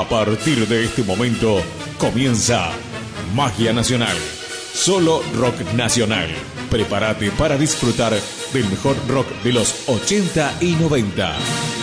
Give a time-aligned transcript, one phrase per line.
[0.00, 1.62] A partir de este momento
[1.98, 2.70] comienza
[3.34, 4.16] Magia Nacional.
[4.72, 6.30] Solo rock nacional.
[6.70, 8.14] Prepárate para disfrutar
[8.54, 11.79] del mejor rock de los 80 y 90.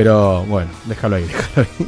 [0.00, 1.86] Pero bueno, déjalo ahí, déjalo ahí.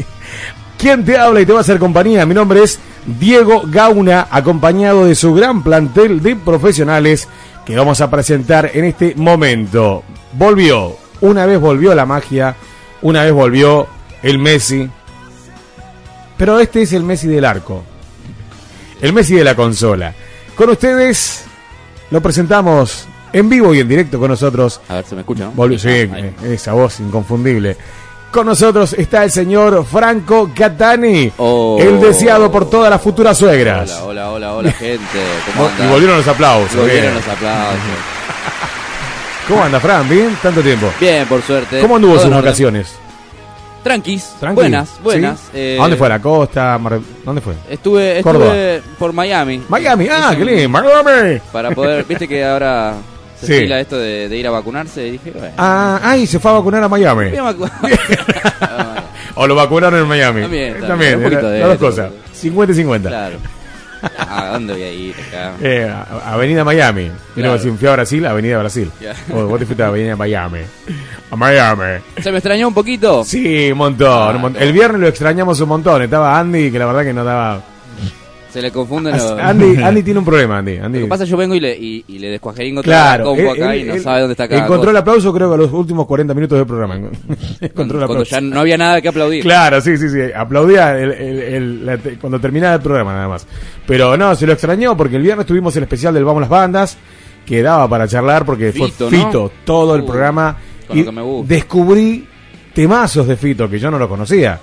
[0.77, 2.27] ¿Quién te habla y te va a hacer compañía?
[2.27, 7.27] Mi nombre es Diego Gauna, acompañado de su gran plantel de profesionales
[7.65, 10.05] que vamos a presentar en este momento.
[10.35, 12.55] Volvió, una vez volvió la magia,
[13.01, 13.87] una vez volvió
[14.23, 14.91] el Messi,
[16.37, 17.83] pero este es el Messi del arco,
[19.01, 20.13] el Messi de la consola.
[20.55, 21.47] Con ustedes
[22.11, 25.53] lo presentamos en vivo y en directo con nosotros A ver, se me escucha, ¿no?
[25.53, 27.77] Volvió, sí, Ah, esa voz inconfundible.
[28.33, 31.77] Con nosotros está el señor Franco Catani, Oh.
[31.79, 33.91] el deseado por todas las futuras suegras.
[34.03, 35.05] Hola, hola, hola, hola, gente.
[35.55, 35.85] ¿Cómo Vol- anda?
[35.85, 36.75] Y volvieron los aplausos.
[36.77, 37.15] Volvieron bien.
[37.15, 37.79] los aplausos.
[39.49, 40.09] ¿Cómo anda, Fran?
[40.09, 40.35] ¿Bien?
[40.43, 40.91] ¿Tanto tiempo?
[40.99, 41.81] Bien, por suerte.
[41.81, 42.95] ¿Cómo anduvo Todo sus vacaciones?
[43.83, 44.55] Tranquis, ¿Tranqui?
[44.55, 45.39] buenas, buenas.
[45.41, 45.47] ¿Sí?
[45.55, 46.07] eh, ¿A dónde fue?
[46.07, 46.79] ¿A la costa?
[46.79, 47.55] Mar- ¿Dónde fue?
[47.69, 49.63] Estuve, estuve por Miami.
[49.69, 50.09] Miami.
[50.11, 50.69] Ah, qué lindo.
[50.71, 51.39] Miami.
[51.53, 52.95] Para poder, viste que ahora
[53.47, 53.73] se Sí.
[53.73, 55.07] esto de, de ir a vacunarse.
[55.07, 55.55] Y dije, bueno.
[55.59, 57.27] Ah, ay, se fue a vacunar a Miami.
[57.31, 57.71] vacu-
[59.35, 60.43] O lo vacunaron en Miami.
[60.43, 62.11] También, Eh, también, un poquito la- de las dos cosas.
[62.11, 62.23] boludo.
[62.33, 63.09] 50 y 50.
[63.09, 63.37] claro.
[64.19, 65.53] ¿A dónde voy a ir acá?
[65.63, 65.93] Eh,
[66.27, 67.11] Avenida Miami.
[67.35, 67.59] Claro.
[67.59, 68.91] si fui a Brasil, Avenida Brasil.
[69.01, 69.15] Ya.
[69.33, 70.59] O vos te fuiste a Avenida Miami.
[71.31, 72.03] A Miami.
[72.21, 73.25] ¿Se me extrañó un poquito?
[73.25, 74.63] Sí, un montón, Ah, un montón.
[74.63, 76.03] El viernes lo extrañamos un montón.
[76.03, 77.61] Estaba Andy, que la verdad que no daba.
[78.53, 79.31] Se le confunden los...
[79.33, 80.77] Andy, Andy tiene un problema, Andy.
[80.77, 80.99] Andy.
[81.01, 83.37] Lo que pasa es que yo vengo y le, y, y le descuajeringo Claro, toda
[83.37, 84.91] la compu él- acá él- y no él sabe dónde está cada Encontró cosa.
[84.91, 86.97] el aplauso, creo que a los últimos 40 minutos del programa.
[87.61, 89.43] encontró el Cuando ya no había nada que aplaudir.
[89.43, 90.19] Claro, sí, sí, sí.
[90.37, 93.47] Aplaudía el- la cuando terminaba el programa, nada más.
[93.87, 96.99] Pero no, se lo extrañó porque el viernes tuvimos el especial del Vamos las Bandas,
[97.47, 99.27] que daba para charlar porque Fito, fue ¿no?
[99.27, 100.57] Fito todo el Uh, programa.
[100.89, 101.13] gusta.
[101.47, 102.27] descubrí
[102.75, 104.61] temazos de Fito que yo no lo conocía.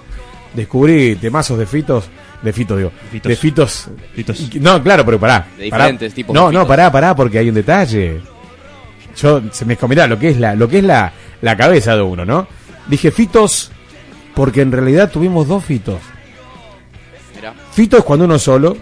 [0.54, 2.10] Descubrí temazos de Fitos.
[2.42, 2.92] De Fito, digo.
[3.12, 3.30] Fitos.
[3.30, 3.90] De Fitos.
[4.16, 4.56] Fitos.
[4.56, 5.46] No, claro, pero pará.
[5.58, 5.86] De pará.
[5.86, 8.22] diferentes tipos No, de no, pará, pará, porque hay un detalle.
[9.18, 11.12] Yo, se me mirá, lo que es la, lo que es la,
[11.42, 12.48] la cabeza de uno, ¿no?
[12.88, 13.72] Dije Fitos
[14.34, 16.00] porque en realidad tuvimos dos Fitos.
[17.36, 18.78] Mirá, Fito es cuando uno es solo,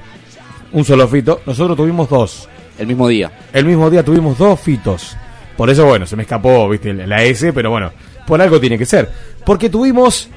[0.72, 1.42] un solo Fito.
[1.46, 2.48] Nosotros tuvimos dos.
[2.78, 3.32] el mismo día.
[3.54, 5.18] El mismo día tuvimos dos Fitos.
[5.56, 7.92] Por eso, bueno, se me escapó, viste, la S, pero bueno,
[8.28, 9.12] por algo tiene que ser.
[9.44, 10.30] Porque tuvimos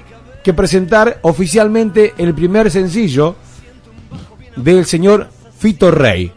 [0.43, 3.37] que presentar oficialmente el primer sencillo
[4.57, 5.29] del señor
[5.59, 6.33] Fito Rey.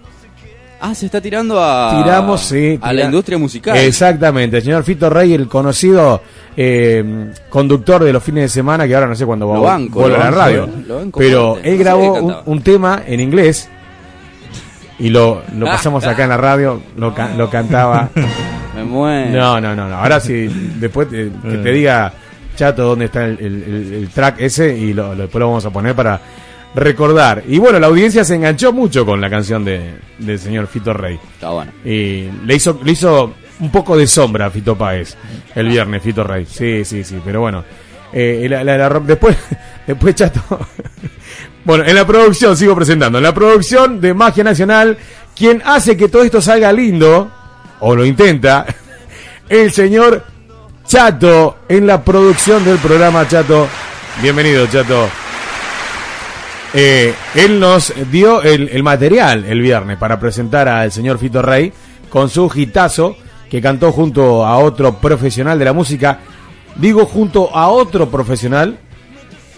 [0.85, 2.03] Ah, se está tirando a.
[2.03, 2.77] Tiramos, sí.
[2.81, 3.77] A tira- la industria musical.
[3.77, 6.21] Exactamente, el señor Fito Rey, el conocido
[6.57, 10.17] eh, conductor de los fines de semana, que ahora no sé cuándo va banco, vuelve
[10.17, 10.63] lo a la radio.
[10.65, 13.69] eh, lo banco Pero él No grabó un, tema en inglés
[14.99, 18.09] y lo, lo pasamos acá en la radio, lo, ca- lo cantaba.
[18.75, 19.31] Me muero.
[19.31, 19.95] No, no, no, no.
[19.95, 20.47] Ahora sí,
[20.79, 22.11] después te- que te diga,
[22.55, 25.65] Chato, dónde está el, el- el- el track ese y lo, lo- después lo vamos
[25.65, 26.19] a poner para
[26.75, 27.43] recordar.
[27.47, 31.19] Y bueno, la audiencia se enganchó mucho con la canción de, del señor Fito Rey.
[31.33, 31.71] Está bueno.
[31.85, 35.15] Y le hizo, le hizo un poco de sombra a Fito Páez
[35.55, 36.45] el viernes, Fito Rey.
[36.49, 37.63] Sí, sí, sí, pero bueno.
[38.11, 39.35] Eh, la- la- la- después,
[39.87, 40.41] después Chato.
[41.65, 43.17] bueno, en la producción, sigo presentando.
[43.19, 44.97] En la producción de Magia Nacional,
[45.35, 47.31] quien hace que todo esto salga lindo,
[47.79, 48.65] o lo intenta,
[49.49, 50.23] el señor
[50.85, 53.67] Chato, en la producción del programa Chato.
[54.21, 55.09] Bienvenido, Chato.
[56.73, 61.71] Eh, él nos dio el, material el viernes para presentar al señor Fito Rey
[62.09, 63.15] con su gitazo
[63.49, 66.19] que cantó junto a otro profesional de la música.
[66.75, 68.77] Digo junto a otro profesional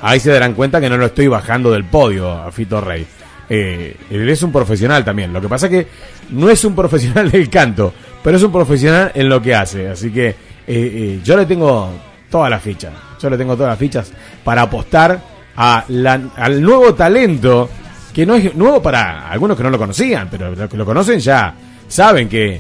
[0.02, 3.06] ahí se darán cuenta que no lo estoy bajando del podio a Fito Rey.
[3.50, 5.34] Eh, él es un profesional también.
[5.34, 5.88] Lo que pasa que
[6.32, 7.94] no es un profesional del canto,
[8.24, 9.90] pero es un profesional en lo que hace.
[9.90, 10.36] Así que
[10.68, 11.90] eh, eh, yo le tengo
[12.30, 12.94] todas las fichas.
[13.22, 14.12] Yo le tengo todas las fichas
[14.44, 15.20] para apostar
[15.56, 17.70] a la- al nuevo talento,
[18.14, 21.20] que no es nuevo para algunos que no lo conocían, pero los que lo conocen
[21.20, 21.54] ya
[21.88, 22.60] saben que,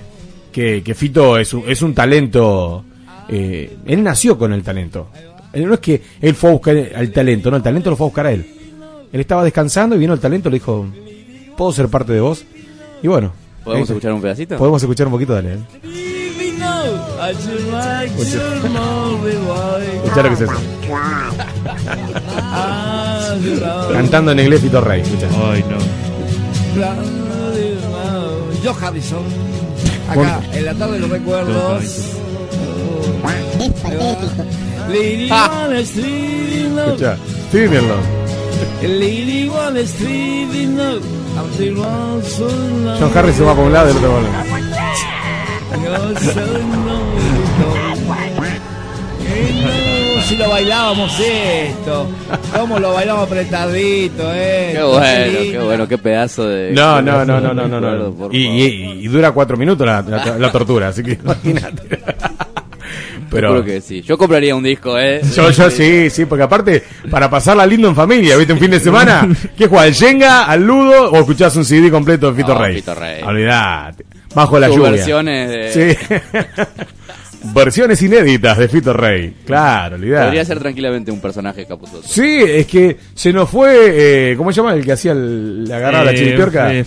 [0.52, 2.84] que, que Fito es un, es un talento.
[3.28, 5.10] eh, él nació con el talento.
[5.52, 8.06] Él No es que él fue a buscar el talento, no, el talento lo fue
[8.06, 8.46] a buscar a él.
[9.12, 10.86] Él estaba descansando y vino el talento, le dijo,
[11.58, 12.44] ¿puedo ser parte de vos?
[13.02, 13.32] Y bueno.
[13.64, 14.58] ¿Podemos escuchar un pedacito?
[14.58, 15.58] Podemos escuchar un poquito, dale.
[20.04, 20.54] Escuchá lo que es eso.
[23.94, 25.28] Cantando en inglés Fito Rey, escuchá.
[25.52, 25.78] Ay, no.
[28.64, 29.24] Yo Harrison.
[30.10, 31.84] Acá, en la tarde de los recuerdos.
[34.90, 36.78] Lady Wall Street.
[36.78, 37.18] Escuchá.
[37.52, 37.96] Sí, mírenlo.
[38.82, 40.36] Lady Wall Street.
[43.00, 44.26] John Harris se va por un lado y el otro por el
[45.96, 47.15] otro.
[50.16, 52.10] No, Si lo bailábamos esto,
[52.58, 54.72] cómo lo bailamos apretadito, eh.
[54.74, 56.72] Qué bueno, qué bueno, qué pedazo de.
[56.72, 58.08] No, no, no, no, no, no, no.
[58.08, 58.36] Y, favor.
[58.36, 62.00] y- y dura cuatro minutos la, la- la tortura, así que imagínate.
[63.30, 64.02] Pero Seguro que sí.
[64.02, 65.20] Yo compraría un disco, ¿eh?
[65.36, 68.54] yo, yo sí, sí, porque aparte, para pasarla lindo en familia, ¿viste?
[68.54, 69.28] Un fin de semana,
[69.58, 69.84] ¿qué juega?
[69.84, 72.76] ¿Al Jenga, al Ludo o escuchás un CD completo de Fito No, Rey?
[72.76, 73.22] Fito Rey.
[73.24, 74.06] Olvidate.
[74.34, 74.92] Bajo la Sus lluvia.
[74.92, 75.96] versiones de.
[75.98, 76.16] Sí.
[77.54, 79.36] Versiones inéditas de Fito Rey.
[79.46, 80.26] Claro, olvidate.
[80.26, 82.08] Podría ser tranquilamente un personaje Capuzoto.
[82.08, 85.78] Sí, es que se nos fue, eh, ¿cómo se llama el que hacía el, la
[85.78, 86.74] agarrada a la Eh, chiripiorca?
[86.74, 86.86] eh,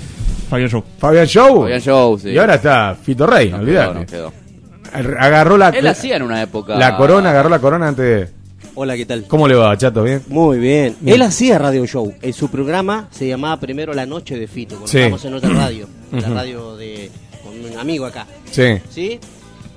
[0.50, 0.84] Fabián Show.
[0.99, 1.62] Fabián Show.
[1.62, 2.31] Fabián Show, sí.
[2.31, 4.06] Y ahora está Fito Rey, No olvidate.
[4.06, 5.19] quedó, no quedó.
[5.19, 6.76] Agarró la, Él hacía en una época.
[6.76, 8.38] la corona, agarró la corona antes de...
[8.75, 9.25] Hola, ¿qué tal?
[9.26, 10.02] ¿Cómo le va, chato?
[10.05, 10.22] ¿Bien?
[10.28, 10.96] Muy bien.
[11.00, 11.16] Bien.
[11.16, 12.14] Él hacía radio show.
[12.22, 14.99] En su programa se llamaba primero La Noche de Fito, cuando Sí.
[14.99, 15.88] estábamos en otra radio.
[16.12, 17.10] La radio de
[17.43, 18.26] con un amigo acá.
[18.50, 18.78] Sí.
[18.88, 19.19] ¿Sí?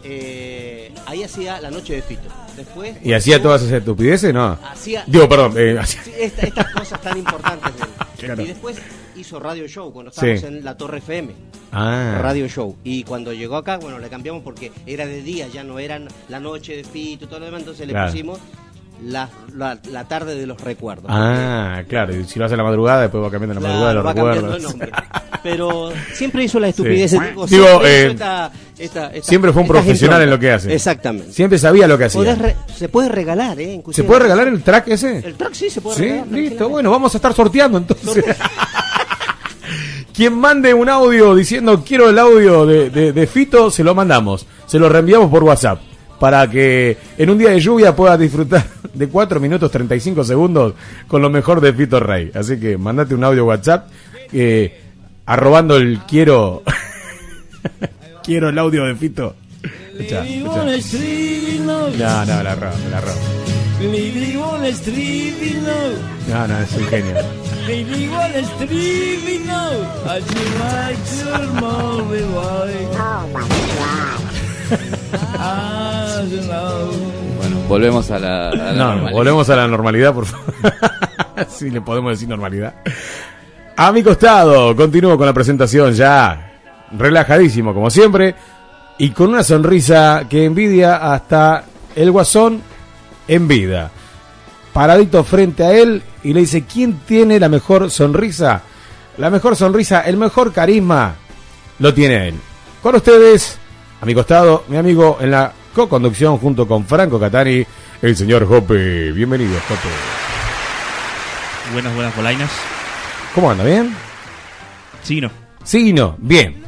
[0.03, 2.27] Eh, ahí hacía La Noche de Fito.
[2.55, 2.95] Después.
[3.03, 4.33] ¿Y hacía todas esas estupideces?
[4.33, 4.57] No.
[4.63, 5.03] Hacía.
[5.07, 5.53] Digo, perdón.
[5.57, 7.87] eh, hacía- Sí, esta- estas cosas tan importantes de él.
[8.21, 8.43] Claro.
[8.43, 8.77] Y después
[9.15, 10.45] hizo Radio Show cuando estábamos Sí.
[10.45, 11.33] en la Torre FM.
[11.71, 12.19] Ah.
[12.21, 12.77] Radio Show.
[12.83, 16.39] Y cuando llegó acá, bueno, le cambiamos porque era de día, ya no eran la
[16.39, 18.37] noche de Fito y todo lo demás, entonces le pusimos
[19.03, 21.05] la, la, la tarde de los recuerdos.
[21.09, 22.15] Ah, claro.
[22.15, 24.55] Y si lo hace la madrugada, después va cambiando la Claro, madrugada, va los recuerdos.
[24.57, 24.91] el nombre.
[25.43, 27.11] Pero siempre hizo la estupidez.
[27.11, 27.17] Sí.
[27.19, 30.51] digo, Digo, siempre, eh, hizo esta- esta- esta- siempre fue un profesional en lo que
[30.51, 30.73] hace.
[30.73, 31.31] Exactamente.
[31.33, 32.35] Siempre sabía lo que hacía.
[32.35, 33.81] Re- se puede regalar, ¿eh?
[33.91, 35.17] ¿Se puede regalar el track ese?
[35.17, 36.19] El track sí se puede Sí, regalar.
[36.25, 36.31] listo.
[36.33, 36.63] tranquilamente.
[36.71, 38.23] Bueno, vamos a estar sorteando entonces.
[40.13, 44.45] Quien mande un audio diciendo quiero el audio de, de- de Fito, se lo mandamos.
[44.67, 45.79] Se lo reenviamos por WhatsApp.
[46.21, 48.63] Para que en un día de lluvia puedas disfrutar
[48.93, 50.75] de 4 minutos 35 segundos
[51.07, 52.29] con lo mejor de Fito Rey.
[52.35, 53.89] Así que mandate un audio WhatsApp
[54.31, 54.81] eh,
[55.25, 56.61] arrobando el quiero.
[58.23, 59.35] quiero el audio de Fito.
[61.55, 61.97] In love.
[61.97, 63.17] No, no, la robo, la robo.
[66.29, 67.15] No, no, es un genio.
[77.37, 78.49] Bueno, volvemos a la.
[78.49, 79.11] a la No, normalidad.
[79.13, 80.53] volvemos a la normalidad, por favor.
[81.49, 82.75] si le podemos decir normalidad.
[83.77, 86.51] A mi costado, continúo con la presentación ya.
[86.97, 88.35] Relajadísimo, como siempre.
[88.97, 91.63] Y con una sonrisa que envidia hasta
[91.95, 92.61] el guasón
[93.27, 93.89] en vida.
[94.73, 98.61] Paradito frente a él y le dice, ¿quién tiene la mejor sonrisa?
[99.17, 101.15] La mejor sonrisa, el mejor carisma,
[101.79, 102.35] lo tiene él.
[102.81, 103.57] Con ustedes,
[104.01, 107.63] a mi costado, mi amigo en la co-conducción junto con Franco Catani,
[108.01, 109.11] el señor Jope.
[109.11, 109.87] Bienvenido, Jope.
[111.73, 112.51] Buenas, buenas polainas.
[113.35, 113.63] ¿Cómo anda?
[113.63, 113.93] ¿Bien?
[115.03, 115.29] Sí, no.
[115.63, 116.63] Sí, no, bien.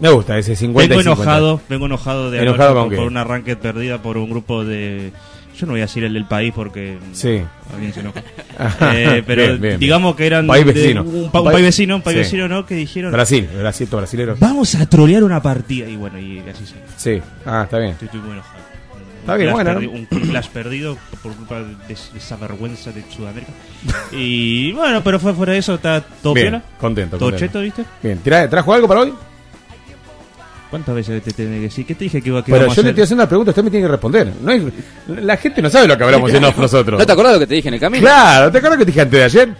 [0.00, 1.22] Me gusta ese 50 Vengo y 50.
[1.22, 3.04] enojado, vengo enojado de ¿Enojado con por, qué?
[3.04, 5.12] una ranked perdida por un grupo de...
[5.58, 7.40] Yo no voy a decir el del país porque Sí.
[7.72, 8.22] alguien se enoja.
[8.94, 11.02] Eh, pero Bien, bien, digamos que eran País de vecino.
[11.02, 12.22] un, pa- un País- vecino, un país Sí.
[12.22, 12.64] vecino, ¿no?
[12.66, 14.36] Que dijeron, Brasil, Brasil, brasilero.
[14.38, 15.88] vamos a trolear una partida.
[15.88, 16.74] Y bueno, y así se.
[16.96, 17.92] Sí, ah, está bien.
[17.92, 18.66] Estoy, estoy muy enojado.
[19.20, 19.80] Está Un bien, bueno.
[19.80, 21.74] Un clash perdido por culpa de,
[22.16, 23.50] esa vergüenza de Sudamérica.
[24.12, 26.62] Y bueno, pero fue fuera de eso, está todo Bien, piola.
[26.78, 27.46] contento, Todo contento.
[27.52, 27.84] cheto, ¿viste?
[28.02, 29.12] Bien, ¿tra- ¿trajo algo para hoy?
[30.70, 31.86] ¿Cuántas veces te tenés que decir?
[31.86, 33.50] ¿Qué te dije que iba que Pero íbamos yo a le estoy haciendo una pregunta,
[33.52, 34.32] usted me tiene que responder.
[34.42, 34.72] No hay-
[35.08, 36.98] la gente no sabe lo que hablamos en nosotros.
[36.98, 38.02] ¿No te acordás de lo que te dije en el camino?
[38.02, 39.54] Claro, ¿te acuerdas que te dije antes de ayer?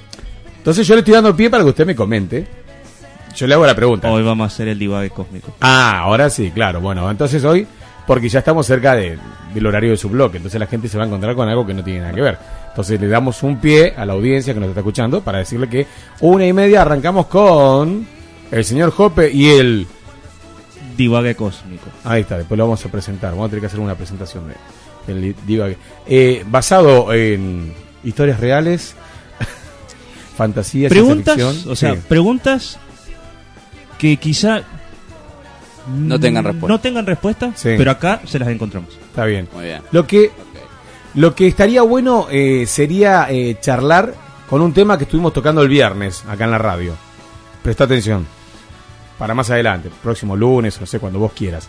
[0.58, 2.46] Entonces yo le estoy dando pie para que usted me comente.
[3.36, 4.10] Yo le hago la pregunta.
[4.10, 5.54] Hoy vamos a hacer el divague cósmico.
[5.60, 6.80] Ah, ahora sí, claro.
[6.80, 7.66] Bueno, entonces hoy,
[8.06, 9.16] porque ya estamos cerca de-
[9.54, 11.72] del horario de su bloque, entonces la gente se va a encontrar con algo que
[11.74, 12.38] no tiene nada que ver.
[12.70, 15.86] Entonces le damos un pie a la audiencia que nos está escuchando para decirle que
[16.20, 18.06] una y media arrancamos con
[18.50, 19.86] el señor Jope y el...
[20.96, 21.86] Divague cósmico.
[22.04, 23.32] Ahí está, después lo vamos a presentar.
[23.32, 24.54] Vamos a tener que hacer una presentación de
[25.12, 25.76] del divague.
[26.06, 27.72] Eh, basado en
[28.02, 28.94] historias reales,
[30.36, 31.72] fantasía, ciencia Preguntas, ficción.
[31.72, 32.78] o sea, Sí, preguntas
[33.98, 34.62] que quizá
[35.96, 36.68] No tengan respuesta.
[36.68, 37.74] No tengan respuesta, Sí.
[37.78, 38.90] pero acá se las encontramos.
[38.94, 39.48] está bien.
[39.54, 39.82] Muy bien.
[39.92, 40.30] Lo que.
[41.14, 44.12] Lo que estaría bueno eh, sería eh, charlar
[44.50, 46.92] con un tema que estuvimos tocando el viernes acá en la radio.
[47.62, 48.26] Presta atención.
[49.18, 51.68] Para más adelante, próximo lunes, no sé, cuando vos quieras.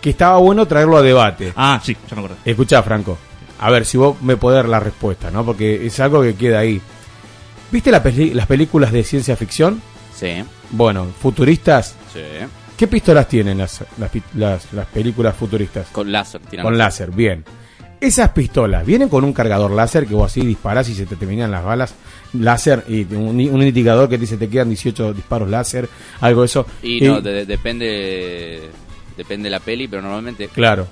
[0.00, 1.52] Que estaba bueno traerlo a debate.
[1.56, 2.36] Ah, sí, ya me acordé.
[2.44, 3.18] Escuchá, Franco.
[3.58, 5.44] A ver si vos me podés dar la respuesta, ¿no?
[5.44, 6.80] Porque es algo que queda ahí.
[7.70, 9.82] ¿Viste la peli- las películas de ciencia ficción?
[10.14, 11.94] Sí, Bueno, futuristas.
[12.12, 12.20] sí.
[12.76, 15.88] ¿Qué pistolas tienen las, las, las- las películas futuristas?
[15.92, 16.40] Con láser.
[16.62, 17.44] Con láser, bien.
[18.00, 21.50] Esas pistolas vienen con un cargador láser que vos así disparás y se te terminan
[21.50, 21.94] las balas
[22.32, 25.86] láser y un, un indicador que te dice te quedan 18 disparos láser,
[26.20, 26.66] algo de eso.
[26.82, 28.70] Y no, de- de- depende
[29.16, 30.86] depende de la peli, pero normalmente Claro,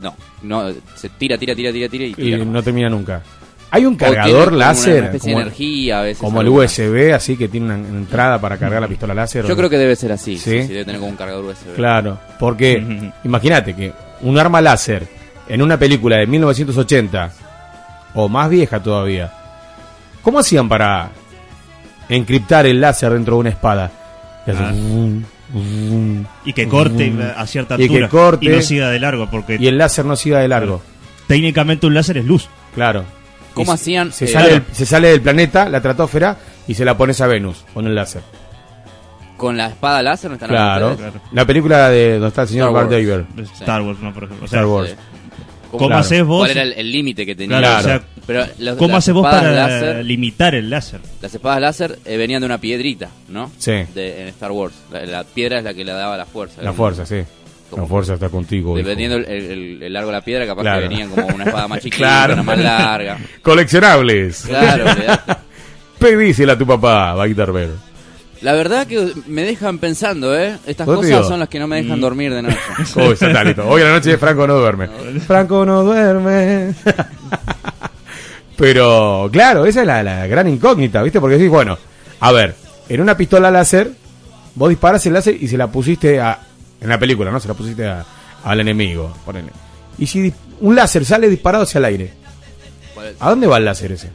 [0.00, 3.22] no, no se tira, tira, tira, tira, tira y no termina nunca.
[3.70, 6.22] Hay un cargador láser una como, de energía a veces.
[6.22, 6.48] como el.
[6.48, 9.44] USB, así que tiene una entrada para cargar la pistola láser.
[9.44, 10.38] Yo ¿o creo que debe ser así.
[10.38, 10.62] ¿Sí?
[10.62, 11.74] Sí, sí, debe tener como un cargador USB.
[11.74, 15.06] Claro, porque imagínate que un arma láser
[15.48, 17.32] en una película de 1980
[18.14, 19.32] o más vieja todavía,
[20.22, 21.10] ¿cómo hacían para
[22.08, 23.90] encriptar el láser dentro de una espada?
[24.46, 24.72] Y hace Ah.
[24.72, 27.20] vum, vum, Y que corte vum.
[27.36, 28.08] a cierta Y que altura.
[28.08, 28.46] corte.
[28.46, 30.82] y no siga de largo, porque y el láser no siga de largo.
[31.26, 32.48] técnicamente un láser es luz.
[32.74, 33.04] Claro.
[33.54, 34.12] ¿Cómo Y hacían?
[34.12, 34.64] Se, Eh, sale claro.
[34.66, 36.36] del, se sale del planeta, la tratósfera,
[36.68, 38.22] y se la pones a Venus con el láser.
[39.36, 40.96] Con la espada láser no están Claro.
[41.32, 43.50] La película de donde está el señor Star Wars.
[43.60, 44.12] Star Wars, ¿no?
[44.14, 44.44] Por ejemplo.
[44.44, 44.96] O sea, Star Wars.
[45.76, 46.00] ¿Cómo Claro.
[46.00, 46.38] haces vos?
[46.46, 47.58] ¿Cuál era el límite que tenía?
[47.58, 47.98] Claro, Claro.
[47.98, 51.00] o sea, Pero los- ¿Cómo haces vos para láser- limitar el láser?
[51.22, 53.50] las espadas láser eh, venían de una piedrita, ¿no?
[53.58, 53.72] Sí.
[53.94, 54.74] De, en Star Wars.
[54.92, 56.60] La, la piedra es la que le daba la fuerza.
[56.62, 57.22] La fuerza, sí.
[57.70, 58.76] Como- La fuerza está contigo.
[58.76, 60.82] Dependiendo el, el- el largo de la piedra, capaz Claro.
[60.82, 62.32] que venían como una espada más chiquita, Claro.
[62.34, 63.18] una más larga.
[63.42, 64.44] Coleccionables.
[64.46, 64.84] Claro.
[65.98, 67.70] Pedísela a tu papá, Bagdad Ver.
[68.46, 70.56] La verdad que me dejan pensando, ¿eh?
[70.68, 71.24] Estas cosas digo.
[71.24, 72.56] son las que no me dejan dormir de noche.
[72.94, 73.66] Uy, está listo.
[73.68, 74.86] Hoy a la noche Franco no duerme.
[75.26, 76.72] Franco no duerme.
[78.56, 81.20] Pero, claro, esa es la, la gran incógnita, ¿viste?
[81.20, 81.76] Porque decís, bueno,
[82.20, 82.54] a ver,
[82.88, 83.90] en una pistola láser,
[84.54, 86.38] vos disparas el láser y se la pusiste a.
[86.80, 87.40] En la película, ¿no?
[87.40, 88.04] Se la pusiste a-
[88.44, 89.50] al enemigo, ponele.
[89.98, 92.12] Y si un láser sale disparado hacia el aire.
[93.18, 94.10] ¿a dónde va el láser ese?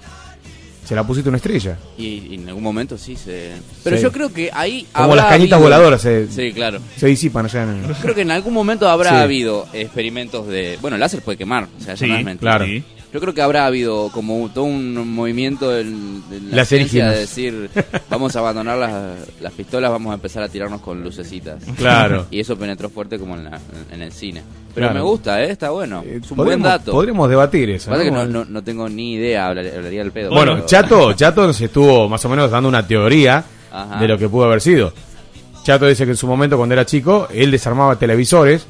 [0.86, 1.78] Se la pusiste una estrella.
[1.98, 3.52] Y, y en algún momento sí se...
[3.84, 4.04] Pero Sí.
[4.04, 6.80] yo creo que ahí Como las cañitas habido- voladoras se, Sí, claro.
[6.98, 7.96] se disipan allá en el...
[7.96, 9.16] Creo que en algún momento habrá Sí.
[9.18, 10.78] habido experimentos de...
[10.82, 12.58] Bueno, el láser puede quemar, o sea, Sí, no es mentira.
[12.58, 12.72] claro.
[13.14, 17.20] Yo creo que habrá habido como todo un movimiento en, en la Las ciencia de
[17.20, 17.70] decir,
[18.10, 21.62] vamos a abandonar las, las pistolas, vamos a empezar a tirarnos con lucecitas.
[21.78, 22.26] Claro.
[22.32, 23.60] Y eso penetró fuerte como en, la-
[23.92, 24.42] en el cine.
[24.74, 24.94] Pero Claro.
[25.04, 25.52] me gusta, ¿eh?
[25.52, 26.02] Está bueno.
[26.06, 26.94] Eh, Es un buen dato.
[26.94, 27.90] Podríamos debatir eso.
[27.92, 28.26] Pasa que ¿no?
[28.26, 30.30] no, no, no tengo ni idea, hablaría, hablaría del pedo.
[30.30, 34.00] Bueno, pero- Chato, Chato nos estuvo más o menos dando una teoría Ajá.
[34.00, 34.94] de lo que pudo haber sido.
[35.64, 38.66] Chato dice que en su momento, cuando era chico, él desarmaba televisores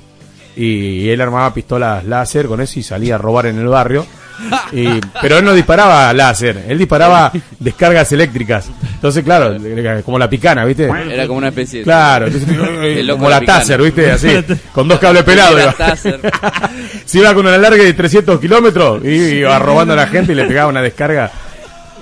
[0.55, 4.03] y él armaba pistolas láser con eso y salía a robar en el barrio.
[4.73, 8.69] Y- pero él no disparaba láser, él disparaba descargas eléctricas.
[8.93, 9.57] Entonces, claro,
[10.03, 10.85] como la picana, ¿viste?
[10.85, 11.85] Era como una especie de...
[11.85, 12.49] Claro, entonces,
[12.97, 13.59] El loco como la picana.
[13.59, 14.11] Taser, ¿viste?
[14.11, 14.29] Así,
[14.71, 15.53] con dos cables pelados.
[15.53, 15.73] Era iba.
[15.73, 16.19] Taser.
[17.05, 20.35] Se iba con una larga de 300 kilómetros y iba robando a la gente y
[20.35, 21.31] le pegaba una descarga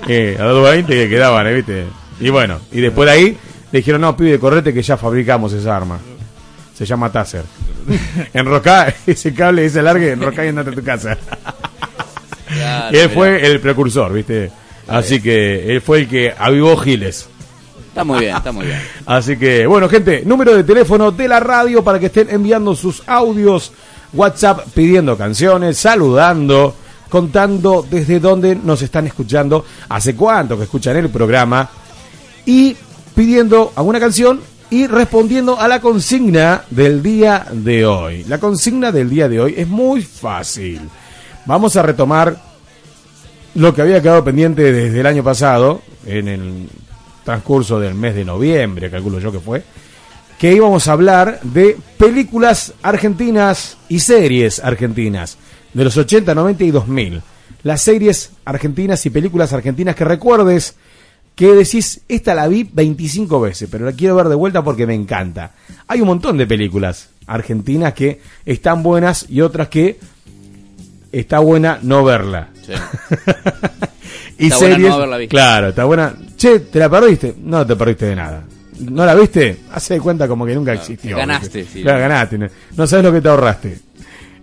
[0.07, 1.53] eh, a 220 que quedaban, ¿eh?
[1.55, 1.85] ¿viste?
[2.19, 3.37] Y bueno, y después de ahí
[3.71, 5.99] le dijeron, no, pibe, correte que ya fabricamos esa arma.
[6.75, 7.43] Se llama Taser.
[8.33, 11.17] Enrocá ese cable, ese largue, enrocá y andate a tu casa.
[12.49, 13.09] Claro, él mirá.
[13.09, 14.51] fue el precursor, ¿viste?
[14.87, 17.29] Así que él fue el que avivó Giles.
[17.87, 18.81] Está muy bien, está muy bien.
[19.05, 23.03] Así que, bueno, gente, número de teléfono de la radio para que estén enviando sus
[23.07, 23.71] audios,
[24.13, 26.75] WhatsApp pidiendo canciones, saludando,
[27.09, 31.69] contando desde dónde nos están escuchando, hace cuánto que escuchan el programa
[32.45, 32.75] y
[33.15, 34.39] pidiendo alguna canción
[34.69, 38.23] y respondiendo a la consigna del día de hoy.
[38.25, 40.81] La consigna del día de hoy es muy fácil.
[41.49, 42.39] Vamos a retomar
[43.55, 46.69] lo que había quedado pendiente desde el año pasado, en el
[47.25, 49.63] transcurso del mes de noviembre, calculo yo que fue,
[50.37, 55.39] que íbamos a hablar de películas argentinas y series argentinas
[55.73, 57.21] de los 80, 90 y 2000.
[57.63, 60.75] Las series argentinas y películas argentinas que recuerdes
[61.33, 64.93] que decís, esta la vi 25 veces, pero la quiero ver de vuelta porque me
[64.93, 65.53] encanta.
[65.87, 69.97] Hay un montón de películas argentinas que están buenas y otras que
[71.11, 72.49] está buena no verla.
[72.65, 72.73] Sí.
[74.37, 74.89] y Está buena series.
[74.89, 75.31] no haberla visto.
[75.31, 76.13] Claro, está buena.
[76.37, 77.35] Che, ¿te la perdiste?
[77.43, 78.43] No te perdiste de nada.
[78.79, 79.57] ¿No la viste?
[79.73, 81.17] Hace de cuenta como que nunca existió.
[81.17, 81.81] ganaste, sí.
[81.81, 82.37] Claro, ganaste.
[82.37, 82.47] No,
[82.77, 83.79] no sabes lo que te ahorraste.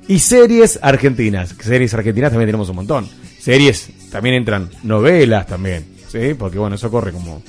[0.09, 1.55] Y series argentinas.
[1.59, 3.09] Series argentinas también tenemos un montón.
[3.41, 5.87] Series, también entran novelas también.
[6.09, 6.35] ¿Sí?
[6.39, 7.43] Porque bueno, eso corre como.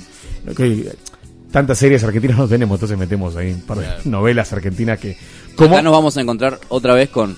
[1.52, 4.00] tantas series argentinas no tenemos, entonces metemos ahí un par de Claro.
[4.06, 5.16] novelas argentinas que.
[5.56, 5.74] ¿Cómo?
[5.74, 7.36] Acá nos vamos a encontrar otra vez con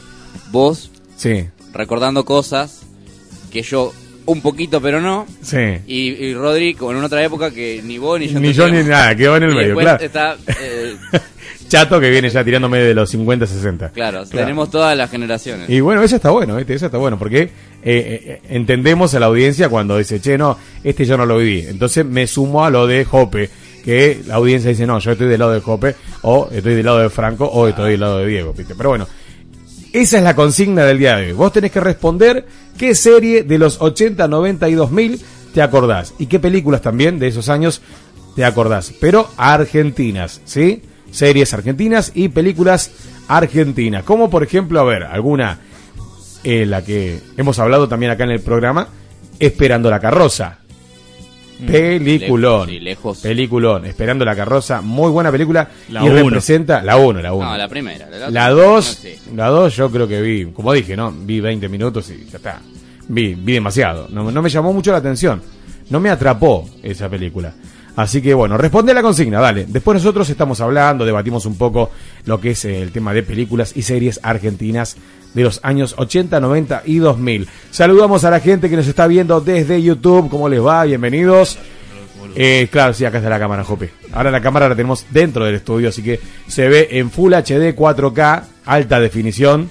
[0.52, 2.82] vos Sí, recordando cosas
[3.50, 3.92] que yo
[4.26, 5.26] un poquito, pero no.
[5.42, 5.56] sí.
[5.86, 8.82] Y, y Rodri, como en otra época que ni vos ni yo Ni yo ni
[8.84, 10.04] nada, quedó en el Y medio, claro.
[10.04, 10.96] está, eh,
[11.68, 13.90] Chato que viene ya tirándome de los 50, 60.
[13.90, 15.70] claro, tenemos todas las generaciones.
[15.70, 16.74] Y bueno, eso está bueno, ¿viste?
[16.74, 17.50] Eso está bueno, porque eh,
[17.84, 21.66] eh, entendemos a la audiencia cuando dice, che, no, este yo no lo viví.
[21.68, 23.50] Entonces me sumo a lo de Jope,
[23.84, 26.98] que la audiencia dice, no, yo estoy del lado de Jope, o estoy del lado
[26.98, 28.74] de Franco, o estoy del lado de Diego, ¿viste?
[28.74, 29.06] Pero bueno,
[29.92, 31.32] esa es la consigna del día de hoy.
[31.32, 32.46] Vos tenés que responder
[32.78, 35.20] qué serie de los 80, 90 y 2000
[35.52, 36.14] te acordás.
[36.18, 37.82] Y qué películas también de esos años
[38.36, 38.92] te acordás.
[39.00, 40.82] Pero argentinas, ¿sí?
[41.10, 42.90] Series argentinas y películas
[43.26, 44.04] argentinas.
[44.04, 45.58] Como por ejemplo, a ver, alguna,
[46.44, 48.88] eh, la que hemos hablado también acá en el programa,
[49.40, 50.59] Esperando la carroza.
[51.66, 52.60] Peliculón.
[52.68, 53.18] Lejos, sí, lejos.
[53.20, 53.84] Peliculón.
[53.86, 54.80] Esperando la carroza.
[54.80, 55.68] Muy buena película.
[55.90, 56.14] La y uno.
[56.24, 57.50] representa la 1, la 1.
[57.50, 58.08] No, la primera.
[58.10, 59.18] La, La otra- 2, no sé.
[59.34, 61.12] la 2 yo creo que vi, como dije, ¿no?
[61.12, 62.60] Vi 20 minutos y ya está.
[63.08, 64.08] Vi, vi demasiado.
[64.10, 65.42] No, no me llamó mucho la atención.
[65.90, 67.52] No me atrapó esa película.
[67.96, 69.66] Así que bueno, responde a la consigna, dale.
[69.68, 71.90] Después nosotros estamos hablando, debatimos un poco
[72.24, 74.96] lo que es el tema de películas y series argentinas
[75.34, 77.48] de los años 80, 90 y 2000.
[77.70, 80.28] Saludamos a la gente que nos está viendo desde YouTube.
[80.30, 80.84] ¿Cómo les va?
[80.84, 81.58] Bienvenidos.
[82.36, 83.90] Eh, claro, sí, acá está la cámara, Jope.
[84.12, 87.74] Ahora la cámara la tenemos dentro del estudio, así que se ve en Full HD
[87.74, 89.68] 4K, alta definición,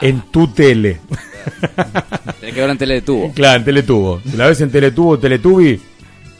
[0.00, 1.00] en tu tele.
[2.40, 3.32] Tenés que ver en tele de tubo.
[3.32, 4.20] claro, en teletubo.
[4.28, 5.80] Si la ves en teletubo, teletubi,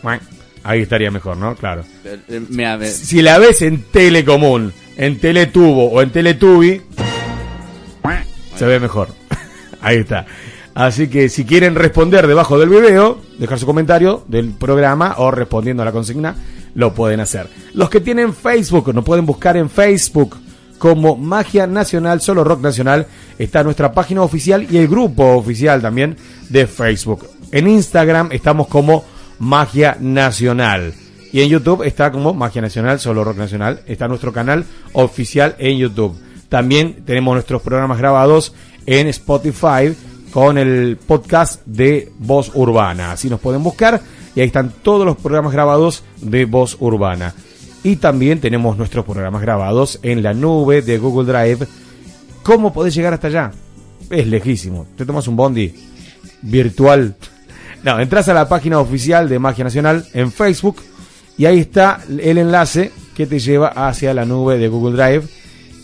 [0.03, 0.21] bueno,
[0.63, 1.55] ahí estaría mejor, ¿no?
[1.55, 1.85] Claro.
[2.05, 6.83] Eh, eh, Si la ves en tele común, en teletubo o en teletubi,
[8.61, 9.09] se ve mejor.
[9.81, 10.27] Ahí está.
[10.75, 15.83] Así que si quieren responder debajo del video, dejar su comentario del programa o respondiendo
[15.83, 16.35] a la consigna,
[16.75, 17.49] lo pueden hacer.
[17.73, 20.37] Los que tienen Facebook, nos pueden buscar en Facebook
[20.77, 23.07] como Magia Nacional, solo Rock Nacional.
[23.39, 26.19] Está nuestra página oficial y el grupo oficial también
[26.51, 27.31] de Facebook.
[27.53, 29.07] En Instagram estamos como
[29.39, 30.93] Magia Nacional.
[31.33, 33.81] Y en YouTube está como Magia Nacional, solo Rock Nacional.
[33.87, 36.15] Está nuestro canal oficial en YouTube.
[36.51, 38.53] También tenemos nuestros programas grabados
[38.85, 39.95] en Spotify
[40.33, 43.13] con el podcast de Voz Urbana.
[43.13, 44.01] Así nos pueden buscar
[44.35, 47.35] y ahí están todos los programas grabados de Voz Urbana.
[47.85, 51.69] Y también tenemos nuestros programas grabados en la nube de Google Drive.
[52.43, 53.53] ¿Cómo podés llegar hasta allá?
[54.11, 54.89] Es lejísimo.
[54.97, 55.73] Te tomas un bondi
[56.43, 57.15] virtual.
[57.85, 60.83] No, entras a la página oficial de Magia Nacional en Facebook
[61.39, 65.40] y ahí está el enlace que te lleva hacia la nube de Google Drive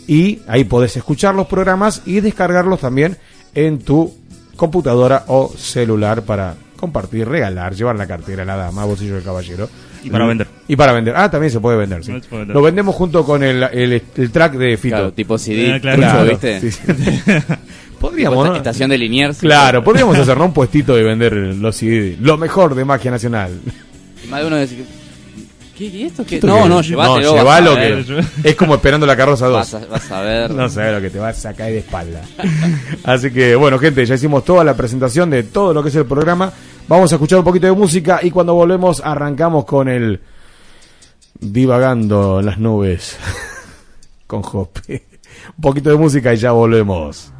[0.07, 3.17] y ahí podés escuchar los programas y descargarlos también
[3.53, 4.13] en tu
[4.55, 9.69] computadora o celular para compartir, regalar, llevar la cartera, la dama, bolsillo del caballero.
[10.03, 10.47] Y para vender.
[10.67, 11.13] Y para vender.
[11.17, 12.11] Ah, también se puede vender, sí.
[12.11, 12.55] No, se puede vender.
[12.55, 14.95] Lo vendemos junto con el, el, el track de Fito.
[14.95, 15.97] claro, tipo CD, Ah, claro.
[15.97, 16.61] Claro, ¿viste?
[16.61, 16.81] sí, sí.
[17.99, 18.55] Podríamos, ¿no?
[18.55, 19.39] Estación de Liniers.
[19.39, 20.45] Claro, podríamos hacer ¿no?
[20.45, 22.15] un puestito y vender los CD.
[22.21, 23.59] Lo mejor de Magia Nacional.
[24.23, 24.85] Y más de uno decir,
[25.77, 26.35] ¿qué, y esto qué?
[26.35, 26.69] ¿Esto No, qué?
[26.69, 27.31] no, llévatelo.
[27.31, 29.53] No, llévalo que es como esperando la carroza 2.
[29.55, 30.51] Vas a, vas a ver.
[30.51, 32.21] No sabes lo que te vas a caer de espalda.
[33.03, 36.05] Así que, bueno, gente, ya hicimos toda la presentación de todo lo que es el
[36.05, 36.51] programa.
[36.87, 40.21] Vamos a escuchar un poquito de música y cuando volvemos arrancamos con el
[41.39, 43.17] divagando en las nubes
[44.27, 45.03] con Jope.
[45.57, 47.31] Un poquito de música y ya volvemos.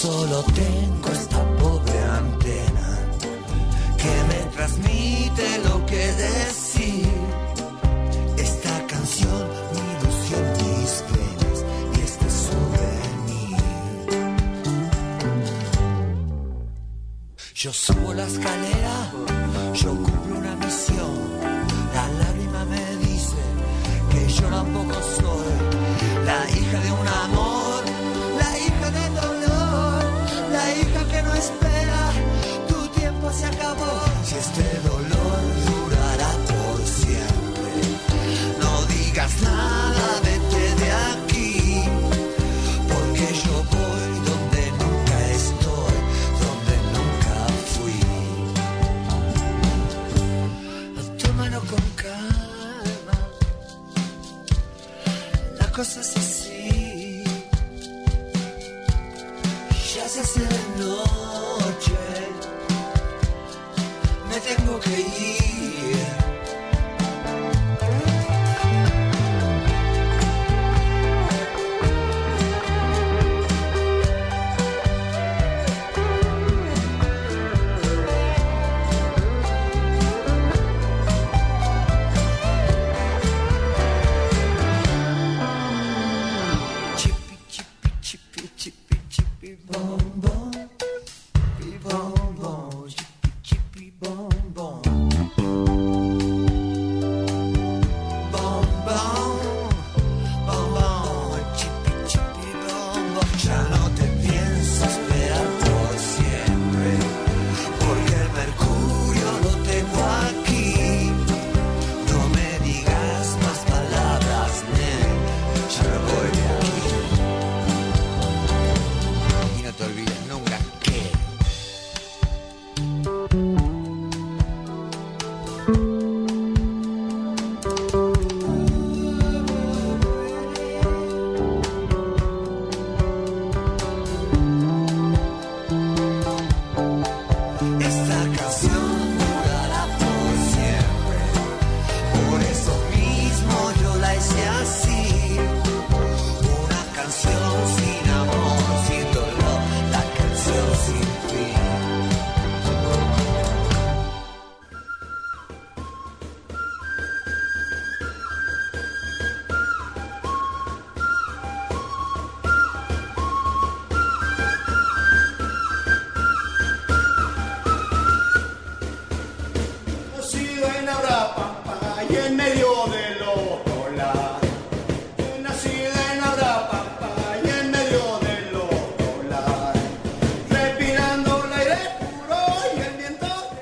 [0.00, 0.79] Solo tengo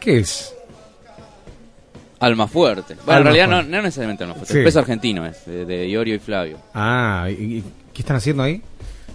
[0.09, 0.55] ¿Qué es?
[2.21, 2.95] Alma fuerte.
[3.05, 4.53] Bueno, Alma en realidad no, no necesariamente alma fuerte.
[4.55, 4.59] Sí.
[4.61, 6.57] El peso argentino es, de, de Iorio y Flavio.
[6.73, 8.63] Ah, ¿y, qué están haciendo ahí?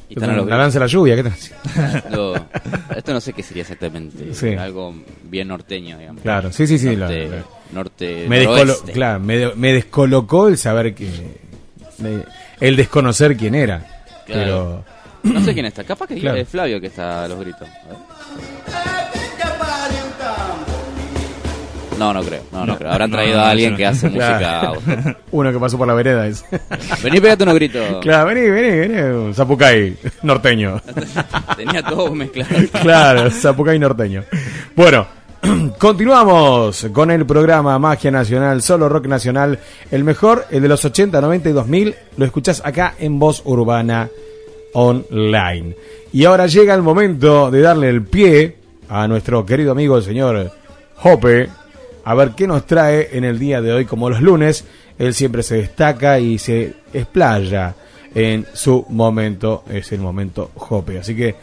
[0.07, 2.09] Y están a los la danza de la lluvia, ¿qué están haciendo?
[2.35, 4.35] Lo- esto no sé qué sería exactamente.
[4.35, 4.49] Sí.
[4.53, 6.21] Algo bien norteño, digamos.
[6.21, 6.95] Claro, sí, sí, sí.
[6.95, 11.09] Norte, la- la- norte me, descolo- claro, me, de- me descolocó el saber que.
[12.59, 13.79] el desconocer quién era.
[14.27, 14.83] Claro.
[15.23, 15.33] Pero.
[15.33, 15.83] No sé quién está.
[15.85, 16.37] Capaz que Claro.
[16.37, 17.67] es Flavio que está a los gritos.
[22.03, 22.41] No, no creo.
[22.51, 22.91] No, no, creo.
[22.91, 24.73] Habrán no, traído no, a alguien que hace Claro.
[24.85, 25.17] música.
[25.31, 26.43] Uno que pasó por la vereda es.
[27.01, 27.99] Vení, pegate unos gritos.
[28.01, 29.33] claro, vení, vení, vení.
[29.33, 30.81] Zapucay norteño.
[31.57, 32.49] Tenía todo mezclado.
[32.81, 34.23] claro, Zapucay norteño.
[34.75, 35.07] Bueno,
[35.79, 39.59] continuamos con el programa Magia Nacional, solo rock nacional.
[39.91, 44.09] El mejor, el de los 80, 90 y 2000, lo escuchás acá en Voz Urbana
[44.73, 45.75] Online.
[46.11, 48.55] Y ahora llega el momento de darle el pie
[48.89, 50.51] a nuestro querido amigo el señor
[51.01, 51.49] Hope,
[52.03, 54.65] a ver qué nos trae en el día de hoy, como los lunes.
[54.97, 57.75] Él siempre se destaca y se explaya
[58.13, 60.99] en su momento, es el momento Hope.
[60.99, 61.35] Así que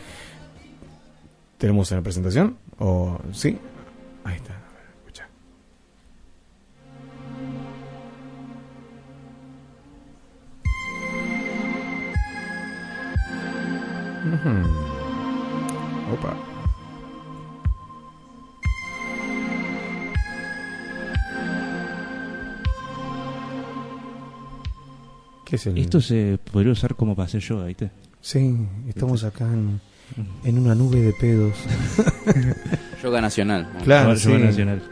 [1.61, 2.57] ¿Tenemos en la presentación?
[2.79, 3.59] ¿O sí?
[4.25, 4.55] Ahí está.
[4.97, 5.29] Escucha.
[14.25, 16.15] Ujú.
[16.15, 16.50] Opa.
[25.51, 25.77] ¿Qué es el...?
[25.79, 27.91] Esto se podría usar como para hacer yoga, ¿viste?
[28.23, 28.57] Sí,
[28.89, 29.81] estamos acá en,
[30.45, 31.55] en una nube de pedos.
[33.03, 33.69] Yoga nacional.
[33.83, 34.43] Claro, Yoga sí.
[34.45, 34.83] nacional.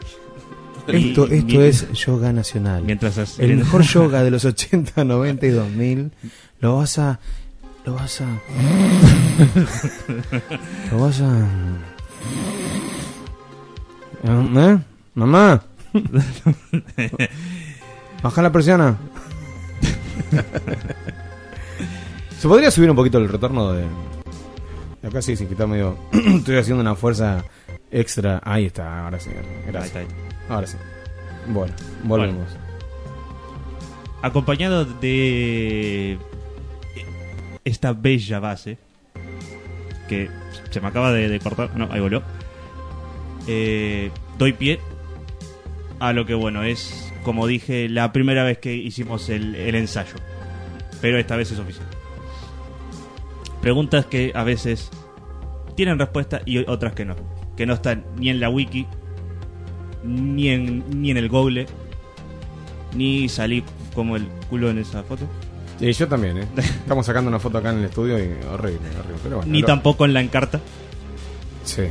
[0.87, 2.81] Esto, esto mi- es yoga nacional.
[2.83, 6.11] Mientras El mejor yoga de los 80, 90 y 2000
[6.61, 7.19] lo vas a.
[7.85, 8.27] Lo vas a.
[10.91, 11.47] Lo vas a.
[14.23, 14.77] ¿Eh?
[15.13, 15.63] ¿Mamá?
[18.23, 18.97] Baja la persiana.
[22.39, 23.85] ¿Se podría subir un poquito el retorno de.
[25.05, 25.97] Acá sí, que está medio.
[26.11, 27.43] Estoy haciendo una fuerza
[27.91, 28.41] extra.
[28.43, 29.29] Ahí está, ahora sí.
[29.29, 29.87] Ahí Gracias.
[29.87, 30.53] está, ahí está.
[30.53, 30.77] Ahora sí.
[31.47, 32.47] Bueno, volvemos.
[34.21, 36.17] Acompañado de
[37.63, 38.77] esta bella base
[40.07, 40.29] que
[40.71, 41.75] se me acaba de, de cortar.
[41.77, 42.21] No, ahí volvió.
[43.47, 44.79] Eh, doy pie
[45.99, 50.15] a lo que, bueno, es, como dije, la primera vez que hicimos el, el ensayo.
[51.01, 51.85] Pero esta vez es oficial.
[53.61, 54.89] Preguntas que a veces
[55.75, 57.15] tienen respuesta y otras que no.
[57.57, 58.85] Que no están ni en la wiki,
[60.03, 61.65] ni en, ni en el google,
[62.95, 65.27] ni salí como el culo en esa foto.
[65.81, 66.47] Y yo también, ¿eh?
[66.57, 69.19] Estamos sacando una foto acá en el estudio y horrible, horrible.
[69.23, 70.59] Pero bueno, Ni lo- tampoco en la encarta.
[71.65, 71.83] Sí.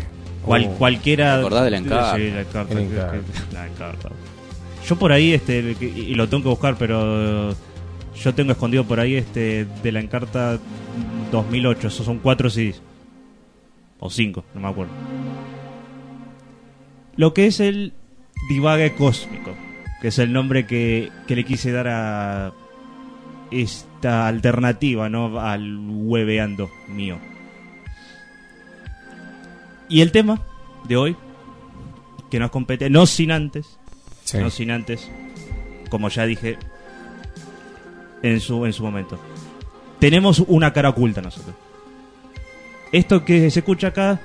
[0.44, 0.74] Cual, Oh.
[0.78, 1.34] cualquiera.
[1.34, 2.16] ¿Te acordás de la Encarta?
[2.16, 2.72] Sí, la Encarta.
[2.72, 3.12] El que- Encarta.
[3.12, 4.08] que- la Encarta.
[4.88, 7.54] Yo por ahí, este, y lo tengo que buscar, pero
[8.14, 10.58] yo tengo escondido por ahí este de la Encarta
[11.30, 11.88] 2008.
[11.88, 12.80] Esos son cuatro CDs.
[14.00, 14.92] O cinco, no me acuerdo.
[17.16, 17.92] Lo que es el
[18.48, 19.54] divague cósmico,
[20.00, 22.52] que es el nombre que, que le quise dar a
[23.50, 25.38] esta alternativa, ¿no?
[25.38, 27.18] Al hueveando mío.
[29.90, 30.40] Y el tema
[30.88, 31.16] de hoy,
[32.30, 33.77] que nos compete, no sin antes,
[34.30, 34.38] Sí.
[34.38, 35.08] no sin antes,
[35.90, 36.58] como ya dije
[38.22, 39.18] en su, en su momento,
[39.98, 41.54] tenemos una cara oculta nosotros.
[42.92, 44.20] Esto que se escucha acá,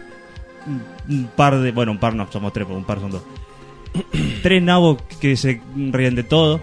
[1.10, 3.24] un- par de, bueno, un par no, somos tres, porque un par son dos.
[4.44, 6.60] Tres nabos que se ríen de todo,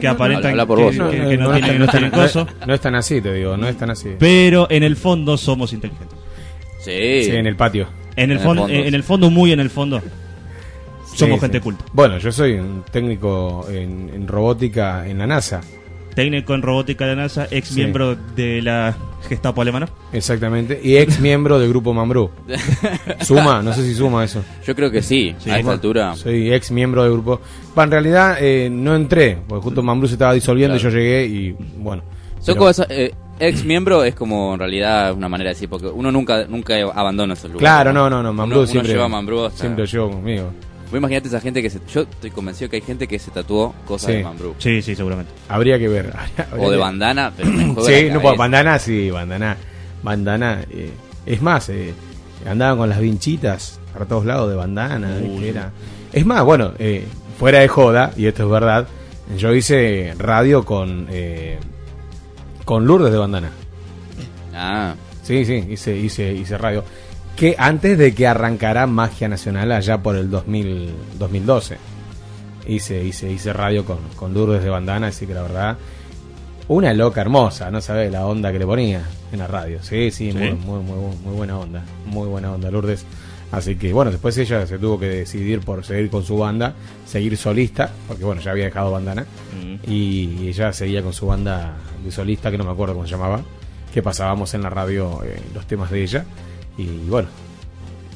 [0.00, 3.90] que aparentan que, no, tienen, coso, no- es tan así, te digo, no es tan
[3.90, 4.10] así.
[4.18, 6.18] pero en el fondo somos inteligentes.
[6.80, 7.24] Sí.
[7.24, 7.88] Sí, en el patio.
[8.16, 8.76] En el, En el fondo, fondo.
[8.76, 10.02] en el fondo, muy en el fondo,
[11.14, 11.62] somos Sí, gente sí.
[11.62, 11.84] culta.
[11.92, 15.60] Bueno, yo soy un técnico en, en robótica en la NASA.
[16.14, 17.76] Técnico en robótica de la NASA, ex Sí.
[17.76, 18.94] miembro de la
[19.28, 19.88] Gestapo alemana.
[20.12, 20.78] Exactamente.
[20.82, 22.30] Y ex miembro del grupo Mambrú.
[23.22, 24.44] Suma, no sé si suma eso.
[24.66, 26.14] Yo creo que sí, Sí, a esta altura.
[26.14, 27.40] Soy ex miembro del grupo.
[27.76, 30.88] En realidad eh, no entré, porque justo Mambrú se estaba disolviendo Claro.
[30.88, 32.02] y yo llegué y bueno.
[32.36, 35.68] Son pero- como esa- eh, ex miembro es como en realidad una manera de decir,
[35.68, 37.60] porque uno nunca nunca abandona esos lugares.
[37.60, 38.32] Claro, no, no, no.
[38.32, 38.92] Mambrú Uno- uno siempre.
[38.92, 40.50] lleva a Mambrú hasta- Siempre lo llevo conmigo.
[40.90, 41.80] Vos imaginate esa gente que se...
[41.92, 44.16] Yo estoy convencido que hay gente que se tatuó cosas Sí.
[44.18, 44.54] de Mambrú.
[44.58, 45.32] Sí, sí, seguramente.
[45.48, 46.12] Habría que ver.
[46.50, 48.04] habría O de que- bandana, pero me Sí, la no puedo.
[48.22, 48.36] cabeza.
[48.36, 49.56] Bandana, sí, bandana.
[50.02, 50.60] Bandana.
[50.70, 50.92] eh,
[51.26, 51.94] es más, eh,
[52.46, 55.18] andaban con las vinchitas para todos lados de bandana.
[55.20, 55.28] Uy.
[55.28, 55.48] ¿viste?
[55.48, 55.70] Era-
[56.12, 57.04] Es más, bueno, eh,
[57.38, 58.86] fuera de joda, y esto es verdad,
[59.38, 61.58] yo hice radio con, eh,
[62.64, 63.50] con Lourdes de bandana.
[64.54, 66.84] Ah, Sí, sí, hice, hice, hice radio.
[67.36, 71.76] Que antes de que arrancara Magia Nacional allá por el 2000, 2012.
[72.66, 75.76] Hice, hice, hice radio con, con Lourdes de Bandana, así que la verdad,
[76.68, 79.82] una loca hermosa, no sabes la onda que le ponía en la radio.
[79.82, 80.38] Sí, sí, Sí.
[80.38, 83.04] Muy, muy, muy, muy buena onda, muy buena onda Lourdes.
[83.52, 87.36] Así que bueno, después ella se tuvo que decidir por seguir con su banda, seguir
[87.36, 89.90] solista, porque bueno, ya había dejado Bandana, Mm.
[89.90, 93.42] y ella seguía con su banda de solista, que no me acuerdo cómo se llamaba,
[93.92, 96.24] que pasábamos en la radio eh, los temas de ella.
[96.76, 97.28] Y bueno,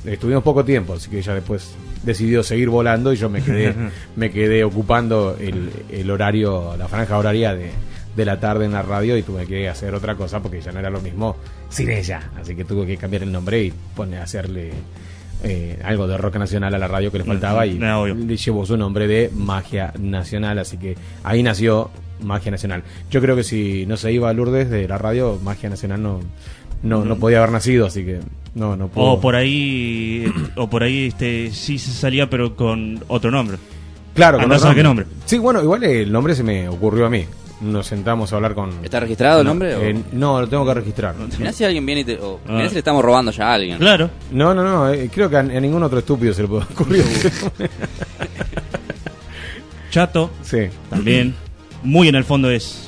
[0.05, 3.75] estuvimos poco tiempo, así que ella después decidió seguir volando y yo me quedé,
[4.17, 7.71] me quedé ocupando el, el horario, la franja horaria de,
[8.17, 10.81] de la tarde en la radio y tuve que hacer otra cosa porque ya no
[10.81, 11.37] era lo mismo
[11.69, 12.31] sin ella.
[12.41, 14.73] Así que tuve que cambiar el nombre y poner, hacerle
[15.45, 18.67] eh, algo de rock nacional a la radio que le faltaba y No, le llevó
[18.67, 21.91] su nombre de Magia Nacional, así que ahí nació
[22.21, 22.83] Magia Nacional.
[23.09, 26.21] Yo creo que si no se iba a Lourdes de la radio, Magia Nacional no,
[26.83, 28.21] no, no podía haber nacido, así que
[28.55, 29.09] no, no puedo.
[29.13, 33.59] O por ahí, o por ahí este, sí se salía, pero con otro nombre.
[34.15, 35.07] claro, andá a otro saber qué nombre.
[35.27, 37.25] Sí, bueno, igual el nombre se me ocurrió a mí.
[37.61, 38.71] Nos sentamos a hablar con...
[38.85, 39.75] ¿está registrado el no, nombre?
[39.75, 41.17] o- eh, no, lo tengo que registrar.
[41.39, 42.15] Mirá si alguien viene y te...
[42.21, 42.53] O, Ah.
[42.53, 43.79] mirá si le estamos robando ya a alguien.
[43.79, 44.09] Claro.
[44.31, 47.05] No, no, no, eh, creo que a, a ningún otro estúpido se le puede ocurrir.
[49.91, 50.69] Chato, sí.
[50.91, 51.35] también,
[51.83, 52.88] muy en el fondo es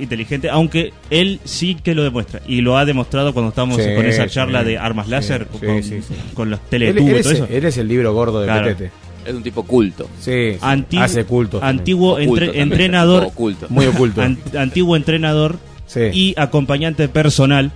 [0.00, 2.40] inteligente, aunque él sí que lo demuestra.
[2.46, 5.46] Y lo ha demostrado cuando estábamos Sí, con esa sí, charla de sí, armas láser,
[5.52, 6.14] sí, con, sí, sí.
[6.34, 7.46] con los teletubos él y es, todo eso.
[7.50, 8.64] él es el libro gordo de Claro.
[8.66, 8.90] Petete.
[9.26, 10.08] Es un tipo culto.
[10.18, 11.62] Sí, Antigu- hace culto.
[11.62, 12.72] antiguo Oculto entre- también.
[12.72, 13.66] entrenador, Oculto.
[13.68, 14.22] Muy oculto.
[14.22, 16.00] an- antiguo entrenador Sí.
[16.12, 17.70] y acompañante personal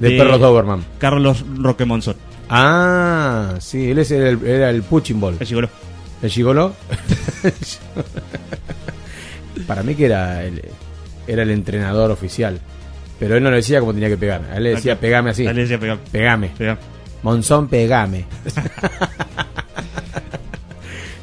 [0.00, 0.84] de, Perros Doberman.
[0.98, 2.16] Carlos Roquemonzón.
[2.50, 5.36] Ah, sí, él es el, era el Puching Ball.
[5.38, 5.68] El gigoló.
[6.22, 6.74] ¿El gigoló?
[9.66, 10.62] Para mí que era el,
[11.28, 12.58] era el entrenador oficial.
[13.20, 14.42] Pero él no le decía cómo tenía que pegar.
[14.52, 15.46] A él le decía, pegame así.
[15.46, 15.78] Ahí le decía,
[16.12, 16.48] Pegame.
[16.56, 16.78] pegá.
[17.22, 18.24] Monzón, pegame.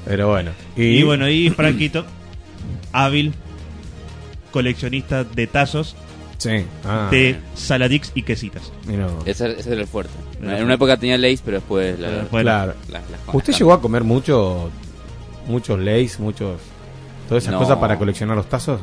[0.06, 0.51] Pero bueno.
[0.76, 2.06] Y, bueno, y Franquito,
[2.91, 3.34] hábil,
[4.51, 5.95] coleccionista de tazos,
[6.38, 6.66] Sí.
[6.84, 8.72] Ah, de saladix y quesitas.
[8.86, 9.08] mira.
[9.26, 10.12] Ese, ese era el fuerte.
[10.41, 11.97] En una época tenía Lace, pero después...
[11.97, 12.74] La, Después- Claro.
[12.89, 13.01] la-
[13.34, 14.70] ¿Usted llegó a comer mucho,
[15.47, 16.60] muchos leys, muchos,
[17.30, 17.60] todas esas No.
[17.60, 18.82] cosas para coleccionar los tazos?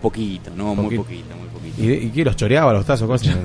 [0.00, 1.34] Poquito, no, muy Poquito.
[1.36, 1.82] muy poquito.
[1.82, 2.24] ¿Y, y qué?
[2.24, 3.06] ¿Los choreaba los tazos?
[3.06, 3.42] ¿Cómo se llama?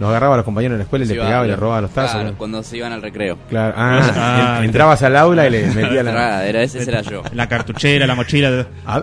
[0.00, 1.54] los agarraba a los compañeros en la escuela y Se le iba- pegaba y le
[1.56, 2.12] robaba los tazos.
[2.14, 2.38] Claro, ¿no?
[2.38, 3.38] cuando se iban al recreo.
[3.48, 3.74] Claro.
[3.76, 6.38] Ah, Ah, en- entrabas al aula y le metía la...
[6.38, 7.22] Ah, era, ese, era yo.
[7.34, 8.66] La cartuchera, la mochila.
[8.84, 9.02] A,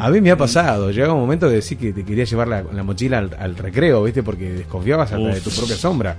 [0.00, 2.62] a mí me ha pasado, llegaba un momento que sí que te quería llevar la,
[2.62, 4.22] la mochila al, al recreo, ¿viste?
[4.22, 6.16] Porque desconfiabas hasta de tu propia sombra.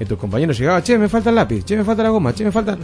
[0.00, 2.44] Y tus compañeros llegaban, che, me falta el lápiz, che, me falta la goma, che,
[2.44, 2.78] me falta...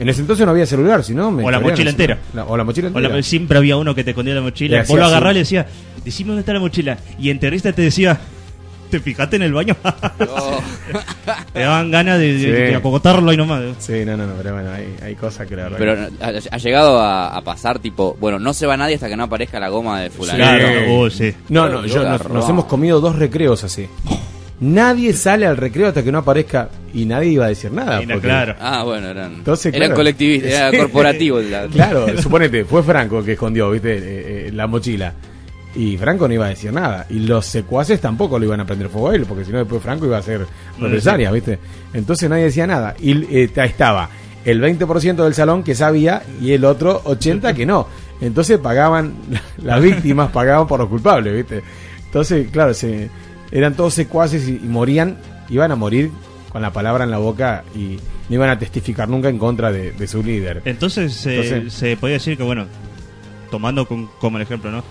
[0.00, 2.18] En ese entonces no había celular, sino me O la mochila entera.
[2.34, 3.22] La- o la mochila O la- entera.
[3.22, 4.82] siempre había uno que te escondía la mochila.
[4.88, 5.66] Vos lo agarrás y le decía,
[6.04, 6.98] decime dónde está la mochila.
[7.18, 8.18] Y enterrista te decía,
[8.90, 9.76] ¿te fijaste en el baño?
[10.32, 10.60] Oh,
[11.52, 12.46] te daban ganas de, Sí.
[12.46, 13.62] de acogotarlo y nomás.
[13.78, 15.78] Sí, no, no, no, pero bueno, hay, hay cosas que la verdad.
[15.78, 19.16] pero ha, ha llegado a, a pasar, tipo, bueno, no se va nadie hasta que
[19.16, 20.38] no aparezca la goma de fulano.
[20.38, 21.32] Claro, oh, sí.
[21.48, 23.86] No, no, Yo nos hemos comido dos recreos así.
[24.60, 27.98] Nadie sale al recreo hasta que no aparezca y nadie iba a decir nada.
[27.98, 28.54] Porque- claro.
[28.60, 29.96] Ah, bueno, eran, Entonces, eran claro.
[29.96, 31.40] colectivistas, era corporativo.
[31.40, 34.00] la- Claro, suponete, fue Franco que escondió, viste, Eh,
[34.48, 35.12] eh, la mochila.
[35.74, 37.06] Y Franco no iba a decir nada.
[37.10, 39.80] Y los secuaces tampoco lo iban a prender fuego a él, porque si no después
[39.80, 40.44] Franco iba a hacer
[40.80, 41.58] represalias, viste.
[41.94, 42.96] Entonces nadie decía nada.
[43.00, 44.10] Y eh, ahí estaba
[44.44, 47.86] el 20% del salón que sabía y el otro 80% que no.
[48.20, 49.14] Entonces pagaban,
[49.62, 51.62] las víctimas pagaban por los culpables, viste.
[52.06, 53.08] Entonces, claro, se,
[53.52, 55.18] eran todos secuaces y, y morían,
[55.50, 56.10] iban a morir
[56.50, 57.96] con la palabra en la boca y
[58.28, 60.62] no iban a testificar nunca en contra de, de su líder.
[60.64, 62.66] Entonces, eh, Entonces- se podía decir que, bueno,
[63.50, 64.82] tomando con- como el ejemplo, ¿no?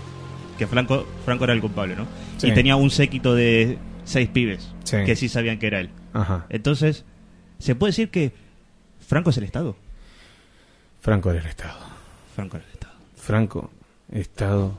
[0.58, 2.06] Que Franco, Franco era el culpable, ¿no?
[2.38, 2.48] Sí.
[2.48, 4.98] Y tenía un séquito de seis pibes Sí.
[5.06, 5.90] que sí sabían que era él.
[6.14, 6.46] Ajá.
[6.50, 7.06] Entonces,
[7.60, 8.32] se puede decir que
[9.06, 9.76] Franco es el Estado.
[11.02, 11.80] Franco era el Estado.
[12.36, 12.94] Franco es el Estado.
[13.16, 13.70] Franco,
[14.12, 14.78] Estado.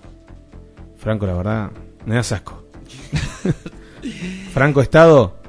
[0.99, 1.71] Franco, la verdad,
[2.05, 2.65] me das asco.
[4.53, 5.40] Franco, Estado,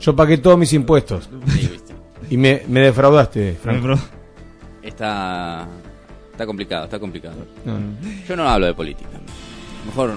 [0.00, 1.94] yo pagué todos mis impuestos Sí, viste.
[2.30, 3.98] y me, me defraudaste, Franco.
[4.82, 5.66] Está,
[6.32, 7.36] está complicado, está complicado.
[7.64, 7.86] No, no.
[8.28, 9.08] Yo no hablo de política.
[9.86, 10.14] Mejor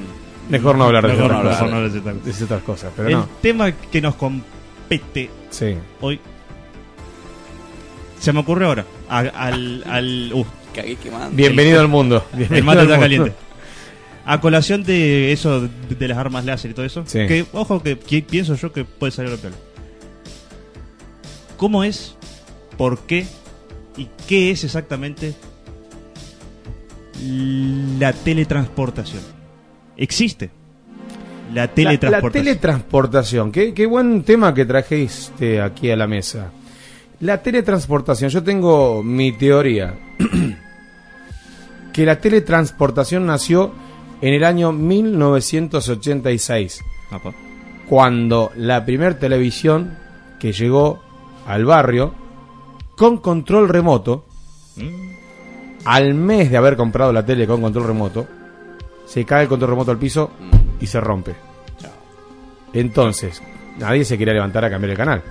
[0.50, 3.30] Mejor no hablar de, Mejor otras no cosas, hablar, de otras cosas, pero el no.
[3.42, 5.76] tema que nos compete Sí.
[6.02, 6.20] hoy
[8.20, 8.86] se me ocurre ahora.
[9.08, 11.36] A- al, al, uh, cagué quemando.
[11.36, 12.24] Bienvenido al mundo.
[12.34, 13.04] el Bienvenido mate al está mundo.
[13.04, 13.34] caliente.
[14.26, 17.20] A colación de eso, de, de las armas láser y todo eso, Sí.
[17.28, 19.56] que, ojo, que, que pienso yo que puede salir a pelo.
[21.60, 22.16] ¿Cómo es?
[22.78, 23.28] ¿Por qué?
[23.98, 25.34] ¿Y qué es exactamente
[27.22, 29.22] la teletransportación?
[29.98, 30.52] Existe.
[31.54, 32.46] La teletransportación.
[32.46, 36.54] la teletransportación, qué, qué buen tema que trajiste aquí a la mesa.
[37.20, 40.00] La teletransportación, yo tengo mi teoría.
[41.92, 43.74] que la teletransportación nació
[44.22, 47.34] en el año 1986, Apa.
[47.90, 49.98] cuando la primer televisión
[50.40, 51.09] que llegó
[51.50, 52.14] al barrio
[52.96, 54.24] con control remoto,
[54.78, 55.10] Mm.
[55.86, 58.26] al mes de haber comprado la tele con control remoto,
[59.06, 60.32] se cae el control remoto al piso
[60.80, 61.36] y se rompe.
[62.74, 63.42] Entonces,
[63.78, 65.22] nadie se quería levantar a cambiar el canal.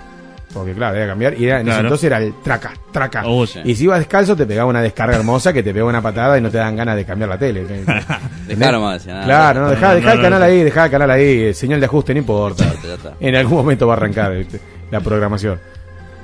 [0.53, 1.81] Porque claro, era cambiar y era, en ese Claro.
[1.87, 3.21] entonces era el traca, traca.
[3.27, 3.59] Oh, sí.
[3.63, 6.41] Y si ibas descalzo te pegaba una descarga hermosa que te pegaba una patada y
[6.41, 7.65] no te dan ganas de cambiar la tele.
[8.47, 9.25] Dejar nomás, decía, nada.
[9.25, 12.13] Claro, no, dejá, dejá el canal ahí, dejá el canal ahí, eh, señal de ajuste,
[12.15, 12.65] no importa.
[12.83, 13.13] Ya está.
[13.19, 14.59] En algún momento va a arrancar ¿viste?
[14.89, 15.59] la programación.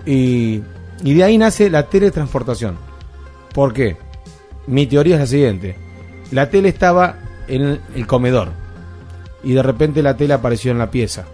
[0.06, 0.62] Y,
[1.04, 2.78] y de ahí nace la teletransportación.
[3.54, 3.98] ¿Por qué?
[4.68, 5.76] Mi teoría es la siguiente.
[6.32, 8.50] La tele estaba en el comedor
[9.44, 11.26] y de repente la tele apareció en la pieza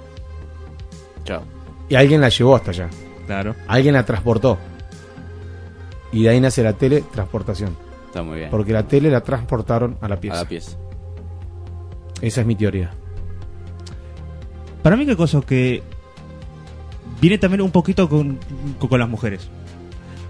[1.23, 1.43] Chao.
[1.87, 2.89] y alguien la llevó hasta allá.
[3.25, 3.55] Claro.
[3.67, 4.57] Alguien la transportó.
[6.11, 7.77] Y de ahí nace la teletransportación.
[8.07, 8.49] Está muy bien.
[8.51, 10.35] Porque la tele la transportaron a la A pieza.
[10.43, 10.77] la pieza.
[12.21, 12.91] Esa es mi teoría.
[14.83, 15.81] Para mí, qué cosa que
[17.21, 18.37] viene también un poquito con,
[18.79, 19.47] con, con las mujeres.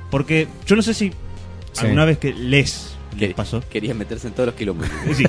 [0.09, 1.11] Porque yo no sé si
[1.73, 1.85] Sí.
[1.85, 3.63] alguna vez que les, les pasó.
[3.69, 4.91] Quería meterse en todos los kilómetros.
[5.15, 5.23] Sí,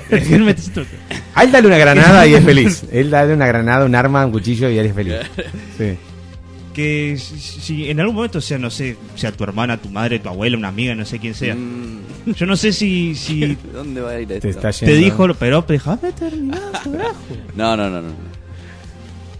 [1.35, 2.83] A él dale una granada y es feliz.
[2.91, 5.15] Él dale una granada, un arma, un cuchillo y él es feliz.
[5.77, 5.97] Sí.
[6.73, 10.27] que si, si en algún momento sea, no sé, sea tu hermana, tu madre, tu
[10.27, 11.55] abuela, una amiga, no sé quién sea.
[11.55, 12.01] Mm,
[12.35, 14.41] Yo no sé si, si ¿Dónde va a ir esto?
[14.41, 17.15] Te está te dijo, pero déjame terminar, carajo.
[17.55, 18.32] No, no, no, no.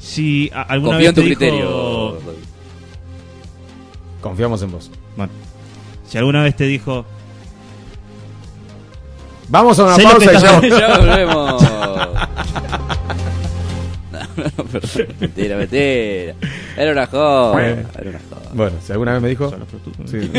[0.04, 2.20] Si alguna Confío en vez tu te dijo- criterio.
[4.22, 4.92] Confiamos en vos.
[5.18, 5.32] Bueno,
[6.08, 7.06] si alguna vez te dijo,
[9.50, 10.80] Vamos a una Sé lo pausa que y estás ya.
[10.80, 11.62] ya volvemos.
[14.12, 14.20] No,
[14.58, 16.34] no, pero mentira, mentira.
[16.78, 17.62] Era una joda.
[17.62, 18.50] Era una joda.
[18.54, 19.50] Bueno, si alguna vez me dijo.
[19.50, 19.66] Solo.
[20.06, 20.32] Sí.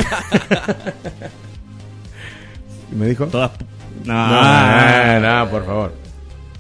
[2.93, 3.27] ¿Y me dijo?
[3.27, 3.51] todas...
[4.05, 5.95] No, No, no, no, por favor.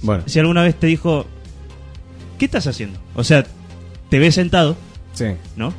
[0.02, 1.26] Bueno, Si alguna vez te dijo,
[2.38, 2.98] ¿qué estás haciendo?
[3.14, 3.44] O sea,
[4.08, 4.76] te ves sentado,
[5.12, 5.26] sí.
[5.56, 5.72] ¿no?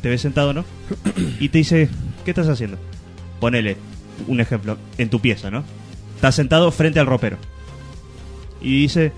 [0.00, 0.64] Te ves sentado, ¿no?
[1.40, 1.88] Y te dice,
[2.24, 2.78] ¿qué estás haciendo?
[3.40, 3.76] Ponele
[4.26, 5.64] un ejemplo, en tu pieza, ¿no?
[6.16, 7.36] Estás sentado frente al ropero.
[8.60, 9.12] Y dice,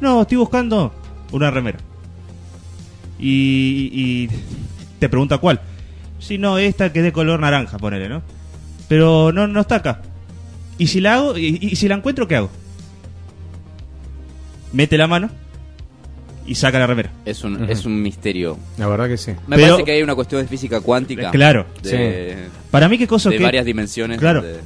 [0.00, 0.92] no, estoy buscando
[1.32, 1.78] una remera.
[3.18, 4.28] Y, y
[4.98, 5.60] te pregunta cuál.
[6.18, 8.22] Si no, esta que es de color naranja, ponele, ¿no?
[8.88, 10.02] Pero no, no está acá.
[10.78, 11.36] ¿Y si la hago?
[11.36, 12.50] ¿Y, y si la encuentro, qué hago?
[14.72, 15.30] Mete la mano
[16.48, 17.10] y saca la remera.
[17.24, 18.56] Es un, es un misterio.
[18.78, 19.32] La verdad que sí.
[19.46, 21.30] Me Pero- parece que hay una cuestión de física cuántica.
[21.30, 21.66] Claro.
[21.82, 22.36] De,
[22.70, 24.18] Para mí, qué cosa de que varias dimensiones.
[24.18, 24.42] Claro.
[24.42, 24.58] de-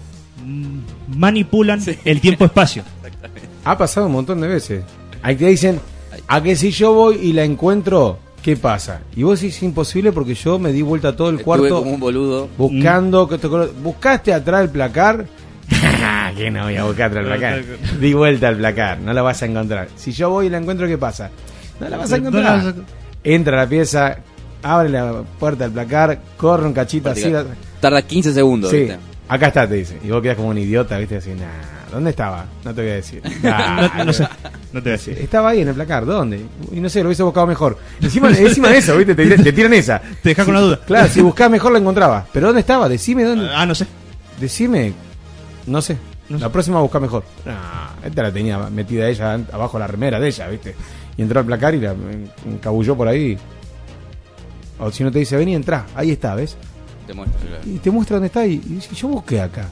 [0.45, 0.81] mm,
[1.19, 2.83] manipulan el tiempo-espacio.
[3.65, 4.83] Ha pasado un montón de veces.
[5.23, 5.79] Ahí te dicen,
[6.27, 9.03] a que si yo voy y la encuentro, ¿qué pasa?
[9.15, 11.93] Y vos decís, es imposible porque yo me di vuelta todo el Estuve cuarto como
[11.95, 12.49] un boludo.
[12.59, 13.29] buscando.
[13.29, 15.27] que te colo- ¿Buscaste atrás el placar?
[16.37, 17.63] que no voy a buscar atrás el placar.
[18.01, 19.89] Di vuelta al placar, no la vas a encontrar.
[19.95, 21.31] Si yo voy y la encuentro, ¿qué pasa?
[21.83, 22.65] No la vas a No la encontrar.
[22.65, 22.75] vas a-
[23.25, 24.17] Entra a la pieza,
[24.63, 27.33] abre la puerta del placar, corre un cachito así.
[27.81, 28.71] Tarda 15 segundos.
[28.71, 28.99] Sí, ¿viste?
[29.29, 29.99] acá está, te dice.
[30.05, 31.17] Y vos quedas como un idiota, ¿viste?
[31.17, 32.45] Así, nah, ¿dónde estaba?
[32.65, 33.23] No te voy a decir.
[33.43, 34.25] Nah, No, no sé.
[34.73, 35.19] No te voy a decir.
[35.19, 36.45] Estaba ahí en el placar, ¿dónde?
[36.73, 37.79] Y no sé, lo hubiese buscado mejor.
[38.01, 39.15] Encima, encima de eso, ¿viste?
[39.15, 40.01] Te, te tiran esa.
[40.01, 40.81] Te dejas con la duda.
[40.87, 42.25] Claro, si buscabas mejor la encontrabas.
[42.33, 42.89] Pero ¿dónde estaba?
[42.89, 43.49] Decime dónde.
[43.55, 43.87] Ah, no sé.
[44.41, 44.93] Decime.
[45.67, 45.97] No sé.
[46.29, 46.53] No la sé.
[46.53, 47.25] próxima busca mejor.
[47.45, 47.53] No,
[48.07, 50.75] esta la tenía metida ella abajo de la remera de ella, ¿viste?
[51.17, 53.37] Y entró al placar y la en- encabulló por ahí.
[54.79, 55.87] O si no te dice, vení, entrá.
[55.95, 56.57] Ahí está, ¿ves?
[57.07, 57.63] Te muestro, claro.
[57.67, 59.69] Y te muestra dónde está y, y dice, yo busqué acá.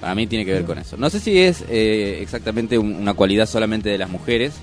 [0.00, 0.96] Para mí tiene que ver con eso.
[0.96, 4.54] No sé si es eh, exactamente un- una cualidad solamente de las mujeres.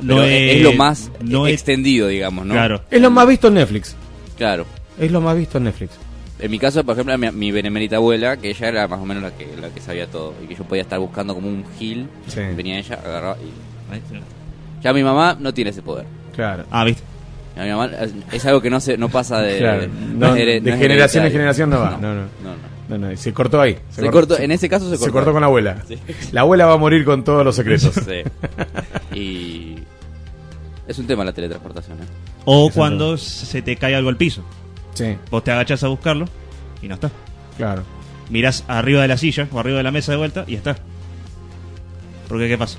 [0.00, 2.54] No pero es- es, lo más no es- extendido, digamos, ¿no?
[2.54, 2.82] Claro.
[2.90, 3.94] Es lo más visto en Netflix.
[4.36, 4.64] Claro.
[4.98, 5.92] Es lo más visto en Netflix.
[6.38, 9.22] En mi caso, por ejemplo, mi, mi benemérita abuela, que ella era más o menos
[9.22, 10.34] la que, la que sabía todo.
[10.42, 12.08] Y que yo podía estar buscando como un gil.
[12.26, 12.40] Sí.
[12.54, 13.50] Venía ella, agarraba y...
[14.86, 16.06] Ya mi mamá no tiene ese poder.
[16.32, 16.64] Claro.
[16.70, 17.02] Ah, viste.
[17.56, 17.90] A mi mamá
[18.30, 19.88] es, algo que no se no pasa de, Claro.
[19.88, 21.90] no No, de no generación en generación no va.
[22.00, 22.14] No, no.
[22.14, 22.76] no, no.
[22.88, 23.76] No, no, y se cortó ahí.
[23.90, 25.12] Se cortó, en ese caso se se cortó.
[25.14, 25.82] cortó con la abuela.
[25.88, 25.98] Sí.
[26.30, 27.94] La abuela va a morir con todos los secretos.
[28.04, 29.18] Sí.
[29.18, 29.74] Y
[30.86, 32.06] es un tema la teletransportación, ¿eh?
[32.44, 34.44] O cuando se te cae algo al piso.
[34.94, 36.26] sí, Vos te agachás a buscarlo
[36.80, 37.10] y no está.
[37.56, 37.82] claro.
[38.30, 40.76] Mirás arriba de la silla o arriba de la mesa de vuelta y está.
[42.28, 42.78] Porque ¿qué pasa?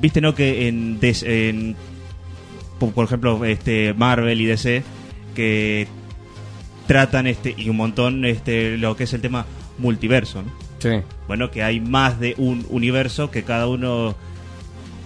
[0.00, 0.34] Viste, ¿no?
[0.34, 1.76] Que en, des- en
[2.78, 4.82] por, ejemplo, este Marvel y DC
[5.34, 5.86] que
[6.86, 9.46] tratan este y un montón este lo que es el tema
[9.78, 10.50] multiverso, ¿no?
[10.78, 11.02] Sí.
[11.28, 14.14] Bueno, que hay más de un universo que cada uno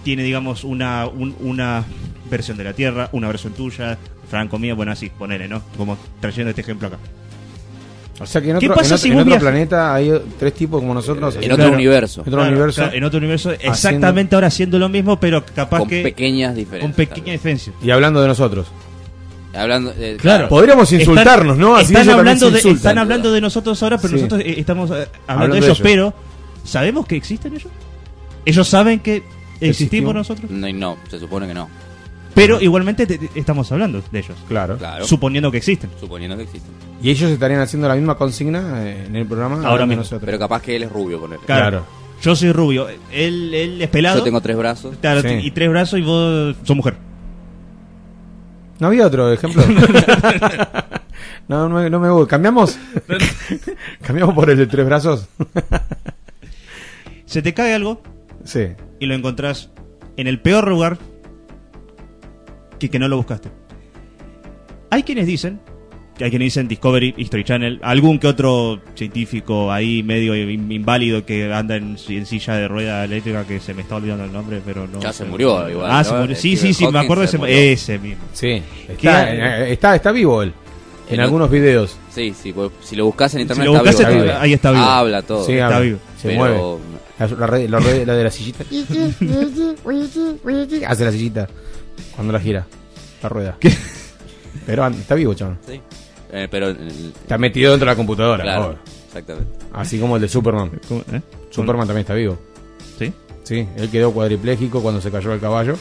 [0.03, 1.83] tiene, digamos, una, un- una
[2.29, 3.97] versión de la Tierra, una versión tuya,
[4.29, 5.61] Franco mía, bueno, así, ponele, ¿no?
[5.77, 6.97] Como trayendo este ejemplo acá.
[8.19, 10.53] O sea que en ¿Qué otro, pasa en otro, si en otro planeta hay tres
[10.53, 11.37] tipos como nosotros.
[11.41, 12.21] En otro universo.
[12.21, 12.81] En otro Claro, universo.
[12.81, 16.81] claro, en otro universo, exactamente ahora haciendo lo mismo, pero capaz Con que pequeñas diferencias.
[16.91, 17.73] con pequeña diferencia.
[17.83, 18.67] Y hablando de nosotros.
[19.53, 20.47] Hablando, eh, Claro.
[20.49, 21.75] Podríamos insultarnos, ¿no?
[21.75, 22.75] Así están hablando de, insultan.
[22.77, 24.15] están hablando de nosotros ahora, pero Sí.
[24.15, 25.91] nosotros eh, estamos eh, hablando, Hablando de de ellos, ellos.
[25.91, 26.13] pero
[26.63, 27.71] ¿sabemos que existen ellos?
[28.45, 30.13] Ellos saben que existimos Existimos.
[30.13, 31.69] nosotros, No, y no, se supone que no.
[32.35, 34.77] Pero igualmente te- te- estamos hablando de ellos, Claro.
[34.77, 35.05] Claro.
[35.05, 35.89] suponiendo que existen.
[35.99, 36.71] Suponiendo que existen.
[37.01, 39.55] Y ellos estarían haciendo la misma consigna eh, en el programa.
[39.55, 40.01] Ahora hablando de mismo.
[40.01, 40.21] nosotros.
[40.25, 41.39] Pero capaz que él es rubio, poner.
[41.39, 41.83] Claro.
[42.21, 44.19] Yo soy rubio, él, él es pelado.
[44.19, 44.95] Yo tengo tres brazos.
[45.01, 45.27] Claro, Sí.
[45.41, 46.95] y tres brazos y vos sos mujer.
[48.79, 49.63] ¿No había otro ejemplo?
[51.47, 52.29] no, no, me- no me gusta.
[52.31, 52.77] ¿Cambiamos?
[54.01, 55.27] ¿Cambiamos por el de tres brazos?
[57.25, 58.01] Se te cae algo
[58.43, 58.67] sí.
[58.99, 59.69] y lo encontrás
[60.17, 60.97] en el peor lugar
[62.87, 63.49] que que no lo buscaste.
[64.89, 65.59] Hay quienes dicen,
[66.21, 71.51] hay quienes dicen Discovery, History Channel, algún que otro científico ahí medio in- inválido que
[71.53, 74.87] anda en, en silla de rueda eléctrica que se me está olvidando el nombre, pero
[74.87, 74.99] no.
[75.01, 75.23] Ya sé.
[75.23, 76.03] se murió igual, Ah, ¿no?
[76.09, 76.35] se murió.
[76.35, 78.23] Sí, sí, sí, me acuerdo de se ese, ese mismo.
[78.33, 78.61] Sí.
[78.87, 79.33] Está,
[79.63, 80.53] eh, está, está vivo él.
[81.09, 81.97] En En algunos videos.
[82.09, 84.19] Sí, sí, pues, si lo buscas en internet Si lo está buscas, vivo.
[84.21, 84.43] está vivo.
[84.43, 84.83] ahí está vivo.
[84.83, 85.45] Habla todo.
[85.45, 85.99] Sí, está habla, vivo.
[86.19, 86.61] Se pero mueve.
[87.19, 88.63] La, la, red- la red- la de la sillita.
[90.87, 91.47] Hace la sillita
[92.15, 92.65] cuando la gira.
[93.21, 93.57] La rueda.
[94.65, 95.57] Pero está vivo, chaval.
[95.67, 95.79] sí.
[96.31, 98.43] Eh, pero Está metido dentro de la computadora.
[98.43, 98.77] claro,
[99.07, 99.57] exactamente.
[99.71, 100.69] Así como el de Superman.
[101.13, 101.21] ¿Eh?
[101.49, 102.37] Superman también está vivo.
[102.99, 103.13] ¿Sí?
[103.43, 105.75] Sí, él quedó cuadripléjico cuando se cayó el caballo.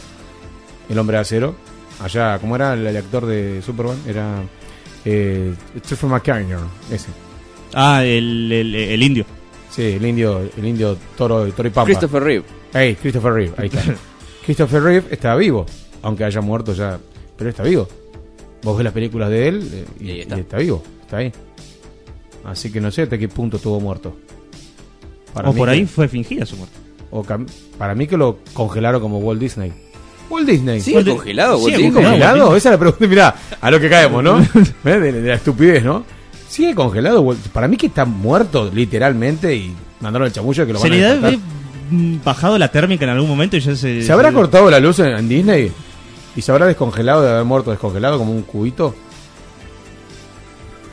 [0.88, 1.56] El hombre de acero.
[2.00, 3.96] Allá, ¿cómo era el, el actor de Superman?
[4.06, 4.42] Era
[5.04, 5.54] eh,
[5.84, 6.56] Stephen McCartney,
[6.90, 7.08] ese.
[7.72, 9.24] Ah, el, el, el indio.
[9.70, 11.86] Sí, el indio, el indio toro, toro y pampa.
[11.86, 12.44] Christopher Reeve.
[12.72, 13.82] Hey, Christopher Reeve, ahí está.
[14.44, 15.66] Christopher Reeve está vivo,
[16.04, 16.98] aunque haya muerto ya,
[17.36, 17.88] pero está vivo.
[18.62, 20.36] Vos ves las películas de él eh, y, Y ahí está.
[20.36, 21.32] y está vivo, está ahí.
[22.44, 24.16] Así que no sé hasta qué punto estuvo muerto.
[25.32, 26.76] Para o por que- ahí fue fingida su muerte.
[27.10, 27.24] o
[27.78, 29.72] para mí que lo congelaron como Walt Disney.
[30.30, 30.80] Walt Disney.
[30.80, 31.56] ¿Sigue Walt- congelado?
[31.56, 31.92] Walt ¿Sigue Disney?
[32.04, 32.32] congelado.
[32.32, 32.56] congelado?
[32.56, 33.06] Esa es la pregunta.
[33.06, 34.38] Mirá, a lo que caemos, ¿no?
[34.38, 34.74] ¿Ves?
[35.02, 36.04] De, de la estupidez, ¿no?
[36.48, 37.22] Sigue congelado.
[37.22, 40.94] Walt- Para mí que está muerto, literalmente, y mandaron el chamullo que lo van a
[40.94, 41.38] le ha despertar.
[41.90, 44.02] mm, bajado la térmica en algún momento y ya se.
[44.02, 45.72] ¿Se habrá se- cortado la luz en, en Disney?
[46.36, 48.94] ¿Y se habrá descongelado de haber muerto descongelado como un cubito?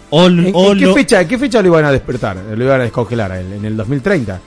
[0.09, 2.35] O, ¿En, o en qué, lo- fecha, qué fecha lo iban a despertar?
[2.55, 4.39] Lo iban a descongelar, ¿en, en el 2030?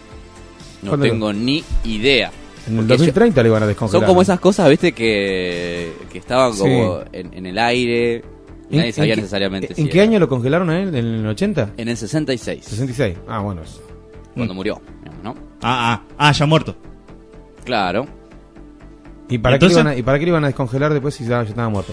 [0.83, 2.31] No tengo ni idea.
[2.67, 4.01] En el Porque 2030 le iban a descongelar.
[4.03, 8.23] Son como esas cosas, viste, que, que estaban como en, en el aire
[8.71, 10.09] y ¿En- nadie sabía qué- necesariamente ¿En si qué era.
[10.09, 10.89] año lo congelaron a él?
[10.95, 11.73] ¿En el 80?
[11.79, 13.17] En el 66, 66.
[13.27, 13.63] Ah, bueno.
[14.35, 15.35] cuando murió, digamos, ¿no?
[15.63, 16.77] Ah, ah, ah, ya muerto.
[17.65, 18.07] Claro.
[19.35, 21.43] ¿Y para, qué iban a, ¿Y para qué le iban a descongelar después si ya,
[21.43, 21.93] ya estaba muerto?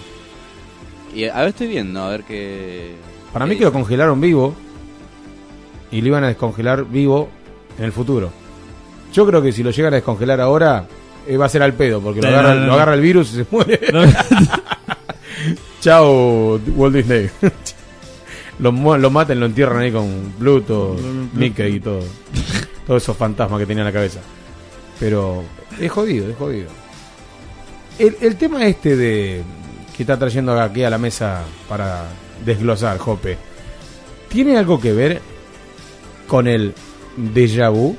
[1.12, 2.94] Y a ver, estoy viendo, a ver qué...
[3.32, 4.54] Para qué mí que lo congelaron vivo
[5.90, 7.28] y lo iban a descongelar vivo
[7.78, 8.30] en el futuro.
[9.12, 10.86] Yo creo que si lo llegan a descongelar ahora,
[11.26, 13.00] eh, va a ser al pedo, porque lo No, agarra, no, no, lo agarra el
[13.00, 13.80] virus y se muere.
[13.92, 14.02] No,
[15.80, 17.28] Chao, Walt Disney.
[18.60, 20.96] lo, lo matan, lo entierran ahí con Pluto,
[21.32, 22.04] Mickey y todo.
[22.86, 24.20] Todos esos fantasmas que tenía en la cabeza.
[25.00, 25.42] Pero
[25.80, 26.81] es jodido, es jodido.
[27.98, 29.42] El, el tema este de
[29.96, 32.04] que está trayendo aquí a la mesa para
[32.44, 33.36] desglosar, Jope,
[34.28, 35.20] ¿tiene algo que ver
[36.26, 36.74] con el
[37.34, 37.90] déjà vu?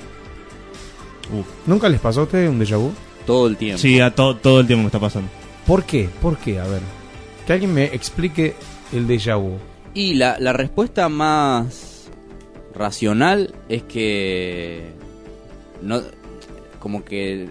[1.31, 1.43] Uh.
[1.67, 2.91] ¿Nunca les pasó a ustedes un déjà vu?
[3.25, 3.77] Todo el tiempo.
[3.81, 5.29] sí, a to- todo el tiempo me está pasando.
[5.65, 6.09] ¿Por qué?
[6.21, 6.59] ¿Por qué?
[6.59, 6.81] A ver.
[7.47, 8.55] Que alguien me explique
[8.91, 9.57] el déjà vu.
[9.93, 12.09] Y la, la respuesta más
[12.75, 14.89] racional es que
[15.81, 16.01] no
[16.79, 17.47] como que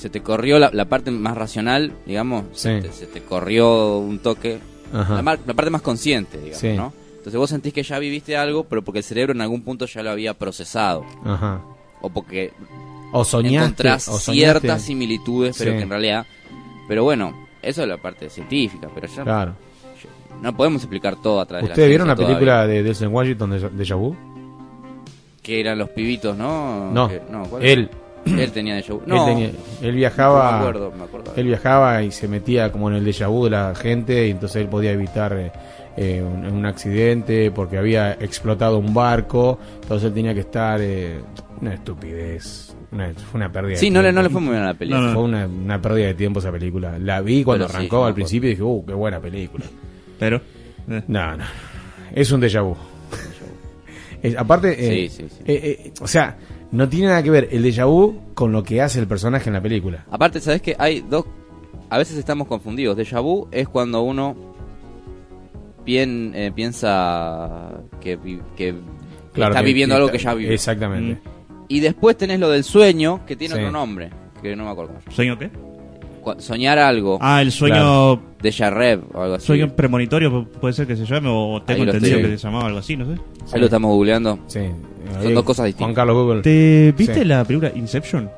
[0.00, 2.88] se te corrió la, la parte más racional, digamos, se, Sí.
[2.88, 4.58] te, se te corrió un toque,
[4.92, 5.22] Ajá.
[5.22, 6.72] la, la parte más consciente, digamos, Sí.
[6.74, 6.92] ¿no?
[7.18, 10.02] Entonces vos sentís que ya viviste algo, pero porque el cerebro en algún punto ya
[10.02, 11.60] lo había procesado, Ajá.
[12.00, 12.52] o porque
[13.12, 13.56] O soñaste.
[13.58, 14.32] encontrás o soñaste.
[14.60, 15.76] ciertas similitudes, pero Sí.
[15.76, 16.26] que en realidad,
[16.88, 19.54] pero bueno, eso es la parte científica, pero ya Claro.
[20.40, 23.50] no podemos explicar todo a través de la ¿Ustedes vieron la película de Denzel Washington
[23.76, 24.16] de Vu?
[25.42, 26.90] Que eran los pibitos, ¿no?
[26.90, 27.20] No, Que-
[27.50, 27.90] ¿cuál él.
[28.26, 29.02] Él tenía déjà vu.
[29.06, 29.48] No, él, tenía-
[29.82, 30.52] él no viajaba.
[30.52, 31.32] me acuerdo, me acuerdo.
[31.36, 34.62] Él viajaba y se metía como en el déjà vu de la gente y entonces
[34.62, 35.50] él podía evitar eh,
[35.96, 40.80] eh, un, un accidente porque había explotado un barco, entonces él tenía que estar...
[40.80, 41.20] eh,
[41.60, 44.16] una estupidez, una, fue una pérdida Sí, de no le, tiempo.
[44.16, 45.00] no le fue muy bien a la película.
[45.02, 45.12] No, no.
[45.12, 46.98] Fue una, una pérdida de tiempo esa película.
[46.98, 49.66] La vi cuando Pero arrancó al principio y dije, uh, qué buena película.
[50.18, 50.40] Pero.
[50.88, 51.44] eh, No, no.
[52.14, 52.74] Es un déjà vu.
[54.22, 54.72] Es- aparte,
[55.04, 55.42] eh, Sí, sí, sí.
[55.46, 56.36] eh, eh, o sea,
[56.72, 59.54] no tiene nada que ver el déjà vu con lo que hace el personaje en
[59.54, 60.04] la película.
[60.10, 61.24] Aparte, ¿sabes que Hay dos...
[61.88, 62.96] A veces estamos confundidos.
[62.96, 64.36] Déjà vu es cuando uno
[65.84, 68.74] bien, eh, piensa que, vi- que
[69.32, 70.52] Claro, está que- viviendo que algo está- que ya vivió.
[70.52, 71.20] Exactamente.
[71.68, 73.60] Y después tenés lo del sueño, que tiene Sí.
[73.60, 74.10] otro nombre,
[74.42, 75.50] que no me acuerdo ¿Sueño qué?
[76.38, 77.74] Soñar algo, Ah, el sueño.
[77.74, 78.20] Claro.
[78.42, 79.46] déjà rev o algo así.
[79.46, 82.66] Sueño premonitorio pu- puede ser que se llame, o tengo entendido estoy- que se llamaba
[82.66, 83.20] algo así, no sé.
[83.52, 84.38] Ahí lo estamos googleando.
[84.46, 84.60] Sí.
[85.22, 85.86] Son dos cosas distintas.
[85.86, 86.42] Juan Carlos Google.
[86.42, 87.24] ¿Te viste Sí.
[87.24, 88.30] la película Inception?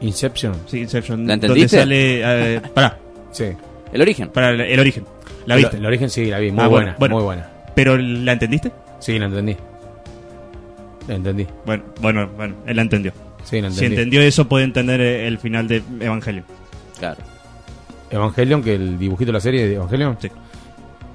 [0.00, 0.54] Inception.
[0.66, 1.26] Sí, Inception.
[1.26, 1.76] ¿La entendiste?
[1.78, 2.54] Donde sale.
[2.56, 2.98] Eh, pará,
[3.32, 3.44] Sí.
[3.92, 4.28] El origen.
[4.28, 5.04] para el, el origen.
[5.46, 5.76] ¿La viste?
[5.78, 6.50] El, origen sí, la vi.
[6.52, 6.96] Muy Ah, buena.
[6.98, 7.14] bueno.
[7.16, 7.48] Muy buena.
[7.74, 8.70] ¿Pero la entendiste?
[9.00, 9.56] Sí, la entendí.
[11.08, 11.46] La entendí.
[11.64, 13.12] Bueno, bueno, bueno, él la entendió.
[13.44, 13.94] Sí, la Si entendí.
[13.96, 16.44] entendió eso, puede entender eh, el final de Evangelion.
[16.98, 17.18] Claro.
[18.10, 20.16] Evangelion, que el dibujito de la serie de Evangelion.
[20.20, 20.30] Sí.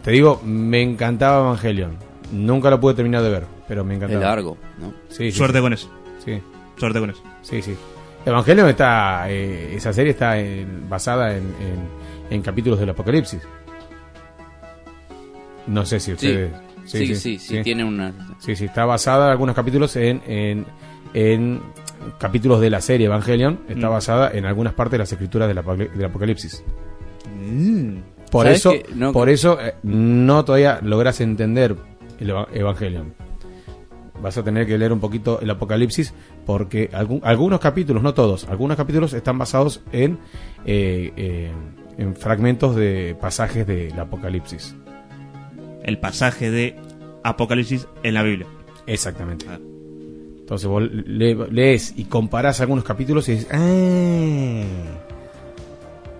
[0.03, 1.97] Te digo, me encantaba Evangelion.
[2.31, 4.25] Nunca lo pude terminar de ver, pero me Es encantaba.
[4.25, 4.93] largo, ¿no?
[5.09, 5.89] Sí, sí, Suerte con eso.
[6.23, 6.41] Sí,
[6.77, 7.21] Suerte con eso.
[7.41, 7.75] sí, sí.
[8.25, 11.89] Evangelion está, eh, esa serie está en- basada en, en-
[12.36, 13.41] en capítulos del Apocalipsis.
[15.67, 16.13] No sé si Sí.
[16.13, 16.51] ustedes...
[16.86, 18.11] Sí, sí, sí, tiene una...
[18.39, 20.65] Sí, sí, está basada algunos capítulos en,
[21.14, 21.61] en,
[22.20, 23.59] capítulos de la serie Evangelion.
[23.70, 23.91] Está Mm.
[23.91, 26.64] basada en algunas partes de las escrituras del, apocal- del Apocalipsis.
[28.32, 31.76] Por ¿Sabes eso, que no- por eso eh, no todavía logras entender
[32.20, 33.14] el eva- Evangelion.
[34.22, 36.14] Vas a tener que leer un poquito el Apocalipsis
[36.45, 40.18] porque algún- algunos capítulos, no todos, algunos capítulos están basados en,
[40.66, 41.51] eh, eh,
[41.97, 44.76] en fragmentos de pasajes del Apocalipsis.
[45.84, 46.76] El pasaje de
[47.24, 48.47] Apocalipsis en la Biblia.
[48.88, 49.45] Exactamente.
[49.49, 49.59] Ah.
[50.53, 54.61] Entonces vos le- lees y comparás algunos capítulos y dices, "Ah".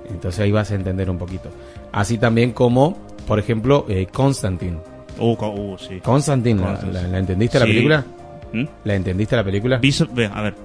[0.10, 1.50] Entonces ahí vas a entender un poquito.
[1.92, 4.78] Así también como, por ejemplo, eh, Constantine.
[5.20, 6.00] Uh, uh, sí.
[6.04, 7.02] Constantine, ¿la, Constantine.
[7.04, 8.06] la- la entendiste la película?
[8.54, 8.64] ¿Mm?
[8.86, 9.78] ¿La entendiste la película?
[9.78, 10.56] Vi so- ve, a ver.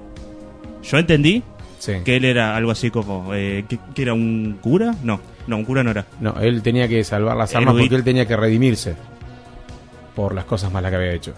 [0.81, 1.43] Yo entendí
[1.77, 1.93] Sí.
[2.03, 3.35] que él era algo así como.
[3.35, 4.95] Eh, ¿que, que era un cura?
[5.03, 6.05] No, no, un cura no era.
[6.19, 7.85] No, él tenía que salvar las almas Erudito.
[7.89, 8.95] porque él tenía que redimirse
[10.15, 11.33] por las cosas malas que había hecho.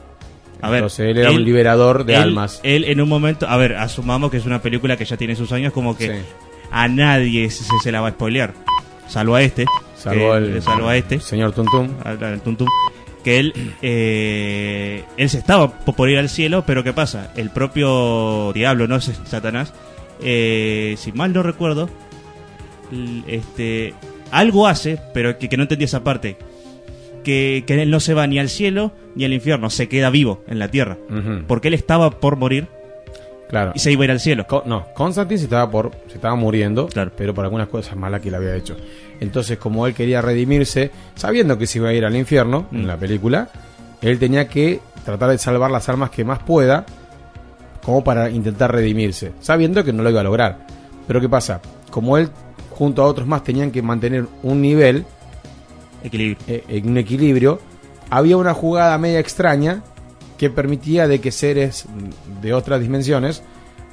[0.62, 2.60] A ver, Entonces él era él- un liberador de él, almas.
[2.64, 3.48] Él en un momento.
[3.48, 6.26] A ver, asumamos que es una película que ya tiene sus años, como que Sí.
[6.72, 8.54] a nadie se, se la va a spoilear.
[9.08, 9.66] Salvo a este.
[9.98, 11.20] Salvó que- el, salvo a este.
[11.20, 11.90] señor Tuntum.
[12.04, 12.42] al, al
[13.24, 17.32] que él eh, él se estaba po- por ir al cielo, pero ¿qué pasa?
[17.36, 19.74] El propio diablo, no es Satanás,
[20.24, 21.88] eh, si mal no recuerdo,
[23.28, 23.94] este
[24.32, 26.38] algo hace, pero que, que no entendí esa parte,
[27.24, 30.44] que, que él no se va ni al cielo ni al infierno, se queda vivo
[30.48, 30.98] en la tierra,
[31.48, 32.68] porque él estaba por morir
[33.50, 33.74] Claro.
[33.76, 34.46] Y se iba a ir al cielo.
[34.66, 37.12] No, Constantine se estaba por se estaba muriendo, Claro.
[37.18, 38.78] pero por algunas cosas malas que le había hecho.
[39.20, 42.88] Entonces, como él quería redimirse, sabiendo que se iba a ir al infierno en Mm.
[42.88, 43.50] la película,
[44.02, 46.86] él tenía que tratar de salvar las almas que más pueda,
[47.84, 50.66] como para intentar redimirse, sabiendo que no lo iba a lograr.
[51.06, 51.60] Pero ¿qué pasa?
[51.90, 52.30] Como él
[52.70, 55.04] junto a otros más tenían que mantener un nivel,
[56.04, 56.38] Equilibrio.
[56.48, 57.60] eh, en un equilibrio,
[58.10, 59.84] había una jugada media extraña
[60.38, 61.86] que permitía de que seres
[62.42, 63.44] de otras dimensiones,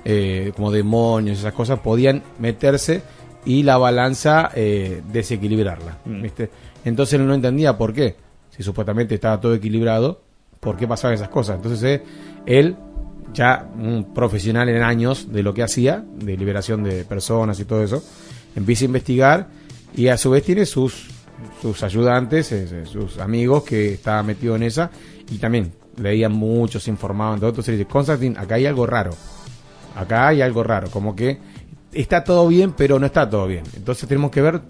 [0.04, 3.02] eh, como demonios, esas cosas, podían meterse
[3.44, 5.98] y la balanza eh, desequilibrarla.
[6.04, 6.22] Mm.
[6.22, 6.50] ¿viste?
[6.84, 8.16] Entonces él no entendía por qué.
[8.50, 10.22] Si supuestamente estaba todo equilibrado,
[10.58, 11.56] ¿por qué pasaban esas cosas?
[11.56, 12.00] Entonces
[12.46, 12.76] él,
[13.34, 17.84] ya un profesional en años de lo que hacía, de liberación de personas y todo
[17.84, 18.02] eso,
[18.56, 19.48] empieza a investigar
[19.94, 21.17] y a su vez tiene sus
[21.62, 24.90] sus ayudantes, eh, eh, sus amigos que estaban metidos en esa
[25.30, 27.66] y también leían mucho, se informaban de otros.
[27.68, 29.12] Entonces dice, Constantine, acá hay algo raro.
[29.96, 31.38] Acá hay algo raro, como que
[31.92, 33.64] está todo bien, pero no está todo bien.
[33.76, 34.60] Entonces tenemos que ver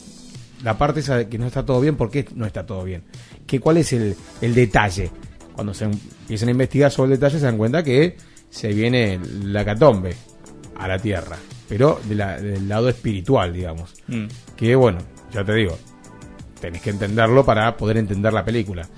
[0.62, 3.02] la parte esa de que no está todo bien, ¿por qué no está todo bien?
[3.46, 5.10] Que, ¿Cuál es el, el detalle?
[5.54, 8.16] Cuando se empiezan a investigar sobre el detalle se dan cuenta que
[8.48, 10.14] se viene la catombe
[10.76, 11.36] a la Tierra,
[11.68, 14.26] pero de la- del lado espiritual, digamos Mm.
[14.56, 14.98] que bueno,
[15.32, 15.76] ya te digo,
[16.60, 18.88] tenés que entenderlo para poder entender la película.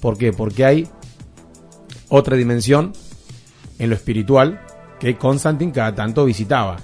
[0.00, 0.32] ¿Por qué?
[0.32, 0.88] Porque hay
[2.08, 2.92] otra dimensión
[3.78, 4.60] en lo espiritual
[4.98, 6.76] que Constantine cada tanto visitaba,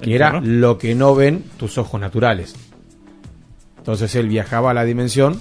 [0.00, 2.54] que ¿El era lo que no ven tus ojos naturales.
[3.76, 5.40] Entonces él viajaba a la dimensión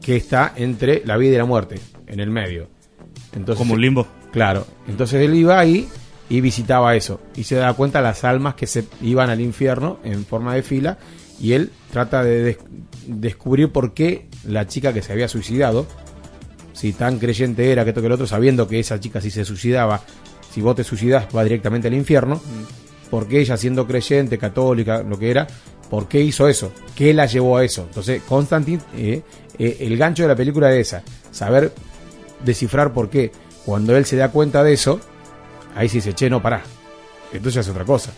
[0.00, 2.68] que está entre la vida y la muerte, en el medio.
[3.34, 4.06] Entonces, Como un limbo.
[4.32, 5.88] Claro, entonces él iba ahí
[6.28, 10.24] y visitaba eso y se da cuenta las almas que se iban al infierno en
[10.24, 10.98] forma de fila
[11.38, 12.58] y él trata de des-
[13.06, 15.86] descubrir por qué la chica que se había suicidado,
[16.72, 19.44] si tan creyente era que esto que el otro, sabiendo que esa chica si se
[19.44, 20.00] suicidaba,
[20.52, 22.40] si vos te suicidas va directamente al infierno,
[23.10, 25.46] por qué ella siendo creyente, católica, lo que era,
[25.90, 27.82] por qué hizo eso, qué la llevó a eso.
[27.82, 29.22] Entonces Constantine, eh,
[29.58, 31.72] eh, el gancho de la película es esa, saber
[32.44, 33.30] descifrar por qué.
[33.66, 34.98] Cuando él se da cuenta de eso,
[35.76, 36.62] ahí sí dice, che, no, pará.
[37.32, 38.12] Entonces es otra cosa.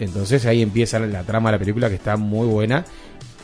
[0.00, 2.84] Entonces ahí empieza la, trama de la película que está muy buena.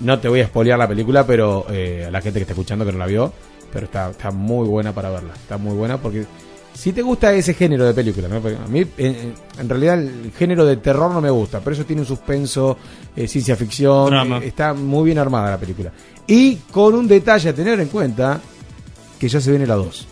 [0.01, 2.85] No te voy a spoilear la película, pero eh, a la gente que está escuchando
[2.85, 3.33] que no la vio,
[3.73, 5.35] pero está, está muy buena para verla.
[5.35, 6.27] Está muy buena porque
[6.75, 10.77] si te gusta ese género de película, a mí en, en realidad el género de
[10.77, 12.77] terror no me gusta, pero eso tiene un suspenso,
[13.15, 15.91] eh, ciencia ficción, eh, está muy bien armada la película.
[16.27, 18.41] Y con un detalle a tener en cuenta,
[19.19, 20.07] que ya se viene la 2.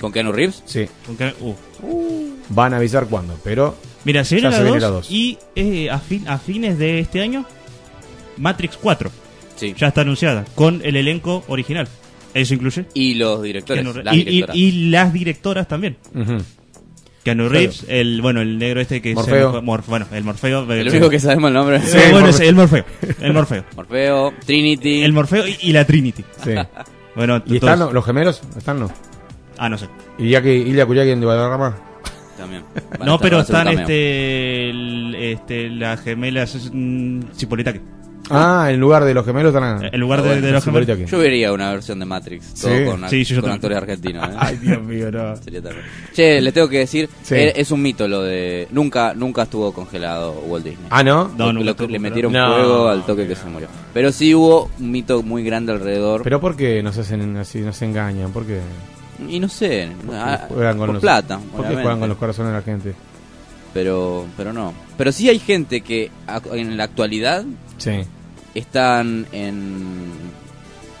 [0.00, 0.62] ¿Con Keanu Reeves?
[0.64, 2.35] Sí, Con que- uh.
[2.50, 5.10] Van a avisar cuándo, pero Mira, se Ya viene, se la, viene 2 la dos.
[5.10, 7.44] y eh, a, fin- a fines de este año,
[8.36, 9.10] Matrix 4
[9.56, 9.74] Sí.
[9.76, 11.88] ya está anunciada con el elenco original.
[12.34, 12.84] Eso incluye.
[12.92, 13.82] Y los directores.
[13.82, 14.56] Keanu las y, y- directoras.
[14.56, 15.96] y las directoras también.
[16.14, 16.36] ujú.
[17.24, 19.52] Keanu Reeves, el bueno, el negro este que Morfeo.
[19.54, 20.70] se Morf- bueno, el Morfeo.
[20.72, 21.80] el único que sabemos el nombre.
[21.80, 22.84] Sí, bueno, es el Morfeo.
[23.20, 23.64] El Morfeo.
[23.76, 25.02] Morfeo, Trinity.
[25.02, 26.22] El Morfeo y, y la Trinity.
[26.44, 26.50] sí.
[27.16, 28.42] Bueno, ¿Y están los, los gemelos?
[28.58, 28.90] ¿Están no?
[29.58, 29.88] Ah, no sé.
[30.18, 31.74] ¿Y ya que Ilya Kuriagin de Valderrama?
[32.36, 32.62] También.
[32.98, 37.80] Van no, pero están este, el- este las gemelas mm, Cipolitaki.
[38.28, 40.98] Ah, en lugar de los gemelos están En lugar Ah, de, los gemelos.
[41.08, 42.54] Yo vería una versión de Matrix.
[42.54, 42.84] Todo Sí.
[42.84, 44.28] con, Sí, yo con actores argentinos.
[44.28, 44.32] ¿eh?
[44.36, 45.36] Ay, Dios mío, no.
[45.36, 45.84] Sería terrible.
[46.12, 47.36] Che, les tengo que decir, Sí.
[47.36, 48.66] eh, es un mito lo de...
[48.72, 50.86] Nunca nunca estuvo congelado Walt Disney.
[50.90, 51.30] Ah, ¿no?
[51.38, 52.52] No, nunca lo- le metieron No.
[52.52, 53.68] fuego al toque que se murió.
[53.94, 56.22] Pero sí hubo un mito muy grande alrededor.
[56.24, 58.32] Pero ¿por qué nos hacen así, nos engañan?
[58.32, 58.58] ¿Por qué?
[59.28, 61.36] Y no sé, ah, juegan con por los, plata.
[61.38, 61.82] ¿Por qué obviamente.
[61.82, 62.94] juegan con los corazones de la gente?
[63.74, 64.72] Pero, pero no.
[64.96, 66.10] Pero sí hay gente que
[66.52, 67.44] en la actualidad
[67.78, 68.00] Sí.
[68.54, 70.10] están en,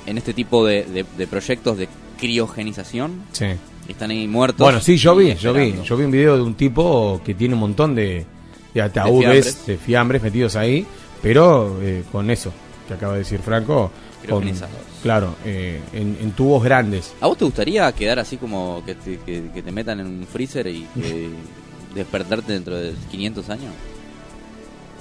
[0.06, 1.88] en este tipo de, de- de proyectos de
[2.18, 3.22] criogenización.
[3.32, 3.46] Sí.
[3.88, 4.58] Están ahí muertos.
[4.64, 5.74] Bueno, sí, yo vi, yo vi.
[5.84, 8.26] Yo vi un video de un tipo que tiene un montón de,
[8.74, 9.66] de ataúdes, fiambres.
[9.66, 10.84] de fiambres metidos ahí,
[11.22, 12.52] pero eh, con eso
[12.88, 13.90] que acaba de decir Franco.
[14.28, 14.76] Con, Criogenizados.
[15.02, 17.14] claro, eh, en, en tubos grandes.
[17.20, 20.26] ¿A vos te gustaría quedar así como que te, que, que te metan en un
[20.26, 21.28] freezer y que
[21.94, 23.72] despertarte dentro de 500 años?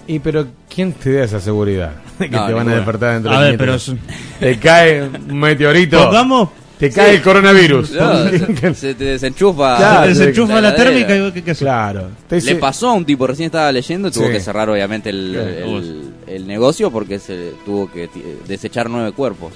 [0.07, 1.93] Y pero, ¿quién te da esa seguridad?
[2.19, 4.15] De que No, te van a despertar dentro A de ver, pero 500.
[4.39, 5.97] Te cae un meteorito.
[6.05, 6.49] pongamos
[6.89, 7.91] Te cae el coronavirus.
[7.95, 9.77] No, se, se te desenchufa.
[9.77, 11.53] Claro, se desenchufa la, térmica y ¿qué?
[11.55, 12.09] Claro.
[12.27, 14.31] Te Le pasó a un tipo, recién estaba leyendo, tuvo Sí.
[14.33, 18.09] que cerrar obviamente el, el- el negocio porque se tuvo que
[18.47, 19.53] desechar nueve cuerpos.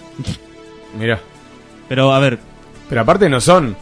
[0.99, 1.19] Mirá.
[1.87, 2.37] Pero a ver,
[2.87, 3.75] Pero aparte no son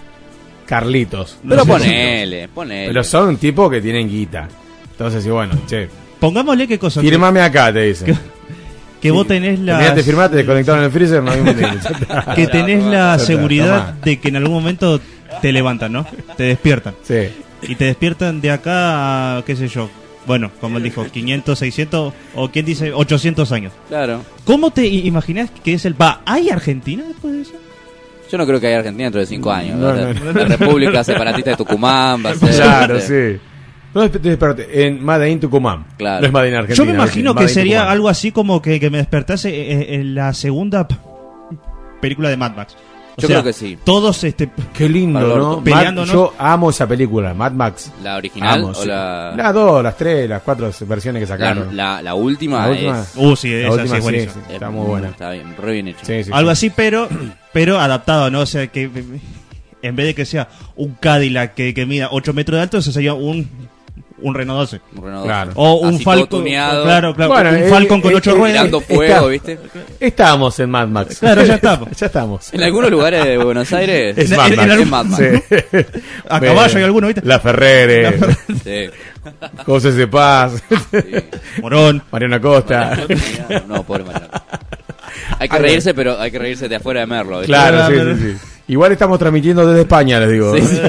[0.66, 1.38] Carlitos.
[1.48, 2.88] Pero ponele, ponele.
[2.88, 4.48] Pero son un tipo que tienen guita.
[4.92, 5.88] Entonces, y bueno, che,
[6.20, 7.02] pongámosle qué cosa.
[7.02, 8.08] que- firmame acá, te dicen.
[8.08, 8.37] Que
[9.12, 9.94] vos tenés la.
[9.94, 11.32] Te firmaste, te desconectaron el freezer, no.
[12.36, 15.00] Que tenés la seguridad de que en algún momento
[15.42, 16.06] te levantan, ¿no?
[16.36, 16.96] Te despiertan.
[17.04, 17.30] Sí.
[17.62, 19.90] y te despiertan de acá a, qué sé yo,
[20.26, 23.74] bueno, como él dijo, 500, 600 o quién dice 800 años.
[23.88, 24.22] Claro.
[24.46, 26.00] ¿Cómo te imaginas que es el...
[26.00, 27.54] Va, ¿hay Argentina después de eso?
[28.30, 29.78] Yo no creo que haya Argentina dentro de cinco años.
[29.78, 32.56] No, la, no, la República Separatista de Tucumán va a ser.
[32.56, 33.36] Claro, sé.
[33.36, 33.42] sí.
[33.94, 35.86] No, espérate, en Made in Tucumán.
[35.98, 36.22] Claro.
[36.22, 36.76] No es Made in Argentina.
[36.78, 37.94] Yo me imagino que sería Tucumán.
[37.94, 40.88] algo así como que, que me despertase eh, en la segunda
[42.02, 42.76] película de Mad Max.
[43.18, 43.78] O Yo sea, creo que sí.
[43.84, 45.62] Todos este Qué lindo, ¿no?
[45.62, 46.06] Mad- ¿no?
[46.06, 47.92] Yo amo esa película, Mad Max.
[48.04, 48.88] ¿La original Amo, o sí.
[48.88, 51.76] la, Las dos, las tres, las cuatro versiones que sacaron.
[51.76, 52.68] la, la última?
[52.68, 53.00] La última.
[53.02, 54.34] es, Uh, sí, La esa última sí es sí, buenísima.
[54.48, 55.08] sí, está muy buena.
[55.10, 56.00] Está bien, re bien hecho.
[56.06, 56.68] Sí, sí, Algo sí.
[56.68, 57.10] así, pero
[57.54, 58.42] pero adaptado, ¿no?
[58.42, 58.84] O sea, que
[59.82, 62.92] en vez de que sea un Cadillac que, que mida 8 metros de alto, eso
[62.92, 63.50] sería un,
[64.20, 64.82] un Renault 12.
[64.96, 65.46] Un Renault Claro.
[65.54, 65.64] Duster.
[65.66, 66.44] O un Así Falcon.
[66.44, 67.32] Claro, claro.
[67.34, 68.52] Bueno, un eh, Falcon con eh, 8 eh, ruedas.
[68.54, 69.60] tirando Está- fuego, ¿viste?
[70.00, 71.20] Estábamos en Mad Max.
[71.20, 71.90] Claro, ya estamos.
[71.98, 72.54] ya estamos.
[72.54, 74.72] En algunos lugares de Buenos Aires Es En- Mad en- Max.
[74.74, 75.24] en es Mad Max.
[75.50, 75.78] Sí.
[76.30, 77.22] A caballo hay alguno, ¿viste?
[77.24, 78.18] La Ferrere,
[78.64, 78.90] Sí.
[79.66, 80.64] José de Paz,
[81.62, 82.02] Morón.
[82.12, 82.98] Mariana Costa.
[83.68, 84.30] No, pobre Mariano.
[85.40, 87.40] Hay que reírse, pero hay que reírse de afuera de Merlo.
[87.40, 87.48] ¿viste?
[87.48, 88.16] Claro, sí, Claro.
[88.16, 88.38] sí, sí.
[88.70, 90.56] Igual estamos transmitiendo desde España, les digo.
[90.56, 90.80] Sí, sí.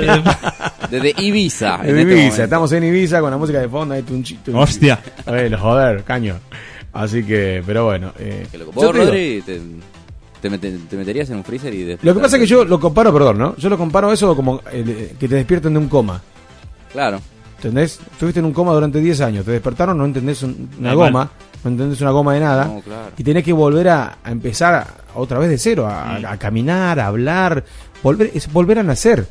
[0.91, 1.77] Desde Ibiza.
[1.85, 2.43] Este Ibiza, momento.
[2.45, 4.59] estamos en Ibiza con la música de fondo, ahí tunchi, tunchi.
[4.61, 4.99] Hostia.
[5.27, 6.37] Eh, joder, caño.
[6.93, 8.13] Así que, pero bueno.
[8.19, 9.61] eh, ¿Vos, Rodri, te,
[10.41, 12.05] te, te meterías en un freezer y después...
[12.07, 13.57] lo que pasa es que yo lo comparo, perdón, ¿no?
[13.57, 16.23] Yo lo comparo a eso como eh, que te despierten de un coma.
[16.93, 17.21] Claro.
[17.57, 17.99] ¿Entendés?
[18.13, 21.13] Estuviste en un coma durante 10 años, te despertaron, no entendés un- una Normal.
[21.13, 21.31] goma,
[21.65, 23.11] no entendés una goma de nada, No, claro.
[23.19, 24.87] y tenés que volver a, a empezar a-
[25.17, 27.65] otra vez de cero, a, a caminar, a hablar,
[28.03, 29.27] volver, es volver a nacer.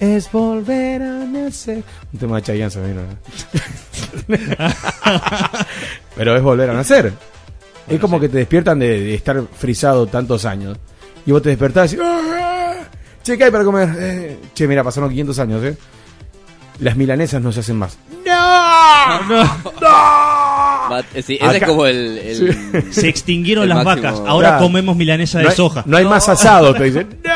[0.00, 1.82] Es volver a nacer.
[2.12, 4.36] Un tema de Chayanne se vino, ¿no?
[6.16, 7.12] Pero es volver a nacer.
[7.86, 10.78] es como que te despiertan de, de estar frisado tantos años.
[11.26, 12.74] Y vos te despertás y decís, "Ah,
[13.22, 13.90] Che, ¿qué hay para comer?
[13.98, 15.76] Eh, che, mira, pasaron 500 años, ¿eh?
[16.78, 17.98] Las milanesas no se hacen más.
[21.14, 22.16] Eh, sí, ese Acá- es como el...
[22.18, 24.22] el- Se extinguieron El las máximo- vacas.
[24.26, 24.64] Ahora Claro.
[24.64, 25.82] comemos milanesa de no hay, soja.
[25.86, 27.08] No hay más asado, te dicen.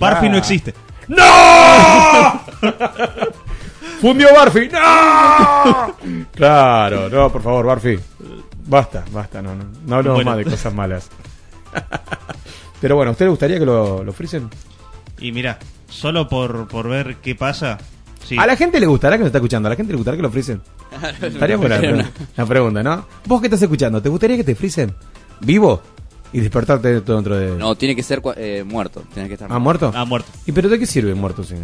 [0.00, 0.30] Barfi Ah.
[0.30, 0.74] no existe.
[1.08, 2.40] ¡No!
[4.00, 4.68] ¡Fundió Barfi!
[4.68, 5.94] ¡No!
[6.34, 7.98] Claro, no, por favor, Barfi.
[8.66, 10.30] Basta, basta, no, no, no hablemos Bueno.
[10.30, 11.08] más de cosas malas.
[12.80, 14.48] Pero bueno, ¿a usted le gustaría que lo, lo frisen?
[15.18, 17.78] Y mira, solo por, por ver qué pasa.
[18.24, 18.36] Sí.
[18.38, 19.66] ¿A la gente le gustará que nos está escuchando?
[19.68, 20.62] ¿A la gente le gustará que lo frisen?
[21.22, 23.06] Estaría buena la, la pregunta, ¿no?
[23.26, 24.00] ¿Vos que estás escuchando?
[24.00, 24.94] ¿Te gustaría que te frisen?
[25.40, 25.82] ¿Vivo?
[26.32, 27.56] Y despertarte todo dentro de...
[27.56, 29.02] No, tiene que ser cua- eh, muerto.
[29.12, 29.90] Tiene que estar ¿Ah, muerto?
[29.94, 30.28] Ha muerto.
[30.46, 31.42] ¿Y pero de qué sirve muerto?
[31.42, 31.54] Si...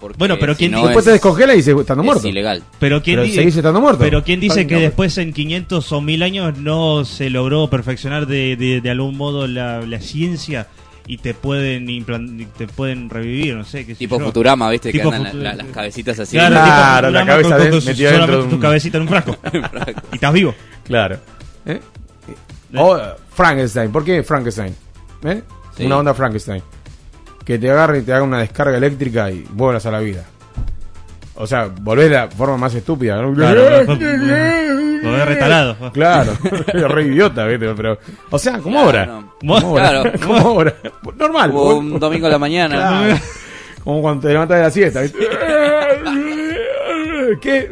[0.00, 2.06] Porque Bueno, pero si ¿quién no dijo- Después es- te descongela y dice, estando es
[2.06, 2.26] muerto.
[2.28, 2.62] ilegal.
[2.80, 4.00] Pero quién Pero dice, seguís estando muerto.
[4.00, 7.68] Pero quién dice Ay, que no, después en 500 o 1000 años no se logró
[7.70, 10.66] perfeccionar de, de, de algún modo la, la ciencia
[11.06, 11.86] y te pueden
[12.56, 14.24] te pueden revivir, no sé qué sé Tipo yo.
[14.26, 14.90] Futurama, ¿viste?
[14.90, 16.36] Tipo que andan la- Futu- la- las cabecitas así.
[16.36, 19.36] Claro, Claro, la cabeza con- con dentro solamente de tu un- cabecita en un frasco.
[20.12, 20.54] y estás vivo.
[20.84, 21.18] Claro.
[21.66, 21.80] ¿Eh?
[22.76, 23.02] O eh,
[23.34, 23.90] Frankenstein.
[23.92, 24.74] ¿Por qué Frankenstein?
[25.24, 25.42] ¿Eh?
[25.76, 25.86] Sí.
[25.86, 26.62] Una onda Frankenstein.
[27.44, 30.24] Que te agarre y te haga una descarga eléctrica y vuelvas a la vida.
[31.34, 33.20] O sea, volvés de la forma más estúpida.
[33.20, 33.32] ¿no?
[33.34, 35.76] Claro, lo ves retalado.
[35.92, 36.32] Claro,
[36.88, 37.72] re idiota, ¿viste?
[37.74, 37.98] Pero,
[38.30, 39.06] o sea, como Claro, obra.
[39.06, 39.32] no.
[39.42, 40.02] Como obra.
[40.12, 40.52] Claro.
[40.52, 40.74] Obra.
[41.16, 41.50] Normal.
[41.50, 42.76] Como un domingo a la mañana.
[42.76, 43.20] Claro.
[43.82, 45.00] Como cuando te levantas de la siesta.
[45.00, 45.18] ¿viste?
[47.40, 47.70] ¿Qué?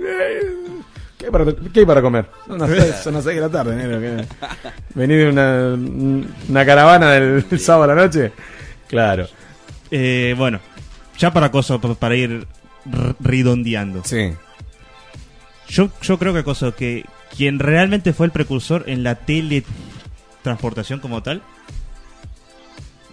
[1.31, 2.27] ¿Qué hay para, qué hay para comer?
[2.47, 4.01] Son las, seis, son las seis de la tarde, negro.
[4.01, 4.27] ¿qué?
[4.95, 5.75] Venís de una,
[6.49, 8.33] una caravana del sábado a la noche.
[8.89, 9.27] Claro.
[9.91, 10.61] Eh, bueno,
[11.19, 12.47] ya para cosa, para ir
[13.21, 14.03] redondeando.
[14.05, 14.33] Sí.
[15.69, 17.05] Yo, yo creo que cosa que
[17.37, 21.43] quien realmente fue el precursor en la teletransportación como tal,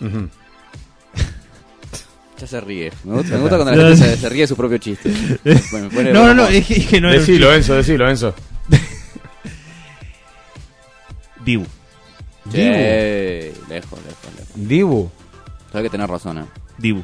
[0.02, 0.30] Ujú.
[2.40, 2.92] Ya se ríe.
[3.04, 5.12] Me gusta, me gusta cuando la gente se, se ríe de su propio chiste.
[5.72, 8.08] Bueno, me pone no, no, no, es que, es que no es Decilo, Enzo, decilo,
[8.10, 8.34] Enzo.
[11.44, 11.66] Dibu.
[12.52, 14.00] Sí, lejos, lejos,
[14.38, 14.50] lejos.
[14.56, 15.10] Dibu.
[15.72, 16.46] Sabes que tenés razón, ¿eh?
[16.78, 17.04] Dibu.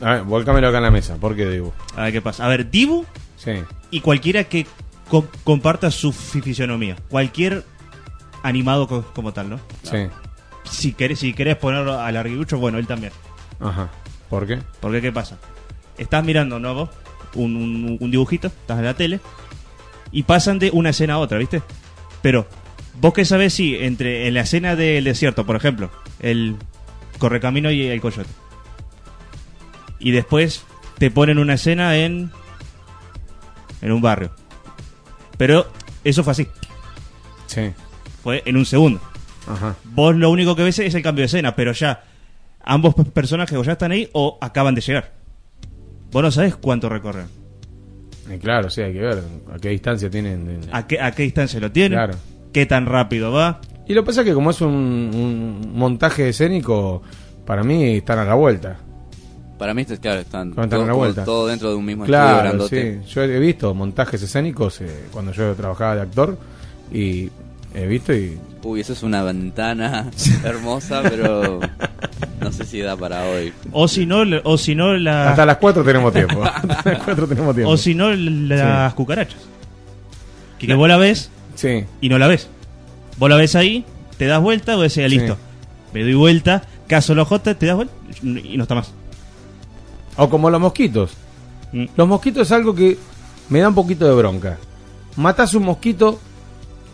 [0.00, 1.16] A ver, volcámelo acá en la mesa.
[1.16, 1.72] ¿Por qué Dibu?
[1.96, 2.44] A ver qué pasa.
[2.44, 3.04] A ver, Dibu
[3.36, 3.52] Sí.
[3.90, 4.66] y cualquiera que
[5.08, 6.96] co- comparta su fi- fisionomía.
[7.08, 7.64] Cualquier
[8.42, 9.60] animado co- como tal, ¿no?
[9.82, 10.06] Sí.
[10.70, 13.12] Si querés, si querés ponerlo al arguilucho, bueno, él también.
[13.60, 13.88] Ajá.
[14.28, 14.58] ¿Por qué?
[14.80, 15.38] Porque, ¿qué pasa?
[15.98, 16.74] Estás mirando, ¿no?
[16.74, 16.90] Vos,
[17.34, 19.20] un, un- un dibujito, estás en la tele,
[20.12, 21.62] y pasan de una escena a otra, ¿viste?
[22.22, 22.46] Pero,
[23.00, 25.90] vos qué sabés si entre en la escena del desierto, por ejemplo,
[26.20, 26.56] el
[27.18, 28.28] correcamino y el coyote,
[29.98, 30.64] y después
[30.98, 32.30] te ponen una escena en.
[33.82, 34.30] en un barrio.
[35.38, 35.70] Pero
[36.04, 36.48] eso fue así,
[37.46, 37.72] Sí.
[38.22, 39.00] fue en un segundo.
[39.48, 39.76] Ajá.
[39.84, 42.02] Vos lo único que ves es el cambio de escena, pero ya
[42.66, 45.12] ambos pe- personajes o ya están ahí o acaban de llegar.
[46.12, 47.26] vos no sabés cuánto recorren.
[48.32, 49.22] Y claro, sí, hay que ver
[49.54, 50.60] a qué distancia tienen.
[50.60, 51.96] de- ¿A qué, a qué distancia lo tienen?
[51.98, 52.14] Claro.
[52.52, 53.60] ¿Qué tan rápido va?
[53.86, 57.02] Y lo que pasa es que como es un, un montaje escénico,
[57.44, 58.76] para mí están a la vuelta.
[59.58, 61.24] Para mí, esto, claro, están están todo, en la vuelta.
[61.24, 63.00] todo dentro de un mismo estudio Claro, grandote.
[63.04, 63.08] sí.
[63.14, 66.36] Yo he visto montajes escénicos eh, cuando yo trabajaba de actor
[66.92, 67.30] y
[67.76, 68.38] he visto y...
[68.62, 70.10] Uy, eso es una ventana
[70.44, 71.60] hermosa, pero
[72.40, 73.52] no sé si da para hoy.
[73.70, 76.42] O si no, o si no la, Hasta las 4 tenemos tiempo.
[76.44, 77.70] Hasta las 4 tenemos tiempo.
[77.72, 79.40] o si no las cucarachas.
[80.58, 81.84] Que, que vos la ves Sí.
[82.00, 82.48] y no la ves.
[83.18, 83.84] Vos la ves ahí,
[84.18, 85.34] te das vuelta, vos decís, "Ah, listo.
[85.34, 85.40] Sí.
[85.94, 88.92] Me doy vuelta, caso los J, te das vuelta y no está más.
[90.16, 91.12] O como los mosquitos.
[91.72, 91.84] Mm.
[91.96, 92.98] Los mosquitos es algo que
[93.48, 94.58] me da un poquito de bronca.
[95.16, 96.20] Matás un mosquito,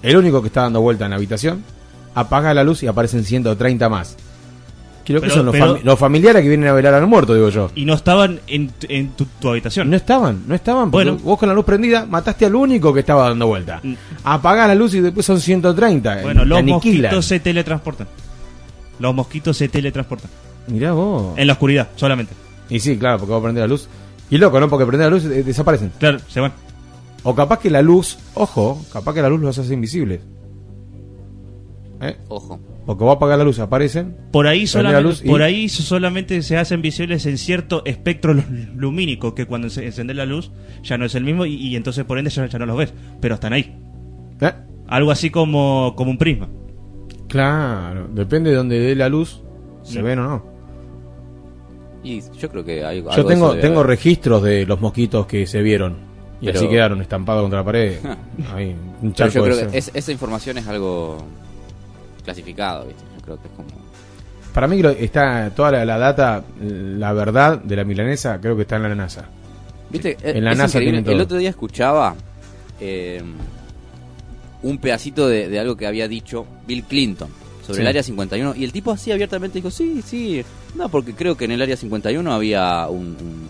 [0.03, 1.63] el único que está dando vuelta en la habitación,
[2.15, 4.17] apaga la luz y aparecen 130 más.
[5.05, 7.35] Quiero que Pero- son los, pero- fami- los familiares que vienen a velar al muerto,
[7.35, 7.71] digo yo.
[7.75, 9.91] Y no estaban en, en tu, tu habitación.
[9.91, 10.93] No estaban, no estaban.
[10.93, 11.25] Porque Bueno.
[11.25, 13.81] vos con la luz prendida mataste al único que estaba dando vuelta.
[13.83, 13.95] Mm.
[14.23, 16.23] Apagás la luz y después son 130.
[16.23, 17.03] bueno, te los aniquilan.
[17.03, 18.07] mosquitos se teletransportan.
[19.01, 20.31] Los mosquitos se teletransportan.
[20.69, 21.37] Mirá vos.
[21.37, 22.33] En la oscuridad, solamente.
[22.69, 23.89] Y sí, claro, porque va a prender la luz.
[24.31, 24.69] Y loco, ¿no?
[24.69, 25.91] Porque prender la luz eh, desaparecen.
[25.99, 26.53] Claro, se van.
[27.25, 30.21] O capaz que la luz, ojo, capaz que la luz los hace invisibles.
[32.01, 32.17] ¿Eh?
[32.29, 32.59] Ojo.
[32.85, 34.17] Porque vos apagás la luz, aparecen.
[34.33, 38.43] Por ahí, solamente, luz y- por ahí solamente se hacen visibles en cierto espectro lu-
[38.75, 40.51] lumínico que cuando se encende la luz
[40.83, 42.93] ya no es el mismo y, y entonces por ende ya, ya no los ves,
[43.21, 43.79] pero están ahí.
[44.41, 44.51] ¿Eh?
[44.89, 46.49] Algo así como, como un prisma.
[47.29, 49.41] Claro, depende de donde dé la luz,
[49.85, 50.45] se ven o no.
[52.03, 53.87] Y yo creo que hay, Yo algo tengo, tengo haber.
[53.91, 56.11] registros de los mosquitos que se vieron.
[56.43, 57.99] Y Pero- así quedaron estampados contra la pared.
[58.55, 61.25] Ahí, un Pero yo creo que es- esa información es algo
[62.25, 63.03] clasificado, ¿viste?
[63.17, 63.69] Yo creo que es como...
[64.53, 68.77] Para mí está toda la, la data, la verdad de la milanesa, creo que está
[68.77, 69.25] en la NASA.
[69.89, 70.11] ¿Viste?
[70.23, 71.15] Eh, En la es NASA tienen todo.
[71.15, 72.15] El otro día escuchaba
[72.81, 73.23] eh,
[74.63, 77.29] un pedacito de, de algo que había dicho Bill Clinton
[77.63, 77.81] sobre Sí.
[77.83, 81.45] el Área 51 y el tipo así abiertamente dijo, sí, sí, no, porque creo que
[81.47, 83.49] en el Área 51 había un, un-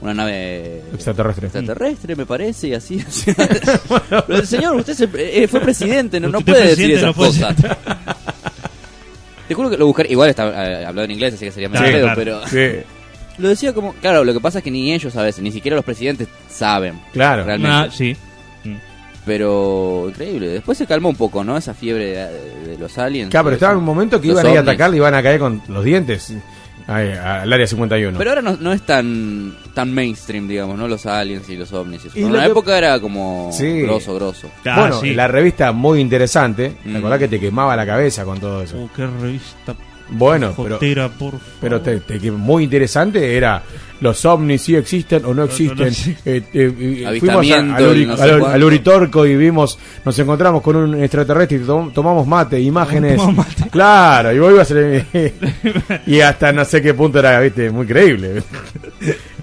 [0.00, 1.46] una nave Extraterrestre.
[1.46, 3.00] extraterrestre, me parece, y así.
[3.06, 3.32] así.
[4.26, 7.56] Pero, señor, usted se- eh, fue presidente, no, no puede decir esas no puede cosas.
[9.48, 11.86] Te juro que lo buscaré, igual está eh, hablado en inglés, así que sería medio
[11.86, 12.12] Sí, claro.
[12.14, 12.46] pero...
[12.46, 12.84] Sí,
[13.38, 15.76] Lo decía como, claro, lo que pasa es que ni ellos a veces, ni siquiera
[15.76, 17.44] los presidentes saben claro.
[17.44, 17.72] realmente.
[17.72, 18.16] Ah, sí.
[18.64, 18.74] Mm.
[19.24, 21.56] Pero increíble, después se calmó un poco, ¿no?
[21.56, 23.30] Esa fiebre de, de los aliens.
[23.30, 25.22] Claro, pero estaba en un momento que iban a ir a atacar, le iban a
[25.22, 26.32] caer con los dientes
[26.88, 28.18] ahí, al área 51.
[28.18, 30.88] Pero ahora no, no es tan tan mainstream, digamos, ¿no?
[30.88, 32.04] Los aliens y los ovnis.
[32.04, 32.18] y eso.
[32.18, 33.82] Y En que- época era como Sí.
[33.82, 34.50] grosso, grosso.
[34.66, 35.14] Ah, bueno, sí.
[35.14, 36.74] la revista muy interesante.
[36.82, 36.96] ¿Te Mm.
[36.96, 38.76] acordás que te quemaba la cabeza con todo eso?
[38.76, 39.76] Uh, qué revista
[40.10, 41.46] Bueno, pero, jotera, por favor.
[41.60, 43.62] pero te, muy interesante era
[44.00, 45.88] los ovnis si existen o no existen.
[46.24, 48.46] Eh, eh, eh, fuimos a- Avistamiento al, Uri- y no sé al- cuánto.
[48.48, 53.16] al Uritorco y vimos, nos encontramos con un extraterrestre y tom- tomamos mate, imágenes.
[53.16, 53.68] Tomamos mate.
[53.70, 58.42] Claro, y vos ibas a- y hasta no sé qué punto era, viste, muy creíble.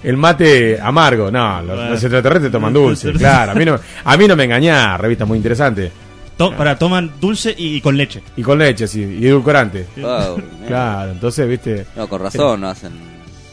[0.02, 1.90] El mate amargo, no, los, Bueno.
[1.90, 3.52] los extraterrestres toman dulce, claro.
[3.52, 5.90] A mí no, a mí no me engañá, revista muy interesante.
[6.36, 8.22] To- para, toman dulce y, y con leche.
[8.36, 9.86] Y con leche, sí, y edulcorante.
[9.96, 10.42] Wow, eh.
[10.68, 11.86] Claro, entonces, viste.
[11.96, 12.92] No, con razón, no hacen.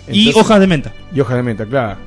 [0.10, 0.92] y hojas de menta.
[1.14, 1.98] Y hojas de menta, claro.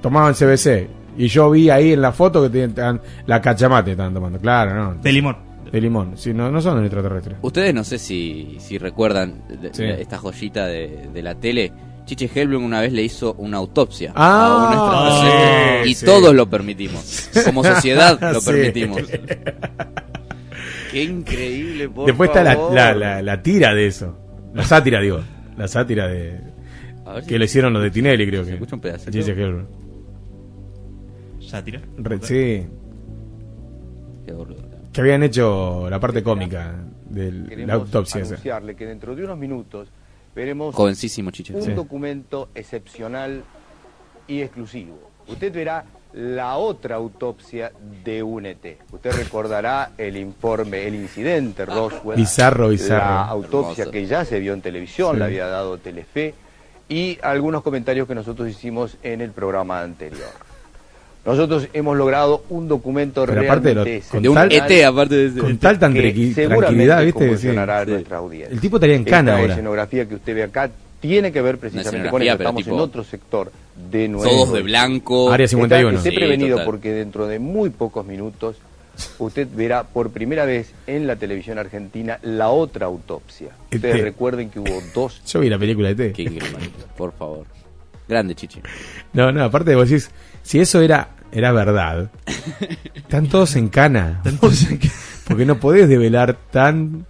[0.00, 0.88] Tomaban CBC.
[1.18, 4.38] Y yo vi ahí en la foto que tenían la cachamate estaban tomando.
[4.38, 4.94] Claro, ¿no?
[4.94, 5.36] De limón.
[5.70, 6.12] De limón.
[6.16, 7.36] Sí, no, no son extraterrestres.
[7.42, 9.84] Ustedes no sé si, si recuerdan Sí.
[9.84, 11.70] esta joyita de, de la tele.
[12.04, 16.04] Chiche Helblum una vez le hizo una autopsia Ah, a un extraterrestre sí, y sí.
[16.06, 17.30] todos lo permitimos.
[17.44, 18.50] Como sociedad lo Sí.
[18.50, 19.02] permitimos.
[20.90, 24.18] Qué increíble, por Después está la, la, la, la tira de eso.
[24.54, 25.20] La sátira, digo.
[25.56, 26.38] La sátira de.
[27.06, 28.48] A ver si- Que le hicieron los de Tinelli, creo que.
[28.48, 29.10] ¿Se escucha un pedacito?
[29.12, 29.68] Gigi Helbert.
[31.40, 31.80] Sátira.
[31.96, 32.66] Re- Sí.
[34.26, 34.62] Qué boludo.
[34.92, 36.74] Que habían hecho la parte cómica
[37.08, 37.32] de
[37.66, 38.34] la autopsia esa.
[38.34, 39.88] anunciarle que dentro de unos minutos
[40.34, 41.72] veremos Jovencísimo, un Sí.
[41.72, 43.42] documento excepcional
[44.26, 44.98] y exclusivo.
[45.28, 47.72] Usted verá la otra autopsia
[48.04, 48.78] de un ET.
[48.92, 52.16] Usted recordará el informe, el incidente Roswell.
[52.18, 53.04] Bizarro, bizarro.
[53.04, 53.90] La autopsia Hermoso.
[53.92, 55.18] que ya se vio en televisión, Sí.
[55.20, 56.34] la había dado Telefe,
[56.88, 60.28] y algunos comentarios que nosotros hicimos en el programa anterior.
[61.24, 64.84] Nosotros hemos logrado un documento Pero aparte de lo- realmente con De un tal- ET,
[64.84, 65.38] aparte de ese.
[65.38, 67.36] Con tal tan tranquilidad, ¿viste?
[67.38, 67.48] Sí.
[67.48, 68.52] a nuestra audiencia.
[68.52, 69.52] El tipo estaría en Cana ahora.
[69.52, 70.70] escenografía que usted ve acá
[71.00, 72.32] tiene que ver precisamente con eso.
[72.32, 73.52] Estamos tipo- en otro sector
[73.90, 74.30] de nuestro...
[74.36, 75.30] Todos de blanco.
[75.32, 75.98] Área 51.
[75.98, 76.66] Esté Sí, prevenido total.
[76.66, 78.56] porque dentro de muy pocos minutos
[79.18, 83.48] usted verá por primera vez en la televisión argentina la otra autopsia.
[83.72, 86.40] Ustedes Este- recuerden que hubo dos Yo vi la película de T.
[86.96, 87.46] Por favor.
[88.08, 88.60] Grande, Chichi.
[89.12, 90.10] No, no, aparte vos decís,
[90.42, 92.10] si eso era, era verdad,
[92.94, 94.22] están todos en cana.
[95.26, 97.06] Porque no podés develar tan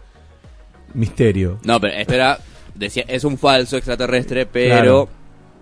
[0.94, 1.58] misterio.
[1.64, 2.38] No, pero esto era.
[2.74, 4.74] Decía, es un falso extraterrestre, pero.
[4.74, 5.08] Claro.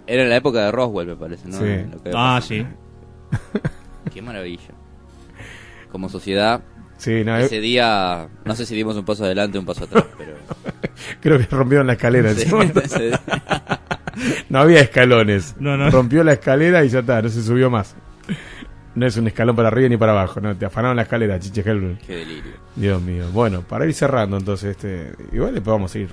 [0.06, 1.58] Era en la época de Roswell, me parece, ¿no?
[1.58, 1.86] Sí.
[1.92, 2.66] Lo que- Ah, sí.
[4.12, 4.70] Qué maravilla.
[5.92, 6.62] Como sociedad,
[6.98, 8.28] Sí, no, ese eh, día.
[8.44, 10.34] No sé si dimos un paso adelante o un paso atrás, pero.
[11.20, 12.30] creo que rompieron la escalera.
[12.30, 12.80] en Sí, ese momento.
[12.80, 13.12] ese-
[14.48, 15.54] No había escalones.
[15.58, 15.90] No, no.
[15.90, 17.94] Rompió la escalera y ya está, no se subió más.
[18.94, 21.62] No es un escalón para arriba ni para abajo, no, te afanaron la escalera, chiche.
[21.62, 22.52] Qué delirio.
[22.74, 23.28] Dios mío.
[23.32, 26.08] Bueno, para ir cerrando entonces, este, igual después vamos a ir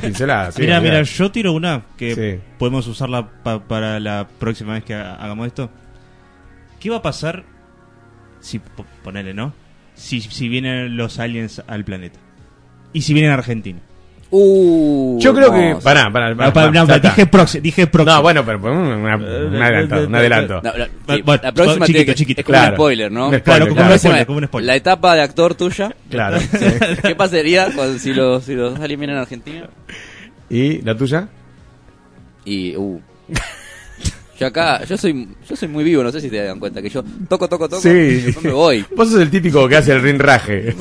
[0.00, 2.40] pinceladas, sí, mira, mira, yo tiro una que Sí.
[2.58, 5.68] podemos usarla pa- para la próxima vez que ha- hagamos esto.
[6.78, 7.44] ¿Qué va a pasar
[8.40, 9.52] si, po- ponele, ¿no?
[9.94, 12.20] Si, si vienen los aliens al planeta.
[12.92, 13.80] Y si vienen a Argentina.
[14.28, 15.82] Uh, Yo creo no, que.
[15.84, 17.64] Pará, pará, no, ya dije próximo.
[18.04, 20.06] No, bueno, pero un, una- un adelanto.
[20.06, 20.60] Un adelanto.
[20.62, 22.40] No, no, sí, Bueno, la próxima chiquito, tiene que- chiquito.
[22.40, 22.70] es como Claro.
[22.72, 23.20] un spoiler, ¿no?
[23.28, 23.92] Un spoiler, Claro, como claro.
[23.92, 24.66] un spoiler, es como un spoiler.
[24.66, 25.94] La etapa de actor tuya.
[26.10, 26.40] Claro.
[26.40, 26.48] sí.
[27.02, 29.68] ¿Qué pasaría cuando, si, los, si los vienen a Argentina?
[30.50, 31.28] ¿Y la tuya?
[32.44, 33.00] Y, uh.
[34.38, 36.90] Yo acá, yo soy, yo soy muy vivo, no sé si te dan cuenta, que
[36.90, 37.88] yo toco, toco, toco, Sí.
[37.88, 38.84] y después me voy.
[38.96, 40.74] Vos sos el típico que hace el rinraje.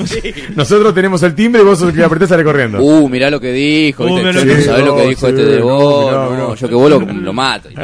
[0.55, 2.81] Nosotros tenemos el timbre y vos sos el que apretás sale corriendo.
[2.83, 5.45] Uh, mirá lo que dijo, Uh, no que sabés dijo, lo que dijo sí, este
[5.45, 6.55] de no, vos, no, mirá.
[6.55, 7.69] yo que vos lo, lo mato.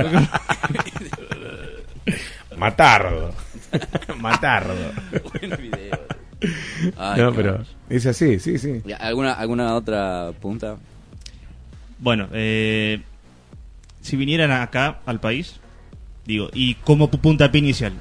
[2.57, 3.33] Matardo.
[4.19, 4.73] Matardo.
[5.39, 5.99] Buen video.
[6.97, 8.81] Ay, no, pero es así, sí, sí.
[8.99, 10.75] ¿Alguna, ¿Alguna otra punta?
[11.99, 12.99] Bueno, eh,
[14.01, 15.59] si vinieran acá al país,
[16.25, 17.93] digo, y como pu- puntapié inicial,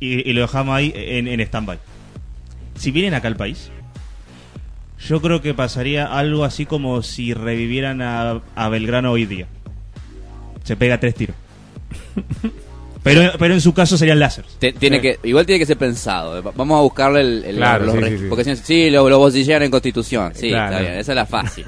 [0.00, 1.78] y, y lo dejamos ahí en, en stand-by.
[2.76, 3.70] Si vienen acá al país,
[5.06, 9.46] yo creo que pasaría algo así como si revivieran a, a Belgrano hoy día.
[10.64, 11.36] Se pega tres tiros.
[13.02, 14.56] Pero, pero en su caso serían láseres.
[14.58, 16.42] Te- tiene que, igual tiene que ser pensado.
[16.42, 18.24] Va- Vamos a buscarle el, el- Claro, los sí, re- sí, sí.
[18.30, 20.32] porque si sí, lo, lo bolsillean en Constitución.
[20.34, 20.70] Sí, Claro.
[20.72, 21.66] está bien, esa es la fácil.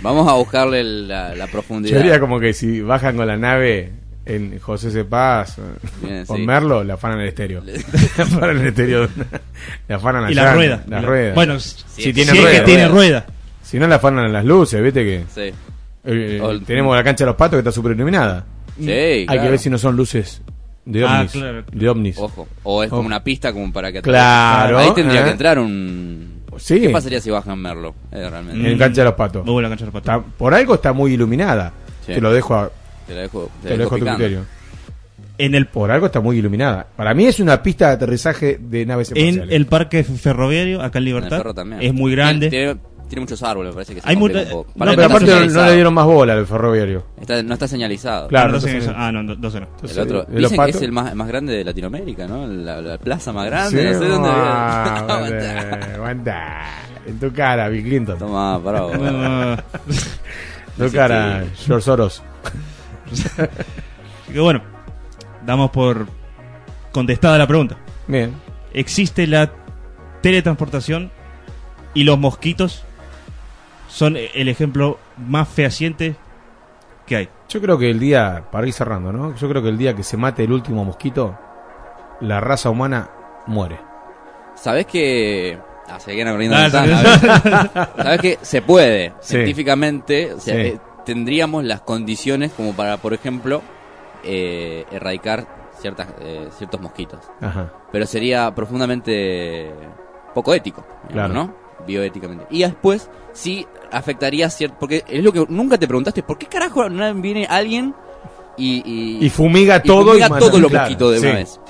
[0.00, 1.98] Vamos a buscarle el- la, la Yo profundidad.
[1.98, 3.92] diría como que si bajan con la nave
[4.26, 5.04] en José C.
[5.04, 5.56] Paz
[6.02, 6.42] Bien, con sí.
[6.44, 7.62] Merlo, le afanan el estéreo.
[7.62, 7.74] le
[8.18, 9.08] afanan el estéreo.
[9.88, 10.84] le afanan Y la rueda.
[10.88, 11.34] La- ruedas.
[11.34, 12.58] Bueno, si Sí, tiene si es rueda.
[12.58, 13.26] que tiene rueda.
[13.62, 15.24] Si no, le afanan las luces, viste que.
[15.34, 15.54] Sí.
[16.04, 18.44] eh, tenemos la cancha de los patos que está super iluminada.
[18.78, 19.42] Sí, Hay claro.
[19.42, 20.42] que ver si no son luces
[20.84, 21.32] de Ah, ovnis.
[21.32, 21.64] claro.
[21.72, 22.18] De ovnis.
[22.18, 22.46] Ojo.
[22.64, 23.06] O es como Ojo.
[23.06, 24.02] una pista como para que...
[24.02, 25.24] Claro, Ahí tendría ¿eh?
[25.24, 26.42] que entrar un...
[26.58, 26.80] Sí.
[26.80, 27.94] ¿Qué pasaría si bajan Merlo?
[28.12, 28.70] Eh, realmente.
[28.72, 29.44] En cancha de los patos.
[29.44, 30.24] Muy buena cancha de Está- pato.
[30.38, 31.72] por algo está muy iluminada.
[32.06, 32.14] Sí.
[32.14, 32.70] Te lo dejo a,
[33.06, 34.44] Te la dejo, te te la lo dejo dejo a tu criterio.
[35.38, 36.86] En el, Por algo está muy iluminada.
[36.96, 39.44] Para mí es una pista de aterrizaje de naves espaciales.
[39.44, 41.82] en el parque ferroviario, acá en En el Libertad, Ferro también.
[41.82, 42.48] es muy grande.
[42.48, 44.74] Tiene, tiene- tiene muchos árboles, me parece que se Hay mucha- no, Para No, que
[44.74, 45.66] pero está aparte no, no señalizado.
[45.68, 47.04] le dieron más bola al ferroviario.
[47.20, 48.26] Está- no está señalizado.
[48.28, 49.66] Claro, Ah, no entonces- sé, ah, no, 12 no.
[49.66, 52.46] Entonces, El otro, dicen que es el más, más grande de Latinoamérica, ¿no?
[52.48, 54.28] La, la plaza más grande, Sí, no sé dónde.
[54.32, 55.06] ah,
[55.94, 56.64] Aguanta.
[57.06, 58.18] En tu cara, Bill Clinton.
[58.18, 58.60] Toma,
[60.78, 62.22] En tu cara, George Soros.
[64.22, 64.62] Así que bueno,
[65.44, 66.06] damos por
[66.92, 67.76] contestada la pregunta.
[68.06, 68.34] Bien.
[68.72, 69.52] ¿Existe la
[70.22, 71.10] teletransportación
[71.94, 72.84] y los mosquitos
[73.88, 76.16] son el ejemplo más fehaciente
[77.06, 77.28] que hay?
[77.48, 79.34] Yo creo que el día, para ir cerrando, ¿no?
[79.36, 81.38] Yo creo que el día que se mate el último mosquito,
[82.20, 83.08] la raza humana
[83.46, 83.78] muere.
[84.56, 85.58] ¿Sabés que.?
[85.88, 87.88] Ah, abriendo Ah, ventanas, ver.
[88.04, 89.10] ¿Sabés que se puede?
[89.20, 89.34] Sí.
[89.34, 90.78] Científicamente, o sea, Sí.
[91.06, 93.62] Tendríamos las condiciones como para, por ejemplo,
[94.24, 95.46] eh, erradicar
[95.80, 97.20] ciertas, eh, ciertos mosquitos.
[97.40, 97.72] Ajá.
[97.92, 99.70] Pero sería profundamente
[100.34, 101.34] poco ético, digamos, Claro.
[101.34, 101.54] ¿no?
[101.86, 102.46] Bioéticamente.
[102.50, 104.76] Y después sí afectaría cierto.
[104.80, 107.94] Porque es lo que nunca te preguntaste: ¿por qué carajo no viene alguien
[108.56, 108.82] y.
[108.84, 111.26] y, Y fumiga y todo fumiga y todos los claro, mosquitos de sí.
[111.26, 111.60] una vez?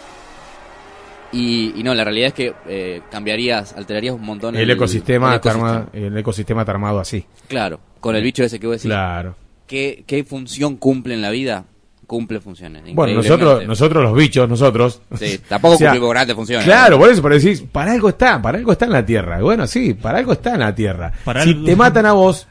[1.37, 5.35] Y, y no, la realidad es que eh, cambiarías, alterarías un montón El, ecosistema el
[5.37, 5.77] está ecosistema.
[5.79, 7.27] armado, el ecosistema está armado así.
[7.49, 8.87] Claro, con el bicho ese que vos decís.
[8.87, 9.35] Claro.
[9.67, 11.65] ¿qué, ¿Qué función cumple en la vida?
[12.07, 12.85] Cumple funciones.
[12.95, 15.03] Bueno, nosotros, nosotros los bichos, nosotros.
[15.17, 16.65] Sí, tampoco O sea, cumplimos grandes funciones.
[16.65, 19.41] Claro, por eso, pero decís, para algo está, para algo está en la Tierra.
[19.43, 21.13] Bueno, sí, para algo está en la Tierra.
[21.25, 22.47] Para si algo- te matan a vos,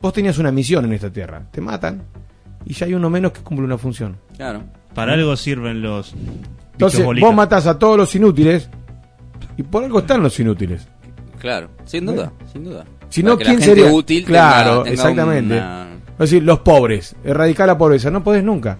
[0.00, 1.42] vos tenías una misión en esta Tierra.
[1.50, 2.02] Te matan
[2.66, 4.18] y ya hay uno menos que cumple una función.
[4.36, 4.62] Claro.
[4.94, 6.14] Para algo sirven los
[6.86, 8.68] Entonces, vos matás a todos los inútiles
[9.56, 10.86] y por algo están los inútiles.
[11.38, 12.84] Claro, sin duda, sin duda.
[13.08, 13.92] Si no, ¿quién la gente sería?
[13.92, 15.54] útil claro, tenga- tenga exactamente.
[15.54, 18.10] una- Es decir, los pobres, erradicar la pobreza.
[18.10, 18.78] No podés nunca.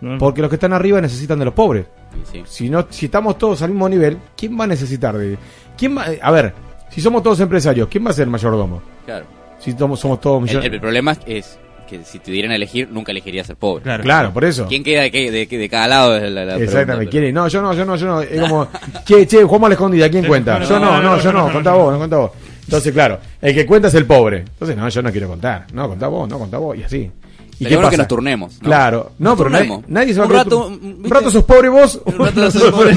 [0.00, 0.18] No.
[0.18, 1.86] Porque los que están arriba necesitan de los pobres.
[2.30, 2.42] sí.
[2.46, 5.36] Si no, si estamos todos al mismo nivel, ¿quién va a necesitar de.?
[5.76, 6.54] ¿Quién va, a ver,
[6.90, 8.82] si somos todos empresarios, ¿quién va a ser el mayordomo?
[9.04, 9.24] Claro.
[9.58, 13.44] Si somos, somos todos El, el problema es que si tuvieran a elegir, nunca elegiría
[13.44, 13.82] ser pobre.
[13.84, 14.02] Claro.
[14.02, 14.66] Claro, por eso.
[14.68, 16.18] ¿Quién queda de, qué- de, qué- de cada lado?
[16.18, 16.86] La, la Exactamente.
[16.86, 17.34] pregunta, ¿Quién es?
[17.34, 18.20] No, yo no, yo no, yo no.
[18.22, 18.68] Es como,
[19.04, 20.62] che, che, jugamos a la escondida, ¿quién cuenta?
[20.64, 22.30] Yo no, no, yo no, contá vos, no contá vos.
[22.64, 24.38] Entonces, claro, el que cuenta es el pobre.
[24.38, 25.66] Entonces, no, yo no quiero contar.
[25.72, 27.10] No, contá vos, no, contá vos, y así.
[27.58, 28.66] ¿Y Sería bueno que nos turnemos, ¿no?
[28.66, 29.88] Claro, no, Nos pero nadie, turnemos.
[29.90, 30.66] nadie se va Un a rato.
[30.66, 32.00] Un rato sos pobre vos.
[32.04, 32.94] Un rato sos pobre.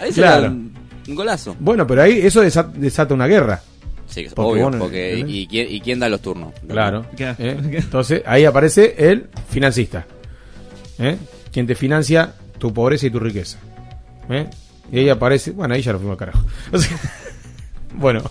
[0.00, 0.46] Ahí Claro.
[0.48, 0.72] un,
[1.08, 1.56] un golazo.
[1.58, 3.60] Bueno, pero ahí eso desa- desata una guerra.
[4.14, 4.64] Sí, que es Porque obvio.
[4.66, 5.34] vos no- porque, ¿entendés?
[5.34, 6.52] y, quién, ¿Y quién da los turnos?
[6.68, 7.04] Claro.
[7.18, 7.34] ¿eh?
[7.72, 10.06] Entonces, ahí aparece el financista.
[11.00, 11.16] ¿eh?
[11.52, 13.58] Quien te financia tu pobreza y tu riqueza.
[14.30, 14.46] ¿eh?
[14.92, 15.50] Y ahí aparece.
[15.50, 16.44] Bueno, ahí ya lo fuimos al carajo.
[16.72, 16.96] O sea,
[17.96, 18.22] bueno,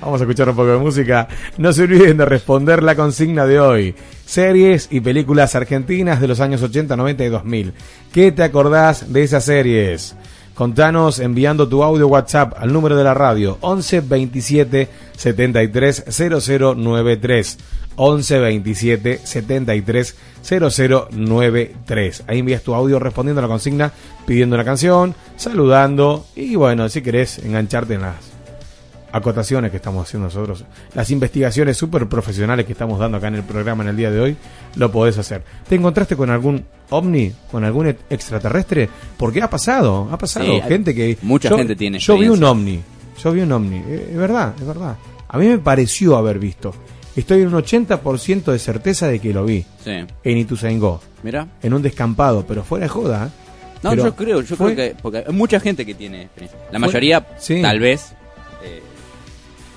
[0.00, 1.28] vamos a escuchar un poco de música.
[1.56, 3.94] No se olviden de responder la consigna de hoy.
[4.26, 7.72] Series y películas argentinas de los años 80, 90 y 2000.
[8.12, 10.14] ¿Qué te acordás de esas series?
[10.56, 17.58] Contanos enviando tu audio WhatsApp al número de la radio 11 27 73 0093.
[17.96, 22.24] 11 27 73 0093.
[22.26, 23.92] Ahí envías tu audio respondiendo a la consigna,
[24.26, 28.35] pidiendo una canción, saludando y bueno, si querés engancharte en las
[29.16, 30.64] acotaciones que estamos haciendo nosotros,
[30.94, 34.20] las investigaciones súper profesionales que estamos dando acá en el programa en el día de
[34.20, 34.36] hoy,
[34.76, 35.42] lo podés hacer.
[35.68, 38.88] ¿Te encontraste con algún ovni, con algún extraterrestre?
[39.16, 40.46] Porque ha pasado, ha pasado.
[40.46, 41.16] Sí, gente que...
[41.22, 42.80] mucha yo- gente tiene Yo vi un ovni,
[43.22, 44.96] yo vi un ovni, eh, es verdad, es verdad.
[45.28, 46.74] A mí me pareció haber visto.
[47.16, 49.90] Estoy en un 80% de certeza de que lo vi Sí.
[50.24, 51.46] en Ituzaingó, Mira.
[51.62, 53.30] en un descampado, pero fuera de joda.
[53.82, 56.58] No, Pero yo creo, yo fue- creo que porque hay mucha gente que tiene experiencia.
[56.72, 57.62] La Fue- mayoría, sí.
[57.62, 58.14] tal vez,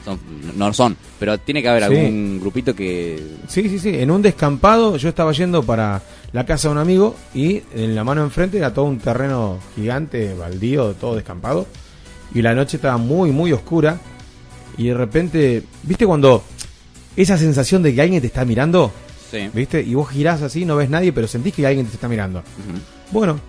[0.05, 0.19] son,
[0.55, 1.95] no son, pero tiene que haber Sí.
[1.95, 3.21] algún grupito que...
[3.47, 3.89] Sí, sí, sí.
[3.99, 6.01] En un descampado yo estaba yendo para
[6.31, 10.34] la casa de un amigo y en la mano enfrente era todo un terreno gigante,
[10.34, 11.67] baldío, todo descampado.
[12.34, 13.99] Y la noche estaba muy, muy oscura.
[14.77, 16.43] Y de repente, ¿viste cuando
[17.15, 18.91] esa sensación de que alguien te está mirando?
[19.31, 19.49] Sí.
[19.53, 19.81] ¿Viste?
[19.81, 22.41] Y vos girás así, no ves nadie, pero sentís que alguien te está mirando.
[23.11, 23.39] Bueno,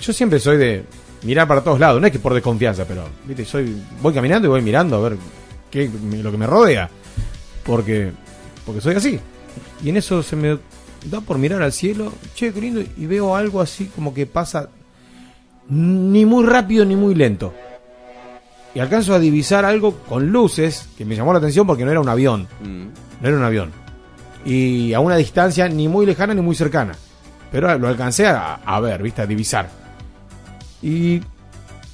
[0.00, 0.84] yo siempre soy de
[1.22, 4.50] mirar para todos lados, no es que por desconfianza, pero viste, soy voy caminando y
[4.50, 5.18] voy mirando a ver
[5.78, 6.88] lo que me rodea,
[7.64, 8.12] porque
[8.64, 9.18] porque soy así.
[9.82, 10.58] Y en eso se me
[11.06, 14.68] da por mirar al cielo, che, qué lindo, y veo algo así como que pasa
[15.68, 17.54] ni muy rápido ni muy lento.
[18.74, 22.00] Y alcanzo a divisar algo con luces que me llamó la atención porque no era
[22.00, 22.86] un avión Mm.
[23.22, 23.72] no era un avión.
[24.44, 26.94] Y a una distancia ni muy lejana ni muy cercana.
[27.50, 29.22] Pero lo alcancé a, a ver, ¿viste?
[29.22, 29.68] A divisar.
[30.82, 31.20] Y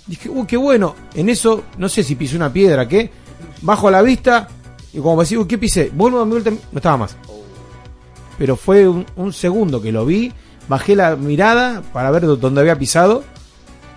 [0.06, 0.94] dije, uy, qué bueno.
[1.14, 3.10] En eso, no sé si pisé una piedra, ¿qué?
[3.62, 4.48] Bajo la vista
[4.92, 5.90] y como decía, uy, ¿qué pisé?
[5.92, 7.16] Vuelvo a mi vuelta, no estaba más.
[8.38, 10.32] Pero fue un, un segundo que lo vi,
[10.68, 13.24] bajé la mirada para ver dó- dónde había pisado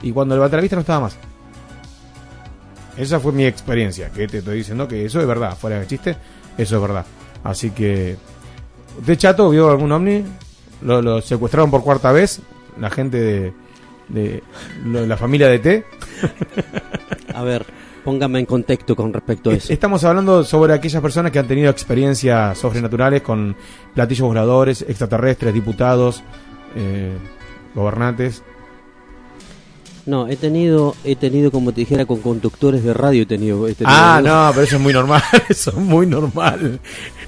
[0.01, 1.17] y cuando levanté la vista no estaba más.
[2.97, 6.15] Esa fue mi experiencia, que te estoy diciendo que eso es verdad, fuera de chiste,
[6.57, 7.05] eso es verdad.
[7.43, 8.17] Así que,
[8.99, 10.23] ¿usted chato vio algún ovni?
[10.81, 12.41] Lo, secuestraron por cuarta vez,
[12.79, 13.53] la gente de,
[14.09, 14.43] de
[14.85, 15.85] lo- la familia de T.
[17.33, 17.65] A ver,
[18.03, 19.71] póngame en contexto con respecto a eso.
[19.73, 23.55] Estamos hablando sobre aquellas personas que han tenido experiencias sobrenaturales con
[23.93, 26.23] platillos voladores, extraterrestres, diputados,
[26.75, 27.15] eh,
[27.75, 28.43] gobernantes.
[30.05, 33.67] No, he tenido, he tenido como te dijera con conductores de radio he tenido.
[33.67, 36.79] he tenido- Ah, no, pero eso es muy normal, eso es muy normal.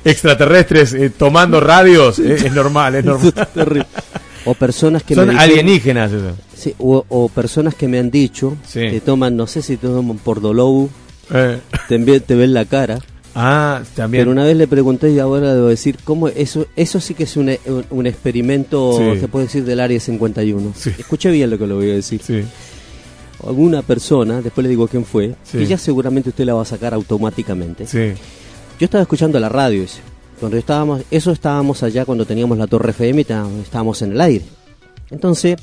[0.04, 3.86] Extraterrestres eh, tomando radios, eh, es normal, es normal.
[4.46, 6.32] O personas que Son me dijeron- alienígenas eso.
[6.56, 8.80] Sí, o, o personas que me han dicho Sí.
[8.90, 10.90] que toman, no sé si te toman por Dolou,
[11.34, 13.00] Eh, te, ven la cara.
[13.36, 14.22] ah, también.
[14.22, 17.38] Pero una vez le pregunté y ahora debo decir, ¿cómo eso eso sí que es
[17.38, 19.20] un, un- un experimento, Sí.
[19.20, 20.74] se puede decir, del Área 51?
[20.76, 20.92] Sí.
[20.98, 22.22] Escuche bien lo que le voy a decir.
[22.26, 22.42] Sí.
[23.48, 26.94] Alguna persona, después le digo quién fue, que ya seguramente usted la va a sacar
[26.94, 27.86] automáticamente.
[27.86, 29.84] Yo estaba escuchando la radio.
[30.42, 34.44] Cuando estábamos, eso estábamos allá cuando teníamos la torre FM estábamos- en el aire.
[35.12, 35.56] Entonces,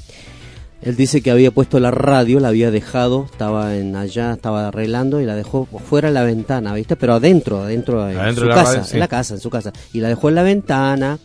[0.83, 5.21] él dice que había puesto la radio, la había dejado, estaba en allá, estaba arreglando
[5.21, 6.95] y la dejó fuera de la ventana, ¿viste?
[6.95, 8.95] Pero adentro, adentro, en Adentro su de la casa, radio, sí.
[8.95, 9.73] en la casa, en su casa.
[9.93, 11.19] Y la dejó en la ventana.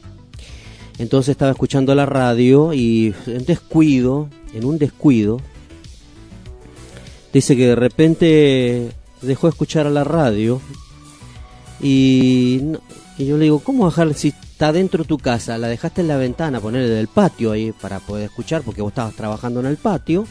[0.98, 5.40] Entonces estaba escuchando la radio y en descuido, en un descuido,
[7.32, 10.60] dice que de repente dejó de escuchar a la radio
[11.82, 12.62] y,
[13.18, 15.58] y yo le digo, ¿cómo bajar si está dentro de tu casa?
[15.58, 19.14] La dejaste en la ventana, ponerle del patio ahí para poder escuchar porque vos estabas
[19.16, 20.26] trabajando en el patio.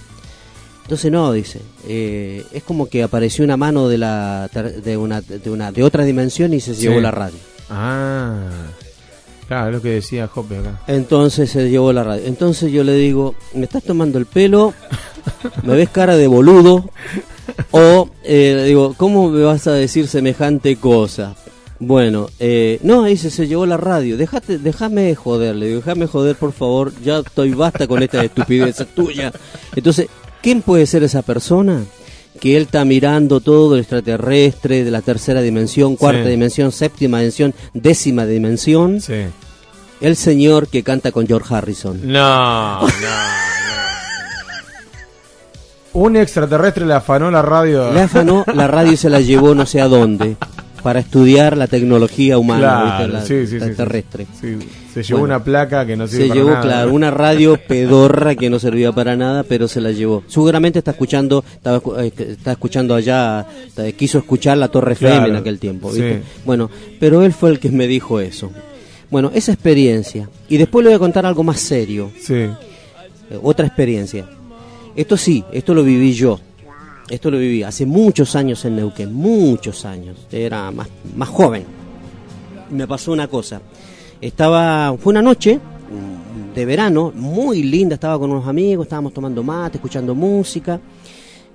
[0.82, 5.48] Entonces no, dice, eh, es como que apareció una mano de la de una de
[5.50, 6.82] una de otra dimensión y se Sí.
[6.82, 7.38] llevó la radio.
[7.70, 8.48] Ah.
[9.46, 10.80] Claro, es lo que decía Jope acá.
[10.88, 12.22] Entonces se llevó la radio.
[12.26, 14.72] Entonces yo le digo, ¿me estás tomando el pelo?
[15.62, 16.88] ¿Me ves cara de boludo?
[17.70, 21.34] O eh, le digo, ¿cómo me vas a decir semejante cosa?
[21.84, 24.16] Bueno, eh, no, dice, se llevó la radio.
[24.16, 26.92] Déjate, déjame joder, le digo, déjame joder, por favor.
[27.02, 29.32] Ya estoy basta con esta estupidez tuya.
[29.74, 30.06] Entonces,
[30.42, 31.82] ¿quién puede ser esa persona?
[32.40, 36.30] Que él está mirando todo el extraterrestre de la tercera dimensión, cuarta Sí.
[36.30, 39.00] dimensión, séptima dimensión, décima dimensión.
[39.00, 39.14] Sí.
[40.00, 42.00] El señor que canta con George Harrison.
[42.04, 42.92] No, no, no.
[45.94, 47.92] Un extraterrestre le afanó la radio.
[47.92, 50.36] Le afanó la radio y se la llevó no sé a dónde
[50.82, 54.26] para estudiar la tecnología humana, Claro, sí, sí, la terrestre.
[54.40, 54.58] sí.
[54.92, 56.62] Se llevó Bueno, una placa que no sirve Se para llevó, nada.
[56.62, 60.22] claro, una radio pedorra que no servía para nada, pero se la llevó.
[60.28, 63.46] Seguramente está escuchando, estaba, eh, está escuchando allá,
[63.78, 65.88] eh, quiso escuchar la Torre FM Claro, en aquel tiempo.
[65.90, 66.20] ¿viste?
[66.44, 66.68] Bueno,
[67.00, 68.50] pero él fue el que me dijo eso.
[69.10, 70.28] Bueno, esa experiencia.
[70.50, 72.34] Y después le voy a contar algo más serio, Sí.
[72.34, 72.50] eh,
[73.42, 74.26] otra experiencia.
[74.94, 76.38] Esto sí, esto lo viví yo.
[77.08, 80.26] Esto lo viví hace muchos años en Neuquén, muchos años.
[80.30, 81.64] Era más, más joven.
[82.70, 83.60] Me pasó una cosa.
[84.20, 85.60] Estaba, fue una noche
[86.54, 90.80] de verano, muy linda, estaba con unos amigos, estábamos tomando mate, escuchando música.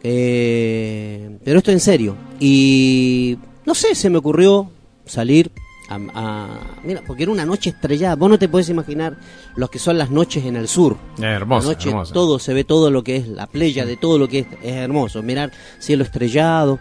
[0.03, 2.15] eh, pero esto en serio.
[2.39, 4.69] Y no sé, se me ocurrió
[5.05, 5.51] salir
[5.89, 8.15] a, a- Mira, porque era una noche estrellada.
[8.15, 9.18] Vos no te podés imaginar
[9.55, 10.97] lo que son las noches en el sur.
[11.22, 12.14] Hermosa, La noche, hermosa.
[12.14, 14.73] todo, se ve todo lo que es la playa, de todo lo que es, es
[14.73, 15.22] hermoso.
[15.23, 16.80] Mirar cielo estrellado.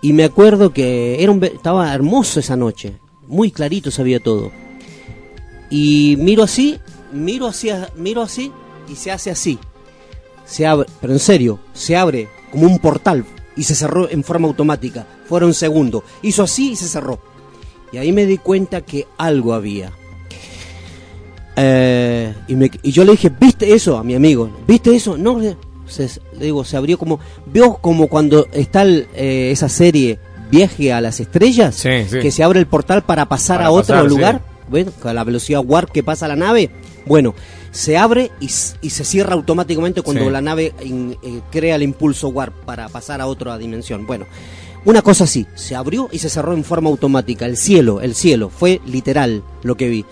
[0.00, 2.98] Y me acuerdo que era un, estaba hermoso esa noche.
[3.26, 4.50] Muy clarito se veía todo.
[5.70, 6.78] Y miro así,
[7.12, 8.50] miro hacia, miro así
[8.88, 9.58] y se hace así.
[10.46, 13.24] Se abre, pero en serio, se abre como un portal
[13.54, 15.06] y se cerró en forma automática.
[15.28, 16.04] Fueron un segundo.
[16.22, 17.20] Hizo así y se cerró.
[17.92, 19.92] Y ahí me di cuenta que algo había.
[21.56, 24.50] Eh, y, me- y yo le dije, ¿viste eso a mi amigo?
[24.66, 25.16] ¿Viste eso?
[25.16, 25.40] No,
[25.86, 26.08] se-
[26.38, 27.18] le digo, se abrió como...
[27.46, 30.18] ¿Vio como cuando está el, eh, esa serie
[30.50, 31.74] Viaje a las Estrellas?
[31.74, 32.20] Sí, sí.
[32.20, 34.34] Que se abre el portal para pasar Para a otro pasar, lugar.
[34.44, 34.54] sí.
[34.70, 36.70] Bueno, con la velocidad warp que pasa la nave.
[37.06, 37.34] Bueno,
[37.70, 42.54] se abre y, se cierra automáticamente cuando la nave in- eh, crea el impulso warp
[42.66, 44.06] para pasar a otra dimensión.
[44.06, 44.26] Bueno,
[44.88, 47.44] una cosa así, se abrió y se cerró en forma automática.
[47.44, 50.06] El cielo, el cielo, fue literal lo que vi.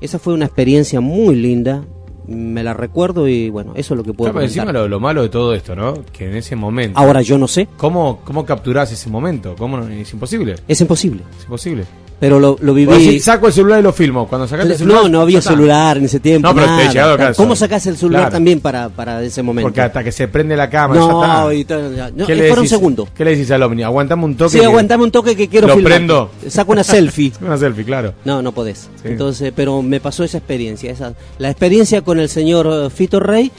[0.00, 1.84] Esa fue una experiencia muy linda,
[2.26, 5.20] me la recuerdo y bueno, eso es lo que puedo Claro, encima lo, lo malo
[5.20, 6.04] de todo esto, ¿no?
[6.10, 6.98] Que en ese momento.
[6.98, 9.54] Ahora yo no sé, ¿Cómo, cómo capturás ese momento?
[9.58, 9.78] ¿Cómo?
[9.80, 10.54] Es imposible.
[10.66, 11.84] es imposible, Es imposible.
[12.20, 12.92] Pero lo, lo viví...
[12.92, 14.26] decís, saco el celular y lo filmo.
[14.26, 15.02] Cuando sacaste el celular.
[15.04, 15.52] No, no había está.
[15.52, 16.48] celular en ese tiempo.
[16.48, 17.16] No, pero te he llegado.
[17.36, 18.32] ¿Cómo sacás el celular Claro.
[18.32, 19.68] también para, para ese momento?
[19.68, 21.00] Porque hasta que se prende la cámara.
[21.00, 21.54] ya no, está.
[21.54, 21.64] y
[21.96, 23.08] ya- no, ¿Qué le fueron decís- segundos.
[23.16, 23.82] ¿Qué le decís al ovni?
[23.84, 24.50] Aguantame un toque.
[24.50, 25.92] Sí, que- aguantame un toque que quiero Lo filmar.
[25.92, 26.30] prendo.
[26.48, 27.32] Saco una selfie.
[27.40, 28.14] Una selfie, claro.
[28.24, 28.88] No, no podés.
[29.02, 29.08] Sí.
[29.08, 33.50] Entonces, pero me pasó esa experiencia, esa, la experiencia con el señor eh, Fito Rey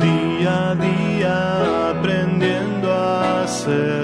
[0.00, 4.02] Día a día aprendiendo a ser.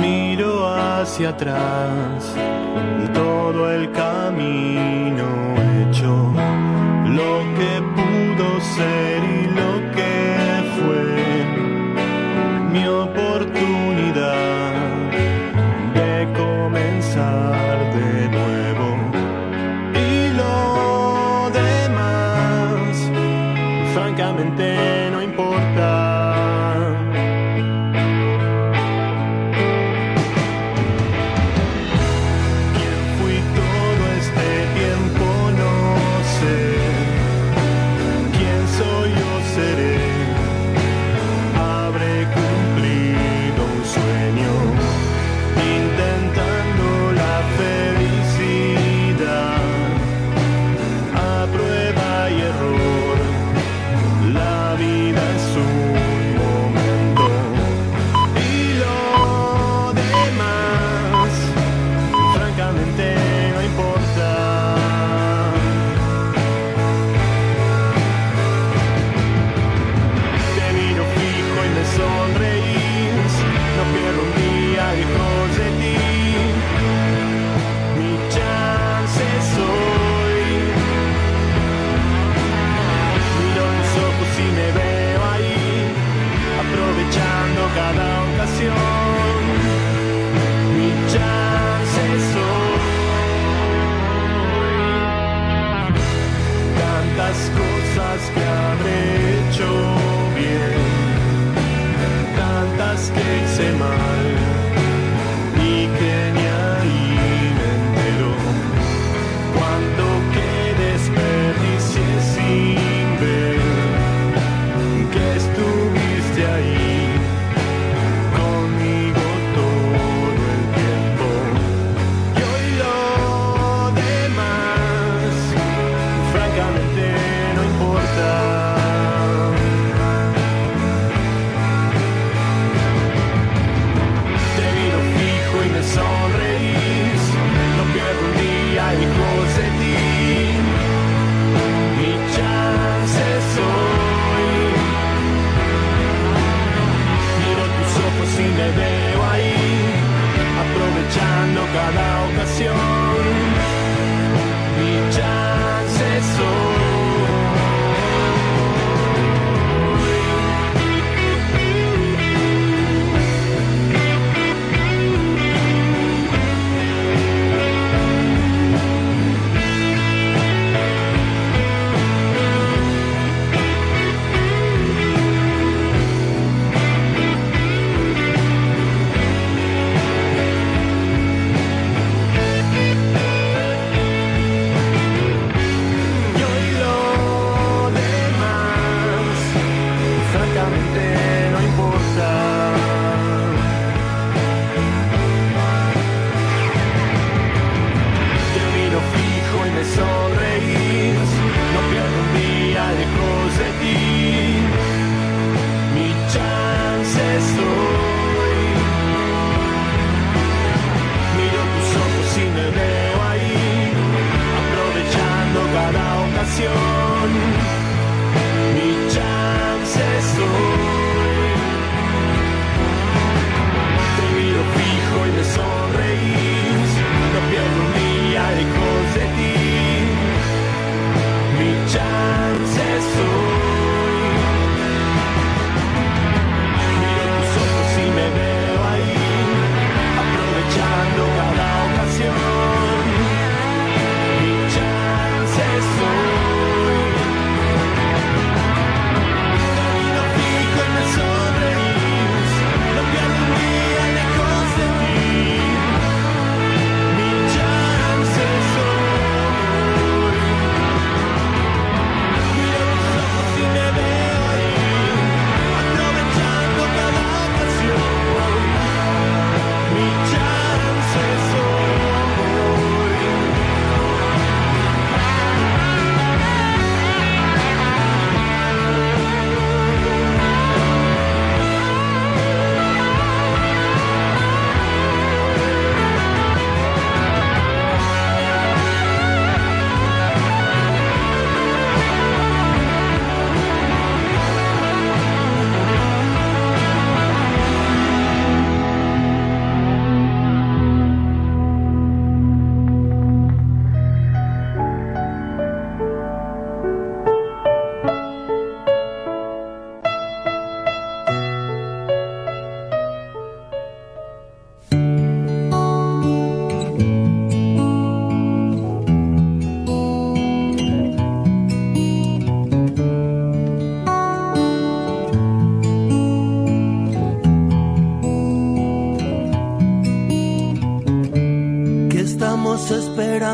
[0.00, 2.34] Miro hacia atrás
[3.14, 5.26] todo el camino
[5.80, 6.32] hecho,
[7.18, 9.35] lo que pudo ser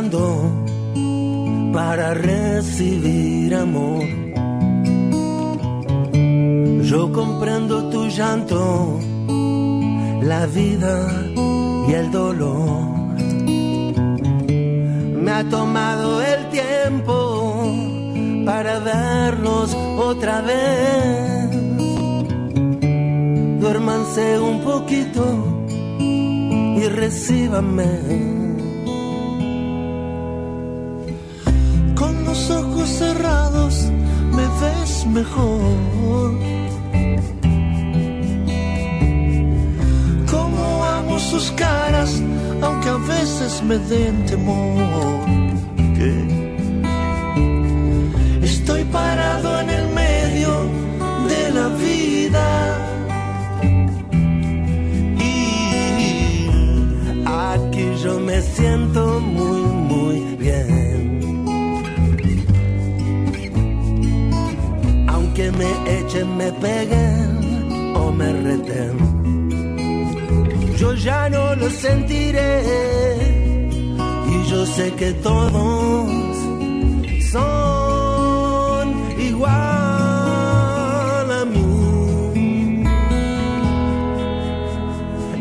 [0.03, 0.42] esperando
[74.63, 76.09] yo sé que todos
[77.33, 79.53] son igual
[81.41, 82.85] a mí.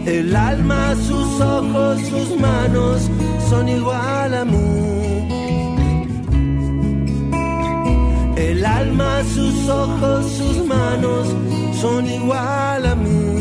[0.07, 3.11] El alma, sus ojos, sus manos
[3.48, 5.27] son igual a mí.
[8.38, 11.27] El alma, sus ojos, sus manos
[11.80, 13.40] son igual a mí.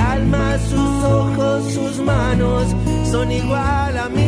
[0.00, 2.74] Alma, sus ojos, sus manos
[3.10, 4.19] son igual a mí.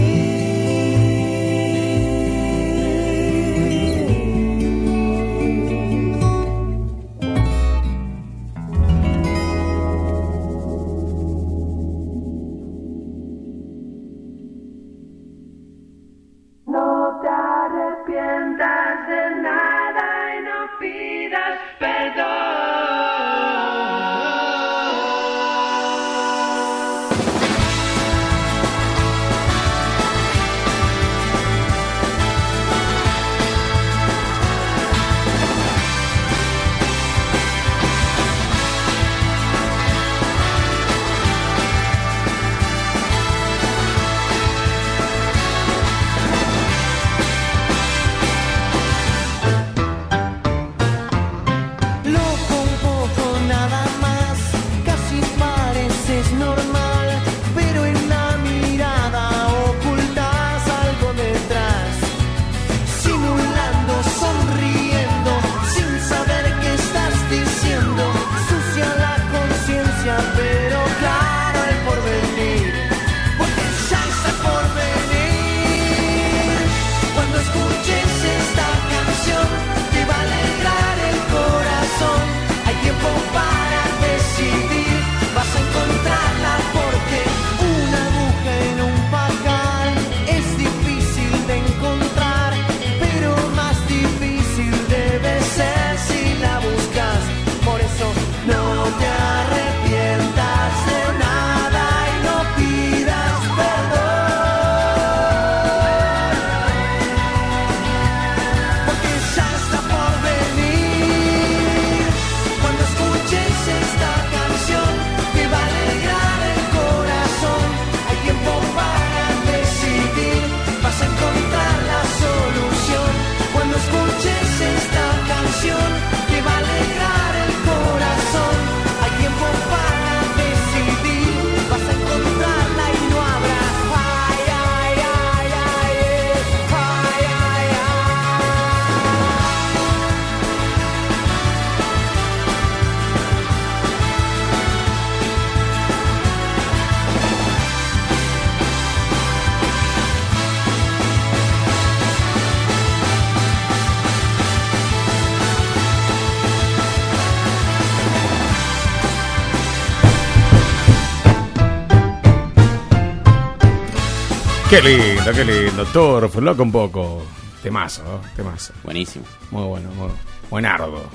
[164.72, 165.84] Qué lindo, qué lindo.
[165.84, 167.22] Turf, loco un poco.
[167.62, 168.22] Temazo, ¿no?
[168.34, 168.72] temazo.
[168.82, 169.26] Buenísimo.
[169.50, 170.08] Muy bueno, muy
[170.48, 171.10] buenardo.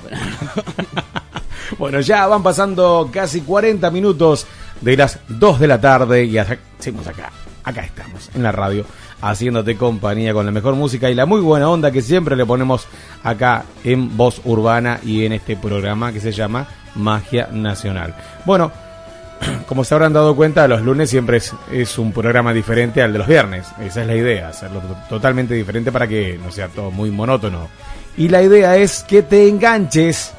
[1.78, 4.46] bueno, ya van pasando casi 40 minutos
[4.80, 6.36] de las 2 de la tarde y
[6.78, 7.32] seguimos acá,
[7.64, 8.84] acá estamos, en la radio,
[9.22, 12.86] haciéndote compañía con la mejor música y la muy buena onda que siempre le ponemos
[13.24, 18.14] acá en Voz Urbana y en este programa que se llama Magia Nacional.
[18.44, 18.70] Bueno,
[19.68, 21.40] como se habrán dado cuenta, los lunes siempre
[21.70, 23.66] es, un programa diferente al de los viernes.
[23.80, 27.68] Esa es la idea, hacerlo to- totalmente diferente para que no sea todo muy monótono.
[28.16, 30.32] Y la idea es que te enganches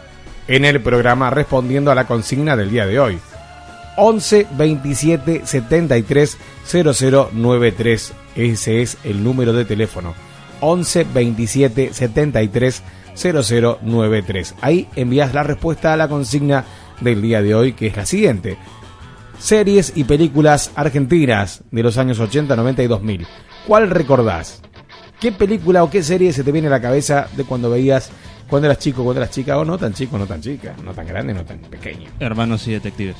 [0.47, 3.19] en el programa respondiendo a la consigna del día de hoy.
[3.97, 8.13] 11 27 73 0093.
[8.35, 10.13] Ese es el número de teléfono.
[10.61, 12.83] 11 27 73
[13.15, 14.55] 0093.
[14.61, 16.65] Ahí envías la respuesta a la consigna
[17.01, 18.57] del día de hoy, que es la siguiente.
[19.39, 23.27] Series y películas argentinas de los años 80, 90 y 2000.
[23.65, 24.61] ¿Cuál recordás?
[25.19, 28.11] ¿Qué película o qué serie se te viene a la cabeza de cuando veías
[28.49, 31.05] cuando eras chico, cuando eras chica, o no tan chico, no tan chica, no tan
[31.05, 32.09] grande, no tan pequeño?
[32.19, 33.15] Hermanos y detectives.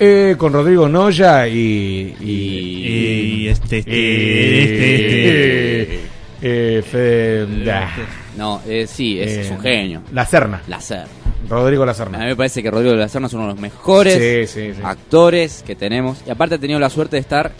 [0.00, 2.16] Eh, con Rodrigo Noya y.
[2.20, 6.00] y, Y este, este, y- este, este.
[6.42, 7.88] eh, Fede- ah,
[8.36, 10.02] No, eh, sí, es, es un genio.
[10.12, 10.60] La Serna.
[10.66, 11.06] La SER.
[11.48, 12.18] Rodrigo A Lazarna.
[12.18, 14.14] mí me parece que Rodrigo de la Serna es uno de los mejores
[14.48, 14.80] Sí, sí, sí.
[14.82, 16.18] actores que tenemos.
[16.26, 17.52] Y aparte ha tenido la suerte de estar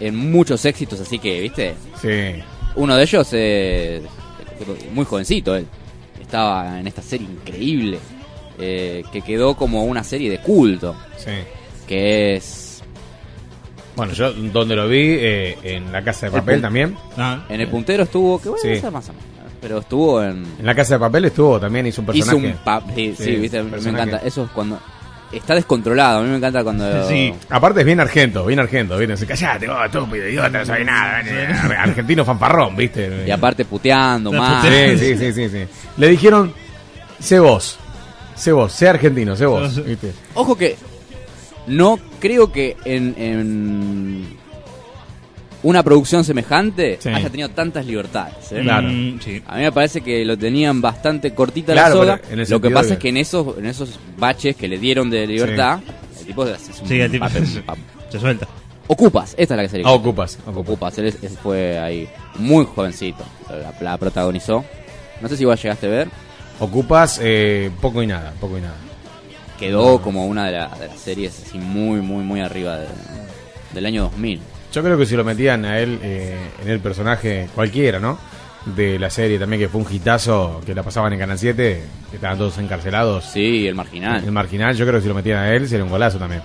[0.00, 2.42] en muchos éxitos, así que, viste, Sí.
[2.76, 4.02] uno de ellos es
[4.92, 5.66] muy jovencito él.
[6.20, 7.98] Estaba en esta serie increíble
[8.60, 11.30] eh, que quedó como una serie de culto, Sí.
[11.86, 12.82] que es
[13.94, 16.96] Bueno, yo donde lo vi, eh, en la casa de papel El- también.
[17.16, 18.70] Ah, en el puntero estuvo, que bueno, Sí.
[18.70, 19.27] esa más o menos,
[19.60, 22.46] pero estuvo en En la casa de papel estuvo también, hizo un hizo personaje.
[22.56, 24.18] un pa- sí, sí, Sí, viste, me encanta.
[24.18, 24.78] Eso es cuando
[25.32, 27.34] está descontrolado, a mí me encanta cuando Sí.
[27.50, 29.16] Aparte es bien argento, bien argento, ¿viste?
[29.16, 31.22] Se callate, vos, estúpido, idiota, no sabes nada.
[31.82, 33.24] Argentino fanfarrón, ¿viste?
[33.26, 34.64] y aparte puteando más.
[34.66, 35.64] Sí, sí, sí, sí, sí.
[35.98, 36.52] Le dijeron,
[37.18, 37.78] sé vos,
[38.34, 40.12] sé vos, sé argentino, sé vos, ¿viste?
[40.34, 40.76] Ojo que
[41.66, 44.37] no creo que en, en
[45.62, 47.08] una producción semejante Sí.
[47.08, 48.52] haya tenido tantas libertades.
[48.52, 48.60] ¿eh?
[48.62, 48.88] Claro.
[48.88, 49.42] mm, sí.
[49.46, 52.36] A mí me parece que lo tenían bastante cortita Claro, la soga.
[52.48, 55.26] Lo que pasa de- es que en esos, en esos baches que le dieron de
[55.26, 55.80] libertad,
[56.20, 57.62] el tipo es un Sí, el tipo papel- se-
[58.12, 58.46] se suelta.
[58.90, 59.86] Ocupas, esta es la que sería.
[59.86, 60.56] Ah, ocupas, ocupas.
[60.68, 62.08] Ocupas, él es- fue ahí
[62.38, 63.22] muy jovencito.
[63.50, 64.64] La, la protagonizó.
[65.20, 66.08] No sé si vos llegaste a ver.
[66.60, 68.76] Ocupas eh, poco y nada, poco y nada.
[69.58, 72.86] Quedó como una de, la- de las series así muy, muy, muy arriba de-
[73.74, 74.40] del año 2000.
[74.72, 78.18] Yo creo que si lo metían a él eh, en el personaje cualquiera, ¿no?
[78.66, 82.16] De la serie también, que fue un hitazo, que la pasaban en Canal 7, que
[82.16, 83.24] estaban todos encarcelados.
[83.24, 84.22] Sí, el marginal.
[84.24, 86.42] El marginal, yo creo que si lo metían a él sería un golazo también.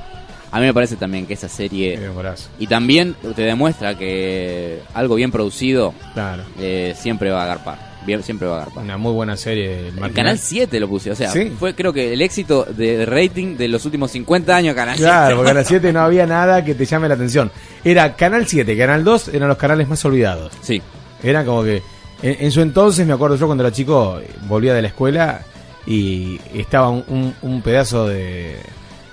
[0.51, 1.95] A mí me parece también que esa serie...
[1.95, 2.49] Sería un golazo.
[2.59, 6.43] Y también te demuestra que algo bien producido Claro.
[6.59, 7.92] eh, siempre va a agarpar.
[8.05, 8.83] Bien, siempre va a agarpar.
[8.83, 9.79] Una muy buena serie.
[9.79, 10.13] El En marginal.
[10.13, 11.51] Canal 7 lo puse, o sea, Sí.
[11.57, 15.09] fue creo que el éxito de rating de los últimos 50 años Canal 7.
[15.09, 17.51] Claro, porque las 7 no había nada que te llame la atención.
[17.83, 20.51] Era Canal 7, Canal 2 eran los canales más olvidados.
[20.61, 20.81] Sí,
[21.21, 21.81] Era como que.
[22.21, 25.41] En, en su entonces, me acuerdo yo cuando era chico, eh, volvía de la escuela
[25.85, 28.57] y estaba un, un- un pedazo de.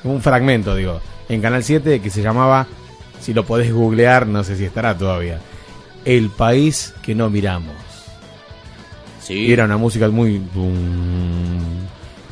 [0.04, 2.66] Un fragmento, digo, en Canal 7 que se llamaba.
[3.20, 5.38] Si lo podés googlear, no sé si estará todavía.
[6.06, 7.74] El país que no miramos.
[9.32, 9.46] Sí.
[9.46, 10.40] Y era una música muy...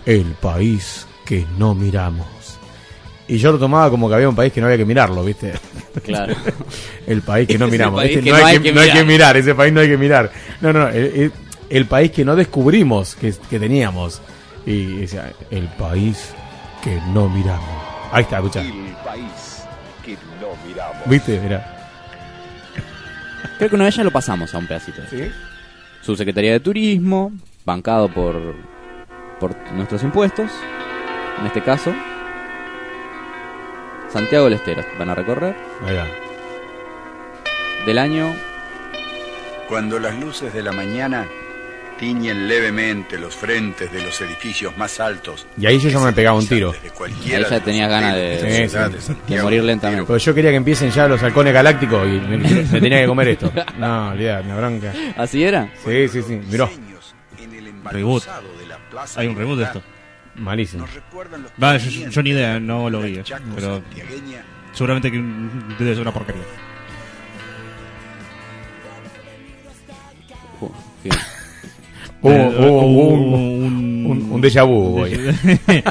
[0.07, 2.27] El país que no miramos.
[3.27, 5.53] Y yo lo tomaba como que había un país que no había que mirarlo, ¿viste?
[6.03, 6.35] Claro.
[7.07, 8.03] El país que no miramos.
[8.05, 10.31] Este que no, hay que, no hay que mirar, ese país no hay que mirar.
[10.61, 11.33] No, no, el, el-
[11.71, 14.23] el país que no descubrimos que, que teníamos.
[14.65, 16.31] Y decía, el país
[16.83, 17.69] que no miramos.
[18.13, 18.61] Ahí está, escucha.
[18.61, 18.73] El
[19.05, 19.63] país
[20.05, 20.97] que no miramos.
[21.07, 21.39] ¿Viste?
[21.41, 21.75] Mira.
[23.59, 25.03] Creo que una vez ya lo pasamos a un pedacito.
[26.09, 27.33] Subsecretaría de Turismo,
[27.67, 28.55] bancado por,
[29.39, 30.51] por nuestros impuestos,
[31.39, 31.93] en este caso.
[34.09, 35.55] Santiago del Estero van a recorrer
[35.85, 36.07] Ahí va.
[37.85, 38.35] del año
[39.69, 41.27] Cuando las luces de la mañana
[41.99, 45.47] tiñen levemente los frentes de los edificios más altos.
[45.59, 46.73] Y ahí yo ya me pegaba un tiro.
[47.05, 48.69] Ahí ya tenía ganas de,
[49.29, 50.05] Sí, morir lentamente.
[50.07, 53.29] Pero yo quería que empiecen ya los halcones galácticos y me, me tenía que comer
[53.29, 53.53] esto.
[53.79, 54.93] No, olvidate, una bronca.
[55.17, 55.71] ¿Así era?
[55.85, 56.41] Sí, sí, sí.
[56.51, 56.71] Miró.
[57.85, 58.25] Reboot.
[59.17, 59.83] Hay un reboot de esto.
[60.37, 60.87] Malísimo.
[61.63, 63.83] Va, yo- ni idea, de no lo vi, eh, pero-
[64.73, 66.43] Seguramente que debe ser una porquería.
[72.23, 75.19] Un, un, un, un déjà vu hoy.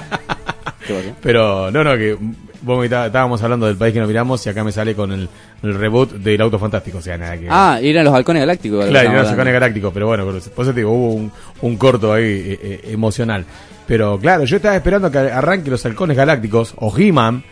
[1.21, 2.17] Pero no, no, que
[2.61, 5.29] vos estábamos hablando del país que no miramos y acá me sale con el,
[5.63, 6.99] el reboot del auto fantástico.
[6.99, 7.47] O sea, nada que.
[7.49, 8.85] Ah, eran los halcones galácticos.
[8.85, 11.31] claro, estamos los halcones galácticos, pero bueno, por eso por eso te digo, hubo un,
[11.61, 13.45] un corto ahí eh, eh, emocional.
[13.85, 17.43] Pero claro, yo estaba esperando que arranque los halcones galácticos o He-Man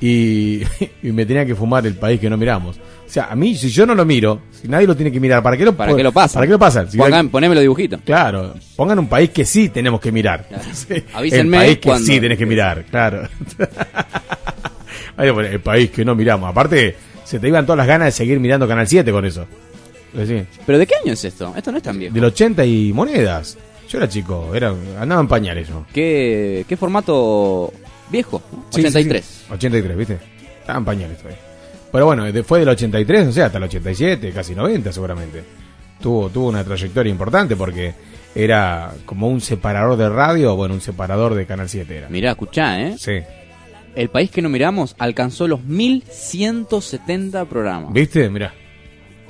[0.00, 0.62] y,
[1.02, 2.76] y me tenía que fumar el país que no miramos.
[2.78, 5.42] O sea, a mí, si yo no lo miro, si nadie lo tiene que mirar,
[5.42, 6.34] ¿para qué lo, ¿Para qué lo pasan?
[6.34, 6.90] ¿Para qué lo pasan?
[6.90, 8.00] Si Pongan, poneme los dibujitos.
[8.04, 10.46] Claro, pongan un país que sí tenemos que mirar.
[10.48, 10.64] Claro.
[10.74, 13.28] Sí, Avísenme el país que cuando- sí tenés que mirar, claro.
[15.18, 16.48] El país que no miramos.
[16.48, 16.94] Aparte,
[17.24, 19.46] se te iban todas las ganas de seguir mirando Canal 7 con eso.
[20.24, 21.52] Sí, ¿Pero de qué año es esto?
[21.56, 22.14] Esto no es tan viejo.
[22.14, 23.58] Del 80 y monedas.
[23.88, 25.84] Yo era chico, era, andaba en pañales yo.
[25.92, 27.72] ¿Qué, qué formato
[28.10, 28.42] viejo?
[28.52, 28.64] ¿no?
[28.70, 29.24] Sí, 83.
[29.24, 29.52] sí, sí.
[29.52, 30.18] 83, ¿viste?
[30.60, 31.38] Estaba en pañales todavía.
[31.90, 35.42] Pero bueno, fue del 83, o sea, hasta el 87, casi 90 seguramente.
[36.00, 37.94] Tuvo, tuvo una trayectoria importante porque
[38.34, 42.08] era como un separador de radio, bueno, un separador de Canal 7 era.
[42.08, 42.96] Mirá, escuchá, ¿eh?
[42.98, 43.18] Sí.
[43.94, 47.92] El país que no miramos alcanzó los 1170 programas.
[47.92, 48.28] ¿Viste?
[48.28, 48.52] Mirá.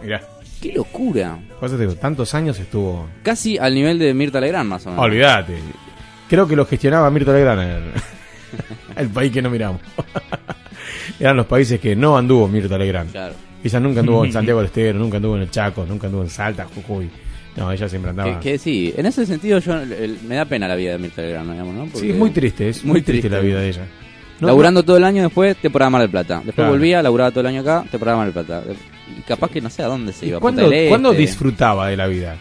[0.02, 0.22] Mirá.
[0.60, 1.38] ¡Qué locura!
[1.78, 3.06] Digo, tantos años estuvo.
[3.22, 5.04] Casi al nivel de Mirta Legrand, más o menos.
[5.04, 5.56] Olvídate.
[6.28, 7.92] Creo que lo gestionaba Mirta Legrand
[8.96, 9.80] el, país que no miramos.
[11.20, 13.10] Eran los países que no anduvo Mirta Legrand.
[13.10, 13.34] Claro.
[13.62, 16.30] Ella nunca anduvo en Santiago del Estero, nunca anduvo en el Chaco, nunca anduvo en
[16.30, 17.08] Salta, Jujuy.
[17.56, 18.38] No, ella siempre andaba.
[18.38, 21.22] Que, que sí, en ese sentido yo el- me da pena la vida de Mirta
[21.22, 21.98] Legrand, digamos, ¿no?
[21.98, 23.86] Sí, es muy triste, es muy triste, la vida de ella.
[24.40, 26.36] No, laburando todo el año después, temporada Mar del Plata.
[26.36, 26.70] Después Claro.
[26.70, 28.62] volvía, laburaba todo el año acá, temporada Mar del Plata.
[29.18, 30.38] Y capaz que no sé a dónde se ¿Y iba.
[30.38, 32.36] ¿Cuándo, cuándo Este, disfrutaba de la vida?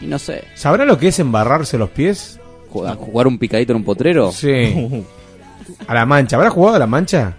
[0.00, 2.40] Y no sé, ¿Sabrá lo que es embarrarse los pies?
[2.70, 4.30] Jugar, jugar un picadito en un potrero.
[4.32, 5.04] Sí.
[5.86, 6.36] A la mancha.
[6.36, 7.34] ¿Habrá jugado a la mancha?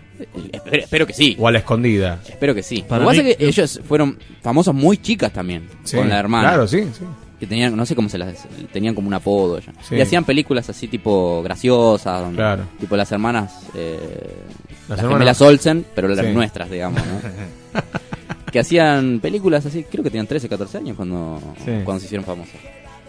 [0.51, 1.35] Espero, espero que sí.
[1.39, 2.19] ¿O a la escondida?
[2.27, 2.83] Espero que sí.
[2.87, 5.67] Para Lo que pasa es que ellos fueron famosos muy chicas también.
[5.83, 6.49] Sí, con la hermana.
[6.49, 7.05] Claro, sí, sí.
[7.39, 8.45] Que tenían, no sé cómo se las.
[8.73, 9.71] Tenían como un apodo ya.
[9.87, 9.95] Sí.
[9.95, 12.19] Y hacían películas así tipo graciosas.
[12.21, 12.63] donde- Claro.
[12.79, 13.61] Tipo las hermanas.
[13.75, 16.33] Eh, Las las hermanas- gemelas Olsen, pero las Sí.
[16.33, 17.81] nuestras, digamos, ¿no?
[18.51, 21.71] que hacían películas así, creo que tenían 13, 14 años cuando, Sí.
[21.85, 22.55] cuando se hicieron famosas.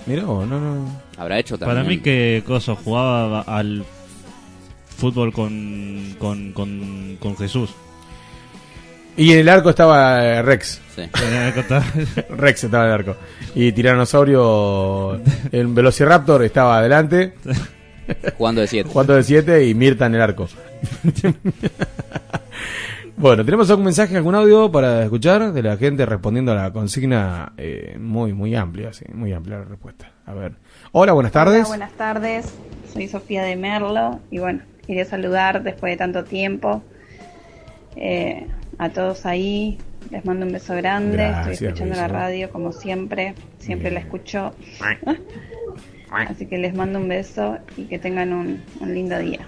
[0.07, 1.01] Mirá, vos, no, no.
[1.17, 1.77] Habrá hecho también.
[1.77, 3.85] Para mí que Coso jugaba al
[4.97, 7.71] fútbol con, con, con, con Jesús.
[9.17, 10.81] Y en el arco estaba eh, Rex.
[10.95, 11.03] Sí.
[12.31, 13.17] Rex estaba en el arco.
[13.55, 15.21] Y Tiranosaurio,
[15.53, 17.35] el Velociraptor estaba adelante,
[18.37, 18.89] Jugando de 7.
[18.91, 20.49] jugando de 7 y Mirta en el arco.
[23.21, 27.53] bueno, tenemos algún mensaje, algún audio para escuchar de la gente respondiendo a la consigna
[27.59, 30.11] eh, muy, muy amplia, sí, muy amplia la respuesta.
[30.25, 30.55] A ver.
[30.93, 31.61] Hola, buenas tardes.
[31.61, 32.55] Hola, buenas tardes.
[32.91, 36.83] Soy Sofía de Merlo y bueno, quería saludar después de tanto tiempo
[37.95, 38.47] eh,
[38.79, 39.77] a todos ahí.
[40.11, 41.19] Les mando un beso grande.
[41.19, 43.35] Gracias, Estoy escuchando la radio como siempre.
[43.59, 44.55] Siempre la escucho.
[46.11, 49.47] Así que les mando un beso y que tengan un, un lindo día.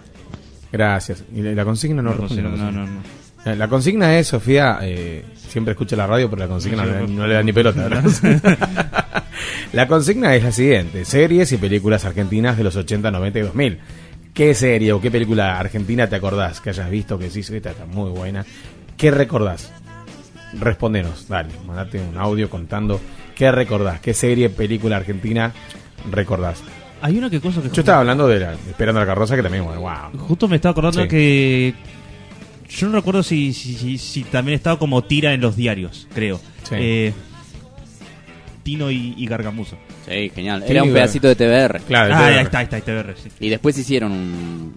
[0.70, 1.24] Gracias.
[1.34, 3.21] Y la, consigna no, No, no, no.
[3.44, 7.26] La, consigna es, Sofía, eh, siempre escucha la radio, pero la consigna no, le- no
[7.26, 7.88] le da ni pelota.
[7.88, 9.24] ¿verdad?
[9.72, 11.04] la consigna es la siguiente.
[11.04, 13.78] Series y películas argentinas de los 80, 90 y 2000.
[14.32, 17.84] ¿Qué serie o qué película argentina te acordás que hayas visto que sí, esta está
[17.84, 18.46] muy buena?
[18.96, 19.72] ¿Qué recordás?
[20.58, 23.00] Respondenos, dale, mandate un audio contando
[23.34, 25.52] qué recordás, qué serie, película argentina
[26.10, 26.62] recordás.
[27.00, 29.42] Hay una que cosa que Yo estaba hablando de la, Esperando a la carroza, que
[29.42, 30.18] también, bueno, wow.
[30.18, 31.08] Justo me estaba acordando Sí.
[31.08, 31.74] que.
[32.76, 36.40] Yo no recuerdo si, si, si- si también estaba como tira en los diarios, creo.
[36.68, 36.74] Sí.
[36.78, 37.12] Eh,
[38.62, 39.76] Tino y, y Gargamuso.
[40.08, 40.62] Sí, genial.
[40.66, 41.80] Era un pedacito de TBR.
[41.86, 43.28] Claro, Ah, ahí está, ahí está, ahí TBR, sí.
[43.40, 44.74] Y después hicieron un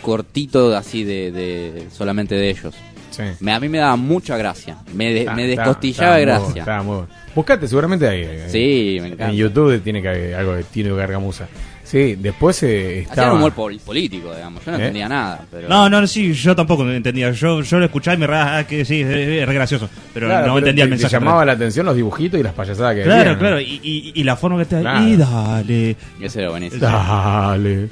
[0.00, 2.74] cortito así de, de solamente de ellos.
[3.10, 3.22] Sí.
[3.40, 4.78] Me, a mí me daba mucha gracia.
[4.94, 6.62] Me, de- Está- me está- descostillaba de está muy- gracia.
[6.62, 7.08] está muy bueno.
[7.34, 8.24] Buscate, seguramente hay.
[8.24, 9.28] hay- Sí, me encanta.
[9.30, 11.48] En YouTube tiene que haber algo de Tino Gargamusa.
[11.90, 13.32] Sí, después eh, Hacían estaba.
[13.32, 14.62] humor pol- político, digamos.
[14.62, 14.80] Yo no ¿Eh?
[14.80, 15.40] entendía nada.
[15.50, 15.68] Pero...
[15.70, 17.30] No, no, sí, yo tampoco entendía.
[17.30, 19.88] Yo, yo lo escuchaba y me ah, que sí, es, es re gracioso.
[20.12, 21.24] Pero Claro, no pero entendía el te- te mensaje.
[21.24, 23.38] llamaba la atención los dibujitos y las payasadas que Claro, decían.
[23.38, 23.60] claro.
[23.60, 25.02] Y, y, y la forma que te Claro.
[25.08, 25.96] Y dale.
[26.20, 26.82] Ese era buenísimo.
[26.82, 27.88] Dale.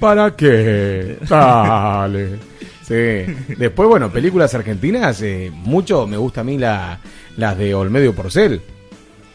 [0.00, 1.16] ¿Para qué?
[1.28, 2.30] Dale.
[2.82, 3.32] Sí.
[3.56, 6.98] Después, bueno, películas argentinas, eh, mucho me gusta a mí la,
[7.36, 8.60] las de Olmedo Porcel.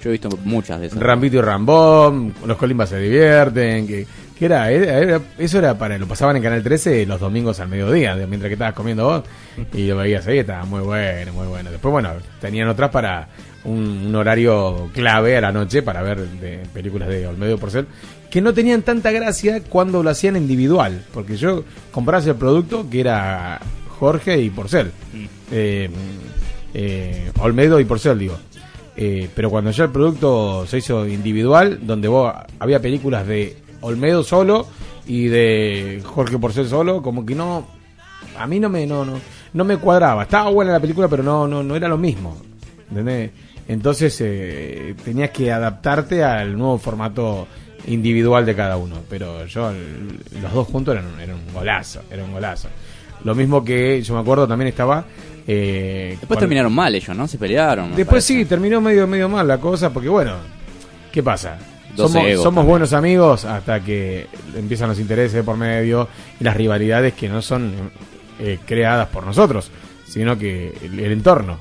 [0.04, 1.00] Yo he visto muchas de esas.
[1.00, 4.08] Rambito y Rambón, los Colimbas se divierten, que,
[4.38, 8.16] que era, era- eso era para, lo pasaban en Canal 13 los domingos al mediodía,
[8.16, 9.24] mientras que estabas comiendo vos,
[9.74, 11.70] y lo veías ahí, estaba muy bueno, muy bueno.
[11.72, 13.28] Después, bueno, tenían otras para
[13.66, 17.86] un, un horario clave a la noche para ver de películas de Olmedo y Porcel,
[18.30, 23.02] que no tenían tanta gracia cuando lo hacían individual, porque yo compraba el producto que
[23.02, 23.60] era
[24.00, 24.92] Jorge y Porcel.
[25.52, 25.90] Eh,
[26.74, 28.38] eh, Olmedo y Porcel, digo.
[29.02, 34.26] Eh, pero cuando ya el producto se hizo individual, donde vos había películas de Olmedo
[34.26, 34.68] solo
[35.08, 37.66] y de Jorge Porcel solo, como que no,
[38.38, 39.14] a mí no me, no, no,
[39.54, 40.24] no me cuadraba.
[40.24, 42.36] Estaba buena la película, pero no, no, no era lo mismo.
[42.90, 43.32] ¿entendés?
[43.70, 47.48] Entonces eh, tenías que adaptarte al nuevo formato
[47.88, 48.98] individual de cada uno.
[49.10, 49.72] Pero yo,
[50.42, 52.68] los dos juntos eran, eran un golazo, era un golazo.
[53.24, 55.06] Lo mismo que yo me acuerdo también estaba.
[55.48, 57.28] Eh, Después terminaron mal ellos, ¿no?
[57.28, 57.90] Se pelearon.
[57.90, 58.40] Después parece.
[58.40, 60.34] sí, terminó medio medio mal la cosa, porque bueno,
[61.12, 61.58] ¿qué pasa?
[61.96, 62.70] Dos Somos, egos somos también.
[62.70, 66.08] buenos amigos hasta que empiezan los intereses por medio
[66.40, 67.92] y las rivalidades que no son
[68.40, 69.72] eh, creadas por nosotros,
[70.08, 71.60] sino que el, el entorno.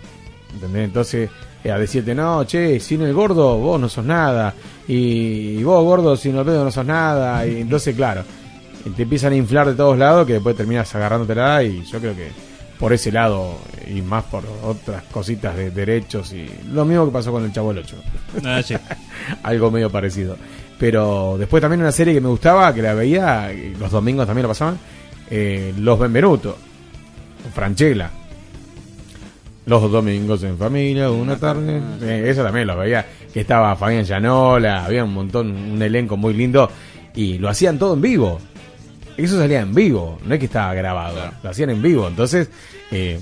[0.54, 0.84] ¿entendés?
[0.84, 1.30] Entonces,
[1.64, 4.54] eh, a decirte, no, che, sin el gordo vos no sos nada,
[4.86, 8.22] y, y vos gordo sin el pedo no sos nada, y entonces, claro,
[8.96, 12.28] te empiezan a inflar de todos lados que después terminas agarrándotela y yo creo que
[12.78, 17.32] por ese lado y más por otras cositas de derechos y lo mismo que pasó
[17.32, 17.96] con el Chavo el 8
[18.44, 18.74] Ah, sí.
[19.42, 20.36] algo medio parecido.
[20.78, 24.48] Pero después también una serie que me gustaba que la veía los domingos también la
[24.48, 24.78] pasaban
[25.30, 26.56] eh, Los Benvenuto
[27.52, 28.10] Franchella.
[29.66, 31.80] Los domingos en familia una tarde.
[32.00, 36.32] Eh, eso también lo veía que estaba Fabián Llanola había un montón un elenco muy
[36.32, 36.70] lindo
[37.14, 38.40] y lo hacían todo en vivo
[39.24, 42.06] eso salía en vivo, no es que estaba grabado, lo hacían en vivo.
[42.08, 42.48] Entonces,
[42.90, 43.20] eh,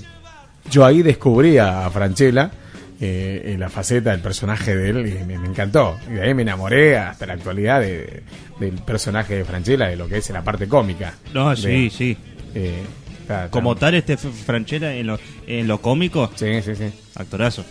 [0.69, 2.51] yo ahí descubrí a Franchella
[2.99, 5.97] eh, la faceta del personaje de él y me, me encantó.
[6.09, 8.23] Y de ahí me enamoré hasta la actualidad de-
[8.59, 11.13] del personaje de Franchella, de lo que es la parte cómica.
[11.33, 12.17] No, De- sí, sí.
[12.55, 12.81] eh,
[13.21, 16.85] está- Como tal, este Franchella en lo, en lo cómico, Sí, sí, sí.
[17.15, 17.63] actorazo.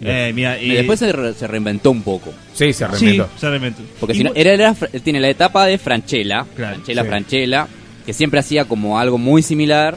[0.00, 2.30] Eh, mira, Y después se, re- se reinventó un poco.
[2.54, 3.28] Sí, se Sí, reinventó.
[3.38, 3.82] se reinventó.
[3.98, 7.08] Porque si no, era, tiene la etapa de Franchella, Claro, Franchella, sí.
[7.08, 7.68] Franchella,
[8.06, 9.96] que siempre hacía como algo muy similar.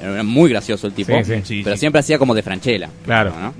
[0.00, 1.40] Era muy gracioso el tipo, Sí, sí.
[1.44, 1.80] Sí, pero sí.
[1.80, 2.88] siempre hacía como de Franchella.
[3.04, 3.32] Claro.
[3.40, 3.54] ¿no?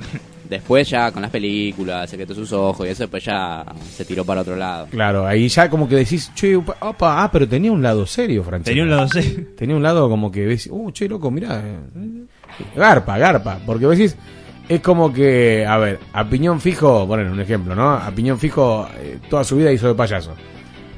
[0.49, 3.65] Después ya con las películas, El secreto de sus ojos y eso, después ya
[3.95, 4.87] se tiró para otro lado.
[4.91, 8.43] Claro, ahí ya como que decís, che, opa, opa, ah, pero tenía un lado serio,
[8.45, 8.71] Franchella.
[8.71, 9.23] Tenía un lado C.
[9.59, 11.59] Tenía un lado como que ves, uh, che, loco, mirá.
[11.65, 12.25] eh,
[12.77, 13.59] Garpa, garpa.
[13.67, 14.17] Porque vos decís,
[14.69, 17.91] es como que, a ver, a piñón fijo, bueno, un ejemplo, ¿no?
[17.91, 20.35] A piñón fijo eh, toda su vida hizo de payaso.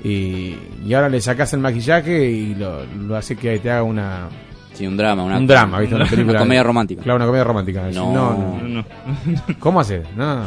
[0.02, 4.28] Y, y ahora le sacás el maquillaje y lo, lo hace que te haga una,
[4.72, 5.94] Sí, un drama, una, un drama, ¿viste?
[5.94, 6.32] Una película.
[6.32, 7.02] Una comedia romántica.
[7.02, 7.82] Claro, una comedia romántica.
[7.92, 8.12] No.
[8.14, 8.62] no, no.
[8.62, 8.84] No, no.
[9.58, 10.06] ¿Cómo haces?
[10.16, 10.44] No.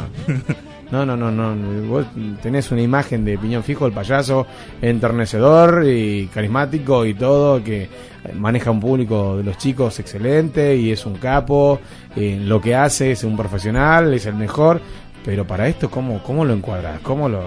[0.94, 1.88] No, no, no, no.
[1.88, 2.06] Vos
[2.42, 4.46] tenés una imagen de piñón fijo, el payaso,
[4.80, 7.90] enternecedor y carismático y todo, que
[8.36, 11.80] maneja un público de los chicos excelente y es un capo.
[12.16, 14.80] En lo que hace es un profesional, es el mejor.
[15.26, 17.00] Pero para esto, ¿cómo, cómo lo encuadras?
[17.02, 17.42] ¿Cómo lo.?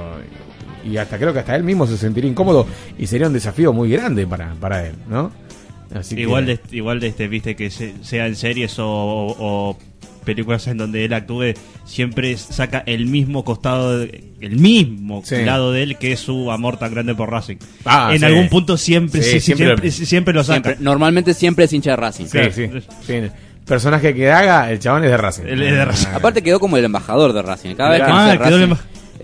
[0.85, 2.67] Y hasta creo que hasta él mismo se sentiría incómodo
[2.99, 5.31] y sería un desafío muy grande para, para él, ¿no?
[5.95, 9.79] Así que- Igual de, igual de este, viste, que se- sea en series o, o
[10.27, 11.55] películas en donde él actúe,
[11.87, 15.37] siempre saca el mismo costado, de- el mismo Sí.
[15.45, 17.57] lado de él, que es su amor tan grande por Racing.
[17.87, 18.25] Ah, en sí.
[18.27, 20.69] algún punto siempre, Sí, sí, siempre siempre, lo- siempre, lo saca.
[20.71, 22.27] Siempre- normalmente siempre es hincha de Racing.
[22.27, 22.69] Sí, sí,
[23.07, 23.15] sí.
[23.65, 25.43] Personaje que haga, el chabón es de Racing.
[25.45, 25.81] De.
[26.15, 27.75] Aparte quedó como el embajador de Racing.
[27.75, 28.75] Cada vez que Ah, Racing,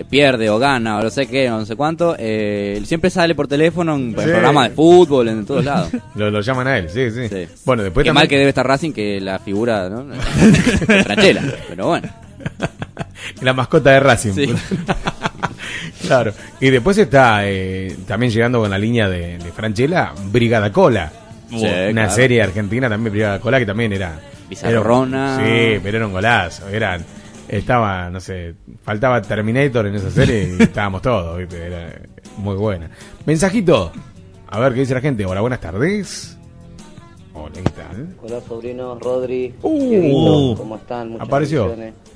[0.05, 3.49] pierde o gana o no sé qué, o no sé cuánto, eh, siempre sale por
[3.49, 4.15] teléfono en, Sí.
[4.17, 5.89] programas de fútbol, en todos lados.
[6.15, 7.29] Lo, lo llaman a él, sí, sí.
[7.29, 7.49] Sí.
[7.65, 8.15] Bueno, después Qué también...
[8.23, 10.05] mal que debe estar Racing que la figura, ¿no?
[10.07, 12.09] De Franchella, pero bueno.
[13.41, 14.33] La mascota de Racing.
[14.33, 14.55] Sí.
[16.07, 16.33] claro.
[16.61, 21.11] Y después está eh, también llegando con la línea de, de Franchella, Brigada Cola.
[21.49, 22.11] Sí, Una claro.
[22.13, 24.19] serie argentina también, Brigada Cola, que también era...
[24.49, 25.39] Bizarrona.
[25.41, 25.47] era-
[25.77, 26.69] sí, pero era un golazo.
[26.69, 27.05] Eran,
[27.59, 31.67] estaba, no sé, faltaba Terminator en esa serie y estábamos todos, ¿viste?
[31.67, 32.01] Era
[32.39, 32.91] muy buena.
[33.27, 33.93] Mensajito.
[34.49, 35.25] A ver qué dice la gente.
[35.27, 36.39] Hola, buenas tardes.
[37.35, 38.17] Hola, ¿qué tal?
[38.23, 41.11] Hola sobrinos, Rodri, Uh, ¿cómo están?
[41.11, 41.75] Muchas apareció.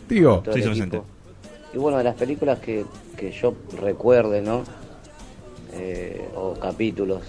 [0.08, 0.42] Tío.
[1.74, 2.84] Y bueno, de las películas que,
[3.16, 4.64] que yo recuerde, ¿no?
[5.74, 7.22] Eh, o capítulos.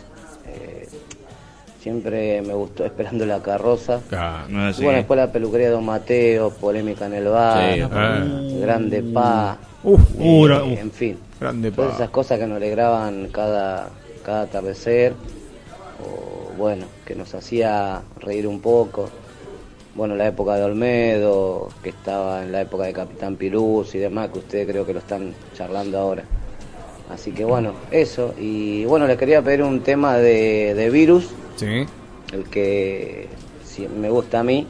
[0.48, 0.88] eh,
[1.82, 4.02] siempre me gustó Esperando la carroza.
[4.12, 8.26] Ah, bueno, después la peluquería de Don Mateo, Polémica en el bar, Sí, ah.
[8.62, 10.80] Grande Pa, Uf, eh, uf.
[10.80, 11.18] en fin.
[11.40, 11.96] grande Todas pa.
[11.98, 13.90] esas cosas que nos alegraban cada,
[14.26, 15.14] cada atardecer,
[16.04, 19.10] o bueno, que nos hacía reír un poco.
[19.96, 24.30] Bueno, la época de Olmedo, que estaba en la época de Capitán Piruz y demás,
[24.30, 26.24] que ustedes creo que lo están charlando ahora.
[27.10, 28.34] Así que bueno, eso.
[28.40, 31.86] Y bueno, les quería pedir un tema de, de Virus, Sí.
[32.34, 33.28] el que
[33.66, 34.66] si me gusta a mí,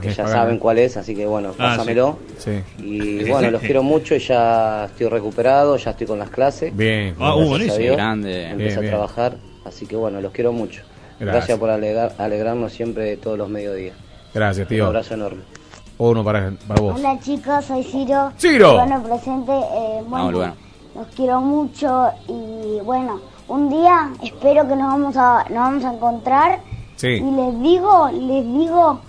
[0.00, 2.18] que ya saben cuál es, así que bueno, Ah, pásamelo.
[2.38, 2.62] Sí.
[2.78, 6.74] Y bueno, los quiero mucho y ya estoy recuperado, ya estoy con las clases.
[6.76, 7.14] Bien.
[7.18, 7.56] Ah, uh.
[7.58, 7.78] Dios.
[7.96, 8.44] Grande.
[8.50, 8.90] Empecé Bien, a bien.
[8.92, 10.82] trabajar, así que bueno, los quiero mucho.
[11.20, 11.34] Gracias.
[11.48, 13.96] Gracias, por alegar- alegrarnos siempre todos los mediodías.
[14.34, 14.86] Gracias, Un tío.
[14.86, 15.42] abrazo enorme.
[15.98, 16.98] Uno para, para vos.
[16.98, 18.32] Hola chicos, soy Ciro.
[18.38, 18.74] ¡Ciro!
[18.74, 19.52] Bueno, presente.
[19.52, 20.30] eh, bueno,
[20.94, 23.20] los quiero mucho y bueno,
[23.52, 26.58] un día espero que nos vamos a, nos vamos a encontrar
[26.96, 27.08] Sí.
[27.08, 29.00] y les digo, les digo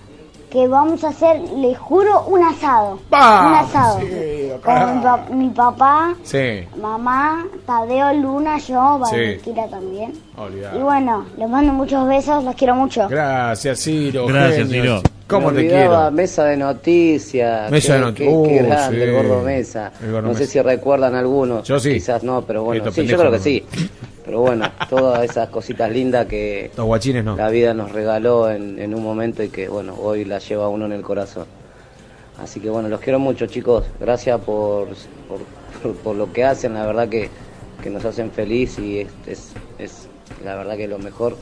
[0.50, 2.98] que vamos a hacer, les juro, un asado.
[3.10, 3.50] ¡Vamos!
[3.50, 3.98] Un asado.
[4.00, 6.64] Sí, Con mi, pa- mi papá, Sí.
[6.80, 9.16] mamá, Tadeo, Luna, yo, Sí.
[9.16, 10.12] Valentina también.
[10.36, 10.78] Olvidado.
[10.78, 13.08] Y bueno, les mando muchos besos, los quiero mucho.
[13.08, 14.26] Gracias, Ciro.
[14.26, 14.68] Gracias.
[14.68, 15.00] Ciro.
[15.26, 16.10] ¿Cómo Me te quiero?
[16.12, 17.70] Mesa de noticias.
[17.70, 19.02] Mesa qué, de noti- qué- Uh, qué grande sí.
[19.02, 19.92] el gordo Mesa.
[20.02, 21.66] El gordo no sé si recuerdan algunos.
[21.66, 21.94] Yo sí.
[21.94, 23.64] Quizás no, pero bueno, sí, yo creo que sí.
[24.24, 27.36] Pero bueno, todas esas cositas lindas que Los guachines no.
[27.36, 30.86] la vida nos regaló en, en un momento y que bueno, hoy la lleva uno
[30.86, 31.46] en el corazón.
[32.42, 34.88] Así que bueno, los quiero mucho chicos, gracias por,
[35.28, 35.40] por,
[35.82, 37.28] por- por lo que hacen, la verdad que,
[37.82, 40.08] que nos hacen feliz y es, es, es
[40.44, 41.36] la verdad que lo mejor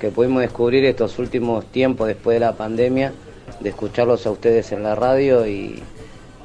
[0.00, 3.12] que pudimos descubrir estos últimos tiempos después de la pandemia,
[3.60, 5.82] de escucharlos a ustedes en la radio y,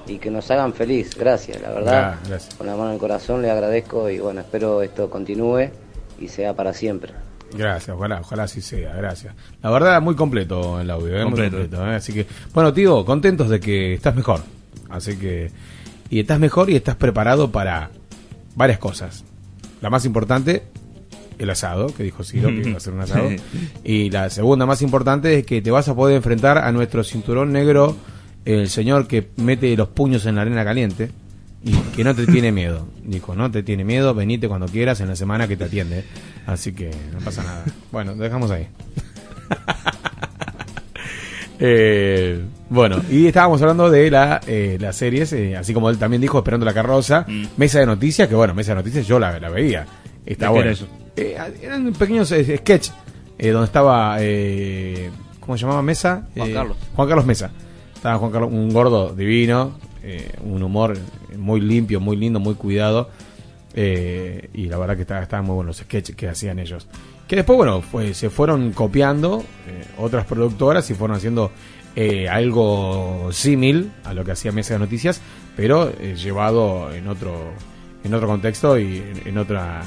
[0.07, 2.55] y que nos hagan feliz, gracias, la verdad, Ah, gracias.
[2.55, 5.69] con la mano en el corazón le agradezco y bueno, espero esto continúe
[6.19, 7.13] y sea para siempre.
[7.53, 9.33] Gracias, ojalá, ojalá así sea, gracias.
[9.61, 11.23] La verdad, muy completo el audio, ¿eh?
[11.23, 11.57] Muy Completo.
[11.57, 11.95] completo, ¿eh?
[11.95, 14.41] Así que, bueno, tío, contentos de que estás mejor.
[14.89, 15.51] Así que,
[16.09, 17.89] y estás mejor y estás preparado para
[18.55, 19.23] varias cosas.
[19.81, 20.63] La más importante,
[21.37, 23.29] el asado, que dijo Ciro, que iba a hacer un asado.
[23.83, 27.53] Y la segunda más importante es que te vas a poder enfrentar a nuestro cinturón
[27.53, 27.95] negro
[28.47, 31.11] el señor que mete los puños en la arena caliente
[31.63, 32.87] y que no te tiene miedo.
[33.03, 36.05] Dijo, no te tiene miedo, venite cuando quieras en la semana que te atiende.
[36.45, 37.65] Así que no pasa nada.
[37.91, 38.67] Bueno, dejamos ahí.
[41.59, 46.21] Eh, bueno, y estábamos hablando de la, eh, las series, eh, así como él también
[46.21, 47.25] dijo, Esperando la carroza,
[47.57, 49.87] Mesa de Noticias, que bueno, Mesa de Noticias yo la, la veía.
[50.23, 50.61] Está ¿De qué bueno.
[50.61, 50.87] era eso?
[51.15, 52.89] Eh, eran pequeños eh, sketch
[53.39, 54.17] donde estaba,
[55.39, 56.27] ¿cómo se llamaba Mesa?
[56.35, 56.77] Juan Carlos.
[56.95, 57.49] Juan Carlos Mesa.
[58.07, 60.97] Estaba Juan Carlos, un gordo divino, eh, un humor
[61.35, 63.09] muy limpio, muy lindo, muy cuidado.
[63.73, 66.87] eh, y la verdad que estaban estaban muy buenos los sketches que hacían ellos.
[67.27, 71.51] Que después, bueno, fue, se fueron copiando eh, otras productoras y fueron haciendo
[72.31, 75.19] algo símil a lo que hacía Mesa de Noticias,
[75.57, 77.33] pero llevado en otro,
[78.05, 79.81] en otro contexto y en otra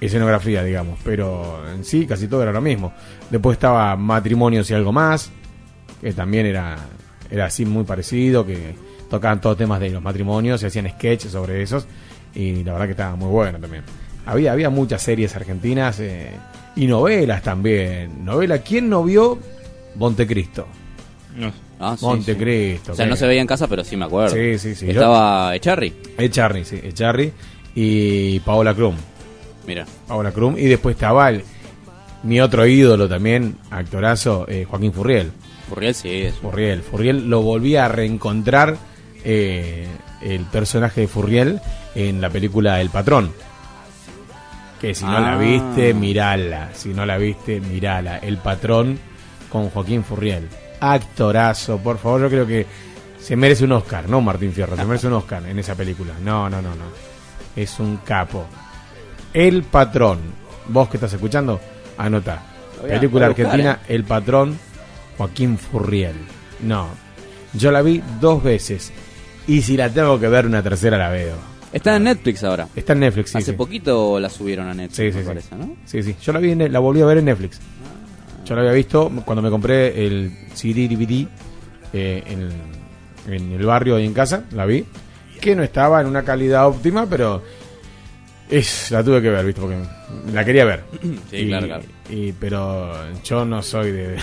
[0.00, 1.00] escenografía, digamos.
[1.02, 2.92] Pero en sí, casi todo era lo mismo.
[3.28, 5.32] Después estaba Matrimonios y algo más,
[6.02, 6.76] que también era,
[7.30, 8.74] era así muy parecido, que
[9.08, 11.86] tocaban todos temas de los matrimonios, se hacían sketches sobre esos,
[12.34, 13.84] y la verdad que estaba muy bueno también.
[14.26, 16.30] Había, había muchas series argentinas eh,
[16.76, 18.24] y novelas también.
[18.24, 19.38] Novela, ¿quién no vio
[19.96, 20.66] Montecristo?
[21.80, 22.92] Ah, sí, Montecristo.
[22.92, 24.34] O sea, que- no se veía en casa, pero sí me acuerdo.
[24.36, 24.90] Sí, sí, sí.
[24.90, 25.92] Estaba Echarri.
[26.18, 27.32] Echarri, sí, Echarri
[27.74, 28.94] y Paola Krum.
[29.66, 29.86] Mira.
[30.06, 30.56] Paola Krum.
[30.56, 31.42] Y después estaba el-
[32.22, 35.32] mi otro ídolo también, actorazo, eh, Joaquín Furriel.
[35.72, 36.34] Furriel sí es.
[36.34, 36.82] Furriel.
[36.82, 38.76] Furriel lo volví a reencontrar
[39.24, 39.86] eh,
[40.20, 41.60] el personaje de Furriel
[41.94, 43.32] en la película El Patrón.
[44.80, 45.38] Que si no la Ah.
[45.38, 46.70] viste, mirala.
[46.74, 48.18] Si no la viste, mirala.
[48.18, 48.98] El Patrón
[49.48, 50.48] con Joaquín Furriel.
[50.80, 52.22] Actorazo, por favor.
[52.22, 52.66] Yo creo que
[53.20, 54.76] se merece un Oscar, no Martín Fierro.
[54.76, 56.12] Se merece un Oscar en esa película.
[56.22, 56.84] No, no, no, no.
[57.56, 58.44] Es un capo.
[59.32, 60.18] El Patrón.
[60.68, 61.60] Vos que estás escuchando,
[61.96, 62.42] anota.
[62.82, 64.58] Película buscar, argentina, El Patrón,
[65.18, 66.14] Joaquín Furriel.
[66.60, 66.88] No.
[67.54, 68.92] Yo la vi dos veces.
[69.46, 71.34] Y si la tengo que ver una tercera, la veo.
[71.72, 72.68] Está en Netflix ahora.
[72.76, 73.38] Está en Netflix, sí.
[73.38, 73.56] Hace sí.
[73.56, 75.26] poquito la subieron a Netflix, Sí, sí, me sí.
[75.28, 75.76] parece, ¿no?
[75.86, 76.14] Sí, sí.
[76.22, 77.60] Yo la, vi en- la volví a ver en Netflix.
[78.44, 81.26] Yo la había visto cuando me compré el CD DVD
[81.92, 84.44] eh, en, en el barrio y en casa.
[84.52, 84.84] La vi.
[85.40, 87.42] Que no estaba en una calidad óptima, pero
[88.48, 89.60] es la tuve que ver, ¿viste?
[89.60, 89.78] Porque
[90.32, 90.84] la quería ver.
[91.30, 91.82] Sí, Y- claro, claro.
[92.10, 92.92] y- pero
[93.24, 94.16] yo no soy de...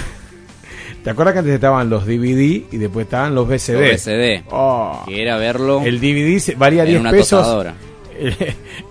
[1.04, 3.74] ¿Te acuerdas que antes estaban los DVD y después estaban los VCD?
[3.92, 4.44] Los VCD.
[4.52, 5.04] Oh.
[5.08, 5.82] Que era verlo.
[5.84, 7.40] El DVD valía en 10 una pesos.
[7.42, 7.74] tostadora.
[8.20, 8.36] El,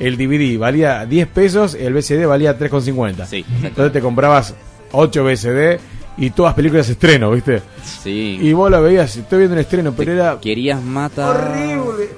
[0.01, 3.26] el DVD valía 10 pesos, el VCD valía 3,50.
[3.26, 4.55] Sí, Entonces te comprabas
[4.93, 5.78] 8 VCD
[6.16, 7.60] y todas películas estreno, ¿viste?
[7.85, 8.39] Sí.
[8.40, 11.52] Y vos la veías, estoy viendo un estreno, pero era Querías matar.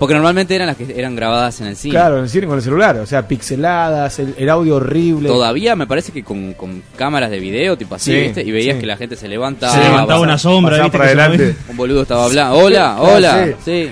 [0.01, 1.93] Porque normalmente eran las que eran grabadas en el cine.
[1.93, 5.29] claro en el cine con el celular, o sea, pixeladas, el, el audio horrible.
[5.29, 8.43] Todavía me parece que con, con cámaras de video, tipo así, Sí, ¿viste?
[8.43, 8.81] Y veías sí.
[8.81, 9.75] que la gente se levantaba.
[9.75, 10.99] Se levantaba una sombra, pasaba ¿viste?
[10.99, 11.57] para que se adelante.
[11.69, 12.57] Un boludo estaba hablando.
[12.59, 13.47] Hola, hola.
[13.63, 13.87] sí.
[13.87, 13.91] Sí.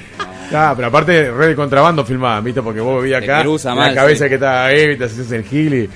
[0.51, 2.63] Ah, pero aparte, red de contrabando filmaban, ¿viste?
[2.63, 4.29] Porque vos veías De acá, la mal, cabeza sí.
[4.31, 5.91] que estaba ahí, te hacías el gil y...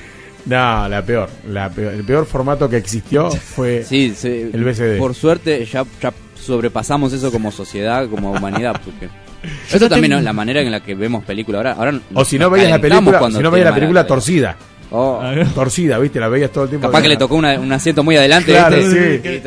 [0.45, 1.95] No, la peor, la peor.
[1.95, 4.51] El peor formato que existió fue Sí, sí.
[4.53, 4.99] el VCD.
[4.99, 8.79] Por suerte ya, ya sobrepasamos eso como sociedad, como humanidad.
[8.85, 9.09] Porque
[9.43, 11.59] eso no también tengo- es la manera en la que vemos películas.
[11.59, 14.57] Ahora, ahora O si no veías la película, cuando si no veías la película torcida.
[14.95, 15.23] Oh,
[15.55, 16.21] Torcida, ¿viste?
[16.21, 16.87] La veías todo el tiempo.
[16.89, 18.53] capaz que le tocó una- un asiento muy adelante.
[18.53, 19.43] Claro, ¿viste?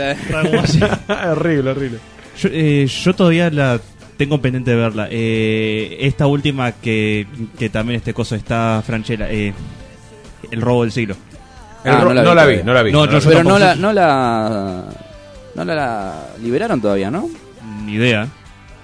[0.68, 0.80] sí.
[1.30, 2.00] Horrible, horrible.
[2.40, 3.80] Yo, eh, yo todavía la
[4.18, 5.08] tengo pendiente de verla.
[5.12, 7.28] Eh, esta última que,
[7.60, 9.54] que también este coso está Franchella, eh,
[10.52, 11.16] El robo del siglo.
[11.84, 12.64] Ah, ro- no la vi no, la vi, todavía.
[12.66, 12.92] no la vi.
[12.92, 13.26] No, no yo- la vi.
[13.28, 14.84] Pero no la, no la
[15.54, 17.30] no la liberaron todavía, ¿no?
[17.86, 18.28] Ni idea.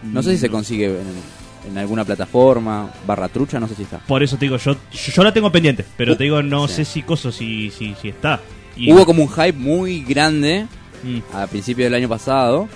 [0.03, 3.99] No sé si se consigue en, en alguna plataforma, barra trucha, no sé si está.
[3.99, 6.75] Por eso te digo, yo, yo, la tengo pendiente, pero te digo, no Sí.
[6.75, 8.39] sé si coso, si, si, si está.
[8.75, 10.65] Y- Hubo como un hype muy grande
[11.03, 11.19] Mm.
[11.35, 12.67] a principios del año pasado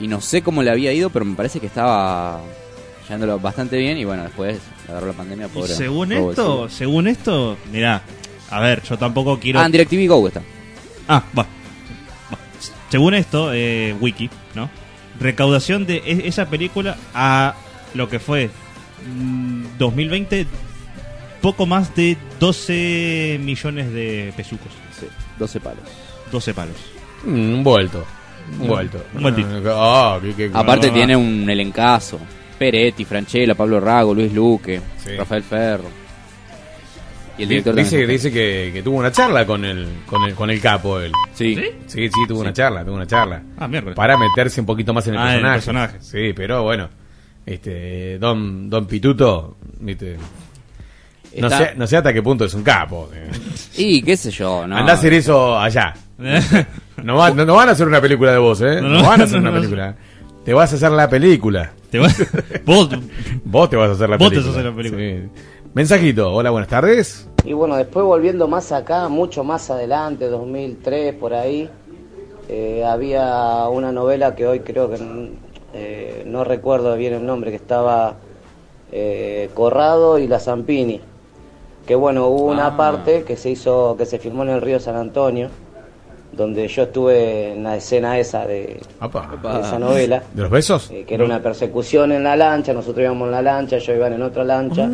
[0.00, 2.40] y no sé cómo le había ido, pero me parece que estaba
[3.06, 4.58] llevándolo bastante bien y bueno, después
[4.88, 5.74] agarró la pandemia Y pobre.
[5.74, 8.02] según esto, según esto, mirá,
[8.50, 9.60] a ver, yo tampoco quiero...
[9.60, 10.42] Ah, en DirecTV Go está.
[11.08, 11.42] Ah, va.
[12.32, 12.38] Va.
[12.88, 14.70] Según esto, eh, Wiki, ¿no?
[15.20, 17.54] Recaudación de e- esa película a
[17.94, 18.50] lo que fue
[19.06, 20.46] mm, 2020,
[21.42, 24.68] poco más de 12 millones de pesucos.
[24.98, 25.06] Sí,
[25.38, 25.84] 12 palos.
[26.32, 26.76] 12 palos.
[27.24, 28.04] Mm, Un vuelto.
[28.60, 29.04] Un vuelto.
[29.14, 29.48] Un vueltito.
[29.74, 30.92] Ah, qué- qué- Aparte ah.
[30.92, 32.18] tiene un elencazo.
[32.58, 35.16] Peretti, Franchella, Pablo Rago, Luis Luque, Sí.
[35.16, 35.84] Rafael Ferro.
[37.40, 38.10] Y el Di- director Dice, también.
[38.10, 41.12] dice que, que tuvo una charla con el, con el, con el capo él.
[41.34, 41.54] Sí.
[41.86, 43.42] Sí, sí, tuvo una charla, tuvo una charla.
[43.58, 43.94] Ah, mierda.
[43.94, 45.96] Para meterse un poquito más en el Ah, el personaje.
[46.00, 46.88] Sí, pero bueno.
[47.46, 50.16] Este, Don, Don Pituto, viste,
[51.38, 53.08] no, sé, no sé hasta qué punto es un capo.
[53.14, 53.30] eh.
[53.76, 54.76] Y qué sé yo, ¿no?
[54.76, 55.94] Andá a hacer eso allá.
[57.02, 58.78] No, va- no, no van a hacer una película de vos, ¿eh?
[58.82, 59.56] No, van a hacer no, una no.
[59.56, 59.96] película.
[60.44, 61.72] Te vas a hacer la película.
[61.90, 62.22] Te vas-
[62.66, 62.90] vos,
[63.42, 64.40] Vos te vas a hacer la Vos te película.
[64.40, 65.02] vas a hacer la película.
[65.02, 65.42] Sí.
[65.72, 66.30] Mensajito.
[66.30, 67.26] Hola, buenas tardes.
[67.44, 71.70] Y bueno, después volviendo más acá, mucho más adelante, 2003, por ahí,
[72.48, 74.98] eh, había una novela que hoy creo que
[75.72, 78.16] eh, no recuerdo bien el nombre, que estaba
[78.92, 81.00] eh, Corrado y La Zampini.
[81.86, 82.76] Que bueno, hubo una Ah.
[82.76, 85.48] parte que se hizo, que se filmó en el río San Antonio,
[86.32, 90.22] donde yo estuve en la escena esa de, de esa novela.
[90.32, 90.90] ¿De los besos?
[90.90, 94.12] Eh, que era una persecución en la lancha, nosotros íbamos en la lancha, ellos iban
[94.12, 94.88] en otra lancha,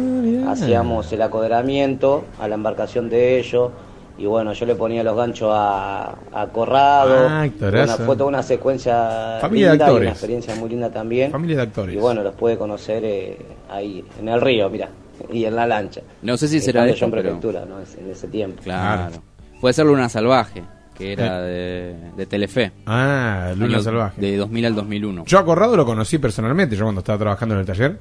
[0.47, 3.71] Ah, hacíamos el acoderamiento a la embarcación de ellos,
[4.19, 7.47] y bueno, yo le ponía los ganchos a, a Corrado, Ah.
[7.61, 10.07] Bueno, fue toda una secuencia Familia de linda y actores.
[10.07, 11.95] una experiencia muy linda también, Familia de actores.
[11.95, 13.37] y bueno, los pude conocer eh,
[13.71, 14.89] ahí, en el río, mira,
[15.31, 16.01] y en la lancha.
[16.23, 17.77] No sé si Eh, será en pero- prefectura, ¿no?
[17.79, 18.63] En ese tiempo.
[18.63, 19.17] Claro.
[19.61, 20.63] Puede ser Luna Salvaje,
[20.97, 22.73] que era de, de Telefe.
[22.87, 24.21] Ah, Luna Salvaje.
[24.21, 25.25] De 2000 al 2001.
[25.27, 27.99] Yo a Corrado lo conocí personalmente, yo cuando estaba trabajando en el taller,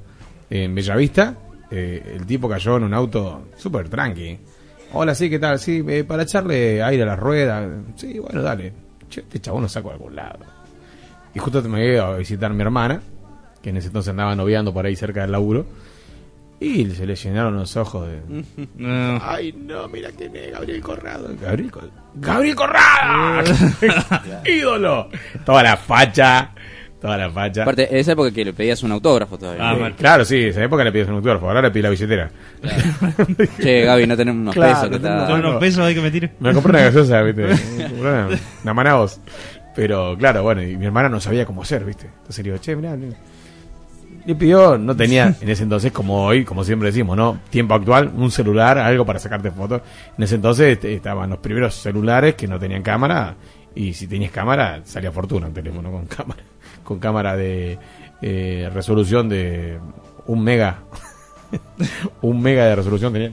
[0.49, 1.35] en Bellavista,
[1.69, 4.37] eh, el tipo cayó en un auto súper tranqui.
[4.93, 5.59] Hola, sí, ¿qué tal?
[5.59, 7.67] Sí, eh, para echarle aire a la rueda.
[7.95, 8.71] Sí, bueno, dale.
[9.09, 10.39] Che, este chabón lo saco de algún lado.
[11.33, 13.01] Y justo me iba a visitar mi hermana,
[13.61, 15.65] que en ese entonces andaba noviando por ahí cerca del laburo.
[16.67, 18.43] Y se le llenaron los ojos de...
[18.77, 19.19] No.
[19.23, 21.29] Ay, no, mira quién es Gabriel Corrado.
[21.41, 23.43] Gabriel, Cor- Gabriel Corrado.
[24.45, 25.09] Ídolo.
[25.45, 26.51] Toda la facha.
[26.99, 27.61] Toda la facha.
[27.61, 29.69] Aparte, en esa época que le pedías un autógrafo todavía.
[29.69, 31.89] Ah, Eh, claro, sí, en esa época le pides un autógrafo, ahora le pides la
[31.91, 32.31] billetera.
[33.61, 35.27] Che, Gaby, no tenemos unos Claro, pesos que no.
[35.27, 36.31] Con unos pesos hay que meter.
[36.39, 37.45] Me compré una gaseosa, ¿viste?
[37.99, 38.27] Una,
[38.63, 39.19] una Manaos.
[39.75, 42.05] Pero claro, bueno, y mi hermana no sabía cómo hacer, ¿viste?
[42.07, 42.95] Entonces le digo, che, mirá.
[42.95, 43.13] le-
[44.25, 47.39] Le pidió, no tenía en ese entonces, como hoy, como siempre decimos, ¿no?
[47.49, 49.81] Tiempo actual, un celular, algo para sacarte fotos.
[50.17, 53.35] En ese entonces este, estaban los primeros celulares que no tenían cámara.
[53.75, 56.41] Y si tenías cámara, salía fortuna un teléfono con cámara.
[56.83, 57.77] Con cámara de
[58.21, 59.79] eh, resolución de
[60.27, 60.79] un mega.
[62.21, 63.31] un mega de resolución tenía.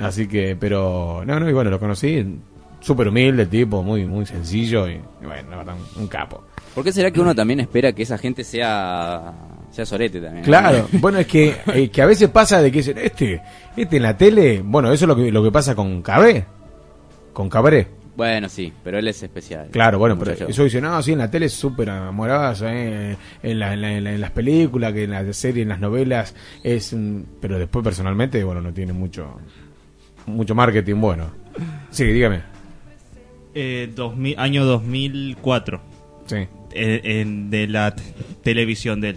[0.00, 2.38] Así que, pero, no, no, y bueno, lo conocí,
[2.80, 6.44] súper humilde el tipo, muy, muy sencillo y, y bueno, la verdad, un, un capo.
[6.76, 9.32] ¿Por qué será que uno también espera que esa gente sea
[9.72, 10.44] sea sorete también?
[10.44, 13.40] Claro, bueno, es que, eh, que a veces pasa de que dicen, este,
[13.76, 16.44] este en la tele, bueno, eso es lo que, lo que pasa con Cabré,
[17.32, 17.88] con Cabré.
[18.16, 19.68] Bueno, sí, pero él es especial.
[19.70, 23.58] Claro, bueno, pero eso dice, no, sí, en la tele es súper amorosa, eh, en,
[23.58, 26.34] la- en la- en la- en las películas, que en las series, en las novelas,
[26.62, 29.38] es, mm, pero después personalmente, bueno, no tiene mucho,
[30.26, 31.24] mucho marketing bueno.
[31.90, 32.40] Sí, dígame.
[33.54, 35.80] Eh, 2000, año 2004.
[36.26, 36.46] Sí.
[36.78, 37.94] Eh, en- de la
[38.42, 39.16] televisión de él.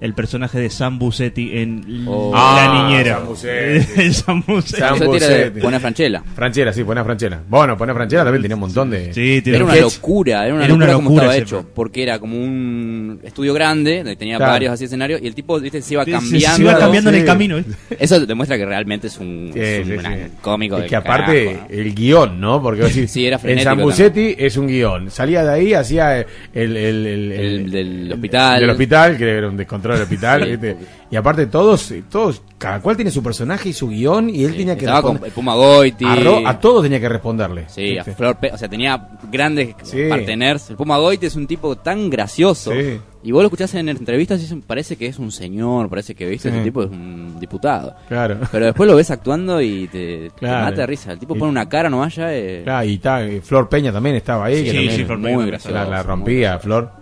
[0.00, 2.30] El personaje de Sam Bussetti en Oh.
[2.32, 3.16] La Ah, Niñera.
[3.16, 4.00] Sam Bussetti.
[4.00, 4.42] El Sam.
[4.64, 5.60] Sam Bussetti.
[5.60, 6.22] Buena Franchella.
[6.34, 7.40] Franchella, sí, buena Franchella.
[7.48, 9.12] Bueno, buena Franchella también tenía un montón de...
[9.12, 11.68] Sí, tiene Era un una locura, era una Era una locura como locura estaba hecho,
[11.74, 14.52] porque era como un estudio grande, donde tenía Claro.
[14.52, 15.82] varios así escenarios, y el tipo ¿viste?
[15.82, 16.56] se iba se- cambiando.
[16.56, 17.56] Se iba cambiando en el camino.
[17.98, 20.20] Eso demuestra que realmente es un, Sí, es un sí, gran sí.
[20.40, 21.78] cómico Es del que aparte carajo, ¿no?
[21.80, 22.62] el guion, ¿no?
[22.62, 25.10] Porque vos decís, Sí, era en San Bucetti es un guion.
[25.10, 28.60] Salía de ahí, hacía el, el, el, el- El del hospital.
[28.60, 30.76] del hospital, que era un descontrol del hospital.
[31.10, 34.74] Y aparte todos, todos, cada cual tiene su personaje y su guion y él tenía
[34.76, 36.04] que Estaba con responder- el Puma Goiti.
[36.04, 37.64] a, Ro- a todos tenía que responderle.
[37.68, 38.14] Sí, a ¿viste?
[38.14, 40.02] Flor Pe- o sea, tenía grandes Sí.
[40.08, 40.70] parteners.
[40.70, 42.72] El Puma Goiti es un tipo tan gracioso.
[42.72, 43.00] Sí.
[43.24, 46.14] Y vos lo escuchás en entrevistas y es un- parece que es un señor, parece
[46.14, 46.54] que viste, Sí.
[46.54, 47.94] ese tipo es un diputado.
[48.08, 48.38] Claro.
[48.52, 50.64] Pero después lo ves actuando y te, te Claro.
[50.66, 51.12] mata de risa.
[51.12, 52.32] El tipo Y- pone una cara nomás ya.
[52.34, 54.62] eh, Claro, y está, eh, Flor Peña también estaba ahí.
[54.62, 55.74] que Sí, también sí, Flor muy Peña, gracioso.
[55.74, 56.92] la, la rompía Flor.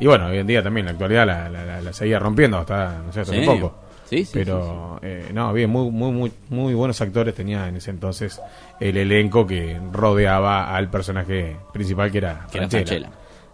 [0.00, 2.98] Y bueno, hoy en día también, la actualidad la, la, la- la seguía rompiendo hasta,
[3.06, 3.40] no sé, hasta Sí.
[3.40, 3.74] hace poco.
[4.08, 7.90] Sí, sí, Pero, eh, no, bien, muy, muy, muy, muy buenos actores tenía en ese
[7.92, 8.40] entonces
[8.80, 13.08] el elenco que rodeaba al personaje principal que era Que Franchella.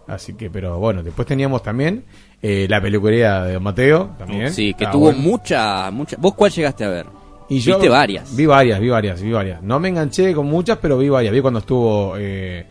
[0.07, 2.05] Así que, pero bueno, después teníamos también
[2.41, 4.51] eh, la peluquería de Don Mateo, también.
[4.51, 5.19] Sí, que Estaba tuvo bueno.
[5.19, 6.15] mucha, mucha.
[6.17, 7.05] ¿Vos cuál llegaste a ver?
[7.49, 8.35] Y yo Viste varias.
[8.35, 9.61] Vi varias, vi varias, vi varias.
[9.61, 11.33] No me enganché con muchas, pero vi varias.
[11.33, 12.65] Vi cuando estuvo eh,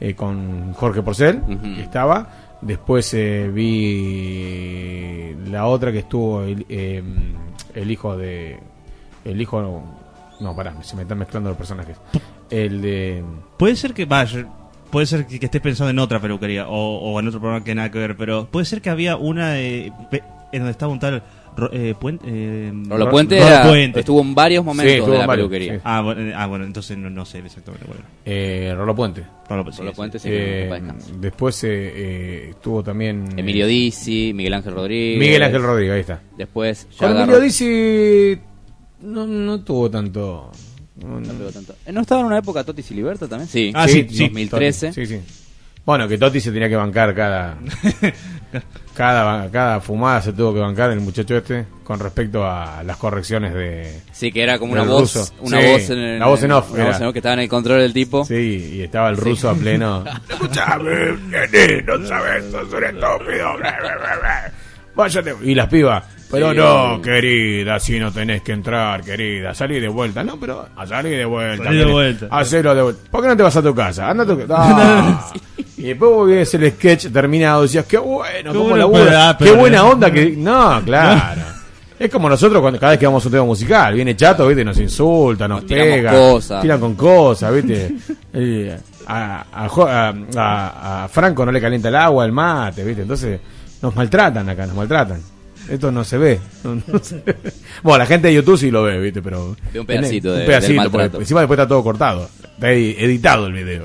[0.00, 1.60] eh, con Jorge Porcel, Ujú.
[1.74, 2.28] que estaba.
[2.62, 7.02] Después eh, vi la otra que estuvo el, eh,
[7.74, 8.58] el hijo de...
[9.24, 9.82] El hijo...
[10.40, 11.96] No, pará, se me están mezclando los personajes.
[12.50, 13.24] El de...
[13.58, 14.46] Puede ser que vaya.
[14.90, 17.90] Puede ser que, estés pensando en otra peluquería o, o en otro programa que nada
[17.90, 19.92] que ver, pero puede ser que había una de,
[20.52, 21.22] en donde estaba un tal
[21.72, 22.24] eh, Puente.
[22.28, 24.00] eh, Rolo Ro- Puente, Rolo era- Puente.
[24.00, 25.74] estuvo en varios Sí, momentos estuvo de en la varios, peluquería.
[25.74, 25.80] sí.
[25.84, 27.86] Ah, bueno, eh, ah, bueno, entonces no, no sé exactamente.
[27.86, 29.24] Bueno, Eh, Rolo Puente.
[29.48, 29.96] Rolo, sí, Rolo sí.
[29.96, 30.82] Puente, Eh,
[31.18, 33.26] después eh, eh, estuvo también...
[33.36, 35.18] Emilio Dizzi, Miguel Ángel Rodríguez.
[35.18, 36.20] Miguel Ángel Rodríguez, ahí está.
[36.38, 38.38] Después, ya Con Emilio Dizzi
[39.02, 40.50] no, no tuvo tanto...
[41.02, 41.74] no- No pegó tanto.
[41.92, 43.48] ¿No estaba en una época Totti Siliberto también?
[43.48, 43.72] Sí.
[43.74, 44.24] Ah, sí, sí.
[44.24, 44.92] 2013.
[44.92, 45.20] Sí, sí.
[45.84, 47.58] Bueno, que Totti se tenía que bancar cada.
[48.96, 53.52] cada, cada fumada se tuvo que bancar el muchacho este con respecto a las correcciones
[53.54, 54.00] de.
[54.12, 55.34] Sí, que era como una voz, ruso.
[55.40, 56.70] una Sí, voz en el- la voz en off.
[56.72, 58.24] una voz en off que estaba en el control del tipo.
[58.24, 59.22] Sí, y estaba el Sí.
[59.22, 60.04] ruso a pleno.
[60.28, 63.56] Escuchame, nene, no sabes, sos un estúpido.
[64.94, 65.34] Váyate.
[65.42, 66.04] Y las pibas.
[66.30, 66.56] Pero Sí.
[66.56, 69.52] no, querida, así no tenés que entrar, querida.
[69.54, 70.24] Salí de vuelta.
[70.24, 71.64] No, pero a salir de vuelta.
[71.64, 72.26] Salí de vuelta.
[72.30, 73.10] Hacelo de vuelta.
[73.10, 74.08] ¿Por qué no te vas a tu casa?
[74.08, 75.32] Anda a tu casa.
[75.82, 77.62] Y después vos ves el sketch terminado.
[77.62, 79.30] Decías, qué bueno, Qué cómo bueno, labura.
[79.30, 80.30] ah, Qué buena onda que.
[80.36, 81.40] No, claro.
[81.98, 84.64] Es como nosotros cuando cada vez que vamos a un tema musical, viene chato, ¿viste?
[84.64, 86.60] Nos insulta, nos, pega, cosas.
[86.62, 87.94] tiran con cosas, ¿viste?
[89.06, 93.02] A, a Jo- a- a- a Franco no le calienta el agua, el mate, ¿viste?
[93.02, 93.40] Entonces
[93.82, 95.20] nos maltratan acá, nos maltratan.
[95.68, 96.40] Esto no se ve.
[96.64, 97.36] no- no se ve.
[97.82, 99.20] Bueno, la gente de YouTube sí lo ve, ¿viste?
[99.20, 101.20] Pero Ve un pedacito un de- pedacito, del porque maltrato.
[101.20, 102.28] encima después está todo cortado.
[102.54, 103.82] Está edi- editado el video.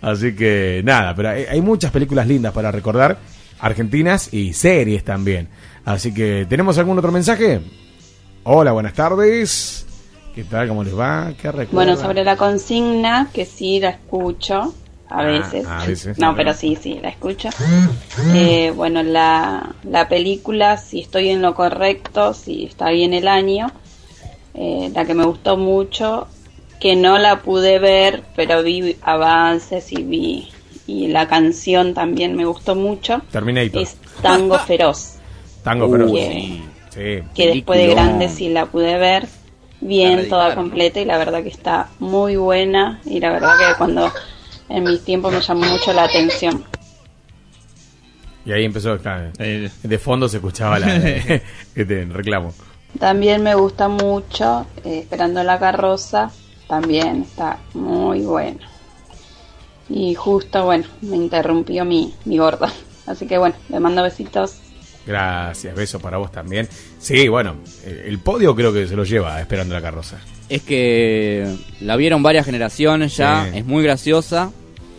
[0.00, 3.18] Así que nada, pero hay, hay muchas películas lindas para recordar,
[3.60, 5.48] argentinas y series también.
[5.84, 7.60] Así que, ¿tenemos algún otro mensaje?
[8.44, 9.86] Hola, buenas tardes.
[10.34, 10.68] ¿Qué tal?
[10.68, 11.32] ¿Cómo les va?
[11.40, 11.72] ¿Qué recuerdan?
[11.72, 14.74] Bueno, sobre la consigna, que sí la escucho
[15.10, 15.66] a Ah, veces.
[15.66, 16.18] a veces.
[16.18, 17.48] No, pero sí, sí, la escucho.
[18.34, 23.72] Eh, bueno, la, la película, si estoy en lo correcto, si está bien el año,
[24.54, 26.28] eh, la que me gustó mucho,
[26.80, 30.48] que no la pude ver, pero vi avances y vi,
[30.86, 33.82] y la canción también me gustó mucho, Terminator.
[33.82, 35.14] es Tango Feroz.
[35.62, 36.62] Tango, Uh, pero sí.
[36.90, 37.22] sí.
[37.34, 39.28] que después de grande sí la pude ver
[39.80, 44.12] bien, toda completa y la verdad que está muy buena y la verdad que cuando
[44.68, 46.64] en mis tiempos me llamó mucho la atención.
[48.44, 50.96] Y ahí empezó, claro, Eh, de fondo se escuchaba la
[51.74, 52.54] este, reclamo.
[52.98, 56.30] También me gusta mucho eh, Esperando la carroza,
[56.68, 58.58] también está muy bueno.
[59.88, 62.70] Y justo, bueno, me interrumpió mi, mi gorda.
[63.06, 64.56] Así que bueno, le mando besitos.
[65.06, 66.68] Gracias, beso para vos también.
[66.98, 70.18] Sí, bueno, el podio creo que se lo lleva esperando la carroza.
[70.50, 73.58] Es que la vieron varias generaciones ya, Sí.
[73.58, 74.50] es muy graciosa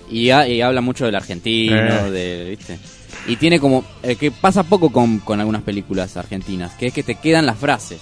[0.10, 1.76] y, ha- y habla mucho del argentino,
[2.08, 2.12] Eh.
[2.12, 2.80] de, ¿viste?
[3.28, 7.04] Y tiene como, eh, que pasa poco con, con algunas películas argentinas, que es que
[7.04, 8.00] te quedan las frases.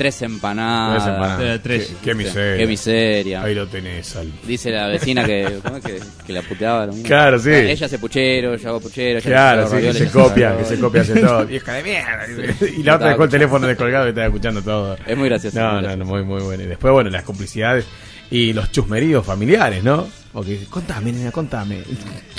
[0.00, 1.04] Tres empanadas.
[1.04, 1.40] Tres empanadas.
[1.42, 1.86] eh, tres.
[1.88, 2.56] Qué, qué miseria.
[2.56, 3.42] Qué miseria.
[3.42, 4.32] Ahí lo tenés, al.
[4.46, 6.86] Dice la vecina que, ¿cómo es que, que la puteaba.
[6.86, 7.06] lo mismo?
[7.06, 7.50] Claro, sí.
[7.50, 9.18] Ella hace puchero, yo hago puchero.
[9.18, 11.50] ella Claro, sí, que se copia, que se copia hace todo.
[11.54, 12.66] Hija de mierda.
[12.78, 14.96] Y la otra dejó el teléfono descolgado y estaba escuchando todo.
[15.06, 15.60] Es muy gracioso.
[15.60, 16.04] No, muy no, gracioso.
[16.04, 16.62] no, muy, muy bueno.
[16.62, 17.84] Y después, bueno, las complicidades
[18.30, 20.08] y los chusmeríos familiares, ¿no?
[20.32, 21.82] Porque dice, contame, nena, contame.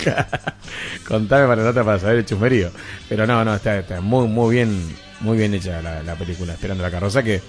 [1.07, 2.71] contame para nota para saber el chusmerío.
[3.07, 4.81] Pero no, no, está, está muy, muy bien,
[5.21, 7.41] muy bien hecha la, la película, Esperando la carroza, que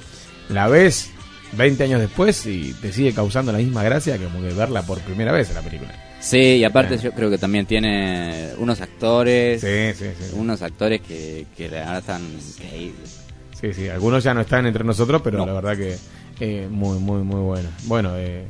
[0.48, 1.10] la ves
[1.52, 5.32] 20 años después y te sigue causando la misma gracia que como verla por primera
[5.32, 5.92] vez en la película.
[6.20, 6.98] Sí, y aparte Eh.
[7.02, 10.34] yo creo que también tiene unos actores, Sí, sí, sí.
[10.34, 13.18] unos actores que, que verdad están increíbles.
[13.60, 15.46] Sí, sí, algunos ya no están entre nosotros, pero No.
[15.46, 15.96] la verdad que
[16.40, 17.68] eh, muy, muy, muy bueno.
[17.84, 18.46] Bueno, eh,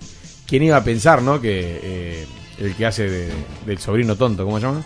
[0.47, 1.41] ¿quién iba a pensar, no?
[1.41, 2.27] Que eh,
[2.59, 3.33] el que hace de-
[3.67, 4.85] del sobrino tonto, ¿cómo se llama?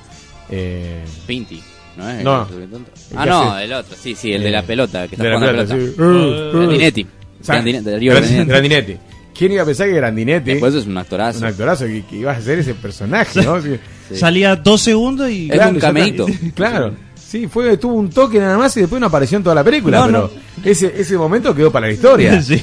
[0.49, 1.63] Eh, Pinti,
[1.97, 2.25] ¿no es?
[2.25, 2.43] No.
[2.43, 2.91] El tonto?
[3.13, 5.25] El Ah, no, hace- el otro, sí, sí, el de Eh, la pelota, que está
[5.25, 6.01] de la pelota, sí.
[6.01, 6.53] Uh, uh.
[6.59, 7.03] Grandinetti.
[7.05, 7.09] De
[7.47, 8.45] Grandinetti.
[8.47, 8.97] Grandinetti.
[9.37, 11.41] ¿Quién iba a pensar que Grandinetti, Después es un actorazo.
[11.41, 13.61] un actorazo, que, que ibas a ser ese personaje, ¿no?
[13.61, 13.79] Sí.
[14.15, 15.51] Salía dos segundos y.
[15.53, 16.27] Es un cameíto.
[16.55, 16.95] Claro.
[17.15, 19.99] Sí, fue, tuvo un toque nada más y después no apareció en toda la película,
[19.99, 20.31] No, pero
[20.65, 22.41] ese, ese momento quedó para la historia.
[22.43, 22.63] Sí.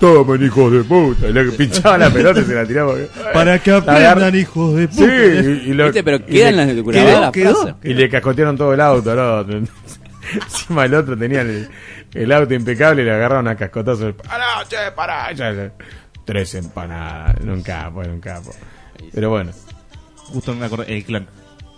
[0.00, 1.28] Tomen, hijos de puta.
[1.28, 2.94] Y le pinchaba la pelota y se la tiraba.
[3.32, 5.12] Para que aprendan, hijos de Sí, puta.
[5.12, 6.04] y, y lo- ¿Viste?
[6.04, 7.54] Pero y quedan le- las quedó, las quedó.
[7.56, 7.74] frases.
[7.82, 9.58] Y le cascotearon todo el auto al otro.
[10.32, 11.68] Encima el otro tenía el,
[12.14, 14.14] el auto impecable y le agarraron a cascotazo.
[14.14, 15.32] ¡Pará, che, pará!
[15.32, 15.72] Ya, ya.
[16.24, 17.36] Tres empanadas.
[17.40, 18.50] En un capo, en un capo.
[19.12, 19.50] Pero bueno.
[20.16, 20.94] Justo me acordé.
[20.94, 21.26] El clan.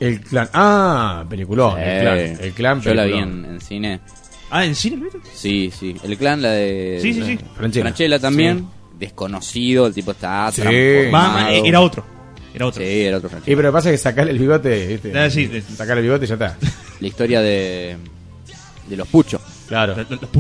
[0.01, 0.48] El clan.
[0.52, 1.78] Ah, peliculón.
[1.78, 2.18] el clan.
[2.18, 4.01] El clan Yo la vi en, en cine.
[4.51, 5.20] Ah, ¿en cine lo viste?
[5.32, 5.97] Sí, sí.
[6.02, 6.98] El clan, la de.
[7.01, 7.39] Sí, sí, sí.
[7.56, 7.85] Franchella.
[7.85, 8.66] Franchella también.
[8.98, 10.62] Desconocido, el tipo está Sí.
[11.12, 12.05] Va, era otro.
[12.52, 12.82] Era otro.
[12.82, 13.56] Sí, era otro Y Franchella.
[13.56, 15.18] pero pasa que sacarle el bigote, ¿viste?
[15.18, 15.60] Ah, sí, sí.
[15.74, 16.56] Sacarle el bigote y ya está.
[17.01, 17.97] La historia de.
[18.89, 19.40] de los Puchos.
[19.68, 19.94] Claro.
[19.97, 20.31] Los, los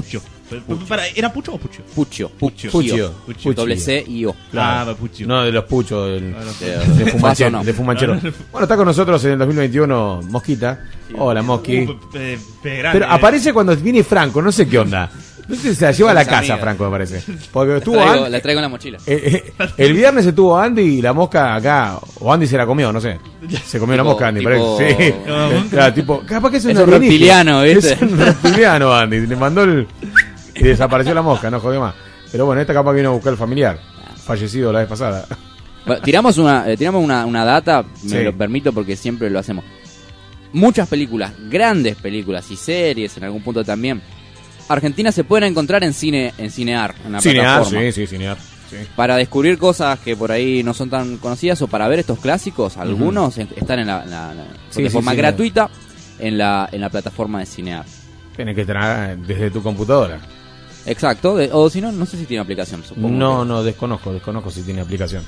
[0.58, 0.84] Pucho.
[0.86, 1.82] Para, ¿Era Pucho o Pucho?
[1.94, 2.28] Pucho.
[2.30, 2.70] Pucho.
[2.70, 3.14] Pucho.
[3.26, 3.52] Pucho.
[3.54, 4.34] Doble C y O.
[4.50, 4.90] Claro.
[4.90, 5.26] Ah, Pucho.
[5.26, 6.66] No, de los puchos, del- Ah, no.
[6.94, 7.64] De- de, fumanchero, no.
[7.64, 8.14] de fumanchero.
[8.50, 10.80] Bueno, está con nosotros en el 2021 Mosquita.
[11.18, 11.80] Hola, Mosqui.
[11.82, 12.38] Uh, pe-
[12.78, 13.08] grande, Pero eh.
[13.10, 15.10] aparece cuando viene Franco, no sé qué onda.
[15.48, 16.60] No sé si se la lleva a la casa, amigas.
[16.60, 17.22] Franco, me parece.
[17.52, 18.98] Porque La estuvo traigo, Andy- la traigo en la mochila.
[19.04, 21.98] eh, eh, el viernes estuvo Andy y la mosca acá.
[22.20, 23.18] O Andy se la comió, no sé.
[23.66, 25.06] Se comió la Tipo- mosca, Andy, tipo- parece.
[25.08, 25.14] Sí.
[25.28, 27.62] Ah, Claro, tipo, capaz que es, Es un un reptiliano.
[27.62, 27.94] ¿viste?
[27.94, 29.26] Es un reptiliano, Andy.
[29.26, 29.88] Le mandó el.
[30.60, 31.94] Y desapareció la mosca, no jodió más.
[32.30, 33.78] Pero bueno, esta capaz que vino a buscar el familiar.
[34.24, 35.26] Fallecido la vez pasada.
[35.86, 38.22] Bueno, tiramos una, eh, tiramos una, una data, me Sí.
[38.22, 39.64] lo permito porque siempre lo hacemos.
[40.52, 44.02] Muchas películas, grandes películas y series en algún punto también.
[44.68, 47.80] Argentina se pueden encontrar en cine, en Cinear, en la Cinear, plataforma.
[47.80, 48.36] sí, sí, cinear.
[48.68, 48.76] Sí.
[48.94, 52.76] Para descubrir cosas que por ahí no son tan conocidas o para ver estos clásicos,
[52.76, 55.68] algunos en- están en la, la- la- Sí, de forma gratuita
[56.20, 57.84] en la, en la plataforma de Cinear.
[58.36, 60.20] Tienes que tener desde tu computadora.
[60.86, 63.08] Exacto, de- o si no, no sé si tiene aplicación, supongo.
[63.10, 65.22] No, que- no, desconozco, desconozco si tiene aplicación.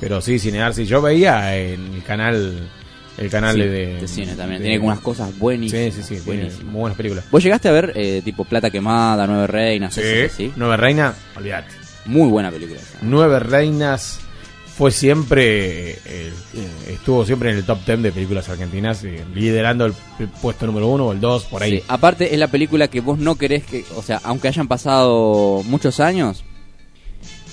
[0.00, 0.84] Pero sí, Cinear, sí.
[0.86, 2.68] Yo veía en el canal,
[3.16, 4.60] el canal Sí, de, de cine también.
[4.60, 5.94] Tiene unas cosas buenísimas.
[5.94, 6.64] Sí, sí, sí, tiene buenísimas.
[6.72, 7.24] muy buenas películas.
[7.30, 9.94] ¿Vos llegaste a ver eh, tipo Plata Quemada, Nueve Reinas?
[9.94, 10.52] Sí, así?
[10.56, 11.68] Nueve Reinas, olvídate.
[12.06, 12.78] Muy buena película.
[12.80, 12.98] esa.
[13.02, 14.20] Nueve Reinas
[14.76, 16.32] fue siempre, eh,
[16.88, 19.92] estuvo siempre en el top 10 de películas argentinas, eh, liderando el,
[20.42, 21.78] puesto número uno o el dos, por ahí.
[21.78, 25.62] Sí, Aparte es la película que vos no querés que, o sea, aunque hayan pasado
[25.66, 26.44] muchos años,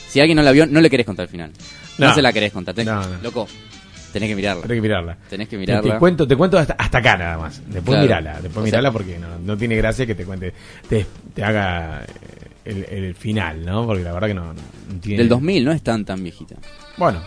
[0.10, 1.52] si alguien no la vio, no le querés contar el final.
[1.98, 2.16] No, No.
[2.16, 2.74] se la querés contar.
[2.74, 3.22] Tenés- No, no.
[3.22, 3.48] Loco,
[4.12, 4.64] tenés que mirarla.
[4.64, 5.18] Tenés que mirarla.
[5.30, 5.94] Tenés que Te, mirarla.
[5.94, 7.62] te cuento, te cuento hasta, hasta acá nada más.
[7.68, 8.02] Después Claro.
[8.02, 10.54] mirala, después O sea- mirala porque no, no tiene gracia que te cuente,
[10.90, 12.06] te, te haga eh,
[12.66, 13.86] el, el final, ¿no?
[13.86, 15.20] Porque la verdad que no, no tiene...
[15.20, 16.56] Del 2000, no es tan tan viejita.
[17.02, 17.20] Bueno,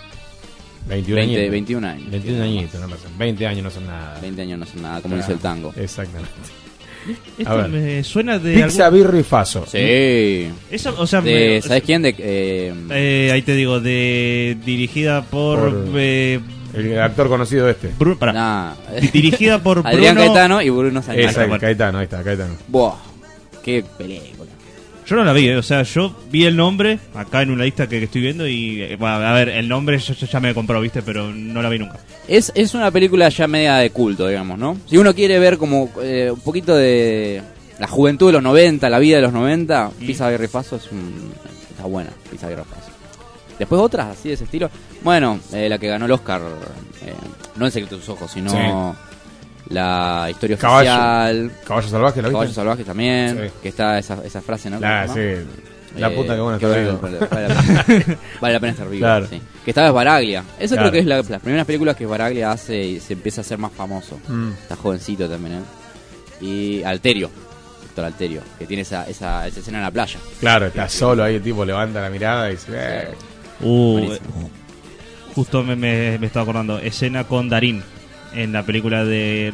[0.87, 1.51] 21 20, añitos.
[1.51, 2.11] 21 años.
[2.13, 3.09] 21 añitos, no pasa.
[3.19, 4.19] 20 años no son nada.
[4.23, 5.75] 20 años no son nada, como Claro, dice el tango.
[5.77, 6.31] Exactamente.
[7.37, 7.69] Este A ver.
[7.69, 8.55] me suena de.
[8.55, 9.67] Pizza, algún- birra y faso.
[9.67, 10.49] Sí.
[10.71, 12.01] Eso, o sea, De- me- ¿Sabes quién?
[12.03, 16.41] De, eh, Eh, ahí te digo, de dirigida por, Por- eh,
[16.73, 17.91] El actor conocido este.
[18.33, 18.75] Nah.
[19.13, 21.27] Dirigida por Adrián Bruno- Caetano y Bruno Sánchez.
[21.27, 21.59] Exacto.
[21.59, 22.55] Caetano, ahí está, Caetano.
[22.69, 22.95] Buah,
[23.63, 24.44] qué película.
[25.07, 27.87] Yo no la vi, eh, o sea, yo vi el nombre acá en una lista
[27.87, 30.55] que, que estoy viendo y, eh, bueno, a ver, el nombre ya, ya- ya me
[30.55, 31.03] compró, ¿viste?
[31.03, 31.99] Pero no la vi nunca.
[32.27, 34.79] Es, es una película ya media de culto, digamos, ¿no?
[34.89, 37.43] Si uno quiere ver como eh, un poquito de
[37.79, 41.33] la juventud de los 90, la vida de los 90, Pisa Guerra y es un,
[41.71, 42.91] está buena, Pisa y Faso.
[43.59, 44.71] Después otras así de ese estilo.
[45.03, 46.41] Bueno, eh, la que ganó el Oscar,
[47.05, 47.13] eh,
[47.57, 48.51] no El secreto de tus ojos, sino
[49.71, 50.91] la historia Caballo.
[50.91, 51.53] oficial.
[51.67, 52.33] Caballo salvaje, ¿la viste?
[52.33, 53.53] Caballos salvajes también, Sí.
[53.63, 54.79] que está esa, esa frase, ¿no?
[54.81, 55.51] La, ¿Cómo se sí,
[55.97, 56.99] la Eh, puta que bueno vale, vivo.
[57.01, 57.85] vale la pena,
[58.41, 59.01] vale la pena estar vivo.
[59.01, 59.27] Claro.
[59.29, 59.41] sí.
[59.65, 60.45] Que estaba es Baraglia.
[60.59, 60.91] Esa Claro.
[60.91, 63.59] creo que es la, las primeras películas que Baraglia hace y se empieza a hacer
[63.59, 64.19] más famoso.
[64.29, 64.51] Mm.
[64.53, 66.45] Está jovencito también, ¿eh?
[66.45, 67.31] Y Alterio,
[67.83, 70.19] Víctor Alterio, que tiene esa, esa, esa escena en la playa.
[70.41, 73.09] Claro, está solo ahí, el tipo levanta la mirada y dice, eh,
[73.61, 74.21] Uh, eh,
[75.35, 77.83] justo me, me, me estaba acordando, escena con Darín
[78.35, 79.53] en la película de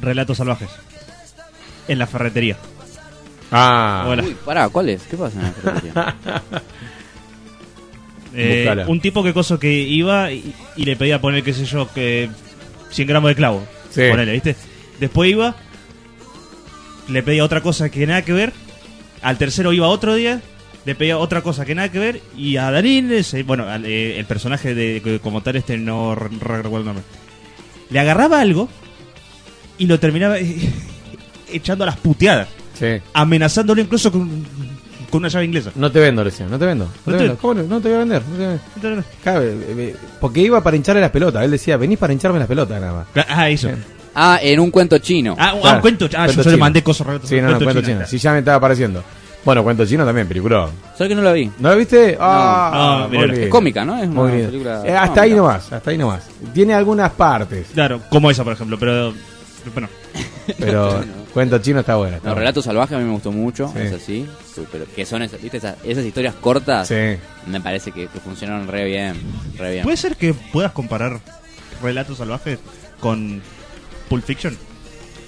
[0.00, 0.70] Relatos Salvajes.
[1.88, 2.56] En la ferretería.
[3.52, 4.22] ah, Hola.
[4.24, 5.02] Uy, pará, ¿cuál es?
[5.02, 6.16] ¿Qué pasa en la ferretería?
[8.38, 11.90] Eh, un tipo que coso que iba y, y le pedía poner, qué sé yo,
[11.94, 12.28] que
[12.90, 13.64] 100 gramos de clavo.
[13.90, 14.02] Sí.
[14.10, 14.54] Ponele, ¿viste?
[15.00, 15.56] Después iba,
[17.08, 18.52] le pedía otra cosa que nada que ver.
[19.22, 20.42] Al tercero iba otro día,
[20.84, 22.20] le pedía otra cosa que nada que ver.
[22.36, 26.28] Y a Darín, ese- bueno, al- eh, el personaje de como tal, este no re-
[26.38, 27.04] re- recuerdo el nombre.
[27.90, 28.68] Le agarraba algo
[29.78, 30.36] y lo terminaba
[31.52, 32.48] echando a las puteadas.
[32.78, 32.86] sí.
[33.12, 34.28] Amenazándolo incluso con,
[35.10, 35.70] con una llave inglesa.
[35.76, 36.84] No te vendo, le decía, no te vendo.
[36.86, 37.38] No, No te te- vendo.
[37.40, 37.62] ¿Cómo no?
[37.64, 38.22] No te voy a vender.
[38.82, 41.44] No te eh, porque iba para hincharle las pelotas.
[41.44, 43.26] Él decía, venís para hincharme las pelotas nada más.
[43.28, 43.70] Ah, eso.
[44.14, 45.36] ah, en un cuento chino.
[45.38, 45.76] Ah, un- ah, Claro.
[45.76, 46.04] un cuento.
[46.06, 46.58] Ah, yo, Cuento yo le chino.
[46.58, 47.28] mandé cosas relatos.
[47.28, 47.94] Sí, no, no, cuento chino.
[47.98, 48.06] chino.
[48.06, 49.04] Sí, ya me estaba apareciendo.
[49.46, 50.68] Bueno, cuento chino también, película.
[50.98, 51.50] ¿Sabes que no la vi?
[51.60, 52.16] ¿No la viste?
[52.20, 53.32] Ah, No, lindo.
[53.32, 53.96] Es cómica, ¿no?
[53.96, 54.46] Es una Muy lindo.
[54.50, 55.22] película Eh, hasta cómica.
[55.22, 56.26] ahí nomás, hasta ahí nomás.
[56.52, 59.14] Tiene algunas partes, Claro, como esa, por ejemplo, pero.
[59.72, 59.88] Bueno,
[60.58, 61.00] pero
[61.32, 62.16] cuento chino está buena.
[62.16, 62.40] está No, buena.
[62.40, 63.78] Relatos Salvajes a mí me gustó mucho, Sí.
[63.82, 64.28] es así.
[64.52, 65.58] sí, Pero que son esas, ¿viste?
[65.58, 67.16] esas, esas historias cortas, Sí.
[67.46, 69.14] me parece que, que funcionaron re bien.
[69.58, 69.84] Re bien.
[69.84, 71.20] ¿puede ser que puedas comparar
[71.82, 72.58] Relatos Salvajes
[73.00, 73.40] con
[74.08, 74.56] Pulp Fiction?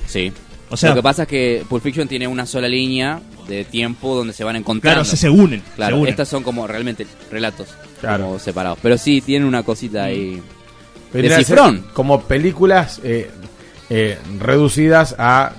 [0.07, 0.33] Sí.
[0.71, 4.15] O sea- lo que pasa es que Pulp Fiction tiene una sola línea de tiempo
[4.15, 4.97] donde se van encontrando.
[5.03, 5.63] Claro, se, se unen.
[5.77, 6.11] Claro, se unen.
[6.11, 7.69] estas son como realmente relatos
[8.01, 8.25] Claro.
[8.25, 8.79] como separados.
[8.83, 10.43] Pero sí, tienen una cosita ahí.
[11.13, 11.87] De a ser cifrón.
[11.95, 13.31] Como películas eh,
[13.89, 15.53] eh, reducidas a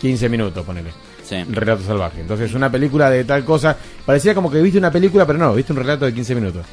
[0.00, 0.90] 15 minutos, ponele.
[1.24, 1.36] Sí.
[1.36, 2.20] El relato salvaje.
[2.20, 3.76] Entonces, una película de tal cosa.
[4.04, 6.64] Parecía como que viste una película, pero no, viste un relato de 15 minutos.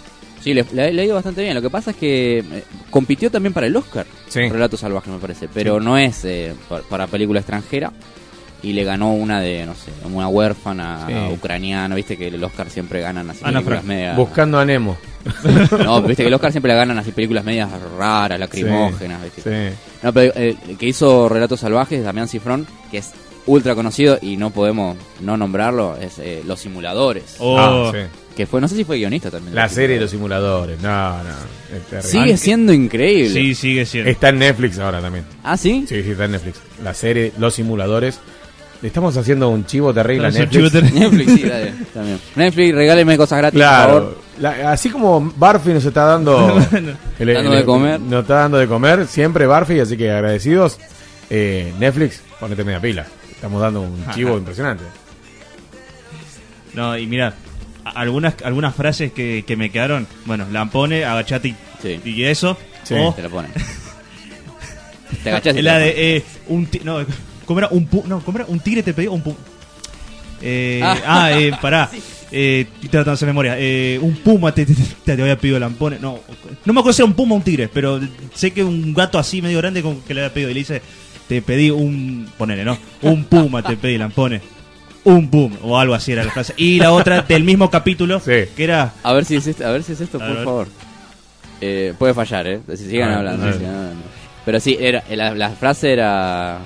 [0.44, 1.54] Sí, le, le- le ha ido bastante bien.
[1.56, 4.06] Lo que pasa es que eh, compitió también para el Oscar.
[4.28, 4.48] Sí.
[4.50, 5.48] Relatos Salvajes, me parece.
[5.54, 7.92] Pero no es eh, pa- para película extranjera.
[8.62, 11.14] Y le ganó una de, no sé, una huérfana Sí.
[11.34, 11.96] ucraniana.
[11.96, 14.16] Viste que el Oscar siempre ganan así Ana películas medias.
[14.16, 14.98] Buscando a Nemo.
[15.84, 19.22] No, viste que el Oscar siempre le ganan así películas medias raras, lacrimógenas.
[19.24, 19.42] ¿viste?
[19.72, 19.76] Sí.
[20.02, 23.12] No, pero eh, el que hizo Relatos Salvajes, Damián Cifrón, que es
[23.46, 27.36] ultra conocido y no podemos no nombrarlo, es eh, Los Simuladores.
[27.40, 28.00] Oh, Ah, sí.
[28.36, 29.54] Que fue, no sé si fue guionista también.
[29.54, 30.82] La serie de los simuladores.
[30.82, 31.98] No, no.
[32.00, 32.04] es.
[32.06, 33.30] Sigue siendo increíble.
[33.32, 34.10] Sí, sigue siendo.
[34.10, 35.24] Está en Netflix ahora también.
[35.44, 35.86] ¿Ah, sí?
[35.88, 36.58] Sí, sí, está en Netflix.
[36.84, 38.20] La serie Los Simuladores.
[38.82, 40.72] Estamos haciendo un chivo terrible a Estamos un Netflix.
[40.74, 41.26] chivo terrible.
[41.26, 42.20] Netflix, sí, dale, también.
[42.36, 44.18] Netflix, regáleme cosas gratis, por Claro, favor.
[44.40, 46.58] la- así como Barfi nos está dando,
[47.20, 48.00] el- Dando el- de comer.
[48.02, 50.80] nos está dando de comer siempre Barfi, así que agradecidos.
[51.30, 53.06] Eh, Netflix, ponete media pila.
[53.44, 54.86] Estamos dando un chivo impresionante.
[56.74, 57.34] No, y mira,
[57.84, 60.08] algunas, algunas frases que, que me quedaron.
[60.26, 62.00] Bueno, lampone, agachate y, Sí.
[62.06, 62.58] y eso.
[62.84, 62.94] Sí.
[62.98, 63.50] o Te la pone.
[65.24, 66.16] Te agachás y te la de.
[66.16, 67.00] Eh, un no,
[67.46, 67.68] ¿cómo era?
[67.70, 68.48] Un pu- no, ¿cómo era?
[68.48, 69.36] Un tigre te pedía un pu-
[70.42, 70.98] Eh, Ah.
[71.06, 71.90] ah, eh, pará.
[72.32, 73.56] Eh, estoy tratando de hacer memoria.
[73.60, 76.00] Eh, un puma te, te, te, te había pedido lampone.
[76.00, 76.22] No,
[76.64, 78.00] no me acuerdo si era un puma o un tigre, pero
[78.34, 80.50] sé que un gato así medio grande como que le había pedido.
[80.50, 80.82] Y le dice:
[81.28, 82.30] Te pedí un.
[82.38, 82.78] Ponele, ¿no?
[83.02, 84.42] Un puma te pedí lampone.
[85.06, 85.56] Un puma.
[85.64, 86.54] O algo así era la frase.
[86.58, 88.46] Y la otra del mismo capítulo, Sí.
[88.56, 88.94] que era.
[89.04, 90.44] A ver si es esto, a ver si es esto, A por ver.
[90.46, 90.68] favor.
[91.62, 92.60] Eh, puede fallar, ¿eh?
[92.76, 93.44] Si sigan ver, hablando.
[93.44, 93.58] a ver.
[93.58, 94.02] si no, no.
[94.46, 96.60] Pero sí, era, la, la frase era...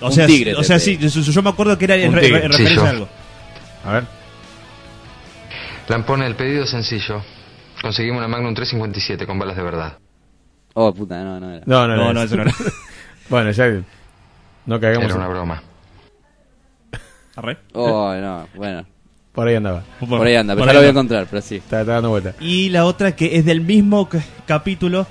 [0.00, 0.96] O Un sea, tigre o sea pedí.
[1.08, 3.08] sí, yo, yo me acuerdo que era en, re- en referencia a algo.
[3.86, 4.04] A ver.
[5.88, 7.22] Lampone, el pedido sencillo.
[7.80, 9.98] Conseguimos una Magnum 357 con balas de verdad.
[10.74, 11.62] Oh, puta, no, no era.
[11.66, 12.12] No, no, No, no.
[12.14, 12.52] no, eso no era.
[13.28, 13.82] bueno, ya
[14.66, 15.04] no caigamos.
[15.06, 15.62] Era en- una broma.
[17.36, 17.58] Arre.
[17.72, 18.86] Oh, no, bueno.
[19.32, 19.82] Por ahí andaba.
[19.98, 21.56] Por ahí anda, pero Por ya ahí lo voy a encontrar, pero sí.
[21.56, 22.34] Está, está dando vuelta.
[22.40, 24.08] Y la otra que es del mismo
[24.46, 25.06] capítulo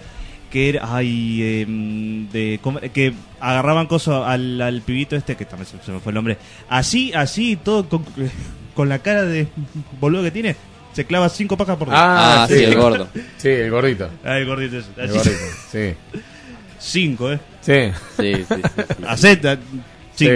[0.50, 2.60] que era ay em, de
[2.94, 6.38] que agarraban cosas al, al pibito este que también se, se me fue el nombre
[6.70, 8.06] así así todo con,
[8.76, 9.48] con la cara de
[10.00, 10.56] boludo que tiene
[10.94, 13.08] se clava cinco pajas por día Ah, sí, el gordo.
[13.38, 14.12] Sí, el gordito.
[14.24, 14.90] Ah, el gordito ese.
[14.96, 15.38] El gordito.
[15.72, 15.96] Sí.
[16.78, 17.92] cinco eh Sí.
[18.18, 18.62] Sí, sí, sí.
[18.66, 19.04] sí.
[19.08, 19.58] Acepta
[20.16, 20.30] Sí.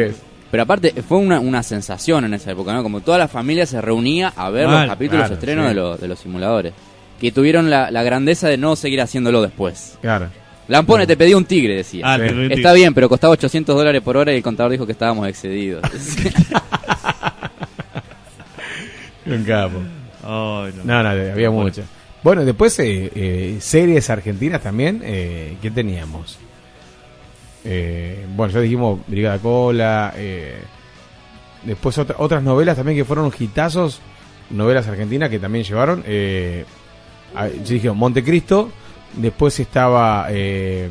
[0.49, 2.81] Pero aparte fue una, una sensación en esa época, ¿no?
[2.81, 5.69] Como toda la familia se reunía a ver Mal, los capítulos claro, estrenos sí.
[5.69, 6.73] de, los de los simuladores.
[7.19, 9.97] Que tuvieron la, la grandeza de no seguir haciéndolo después.
[10.01, 10.29] Claro.
[10.69, 12.03] Lampone, te pedí un tigre, decía.
[12.05, 12.47] Ah, Sí.
[12.51, 15.81] Está bien, pero costaba 800 dólares por hora y el contador dijo que estábamos excedidos.
[19.25, 19.79] Un capo.
[20.23, 20.67] No.
[20.83, 21.85] No, no, había muchas.
[22.23, 25.01] Bueno, después eh, eh, series argentinas también.
[25.03, 26.37] Eh, ¿Qué teníamos?
[27.69, 30.13] Eh, bueno, ya dijimos Brigada Cola.
[30.15, 30.57] eh,
[31.63, 33.99] después otra- otras novelas también que fueron hitazos.
[34.49, 36.01] Novelas argentinas que también llevaron.
[36.07, 36.63] Eh,
[37.35, 38.69] a- yo dije Montecristo.
[39.15, 40.27] Después estaba.
[40.29, 40.89] Eh,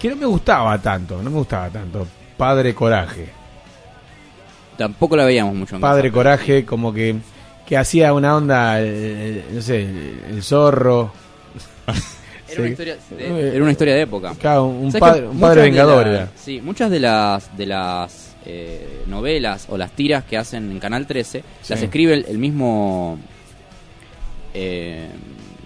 [0.00, 1.22] que no me gustaba tanto.
[1.22, 2.06] No me gustaba tanto.
[2.38, 3.28] Padre Coraje.
[4.78, 6.14] Tampoco la veíamos mucho en Padre casa.
[6.14, 7.16] Coraje, como que,
[7.66, 11.12] que hacía una onda, eh, no sé, el, el zorro.
[12.50, 12.70] Era, una Sí.
[12.72, 14.34] historia de, era una historia de época.
[14.40, 16.28] Claro, un ¿Sabes padre, un vengador la-.
[16.36, 21.06] Sí, muchas de las de las eh, novelas o las tiras que hacen en Canal
[21.06, 21.72] 13 Sí.
[21.72, 23.18] las escribe el, el mismo
[24.54, 25.08] eh,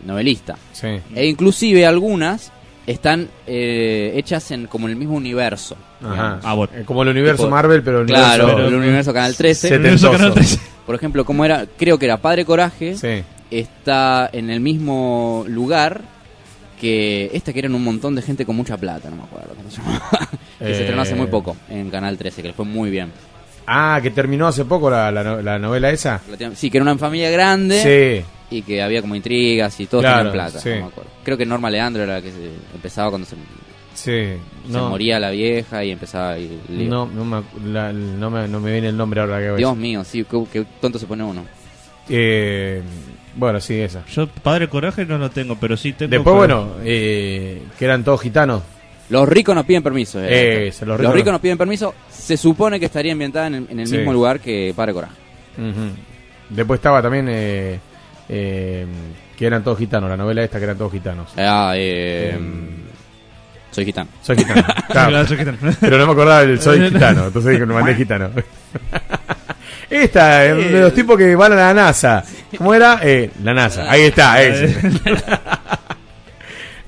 [0.04, 0.56] novelista.
[0.72, 0.88] Sí.
[1.14, 2.50] E inclusive algunas
[2.86, 5.76] están eh, hechas en como en el mismo universo.
[6.02, 6.40] Ajá.
[6.42, 6.72] Ah, bueno.
[6.76, 9.68] Eh, Como el universo Tipo- Marvel, pero el Claro, universo el universo Canal 13.
[9.68, 10.08] setentoso.
[10.08, 10.60] Universo Canal 13.
[10.86, 13.22] Por ejemplo, como era, creo que era Padre Coraje, Sí.
[13.52, 16.00] está en el mismo lugar
[16.82, 19.70] que esta que eran un montón de gente con mucha plata, no me acuerdo cómo
[19.70, 20.10] se llamaba.
[20.58, 20.74] que Eh.
[20.74, 23.12] se estrenó hace muy poco en Canal 13, que le fue muy bien.
[23.66, 26.20] Ah, que terminó hace poco la, la, no- la novela esa.
[26.56, 28.56] Sí, que era una familia grande Sí.
[28.56, 30.70] y que había como intrigas y todos Claro, tenían plata, sí.
[30.70, 31.10] no me acuerdo.
[31.24, 33.36] Creo que Norma Leandro era la que se- empezaba cuando se,
[33.94, 34.00] Sí.
[34.02, 34.38] se
[34.68, 36.34] No, moría la vieja y empezaba
[36.68, 37.42] no, no, me,
[37.72, 40.44] la- no, me, no me viene el nombre ahora que voy Dios mío, sí, qué,
[40.52, 41.44] qué tonto se pone uno.
[42.08, 42.82] Eh,
[43.36, 44.04] bueno, sí, esa.
[44.06, 48.20] yo padre coraje no lo tengo pero sí tengo Después, bueno, eh, que eran todos
[48.20, 48.62] gitanos.
[49.10, 50.20] Los ricos no piden permiso.
[50.22, 51.94] Eh, se los los, ricos ricos no- no piden permiso.
[52.10, 53.96] Se supone que estaría ambientada en el, en el Sí.
[53.96, 55.14] mismo lugar que Padre Coraje.
[55.58, 55.90] Ujú.
[56.50, 57.78] Después estaba también eh,
[58.28, 58.86] eh,
[59.36, 61.30] que eran todos gitanos, la novela esta que eran todos gitanos.
[61.36, 62.38] Ah, eh,
[63.70, 64.08] soy gitano.
[64.22, 64.62] Soy gitano.
[64.88, 65.10] claro.
[65.10, 65.58] Claro, soy gitano.
[65.80, 68.30] Pero no me acordaba del soy gitano, entonces dije, no mandé gitano.
[69.92, 72.24] Esta, eh, de los tipos que van a la NASA.
[72.56, 72.98] ¿Cómo era?
[73.02, 73.90] Eh, la NASA.
[73.90, 74.74] Ahí está, ese.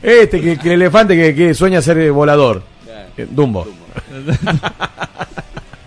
[0.03, 2.63] Este, que, que el elefante que, que sueña ser eh, volador.
[3.17, 3.67] Eh, Dumbo.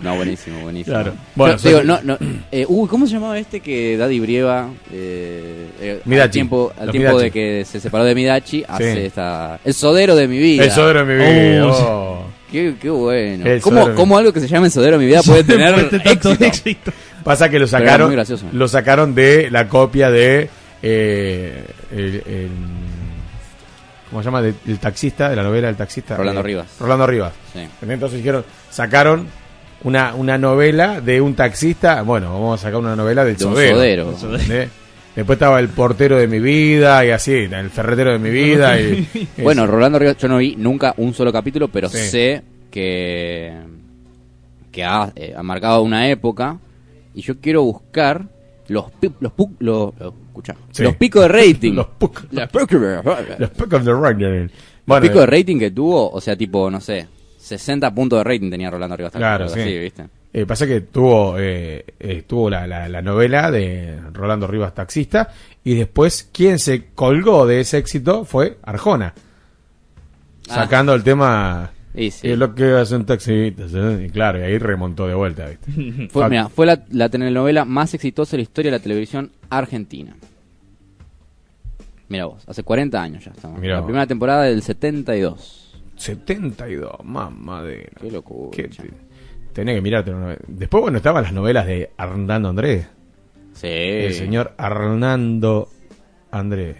[0.00, 0.94] No, buenísimo, buenísimo.
[0.94, 1.12] Claro.
[1.34, 2.18] Bueno, No, te digo, soy- no, no,
[2.52, 6.22] eh, uy, ¿cómo se llamaba este que Daddy Brieva eh, eh, Midachi.
[6.24, 7.24] al tiempo, al tiempo Midachi.
[7.24, 9.00] de que se separó de Midachi hace Sí.
[9.00, 10.62] esta el sodero de mi vida.
[10.62, 11.66] El sodero de mi vida.
[11.66, 11.82] Oh, sí.
[11.84, 12.22] oh.
[12.52, 13.44] Qué, qué bueno.
[13.60, 16.30] ¿Cómo, cómo algo que se llame el sodero de mi vida puede tener Puede tanto
[16.30, 16.44] éxito?
[16.44, 16.92] éxito.
[17.28, 18.14] Pasa que lo sacaron,
[18.52, 20.48] lo sacaron de la copia de
[20.82, 22.50] eh, el, el-
[24.10, 24.42] ¿cómo se llama?
[24.42, 26.16] De- del taxista, de la novela del taxista.
[26.16, 26.66] Rolando Eh, Rivas.
[26.80, 27.32] Rolando Rivas.
[27.52, 27.60] Sí.
[27.82, 29.26] Entonces dijeron, sacaron
[29.84, 33.52] una, una novela de un taxista, bueno, vamos a sacar una novela del De un
[33.54, 33.76] sodero.
[33.76, 34.14] sodero.
[34.32, 34.68] ¿entendés?
[35.14, 38.80] Después estaba el portero de mi vida y así, el ferretero de mi vida.
[38.80, 41.98] y, Bueno, Rolando Rivas, yo no vi nunca un solo capítulo, pero Sí.
[41.98, 43.52] sé que,
[44.70, 46.56] que ha, eh, ha marcado una época
[47.18, 48.28] y yo quiero buscar
[48.68, 50.54] los, pi- los, pu- los- los escuchá.
[50.70, 50.82] Sí.
[50.84, 51.72] Los picos de rating.
[51.72, 52.24] Los picos.
[52.30, 53.04] Los picos de- Los.
[53.38, 53.50] Los
[54.86, 57.08] Bueno, picos de eh, rating que tuvo, o sea, tipo, no sé,
[57.38, 59.12] 60 puntos de rating tenía Rolando Rivas.
[59.12, 59.60] Claro, sí.
[59.60, 60.04] así, ¿viste?
[60.32, 65.28] Eh, pasa que tuvo, eh, eh, tuvo la, la- la novela de Rolando Rivas Taxista
[65.64, 69.14] y después quien se colgó de ese éxito fue Arjona.
[70.50, 70.54] Ah.
[70.54, 72.28] Sacando el tema Y sí.
[72.28, 73.72] eh, lo que hacen taxistas.
[73.74, 74.04] ¿eh?
[74.06, 75.46] Y claro, y ahí remontó de vuelta.
[75.48, 76.08] ¿viste?
[76.10, 80.16] Fue, fue la, la telenovela más exitosa de la historia de la televisión argentina.
[82.08, 83.60] Mira vos, hace 40 años ya estamos.
[83.60, 83.86] Mirá la vos.
[83.88, 85.74] primera temporada del 72.
[85.96, 87.90] 72, mamadera.
[88.00, 88.50] Qué locura.
[88.56, 88.90] Qué te-
[89.52, 90.36] Tenía que mirarte una.
[90.46, 92.86] Después, bueno, estaban las novelas de Arnando Andrés.
[93.54, 93.66] Sí.
[93.66, 95.68] El señor Arnando
[96.30, 96.76] Andrés.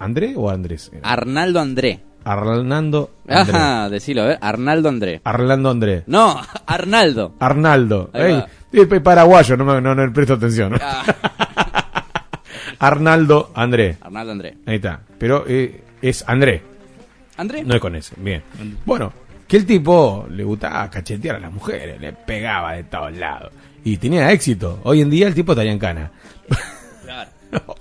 [0.00, 0.90] ¿André o Andrés?
[0.92, 1.08] era?
[1.08, 2.00] Arnaldo André.
[2.24, 3.10] Andrés.
[3.28, 4.38] Ajá, decilo, a ver.
[4.40, 5.20] Arnaldo André.
[5.24, 6.04] Arlando Andrés.
[6.06, 7.34] No, Arnaldo.
[7.38, 8.10] Arnaldo.
[8.14, 8.42] Ey,
[8.86, 10.74] pe- paraguayo, no, me, no, no presto atención.
[12.78, 13.98] Arnaldo Andrés.
[14.00, 14.56] Arnaldo André.
[14.66, 15.00] Ahí está.
[15.18, 16.62] Pero eh, es André.
[17.36, 17.64] ¿André?
[17.64, 18.14] No es con ese.
[18.18, 18.42] Bien.
[18.84, 19.12] Bueno,
[19.46, 23.52] que el tipo le gustaba cachetear a las mujeres, le pegaba de todos lados.
[23.84, 24.80] Y tenía éxito.
[24.84, 26.10] Hoy en día el tipo estaría en cana.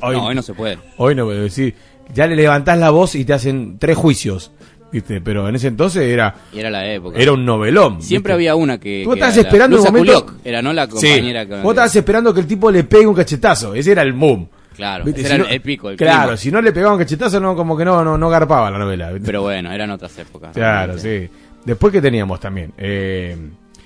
[0.02, 0.78] Hoy- no, hoy no se puede.
[0.98, 1.74] Hoy no, pero decir,
[2.14, 4.52] ya le levantás la voz y te hacen tres juicios.
[4.92, 5.22] ¿Viste?
[5.22, 7.18] Pero en ese entonces era, Y era la época.
[7.18, 8.00] era un novelón.
[8.02, 8.50] Siempre ¿viste?
[8.50, 9.04] había una que.
[9.06, 10.36] Vos que estabas esperando un momento.
[10.46, 10.92] Era no la Sí.
[10.92, 11.56] compañera que.
[11.62, 13.74] Vos estabas esperando que el tipo le pegue un cachetazo.
[13.74, 14.48] Ese era el boom.
[14.76, 15.22] Claro, ¿Viste?
[15.22, 16.38] ese Si era no- el pico, el Claro, clima.
[16.38, 19.12] si no le pegaba un cachetazo, no, como que no, no, no garpaba la novela.
[19.12, 19.26] ¿viste?
[19.26, 20.52] Pero bueno, eran otras épocas.
[20.54, 21.28] Claro, realmente.
[21.28, 21.34] sí.
[21.66, 22.72] Después que teníamos también.
[22.78, 23.36] Eh,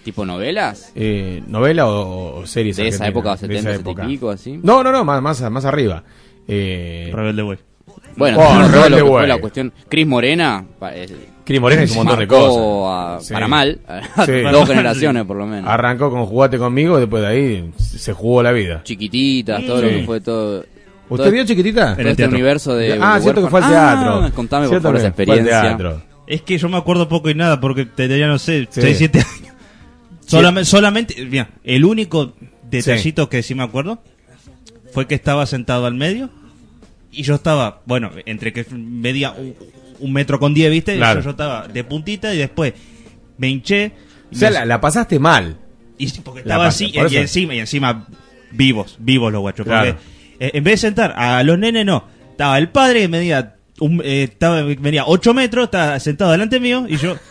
[0.03, 0.91] ¿Tipo novelas?
[0.95, 4.07] eh, novela o, o series De esa época, de 70, esa 70 y época.
[4.07, 4.60] pico, así.
[4.64, 6.03] No, no, no, más, más, más arriba.
[6.48, 7.57] Eh, Rebelde Way.
[8.15, 9.74] Bueno, Oh, todo lo Rebelde que fue la cuestión.
[9.90, 10.65] Cris Morena.
[10.94, 11.07] eh,
[11.44, 13.22] Cris Morena hizo un montón de cosas.
[13.22, 13.34] a- Sí.
[13.34, 13.80] Para mal.
[13.88, 14.32] a Sí.
[14.52, 15.69] Dos generaciones, por lo menos.
[15.69, 18.82] Arrancó con Jugate conmigo, después de ahí se jugó la vida.
[18.84, 20.60] Chiquititas, todo lo que fue todo.
[21.10, 21.95] ¿Usted todo- vio chiquitita?
[21.95, 22.98] todo este universo de.
[23.02, 23.94] Ah, de cierto que fue al huérfanos.
[24.03, 24.24] teatro.
[24.26, 25.61] Ah, contame por Cierto favor esa que fue al experiencia.
[25.78, 26.02] teatro.
[26.28, 28.82] Es que yo me acuerdo poco y nada porque tenía, no sé, Sí.
[28.82, 29.53] 6, 7 años.
[30.26, 32.34] Solamente, solamente, mira, el único
[32.69, 33.99] detallito que sí me acuerdo
[34.91, 36.30] fue que estaba sentado al medio
[37.12, 39.56] y yo estaba, bueno, entre que medía un,
[40.00, 40.96] un metro con 10, ¿viste?
[40.98, 41.20] Claro.
[41.20, 42.74] Yo, yo estaba de puntita y después
[43.38, 43.92] me hinché.
[44.32, 45.58] O sea, me- la, la pasaste mal.
[45.98, 48.06] y sí, porque estaba así por y, encima y encima
[48.52, 49.66] vivos, vivos los guachos.
[49.66, 49.94] Claro.
[49.96, 52.04] Porque eh, en vez de sentar a los nenes, no.
[52.32, 56.86] Estaba el padre que medía, un, eh, estaba, medía 8 metros, estaba sentado delante mío
[56.88, 57.16] y yo...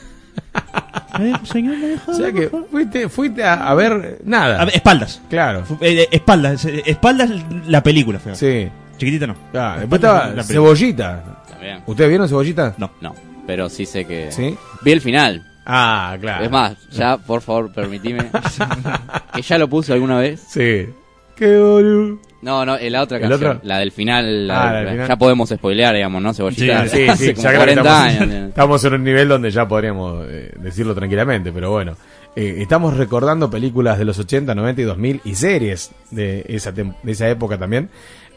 [1.19, 2.11] Eh, señor, ¿me deja?
[2.11, 4.61] O sea que fuiste, fuiste a, a ver nada.
[4.61, 5.23] A ver, espaldas.
[5.31, 5.65] Claro.
[5.81, 7.31] Eh, espaldas, espaldas
[7.67, 8.35] la película, feo.
[8.35, 8.69] Sí.
[8.99, 9.35] Chiquitita no.
[9.55, 10.43] Ah, después estaba.
[10.43, 11.43] Cebollita.
[11.51, 11.83] También.
[11.87, 12.75] ¿Ustedes vieron Cebollita?
[12.79, 12.91] No.
[13.01, 13.15] No,
[13.47, 14.31] pero sí sé que.
[14.33, 14.57] ¿Sí?
[14.83, 15.45] Vi el final.
[15.67, 16.45] Ah, claro.
[16.45, 18.31] Es más, ya, por favor, permitime.
[19.35, 20.41] que ya lo puse alguna vez.
[20.49, 20.87] Sí.
[21.35, 22.19] Qué boludo.
[22.43, 23.51] No, no, la otra ¿El canción.
[23.57, 23.61] otro?
[23.69, 24.47] La del final.
[24.47, 25.09] la- Ah, la del final.
[25.09, 26.33] Ya podemos spoilear, digamos, ¿no?
[26.33, 26.87] Cebollita.
[26.89, 28.49] Sí, sí, ya creo que 40 estamos, años.
[28.49, 31.97] estamos en un nivel donde ya podríamos eh, decirlo tranquilamente, pero bueno.
[32.37, 36.95] Eh, estamos recordando películas de los 80, 90 y 2000 y series de esa, tem-
[37.03, 37.89] de esa época también,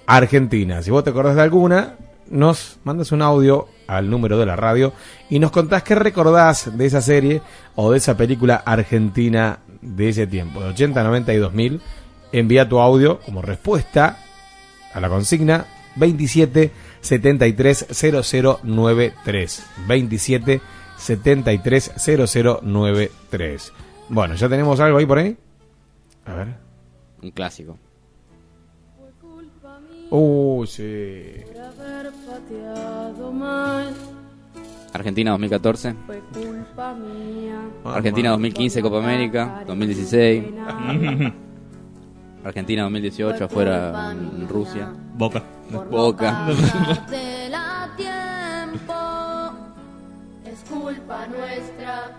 [0.10, 0.82] argentina.
[0.82, 1.96] Si vos te acordás de alguna,
[2.30, 4.92] nos mandas un audio al número de la radio
[5.30, 7.42] y nos contás qué recordás de esa serie
[7.76, 11.82] o de esa película argentina de ese tiempo, de 80, 90 y 2000.
[12.32, 14.18] Envía tu audio como respuesta
[14.94, 15.66] a la consigna
[15.96, 16.72] 27
[17.02, 20.62] 73 0093 27
[20.98, 23.74] 73 0093
[24.10, 25.38] bueno ya tenemos algo ahí por ahí
[26.26, 26.48] a ver
[27.22, 27.78] Un clásico.
[30.12, 31.50] Uh sí
[31.80, 33.94] haber pateado mal,
[34.94, 35.96] Argentina 2014.
[36.06, 37.62] fue culpa mía.
[37.86, 39.64] Argentina 2015, Copa América.
[39.68, 40.44] 2016.
[42.44, 44.92] Argentina 2018, afuera en Rusia.
[45.16, 45.44] Boca.
[45.90, 46.48] Boca.
[50.46, 52.12] Es culpa nuestra.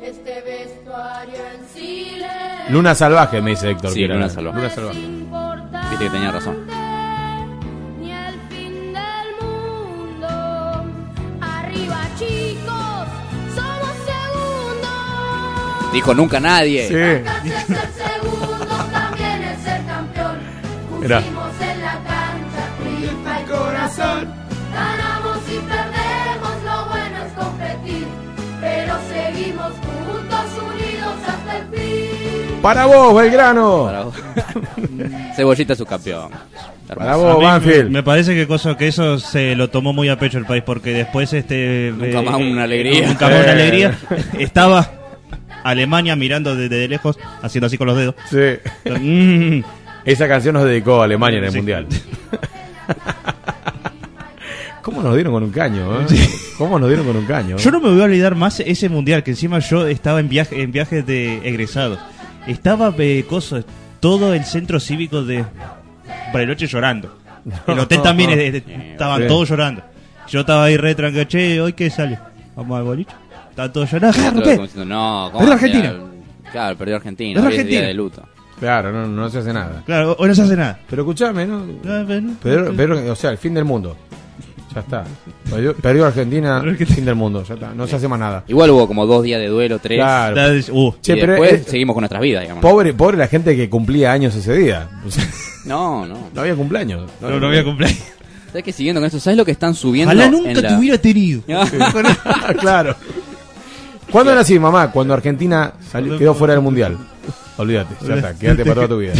[0.00, 2.70] Este vestuario en silencio.
[2.70, 4.06] Luna salvaje me dice Héctor Sí.
[4.06, 4.56] Luna salvaje.
[4.56, 5.00] Luna salvaje
[5.90, 6.89] Viste que tenía razón.
[11.70, 13.06] Arriba, chicos,
[13.54, 15.92] somos segundos.
[15.92, 16.88] Dijo nunca nadie.
[16.88, 20.38] sí Es ser segundo, también es ser campeón.
[21.00, 21.20] Mira.
[21.20, 24.34] Pusimos en la cancha triunfa el corazón.
[24.74, 28.06] Ganamos y perdemos, lo bueno es competir.
[28.60, 32.60] Pero seguimos juntos, unidos hasta el fin.
[32.60, 34.14] para vos Belgrano Para vos.
[35.36, 36.32] Cebollita es su campeón.
[36.94, 40.08] Para A vos mí Banfield Me parece que, cosa, que eso se lo tomó muy
[40.08, 43.06] a pecho el país porque después este Nunca más una alegría.
[43.06, 43.52] nunca más una Eh.
[43.52, 43.98] alegría
[44.38, 44.90] estaba
[45.64, 48.58] Alemania mirando desde de lejos haciendo así con los dedos sí
[49.00, 49.62] Mm,
[50.04, 51.56] Esa canción nos dedicó a Alemania en el Sí.
[51.58, 51.86] Mundial.
[54.82, 56.00] ¿Cómo nos dieron con un caño?
[56.00, 56.06] eh?
[56.56, 57.56] ¿Cómo nos dieron con un caño?
[57.58, 60.62] Yo no me voy a olvidar más ese mundial, que encima yo estaba en viaje
[60.62, 61.98] en viajes de egresados.
[62.46, 63.62] Estaba eh, coso,
[64.00, 65.44] todo el centro cívico de
[66.32, 67.16] Bariloche llorando.
[67.66, 69.28] El hotel también estaban Sí.
[69.28, 69.82] todos llorando.
[70.28, 72.18] Yo estaba ahí re tranquilo, che, ¿hoy qué sale?
[72.54, 73.12] Vamos al boliche.
[73.50, 74.08] Estaban todos llorando.
[74.18, 74.54] Otro "Gerardo, ¿qué?
[74.56, 75.54] como diciendo, no, ¿cómo Perdió?
[75.54, 75.94] Argentina.
[76.52, 77.40] Claro, perdió Argentina.
[77.40, 77.86] Perdió Argentina.
[77.86, 78.22] de luto.
[78.58, 79.82] Claro, no, no se hace nada.
[79.86, 80.78] Claro, hoy no se hace nada.
[80.88, 81.64] Pero escúchame, ¿no?
[81.88, 82.34] Ah, bueno.
[82.42, 83.96] Pero, pero, o sea, el fin del mundo.
[84.74, 85.04] Ya está.
[85.50, 87.42] Perdió, perdió Argentina, fin del mundo.
[87.42, 87.74] Ya está.
[87.74, 88.44] No se hace más nada.
[88.46, 89.98] Igual hubo como dos días de duelo, tres.
[89.98, 90.40] Claro.
[90.70, 92.62] Uh, Che, y pero después seguimos con nuestras vidas, digamos.
[92.62, 94.88] Pobre, pobre la gente que cumplía años ese día.
[95.04, 95.24] O sea,
[95.64, 96.28] No, no.
[96.32, 97.10] no había cumpleaños.
[97.20, 97.98] No, no había cumpleaños.
[98.48, 99.18] ¿Sabes que siguiendo con esto?
[99.20, 100.10] ¿Sabes lo que están subiendo?
[100.12, 101.42] Ojalá en nunca la- te hubiera tenido.
[102.60, 102.94] claro.
[104.10, 104.90] ¿Cuándo era así, mamá?
[104.90, 106.96] Cuando Argentina salió- quedó fuera del mundial.
[107.56, 109.12] Olvídate, ya está, quédate para toda tu vida.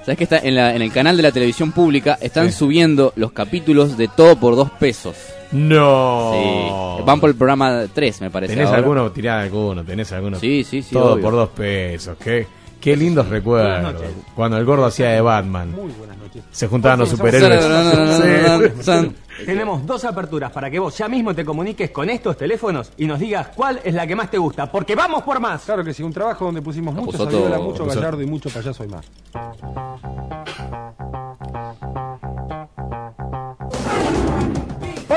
[0.00, 2.18] ¿Sabes que está en, la- en el canal de la televisión pública?
[2.20, 5.14] Están subiendo los capítulos de todo por dos pesos.
[5.52, 6.32] No.
[6.34, 7.02] Sí.
[7.04, 8.52] Van por el programa 3, me parece.
[8.54, 8.78] ¿Tenés ahora.
[8.78, 9.10] alguno?
[9.12, 10.38] Tirá alguno, tenés alguno.
[10.38, 11.22] Sí, sí, sí, Todo obvio.
[11.24, 12.16] por dos pesos.
[12.22, 12.46] Qué,
[12.80, 14.02] qué lindos recuerdos.
[14.34, 15.74] Cuando el gordo hacía de Batman.
[16.50, 17.64] Se juntaban los superhéroes.
[19.44, 23.20] Tenemos dos aperturas para que vos ya mismo te comuniques con estos teléfonos y nos
[23.20, 25.62] digas cuál es la que más te gusta, porque vamos por más.
[25.62, 27.86] Claro que sí, un trabajo donde pusimos mucho Saviola, mucho.
[27.86, 29.06] Gallardo y mucho payaso y más.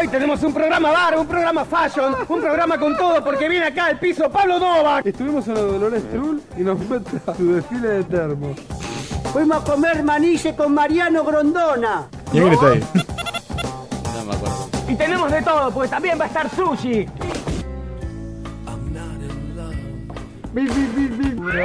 [0.02, 3.92] Hoy tenemos un programa bar, un programa fashion, un programa con todo, porque viene acá
[3.92, 5.06] el piso Pablo Novak.
[5.06, 8.58] Estuvimos en de Dolores Trull y nos muestra su desfile de termos.
[9.32, 12.08] Fuimos a comer manille con Mariano Grondona.
[12.32, 12.84] ¿Quién está ahí?
[14.16, 14.70] No me acuerdo.
[14.88, 17.06] Y tenemos de todo, pues también va a estar sushi.
[20.52, 21.62] Bi, bi, bi, bi.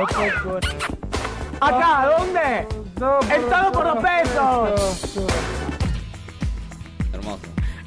[1.59, 2.11] ¿Acá?
[2.19, 2.69] ¿Dónde?
[3.35, 5.17] El todo por dos pesos.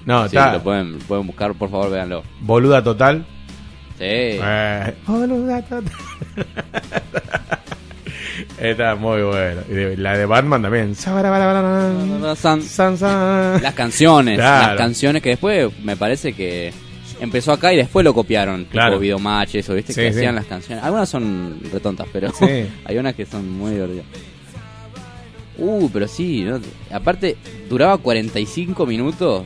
[0.09, 0.53] No, Sí, está.
[0.53, 2.23] lo pueden, pueden buscar, por favor, véanlo.
[2.41, 3.25] Boluda total.
[3.97, 4.03] Sí.
[4.05, 5.83] Eh, boluda total.
[8.59, 9.61] Está muy bueno.
[9.97, 10.95] La de Batman también.
[10.95, 13.61] San- San, san.
[13.61, 14.67] Las canciones, Claro.
[14.69, 16.73] las canciones que después me parece que
[17.19, 18.65] empezó acá y después lo copiaron.
[18.65, 18.91] Claro.
[18.93, 19.93] Tipo videomatch, eso, ¿viste?
[19.93, 20.17] Sí, que sí.
[20.19, 20.83] hacían las canciones.
[20.83, 22.65] Algunas son retontas, pero Sí.
[22.85, 24.05] hay unas que son muy divertidas.
[25.57, 26.59] Uh, pero sí, ¿no?
[26.91, 27.35] aparte
[27.69, 29.43] duraba 45 minutos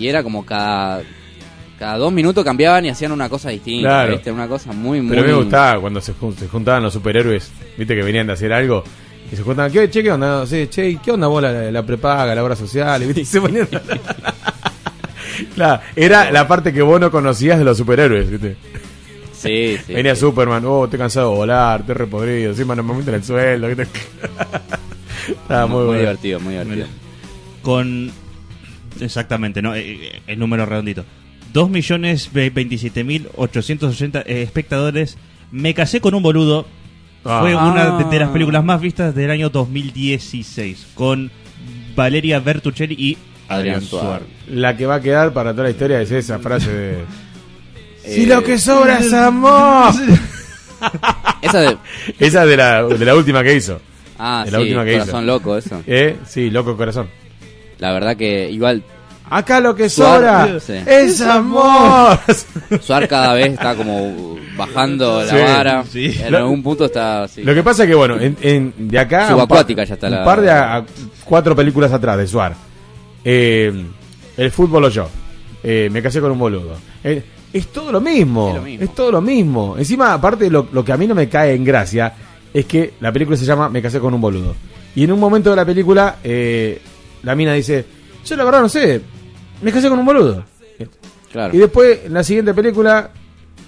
[0.00, 1.02] y era como cada
[1.78, 4.12] cada dos minutos cambiaban y hacían una cosa distinta, Claro.
[4.12, 4.30] ¿viste?
[4.30, 5.16] Una cosa muy, muy...
[5.16, 8.52] Pero me gustaba cuando se, jun- se juntaban los superhéroes, viste que venían de hacer
[8.52, 8.84] algo.
[9.32, 10.46] Y se juntaban, ¿qué, che, qué onda?
[10.46, 13.02] Sí, che, ¿qué onda vos la, la prepaga, la obra social?
[13.02, 13.20] Y, ¿viste?
[13.22, 13.66] y se ponían...
[15.54, 18.56] claro, era la parte que vos no conocías de los superhéroes, ¿viste?
[19.32, 19.94] Sí, sí.
[19.94, 20.20] Venía sí.
[20.20, 23.86] Superman, oh, estoy cansado de volar, estoy repodrido, encima no me aumentan el sueldo, ¿viste?
[25.28, 26.00] Estaba muy, muy, bueno.
[26.00, 26.86] divertido, muy divertido.
[27.62, 28.12] Con.
[29.04, 29.74] Exactamente, ¿no?
[29.74, 31.04] Eh, eh, El número redondito.
[31.52, 35.16] 2.027.880 eh, espectadores.
[35.50, 36.66] Me casé con un boludo.
[37.24, 37.40] Ah.
[37.42, 38.32] Fue una de, de las Ah.
[38.32, 40.88] películas más vistas del año 2016.
[40.94, 41.30] Con
[41.94, 44.22] Valeria Bertuccelli y Adrián Suar.
[44.48, 47.04] La que va a quedar para toda la historia es esa frase de...
[48.04, 49.92] Si Eh, lo que sobra es amor.
[51.42, 51.76] Esa de...
[52.18, 53.78] Esa de la, de la última que hizo.
[54.18, 55.32] Ah, de la sí, última que Corazón hizo.
[55.32, 55.82] Loco, eso.
[55.86, 56.16] ¿Eh?
[56.26, 57.08] Sí, loco corazón.
[57.80, 58.82] La verdad que igual
[59.32, 60.74] Acá lo que Suar- sobra sí.
[60.86, 62.18] es amor.
[62.80, 65.84] Suar cada vez está como bajando la Sí, vara.
[65.88, 66.14] sí.
[66.20, 67.42] En Lo- algún punto está así.
[67.44, 69.26] Lo que pasa es que, bueno, en, en- de acá.
[69.28, 70.84] un Subacuática par- ya está un la- par de a- a-
[71.24, 72.56] cuatro películas atrás de Suar.
[73.24, 73.72] Eh,
[74.36, 75.08] el fútbol o yo.
[75.62, 76.74] Eh, me casé con un boludo.
[77.04, 78.48] Eh, es todo lo mismo.
[78.48, 78.88] Es Es, lo mismo.
[78.96, 79.74] todo lo mismo.
[79.78, 82.12] Encima, aparte, lo, lo que a mí no me cae en gracia
[82.52, 84.56] es que la película se llama Me casé con un boludo.
[84.96, 86.80] Y en un momento de la película, eh,
[87.22, 87.84] la mina dice:
[88.24, 89.00] Yo la verdad no sé,
[89.62, 90.44] me casé con un boludo.
[91.32, 91.54] Claro.
[91.54, 93.10] Y después, en la siguiente película,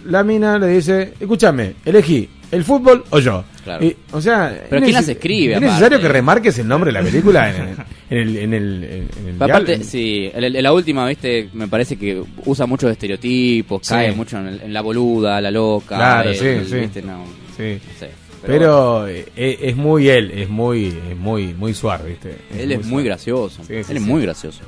[0.06, 3.44] la mina le dice, escúchame, elegí, ¿el fútbol o yo?
[3.62, 3.84] Claro.
[3.84, 7.04] Y, o sea, Pero ¿quién las escribe, Es necesario que remarques el nombre de la
[7.08, 7.76] película en, el...
[8.12, 12.66] En el, en- el aparte, dial- sí, en, la última, viste, me parece que usa
[12.66, 13.94] muchos estereotipos, Sí.
[13.94, 15.96] cae mucho en, el- en la boluda, la loca.
[15.96, 16.74] Claro, el- sí, sí.
[16.80, 17.24] viste, no,
[17.56, 17.78] Sí.
[17.80, 18.10] no sé.
[18.46, 22.38] Pero, eh, eh, es muy él, es muy es muy muy suave, ¿viste?
[22.58, 23.04] Él es muy suave.
[23.04, 23.62] gracioso.
[23.64, 24.08] Sí, él sí, es sí.
[24.08, 24.60] muy gracioso.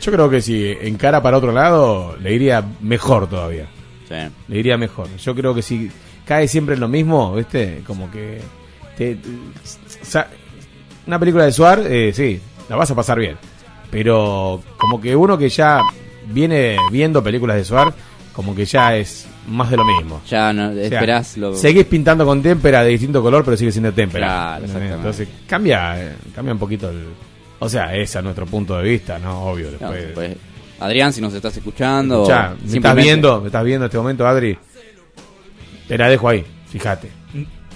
[0.00, 3.66] Yo creo que si encara para otro lado, le iría mejor todavía.
[4.08, 4.14] Sí.
[4.48, 5.08] Le iría mejor.
[5.16, 5.90] Yo creo que si
[6.24, 7.82] cae siempre en lo mismo, ¿viste?
[7.86, 8.40] Como que.
[8.96, 9.16] te-
[11.06, 13.36] una película de Suar, eh, sí, la vas a pasar bien.
[13.90, 15.80] Pero como que uno que ya
[16.28, 17.94] viene viendo películas de Suar,
[18.36, 20.20] como que ya es más de lo mismo.
[20.28, 21.56] Ya no, O sea, esperás lo...
[21.56, 24.26] Seguís pintando con témpera de distinto color, pero sigue siendo témpera.
[24.26, 24.96] Claro, exactamente.
[24.96, 27.06] Entonces cambia, cambia un poquito el...
[27.58, 29.44] O sea, ese es nuestro punto de vista, ¿no?
[29.46, 29.68] Obvio.
[29.80, 30.36] No, Después,
[30.80, 32.24] Adrián, si nos estás escuchando...
[32.24, 34.58] Escuchá, o me estás simplemente- viendo, me estás viendo en este momento, Adri.
[35.88, 37.08] Te la dejo ahí, fíjate.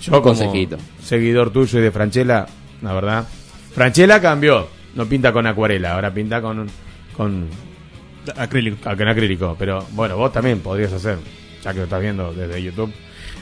[0.03, 0.77] Yo como consejito.
[1.03, 2.47] seguidor tuyo y de Franchella,
[2.83, 3.25] la verdad.
[3.73, 6.67] Franchella cambió, no pinta con acuarela, ahora pinta con
[7.17, 7.49] con
[8.37, 8.79] acrílico.
[8.83, 11.19] Con acrílico, pero bueno, vos también podrías hacer,
[11.63, 12.93] ya que lo estás viendo desde YouTube.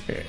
[0.08, 0.24] Eh,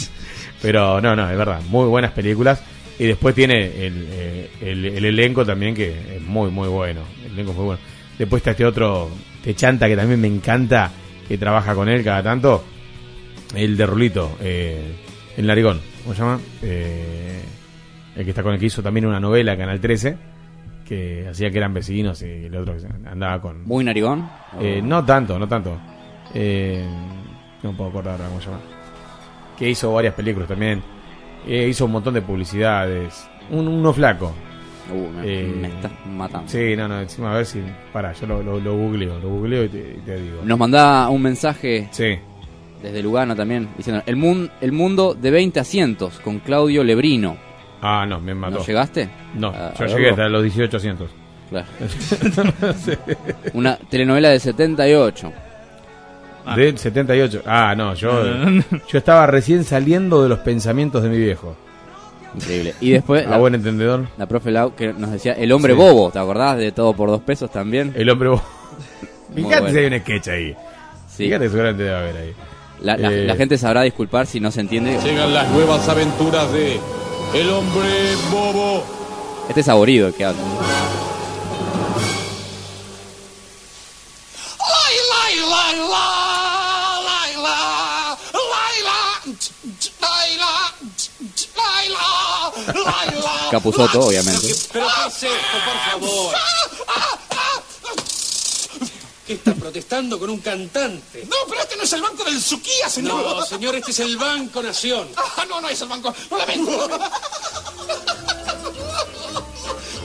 [0.62, 2.62] pero no, no, es verdad, muy buenas películas.
[2.98, 7.02] Y después tiene el, eh, el, el elenco también que es muy, muy bueno.
[7.24, 7.80] El elenco es muy bueno.
[8.18, 10.90] Después está este otro, este chanta que también me encanta,
[11.28, 12.64] que trabaja con él cada tanto.
[13.54, 14.94] El de Rulito, eh,
[15.36, 16.40] el Narigón, ¿cómo se llama?
[16.62, 17.42] Eh,
[18.16, 20.16] el que está con el que hizo también una novela, Canal 13,
[20.86, 23.64] que hacía que eran vecinos y el otro que andaba con...
[23.64, 24.28] ¿Muy narigón?
[24.60, 25.76] Eh, no tanto, no tanto.
[26.34, 26.86] Eh,
[27.62, 28.60] no puedo acordar cómo se llama.
[29.58, 30.82] Que hizo varias películas también.
[31.46, 33.28] Eh, hizo un montón de publicidades.
[33.50, 34.32] Un, uno flaco.
[34.92, 36.48] Uh, me, Eh, me estás matando.
[36.48, 37.60] Sí, no, no, encima a ver si.
[37.92, 40.42] Pará, yo lo, lo, lo googleo, lo googleo y te, y te digo.
[40.44, 42.16] Nos manda un mensaje Sí.
[42.82, 47.36] desde Lugano también, diciendo, el, mun- el mundo de 20 asientos, con Claudio Lebrino.
[47.88, 48.58] Ah, no, me mató.
[48.58, 49.08] ¿No llegaste?
[49.34, 50.10] No, A- yo a llegué verlo.
[50.10, 51.10] hasta los 18 asientos.
[51.50, 51.66] Claro.
[52.84, 52.92] Sí.
[53.54, 55.32] Una telenovela de 78.
[56.56, 57.42] Del 78.
[57.46, 58.10] Ah, no, yo,
[58.88, 61.56] yo estaba recién saliendo de los pensamientos de mi viejo.
[62.34, 62.74] Increíble.
[62.80, 64.06] Y después, A buen entendedor.
[64.18, 65.78] la profe Lau que nos decía, el hombre Sí.
[65.78, 67.92] bobo, ¿te acordás de todo por dos pesos también?
[67.96, 68.42] El hombre bobo.
[69.34, 69.68] Fíjate bueno.
[69.70, 70.54] si hay un sketch ahí.
[71.08, 71.24] Sí.
[71.24, 72.32] Fíjate, seguramente debe haber ahí.
[72.82, 74.98] La, la- Eh, la gente sabrá disculpar si no se entiende.
[75.02, 76.78] Llegan las nuevas aventuras de
[77.34, 78.84] El hombre bobo.
[79.48, 80.42] Este es saborido que habla.
[93.50, 94.54] Capusotto, obviamente.
[94.72, 96.34] ¿Pero qué es esto, por favor?
[99.26, 101.26] ¿Qué está protestando con un cantante?
[101.28, 103.24] No, pero este no es el banco del Suquía, señor.
[103.24, 105.08] No, señor, este es el Banco Nación.
[105.16, 106.14] Ah, no, no es el banco.
[106.30, 106.88] Lo lamento.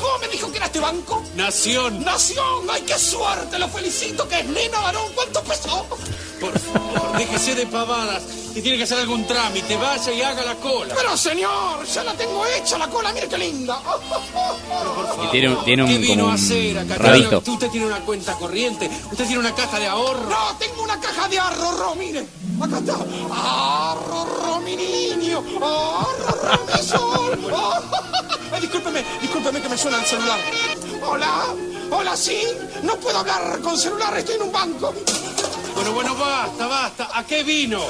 [0.02, 1.24] ¿Cómo me dijo que era este banco?
[1.36, 2.04] Nación.
[2.04, 2.68] Nación.
[2.68, 3.60] ¡Ay, qué suerte!
[3.60, 5.12] Lo felicito, que es nena, varón.
[5.14, 5.86] ¿Cuánto pesó?
[6.40, 8.24] Por favor, déjese de pavadas.
[8.54, 10.94] Si tiene que hacer algún trámite, vaya y haga la cola.
[10.96, 13.14] Pero, señor, ya la tengo hecha la cola.
[13.14, 13.80] Mire qué linda.
[15.24, 16.96] Y tiene, un- tiene ¿Qué un, vino como a hacer acá?
[16.96, 17.42] rabito.
[17.46, 20.30] Usted tiene una cuenta corriente, usted tiene una caja de ahorro.
[20.30, 22.26] No, tengo una caja de arrorro, mire.
[22.62, 22.96] Acá está.
[23.32, 25.44] Arrorro, mi niño.
[25.58, 27.40] Arrorro, mi sol.
[28.54, 30.40] Ay, discúlpeme, discúlpeme que me suena el celular.
[31.08, 31.46] Hola,
[31.90, 32.42] hola, sí.
[32.84, 34.94] No puedo hablar con celular, estoy en un banco.
[35.76, 37.10] Bueno, bueno, basta, basta.
[37.18, 37.82] ¿A qué vino?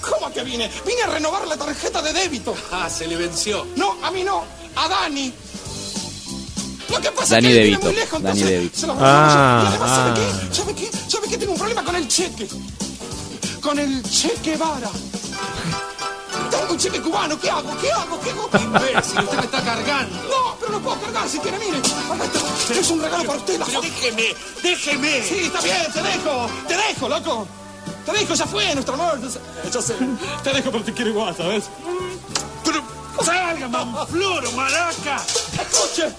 [0.00, 0.70] ¿Cómo que vine?
[0.86, 2.54] Vine a renovar la tarjeta de débito.
[2.72, 3.66] Ah, se le venció.
[3.76, 4.44] No, a mí no,
[4.76, 5.32] a Dani.
[6.88, 8.78] Lo que pasa Dani es que DeVito, muy lejos, Dani entonces DeVito.
[8.80, 10.14] se lo Ah, y además, ¿sabe ah.
[10.14, 10.54] qué?
[10.54, 10.90] ¿Sabe qué?
[11.10, 11.38] ¿Sabe qué?
[11.38, 12.48] Tengo un problema con el cheque.
[13.60, 14.90] Con el cheque vara.
[16.50, 17.76] Tengo un cheque cubano, ¿qué hago?
[17.80, 18.20] ¿Qué hago?
[18.20, 18.50] ¿Qué hago?
[18.60, 20.16] Imbécil, usted me está cargando.
[20.28, 21.78] No, pero no puedo cargar si quiere, mire.
[21.78, 22.74] Acá está.
[22.74, 23.58] Es un regalo para usted.
[23.58, 25.22] la Pero déjeme, déjeme.
[25.22, 26.50] Sí, está bien, te dejo.
[26.68, 27.48] Te dejo, loco.
[28.04, 29.20] Te dejo, ya fue nuestro amor.
[29.72, 29.94] Ya sé.
[30.42, 31.64] Te dejo, pero te quiero igual, ¿sabes?
[32.64, 32.82] Pero
[33.24, 35.22] salga, manfloro, maraca.
[35.60, 36.14] Escuche.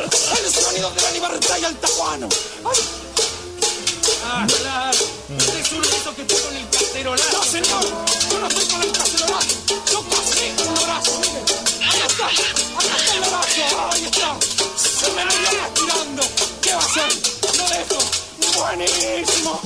[0.00, 2.28] El sonido de la libertad y el tajuano.
[2.64, 2.82] Ay,
[6.16, 6.64] Que con el.
[7.04, 7.84] No, señor.
[8.30, 9.56] Yo no estoy con el cacerolazo.
[9.90, 11.40] Yo pasé el brazo, mire.
[11.88, 12.26] Ahí está.
[12.26, 13.62] Acá está el brazo.
[13.92, 14.28] Ahí está.
[14.76, 16.22] Se me anda respirando.
[16.60, 17.10] ¿Qué va a hacer?
[17.56, 17.98] Lo dejo.
[18.58, 19.60] Buenísimo.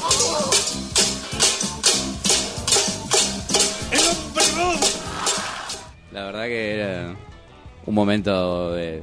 [3.91, 4.45] El hombre.
[6.13, 7.17] La verdad que era
[7.87, 9.03] un momento de,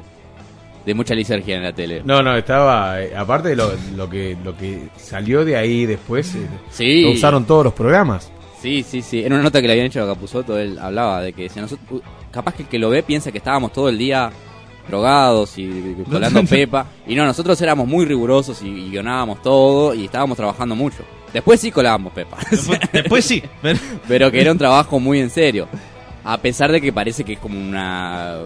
[0.85, 2.01] de mucha lisergia en la tele.
[2.05, 3.01] No, no, estaba.
[3.01, 7.01] eh, aparte de lo, lo que lo que salió de ahí después, eh, Sí.
[7.03, 8.31] lo usaron todos los programas.
[8.61, 9.23] Sí, sí, sí.
[9.23, 12.01] En una nota que le habían hecho a Capuzotto, él hablaba de que si nosotros,
[12.31, 14.31] capaz que el que lo ve piensa que estábamos todo el día
[14.87, 16.85] drogados y, colando pepa.
[17.07, 21.03] Y no, nosotros éramos muy rigurosos y, y guionábamos todo y estábamos trabajando mucho.
[21.33, 22.37] Después sí colábamos pepa.
[22.93, 23.41] Después sí.
[23.61, 25.67] pero- Pero que era un trabajo muy en serio.
[26.23, 28.37] A pesar de que parece que es como una,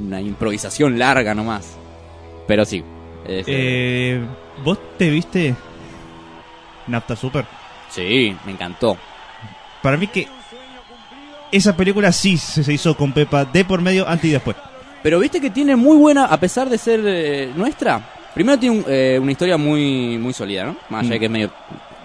[0.00, 1.76] una improvisación larga nomás.
[2.46, 2.82] Pero sí.
[3.26, 4.20] es, Eh,
[4.64, 5.54] ¿Vos te viste
[6.86, 7.44] Nafta Super?
[7.90, 8.96] Sí, me encantó.
[9.82, 10.26] Para mí que
[11.52, 14.56] esa película sí se hizo con Pepa de por medio, antes y después.
[15.02, 18.00] Pero viste que tiene muy buena, a pesar de ser eh, nuestra.
[18.34, 20.76] Primero tiene un- eh, una historia muy muy sólida, ¿no?
[20.88, 21.50] Más allá de que es medio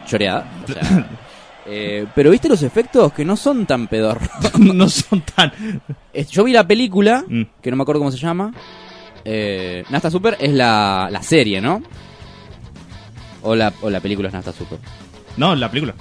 [0.06, 0.46] choreada.
[0.68, 1.10] O sea,
[1.72, 4.28] Eh, pero viste los efectos que no son tan pedorros.
[4.60, 5.52] no son tan.
[6.32, 7.44] Yo vi la película, Mm.
[7.62, 8.52] que no me acuerdo cómo se llama.
[9.26, 11.82] Eh, Nasta Super es la, la serie, ¿no?
[13.42, 14.80] O la, o la película es Nasta Super.
[15.38, 15.94] No, la película.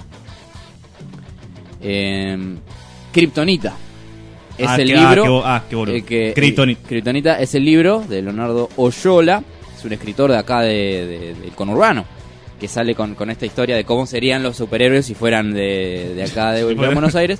[1.81, 2.37] Eh,
[3.11, 3.73] Kryptonita.
[4.57, 5.23] Es Ah, el qué- ah, libro.
[5.23, 5.95] qué bo- ah, qué boludo.
[5.95, 6.87] eh, que- Kryptonita.
[6.87, 9.41] Kryptonita es el libro de Leonardo Oyola.
[9.77, 12.05] Es un escritor de acá de, de- del conurbano.
[12.59, 16.23] Que sale con, con esta historia de cómo serían los superhéroes si fueran de, de
[16.23, 17.39] acá de, de fueran- Buenos Aires.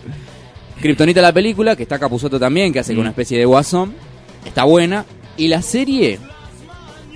[0.81, 3.93] Kryptonita la película, que está Capuzoto también, que hace con una especie de guasón.
[4.45, 5.03] Está buena.
[5.39, 6.19] Y la serie,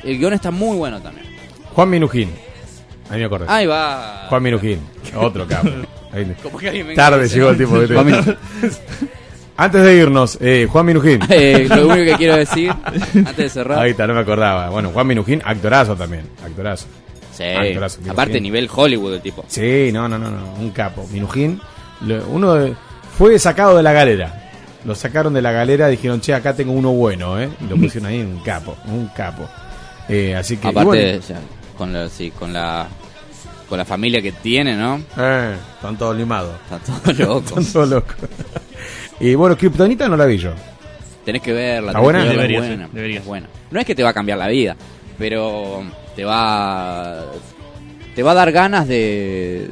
[0.03, 1.27] el guion está muy bueno también.
[1.75, 2.31] Juan Minujín.
[3.09, 3.45] Ahí me acordé.
[3.49, 4.25] Ahí va.
[4.29, 4.79] Juan Minujín.
[5.15, 5.69] Otro capo.
[6.11, 7.65] Ahí- Como que alguien me Tarde llegó el.
[7.65, 8.35] Juan Minujín.
[9.57, 11.19] Antes de irnos, eh, Juan Minujín.
[11.29, 13.79] Eh, lo único que quiero decir, antes de cerrar.
[13.79, 14.69] Ahí está, no me acordaba.
[14.69, 16.27] Bueno, Juan Minujín, actorazo también.
[16.43, 16.87] Actorazo.
[17.33, 19.43] Sí, Actorazo, aparte nivel Hollywood el tipo.
[19.47, 21.07] Sí, no, no, no, no, un capo.
[21.11, 21.59] Minujín,
[22.01, 22.73] lo- uno de-
[23.17, 24.42] fue sacado de la galera.
[24.85, 27.49] Lo sacaron de la galera, dijeron, che, acá tengo uno bueno, ¿eh?
[27.61, 29.47] Y lo pusieron ahí, un capo, un capo.
[30.09, 31.39] Eh, así que, Aparte, bueno, sea,
[31.77, 32.87] con la, sí, con la
[33.69, 35.01] con la familia que tiene, ¿no?
[35.17, 36.53] eh, están todos limados.
[36.69, 37.45] Están todos locos.
[37.49, 38.15] Están todos locos.
[39.19, 40.51] y bueno, Kryptonita no la vi yo.
[41.25, 41.91] Tenés que verla.
[41.91, 42.25] ¿Está buena?
[42.25, 43.47] Debería es ser, buena, debería es buena.
[43.71, 44.75] No es que te va a cambiar la vida,
[45.17, 45.81] pero
[46.15, 47.23] te va
[48.13, 49.69] te va a dar ganas de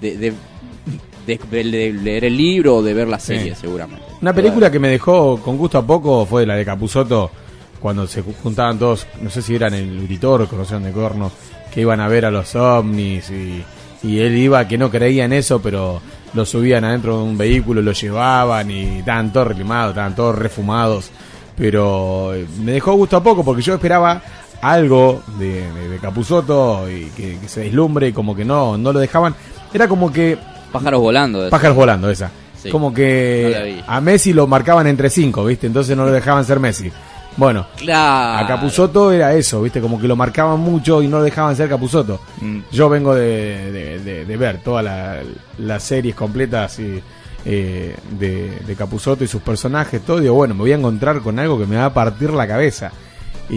[0.00, 0.32] de, de,
[1.26, 3.62] de- de- de leer el libro o de ver la serie, Sí.
[3.62, 4.03] seguramente.
[4.22, 7.30] Una película que me dejó con gusto a poco fue la de Capuzoto,
[7.80, 11.30] cuando se ju- juntaban todos, no sé si eran el Uritor, conocían de Corno,
[11.72, 13.62] que iban a ver a los ovnis y,
[14.02, 16.00] y él iba que no creía en eso, pero
[16.32, 21.10] lo subían adentro de un vehículo, lo llevaban y estaban todos reclimados, estaban todos refumados.
[21.56, 24.20] Pero eh, me dejó gusto a poco porque yo esperaba
[24.62, 28.92] algo de, de, de Capusotto y que, que se deslumbre y como que no, no
[28.92, 29.34] lo dejaban.
[29.72, 30.38] Era como que
[30.72, 31.48] Pájaros volando.
[31.50, 32.30] Pájaros volando, esa.
[32.64, 32.70] Sí.
[32.70, 35.66] Como que a Messi lo marcaban entre cinco, ¿viste?
[35.68, 36.90] Entonces no lo dejaban ser Messi.
[37.36, 38.44] Bueno, Claro.
[38.44, 39.80] a Capuzotto era eso, ¿viste?
[39.80, 42.20] Como que lo marcaban mucho y no lo dejaban ser Capuzotto.
[42.40, 42.58] Mm.
[42.70, 45.18] Yo vengo de, de- de- de ver todas la-
[45.58, 47.02] las series completas y,
[47.44, 50.20] eh, de, Capuzotto y sus personajes, todo.
[50.20, 52.92] Digo, bueno, me voy a encontrar con algo que me va a partir la cabeza.
[53.50, 53.56] Y,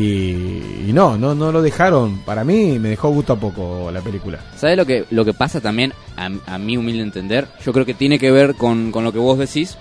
[0.88, 2.19] y no, no, no lo dejaron.
[2.19, 4.40] Para mí me dejó gusto a poco la película.
[4.57, 7.48] ¿Sabes lo que, lo que pasa también, a, a mi humilde entender?
[7.66, 9.77] Yo creo que tiene que ver con, con lo que vos decís,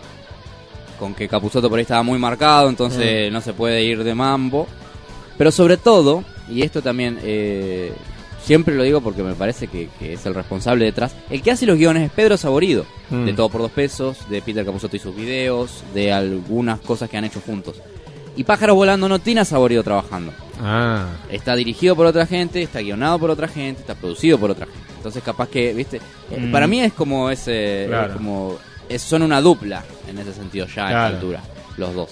[0.99, 4.67] con que Capuzotto por ahí estaba muy marcado, entonces no se puede ir de mambo.
[5.37, 7.93] Pero sobre todo, y esto también eh,
[8.43, 11.67] siempre lo digo porque me parece que, que es el responsable detrás, el que hace
[11.67, 13.25] los guiones es Pedro Saborido, Mm.
[13.27, 17.17] de Todo por Dos Pesos, de Peter Capuzotto y sus videos, de algunas cosas que
[17.17, 17.77] han hecho juntos.
[18.37, 20.33] Y Pájaros Volando no tiene a Saborido trabajando.
[20.61, 24.67] Ah, Está dirigido por otra gente, está guionado por otra gente, está producido por otra
[24.67, 24.81] gente.
[24.97, 26.01] Entonces capaz que, viste,
[26.31, 26.51] Eh, Mm.
[26.53, 28.09] para mí es como ese, Claro.
[28.09, 28.59] es como,
[28.89, 31.05] es- son una dupla en ese sentido ya a Claro.
[31.07, 31.41] esta altura,
[31.77, 32.11] los dos.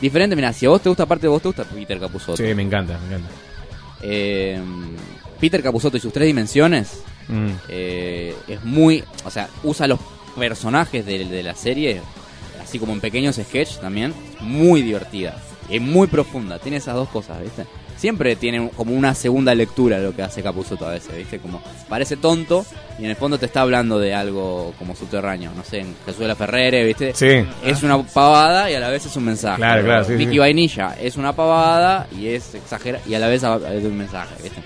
[0.00, 2.36] Diferente, mira, si a vos te gusta, aparte de vos te gusta Peter Capusotto.
[2.36, 3.28] sí, me encanta, me encanta.
[4.02, 4.60] Eh,
[5.40, 7.46] Peter Capusotto y sus tres dimensiones Mm.
[7.68, 10.00] eh, es muy, o sea, usa los
[10.36, 12.02] personajes de, de la serie,
[12.62, 16.58] así como en pequeños sketches también, muy divertida y muy profunda.
[16.58, 17.64] Tiene esas dos cosas, ¿viste?
[17.96, 21.38] Siempre tiene como una segunda lectura lo que hace Capuzotto a veces, ¿viste?
[21.38, 22.66] Como parece tonto
[22.98, 26.20] y en el fondo te está hablando de algo como subterráneo, no sé, en Jesús
[26.20, 27.14] de la Ferrere, ¿viste?
[27.14, 27.46] Sí.
[27.64, 29.58] Es una pavada y a la vez es un mensaje.
[29.58, 30.38] Claro, claro, sí, Mickey sí.
[30.38, 34.60] Vainilla es una pavada y es exagera y a la vez es un mensaje, ¿viste?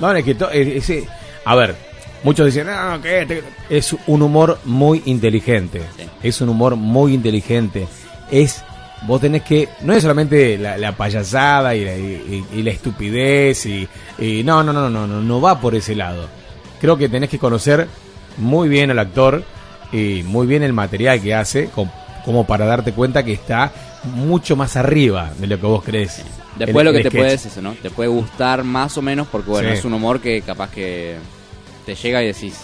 [0.00, 0.36] No, es que
[0.76, 1.06] ese,
[1.44, 1.76] a ver,
[2.24, 3.44] muchos dicen, no, que este-".
[3.70, 5.82] es un humor muy inteligente.
[5.96, 6.04] Sí.
[6.22, 7.86] Es un humor muy inteligente.
[8.30, 8.64] Es,
[9.06, 13.66] vos tenés que, no es solamente la, la payasada y la, y- y la estupidez
[13.66, 16.28] y, y no, no, no, no, no, no va por ese lado.
[16.80, 17.86] Creo que tenés que conocer
[18.38, 19.42] muy bien al actor
[19.92, 21.90] y muy bien el material que hace, com-
[22.24, 23.72] como para darte cuenta que está
[24.14, 26.22] mucho más arriba de lo que vos crees.
[26.56, 27.20] Después El- lo que te sketch.
[27.22, 27.72] puede es eso, ¿no?
[27.74, 29.74] Te puede gustar más o menos porque, bueno, Sí.
[29.78, 31.16] es un humor que capaz que
[31.86, 32.56] te llega y decís,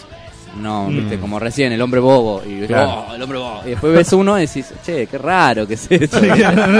[0.56, 0.96] no, Mm.
[0.96, 2.42] viste, como recién, el hombre bobo.
[2.44, 3.06] Y, Claro.
[3.10, 3.60] "Oh, el hombre bobo.
[3.66, 6.20] Y después ves uno y decís, che, qué raro que es esto.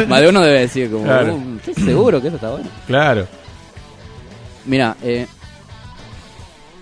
[0.09, 1.35] más de uno debe decir, como, Claro.
[1.35, 2.69] "Uh, ¿estás seguro que eso está bueno?
[2.87, 3.27] Claro.
[4.67, 5.27] Mira, eh,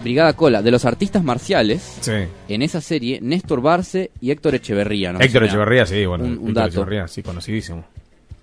[0.02, 2.12] Brigada Cola, de los artistas marciales, Sí.
[2.48, 5.12] en esa serie, Néstor Barce y Héctor Echeverría.
[5.12, 5.20] ¿no?
[5.20, 6.68] Héctor Echeverría, sí, bueno, Un, un Héctor dato.
[6.68, 7.84] Echeverría, sí, conocidísimo.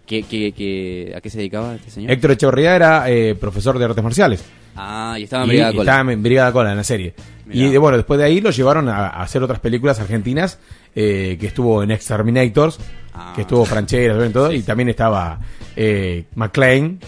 [0.06, 2.12] ¿Qué, qué, qué- a qué se dedicaba este señor?
[2.12, 4.44] Héctor Echeverría era eh, profesor de artes marciales.
[4.76, 5.92] Ah, y estaba en Brigada y Cola.
[5.92, 7.14] estaba en Brigada Cola en la serie.
[7.46, 7.68] Mirá.
[7.68, 10.60] Y bueno, después de ahí lo llevaron a, a hacer otras películas argentinas,
[10.96, 12.80] eh, que estuvo en Exterminators,
[13.16, 13.34] Ah.
[13.36, 15.40] que estuvo Franchera, y todo, y también estaba
[15.76, 17.00] eh, McLean,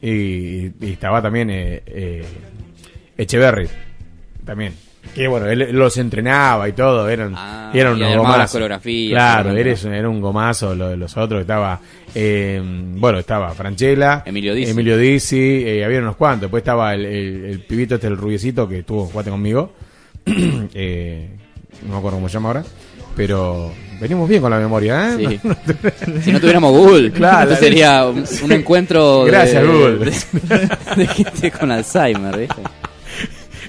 [0.00, 2.24] y estaba también eh, eh,
[3.18, 3.68] Echeverry,
[4.44, 4.72] también.
[5.14, 8.52] Que bueno, él los entrenaba y todo, eran, Ah, eran unos gomazos.
[9.10, 11.42] Claro, eres, era un gomazo lo de los otros.
[11.42, 11.78] Estaba,
[12.14, 14.70] eh, bueno, estaba Franchella, Emilio Dizzi.
[14.70, 16.42] Emilio Dizzi, eh, había unos cuantos.
[16.42, 19.72] Después estaba el, el- el pibito este, el rubiecito que estuvo jugate conmigo.
[20.74, 21.28] Eh,
[21.86, 22.64] no me acuerdo cómo se llama ahora.
[23.16, 25.38] Pero venimos bien con la memoria, ¿eh?
[25.42, 25.50] Sí.
[26.22, 29.98] Si no tuviéramos Google, Claro, esto sería un, un encuentro Gracias, de, Google.
[29.98, 32.62] de, de gente con Alzheimer, ¿viste?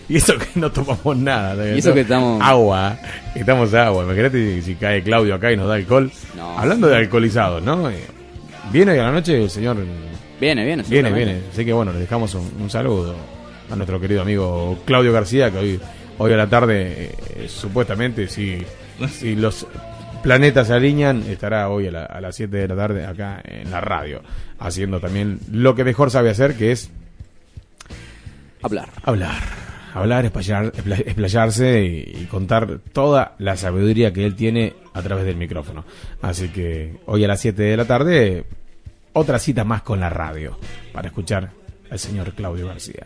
[0.10, 1.66] Y eso que no tomamos nada.
[1.74, 2.98] Y eso que estamos- Agua.
[3.36, 4.04] Estamos agua.
[4.04, 6.12] Imagínate si, cae Claudio acá y nos da alcohol.
[6.36, 6.60] No.
[6.60, 7.90] Hablando de alcoholizados, ¿no?
[7.90, 8.04] Eh,
[8.72, 9.78] Viene hoy a la noche el señor.
[10.42, 10.84] Viene, viene.
[10.84, 11.42] Viene, viene.
[11.52, 13.16] Así que bueno, le dejamos un, un saludo
[13.72, 15.80] a nuestro querido amigo Claudio García, que hoy,
[16.18, 18.58] hoy a la tarde, eh, supuestamente, si,
[19.10, 19.66] si los
[20.22, 23.72] planetas se alinean, estará hoy a, la- a las 7 de la tarde acá en
[23.72, 24.22] la radio,
[24.60, 26.90] haciendo también lo que mejor sabe hacer, que es
[28.62, 28.90] Hablar.
[29.04, 29.34] Hablar.
[29.94, 35.86] Hablar, espla- explayarse y, contar toda la sabiduría que él tiene a través del micrófono.
[36.22, 38.46] Así que hoy a las 7 de la tarde,
[39.14, 40.58] otra cita más con la radio
[40.94, 41.52] para escuchar
[41.92, 43.06] al señor Claudio García.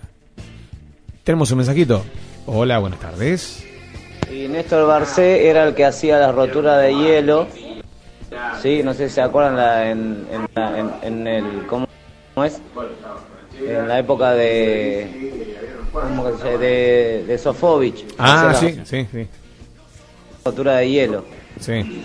[1.24, 2.06] Tenemos un mensajito.
[2.45, 3.66] Hola, buenas tardes.
[4.32, 7.48] Y Néstor Barcé era el que hacía la rotura de hielo.
[8.61, 10.25] Sí, no sé si se acuerdan la- en,
[10.56, 11.66] en, en- el.
[11.67, 11.88] ¿Cómo
[12.33, 12.61] cómo es?
[13.61, 15.57] En la época de.
[15.91, 16.57] ¿Cómo que se llama?
[16.57, 18.06] De, de Sofovich.
[18.17, 19.27] Ah, sí, la sí, sí.
[20.45, 21.25] Rotura de hielo.
[21.59, 22.03] Sí.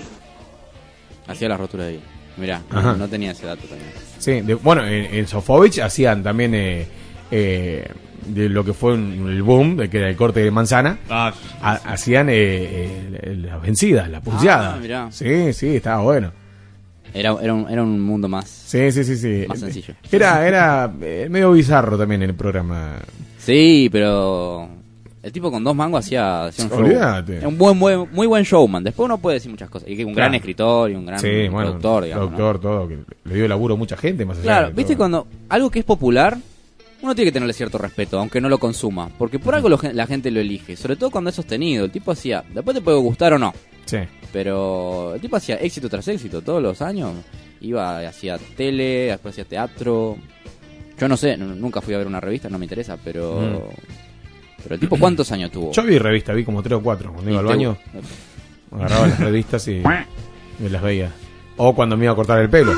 [1.27, 2.01] Hacía la rotura ahí.
[2.37, 2.95] Mirá, Ajá.
[2.95, 3.91] no, tenía ese dato también.
[4.19, 6.87] Sí, de- bueno, en, en Sofovich hacían también eh,
[7.31, 7.87] eh,
[8.27, 10.99] de lo que fue un- el boom, de que era el corte de manzana.
[11.11, 14.75] Ah, Ha- hacían eh, eh, las vencidas, las pulseadas.
[14.77, 15.09] Ah, mirá.
[15.13, 16.33] Sí, sí, estaba bueno.
[17.15, 18.49] Era, era, un, era un mundo más.
[18.49, 19.45] Sí, sí, sí, sí.
[19.47, 19.95] Más sencillo.
[20.11, 22.97] Era, era eh, medio bizarro también el programa.
[23.45, 24.69] Sí, pero.
[25.23, 26.81] El tipo con dos mangos hacía, hacía un show.
[26.81, 27.47] Olvídate.
[27.47, 28.83] Un buen, buen, muy buen showman.
[28.83, 29.89] Después uno puede decir muchas cosas.
[29.89, 32.31] Y que un gran escritor y un gran sí, bueno, productor, digamos.
[32.33, 32.37] ¿no?
[32.37, 34.99] doctor, todo, que le dio laburo a mucha gente más allá Claro, de viste todo.
[34.99, 36.37] cuando algo que es popular,
[37.03, 39.11] uno tiene que tenerle cierto respeto, aunque no lo consuma.
[39.17, 40.77] Porque por algo lo la gente lo elige.
[40.77, 41.85] Sobre todo cuando es sostenido.
[41.85, 42.43] El tipo hacía.
[42.53, 43.55] Después te puede gustar o no.
[43.85, 43.99] Sí.
[44.33, 47.13] Pero el tipo hacía éxito tras éxito todos los años.
[47.61, 50.17] Iba, hacía tele, después hacía teatro.
[51.03, 53.71] Yo no sé, nu- nunca fui a ver una revista, no me interesa, pero.
[54.63, 55.71] Pero el tipo, ¿cuántos años tuvo?
[55.71, 55.73] Mm.
[55.73, 57.13] Yo vi revista, vi como tres o cuatro.
[57.13, 57.77] Cuando iba al te- baño,
[58.71, 59.83] agarraba las revistas y
[60.61, 61.11] me las veía.
[61.57, 62.73] O cuando me iba a cortar el pelo.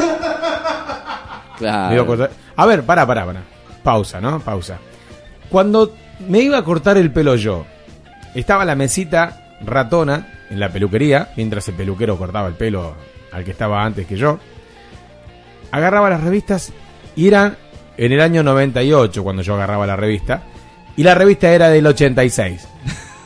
[1.58, 1.88] Claro.
[1.88, 3.42] Me iba a, cortar- a ver, pará, pará, pará.
[3.82, 4.40] Pausa, ¿no?
[4.40, 4.78] Pausa.
[5.50, 5.94] Cuando
[6.26, 7.66] me iba a cortar el pelo yo,
[8.34, 12.94] estaba la mesita ratona en la peluquería, mientras el peluquero cortaba el pelo
[13.32, 14.38] al que estaba antes que yo.
[15.70, 16.72] Agarraba las revistas
[17.16, 17.56] y eran
[17.96, 20.42] en el año 98 cuando yo agarraba la revista.
[20.96, 22.68] Y la revista era del 86.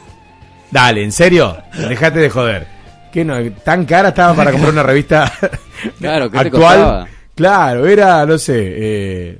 [0.70, 1.56] Dale, ¿en serio?
[1.88, 2.66] Dejate de joder.
[3.12, 3.36] ¿Qué no?
[3.64, 5.32] ¿Tan cara estaba para comprar una revista
[5.98, 6.78] Claro, ¿qué te actual?
[6.78, 7.08] costaba?
[7.34, 9.38] Claro, era, no sé, eh,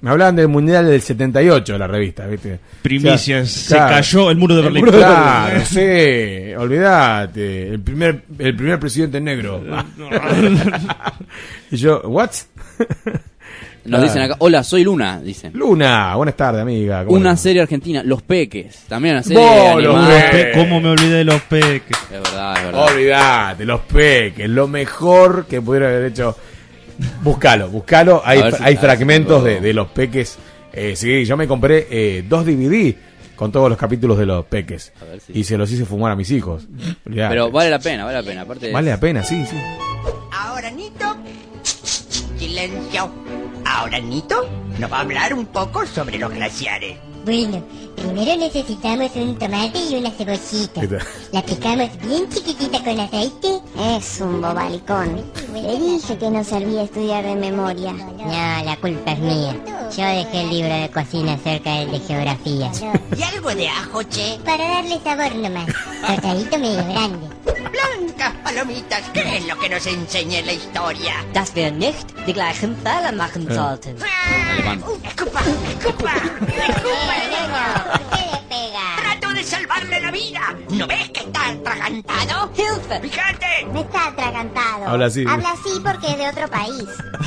[0.00, 2.58] me hablaban del Mundial del 78 la revista, ¿viste?
[2.82, 4.84] Primicias, se cayó el muro de Berlín.
[4.86, 9.62] Claro, sí, olvídate, el primer, el primer presidente negro.
[11.70, 12.30] y yo, ¿what?
[13.86, 15.52] Nos dicen acá, hola, soy Luna, dicen.
[15.54, 17.04] Luna, buenas tardes, amiga.
[17.04, 18.84] ¿cómo Una serie argentina, Los Peques.
[18.88, 20.30] También una serie animada.
[20.30, 20.56] Peques.
[20.56, 21.96] ¿Cómo me olvidé de los peques?
[22.12, 22.86] Es verdad, es verdad.
[22.92, 26.36] Olvídate, los peques, lo mejor que pudieron haber hecho.
[27.22, 28.22] Buscalo, buscalo.
[28.24, 30.38] Hay, si- hay si fragmentos de, de los peques.
[30.72, 32.94] Eh, sí, yo me compré eh, dos DVD
[33.34, 34.92] con todos los capítulos de los peques.
[35.10, 36.66] ver si- Y se los hice fumar a mis hijos.
[37.04, 38.42] Pero vale la pena, vale la pena.
[38.42, 39.56] Aparte, Vale la pena, sí, sí.
[40.32, 41.16] Ahora, Nito.
[42.38, 43.10] Silencio.
[43.76, 44.48] Ahora, Nito
[44.78, 46.96] nos va a hablar un poco sobre los glaciares.
[47.26, 47.60] Bueno,
[47.96, 50.80] primero necesitamos un tomate y una cebollita.
[51.32, 53.60] La picamos bien chiquitita con aceite.
[53.96, 55.24] Es un bobalicón.
[55.52, 57.94] Le dije que no servía estudiar de memoria.
[57.94, 59.56] No, la culpa es mía.
[59.96, 62.70] Yo dejé el libro de cocina cerca del de geografía.
[63.16, 64.38] ¿Y algo de ajo, che?
[64.44, 65.66] Para darle sabor nomás.
[66.06, 67.26] Cortadito medio grande.
[67.44, 71.12] Blancas palomitas, ¿qué es lo que nos enseña la historia?
[71.34, 73.96] dass wir nicht die gleichen Fehler machen sollten.
[74.52, 74.82] Alemán.
[75.04, 75.40] ¡Escupa!
[75.78, 76.12] ¡Escupa!
[78.96, 80.40] ¡Trato de salvarle la vida!
[80.70, 82.50] ¿No ves que está atragantado?
[82.56, 83.00] ¡Hilfe!
[83.00, 83.46] ¡Fíjate!
[83.72, 84.86] No está atragantado.
[84.88, 85.24] Habla así.
[85.28, 86.84] Habla así porque es de otro país.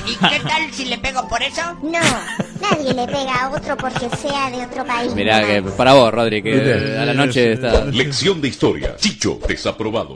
[0.08, 1.62] ¿Y qué tal si le pego por eso?
[1.82, 2.00] No,
[2.62, 5.14] nadie le pega a otro porque sea de otro país.
[5.14, 7.86] Mirá que para vos, Rodri, que a la noche está.
[7.86, 8.96] Lección de historia.
[8.98, 10.16] Chicho, desaprobado.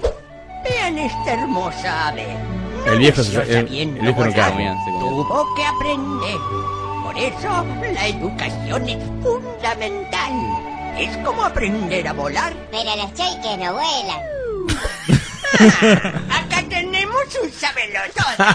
[0.63, 2.25] Vean esta hermosa ave.
[2.85, 4.31] El viejo, se- el, bien el viejo no.
[4.33, 6.37] Tuvo que aprender.
[7.14, 10.32] Por eso la educación es fundamental.
[10.98, 12.53] Es como aprender a volar.
[12.72, 14.19] Pero los cheques no vuelan.
[16.32, 17.51] Acá tenemos un
[18.14, 18.45] todo.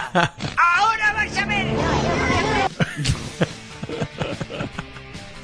[0.57, 1.67] Ahora vas a ver.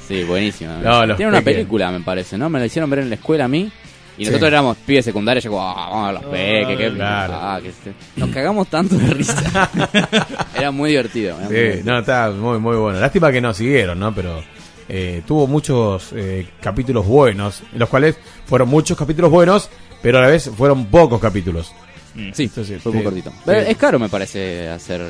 [0.06, 0.76] Sí, buenísima.
[0.78, 1.54] No, los Tiene una peques.
[1.56, 2.48] película, me parece, ¿no?
[2.48, 3.72] Me la hicieron ver en la escuela a mí.
[4.18, 4.30] Y Sí.
[4.30, 7.34] nosotros éramos pibes secundarios, yo como, ah, vamos a los peques, qué claro.
[7.36, 9.70] ah, que este- Nos cagamos tanto de risa.
[10.56, 11.36] Era muy divertido.
[11.36, 11.92] era muy Sí, divertido.
[11.92, 12.98] no, está muy, muy bueno.
[12.98, 14.14] Lástima que no siguieron, ¿no?
[14.14, 14.42] Pero
[14.88, 19.68] eh, tuvo muchos eh, capítulos buenos, en los cuales fueron muchos capítulos buenos,
[20.00, 21.72] pero a la vez fueron pocos capítulos.
[22.32, 23.30] Sí, Entonces, fue muy sí, cortito.
[23.30, 23.36] sí.
[23.44, 25.02] Pero es caro, me parece, hacer.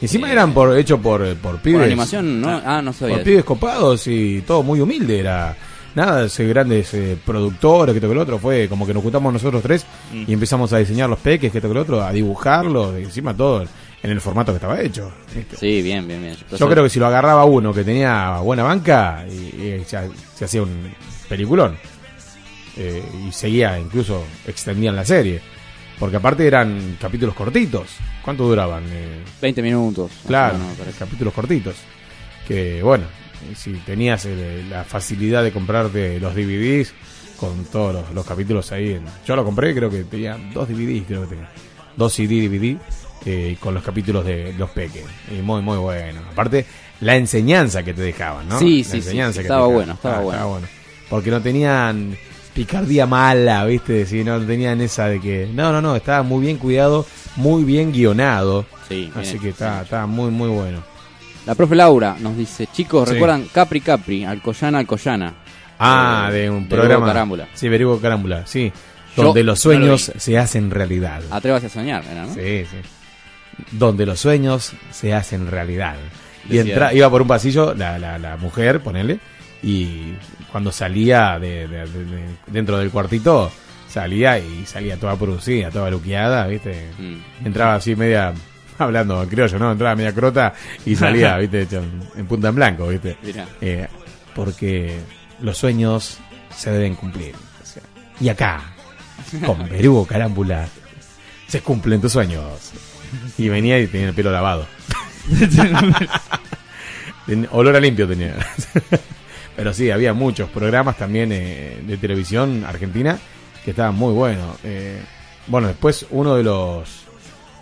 [0.00, 1.82] Encima eran por hecho por, por pibes.
[1.86, 2.60] animación, ¿no?
[2.64, 3.24] Ah, no sabía Por eso.
[3.30, 5.56] pibes copados y todo muy humilde era.
[5.94, 8.38] Nada de ser grandes eh, productores, que esto que lo otro.
[8.38, 10.24] Fue como que nos juntamos nosotros tres Mm.
[10.26, 13.34] y empezamos a diseñar los peques, que esto que lo otro, a dibujarlos, y encima
[13.36, 13.62] todo
[14.02, 15.12] en el formato que estaba hecho.
[15.34, 15.56] ¿viste?
[15.56, 16.36] Sí, bien, bien, bien.
[16.58, 19.32] Yo creo que si lo agarraba uno que tenía buena banca, y,
[19.80, 19.98] y se,
[20.34, 20.92] se hacía un
[21.28, 21.76] peliculón.
[22.76, 25.40] Eh, y seguía, incluso extendían la serie.
[25.98, 27.88] Porque aparte eran capítulos cortitos.
[28.24, 28.82] ¿Cuánto duraban?
[28.88, 30.10] Eh, 20 minutos.
[30.26, 30.56] Claro,
[30.98, 31.76] capítulos cortitos.
[32.48, 33.04] Que bueno,
[33.54, 36.92] si tenías eh, la facilidad de comprarte los DVDs
[37.38, 38.92] con todos los, los capítulos ahí.
[38.92, 41.50] En, yo lo compré, creo que tenía dos DVDs, creo que tenía.
[41.96, 42.78] Dos CD, DVD,
[43.26, 45.04] eh, con los capítulos de los peques.
[45.30, 46.20] Y muy, muy bueno.
[46.30, 46.64] Aparte,
[47.00, 48.58] la enseñanza que te dejaban, ¿no?
[48.58, 50.66] Sí, La sí, sí, enseñanza sí, que estaba te bueno, estaba Ah, bueno.
[51.10, 52.16] Porque no tenían
[52.54, 54.06] picardía mala, ¿viste?
[54.06, 55.50] Si no tenían esa de que.
[55.52, 57.04] No, no, no, estaba muy bien cuidado,
[57.36, 58.64] muy bien guionado.
[58.88, 60.82] Sí, Así que está, está muy, muy bueno.
[61.46, 63.14] La profe Laura nos dice, chicos, Sí.
[63.14, 65.34] ¿recuerdan Capri Capri, Alcoyana Alcoyana?
[65.78, 67.06] Ah, de un de programa.
[67.06, 67.48] Carámbula.
[67.54, 68.72] Sí, Verigo Carámbula, sí.
[69.16, 71.20] Yo Donde los no lo sueños se hacen realidad.
[71.30, 72.32] Atrévase a soñar, era, ¿no?
[72.34, 72.76] Sí, sí.
[73.72, 75.96] Donde los sueños se hacen realidad.
[76.48, 79.18] Y entra, iba por un pasillo la, la, la mujer, ponele,
[79.62, 80.14] y
[80.50, 83.50] cuando salía de, de- de- de- dentro del cuartito,
[83.88, 86.90] salía y salía toda producida, toda luqueada, ¿viste?
[86.98, 87.46] Mm.
[87.46, 88.32] Entraba así media,
[88.78, 89.72] hablando en criollo, ¿no?
[89.72, 91.62] Entraba media crota y salía, ¿viste?
[91.62, 93.16] En, en punta en blanco, ¿viste?
[93.22, 93.46] Mirá.
[93.60, 93.86] Eh,
[94.34, 94.98] porque
[95.40, 96.18] los sueños
[96.54, 97.34] se deben cumplir.
[98.20, 98.62] Y acá,
[99.44, 100.66] con Berugo Carámbula,
[101.46, 102.72] se cumplen tus sueños.
[103.36, 104.66] Y venía y tenía el pelo lavado.
[107.50, 108.34] Olor a limpio tenía.
[109.56, 113.18] Pero sí, había muchos programas también eh, de televisión argentina
[113.64, 114.56] que estaban muy buenos.
[114.64, 115.00] Eh,
[115.46, 117.01] bueno, después uno de los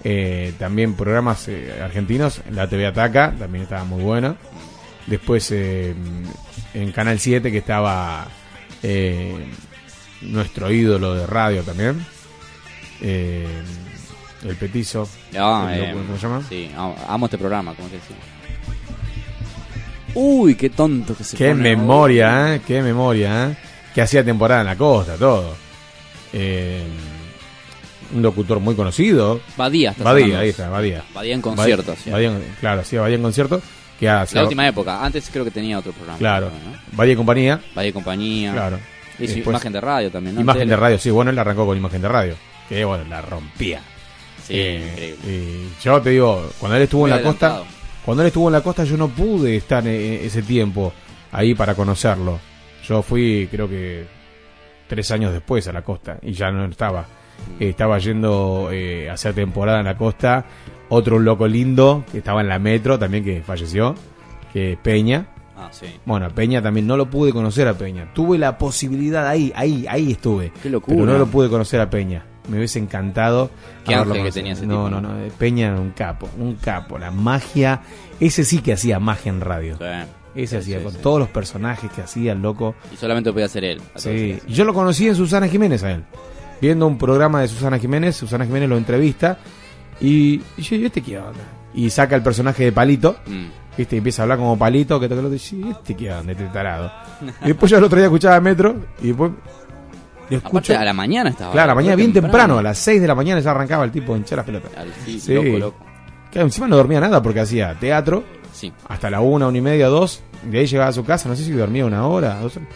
[0.05, 4.37] eh, también programas eh, argentinos, la TV Ataca, también estaba muy bueno.
[5.07, 5.95] Después eh,
[6.75, 8.27] en Canal 7 que estaba
[8.83, 9.35] eh,
[10.23, 12.05] nuestro ídolo de radio también.
[13.03, 13.47] Eh,
[14.47, 15.09] el petizo.
[15.39, 16.43] Ah, El eh, loco, ¿Cómo se llama?
[16.49, 16.71] Sí,
[17.09, 18.17] amo, este programa, como te decía.
[20.15, 21.63] Uy, qué tonto que se Qué pone.
[21.77, 22.61] memoria, ¿eh?
[22.67, 23.57] Qué memoria, ¿eh?
[23.95, 25.55] Que hacía temporada en la costa, todo.
[26.33, 26.83] Eh,
[28.15, 29.41] un locutor muy conocido.
[29.57, 31.05] Badía, estás Badía, ahí está, Badía.
[31.15, 32.11] Badía en concierto, Badía, sí.
[32.11, 33.61] Badía en- claro, hacía Badía en concierto.
[33.99, 35.05] Que La última época.
[35.05, 36.19] Antes creo que tenía otro programa.
[36.19, 36.47] Claro.
[36.47, 36.97] ¿no?
[36.97, 37.61] Badía y compañía.
[37.75, 38.53] Badía y compañía.
[38.53, 38.79] Claro.
[39.19, 40.41] Y su Después- imagen de radio también, ¿no?
[40.41, 42.35] Imagen de radio, sí, bueno, él arrancó con imagen de radio.
[42.69, 43.83] Que bueno, la rompía.
[44.47, 45.19] Sí, Eh, increíble.
[45.31, 47.63] y yo te digo, cuando él estuvo Muy en la costa,
[48.05, 50.95] cuando él estuvo en la costa yo no pude estar ese tiempo
[51.33, 52.41] ahí para conocerlo.
[52.89, 54.07] Yo fui, creo que
[54.89, 57.07] tres años después a la costa y ya no estaba.
[57.59, 57.63] Mm.
[57.63, 60.45] Eh, estaba yendo eh, a hacer temporada en la costa.
[60.89, 63.95] Otro loco lindo que estaba en la metro también que falleció,
[64.53, 65.27] que es Peña.
[65.57, 65.87] Ah, sí.
[66.05, 68.13] Bueno, a Peña también no lo pude conocer a Peña.
[68.15, 70.53] Tuve la posibilidad ahí, ahí, ahí estuve.
[70.63, 70.97] Qué locura.
[70.97, 72.25] Pero no lo pude conocer a Peña.
[72.49, 73.51] Me hubiese encantado.
[73.85, 75.15] Qué haberlo ángel que tenía ese no, tipo, No, ¿no?
[75.15, 76.99] no, Peña era un capo, un capo.
[76.99, 77.83] La magia,
[78.19, 79.79] ese sí que hacía magia en radio.
[80.35, 80.99] Ese Sí, hacía, sí, con sí.
[81.03, 82.75] todos los personajes que hacía, el loco.
[82.93, 83.81] Y solamente podía ser él.
[83.97, 84.39] Sí.
[84.49, 86.05] Yo lo conocí en Susana Jiménez a él.
[86.61, 89.39] Viendo un programa de Susana Jiménez, Susana Jiménez lo entrevista.
[90.01, 91.41] Y, y yo, ¿y este qué onda?
[91.75, 93.17] Y saca el personaje de Palito.
[93.27, 93.47] Mm.
[93.79, 93.97] ¿Viste?
[93.97, 95.37] Y empieza a hablar como Palito, que toca el otro.
[95.37, 96.33] Y yo, ¿y este qué onda?
[96.33, 96.93] Este tarado.
[97.45, 98.77] y después yo el otro día escuchaba Metro.
[99.03, 99.31] Y después.
[100.31, 100.73] Lo escucho.
[100.73, 101.53] Aparte, a la mañana estaba.
[101.53, 102.59] Claro, a la mañana bien temprano.
[102.59, 104.71] a las 6 de la mañana ya arrancaba el tipo a hinchar las pelotas.
[104.77, 105.79] Al- sí, loco, loco.
[106.31, 108.23] Claro, encima no dormía nada porque hacía teatro
[108.53, 108.73] Sí.
[108.89, 110.23] hasta la una, una y media, dos.
[110.45, 112.69] De ahí llegaba a su casa, no sé si dormía una hora, dos horas.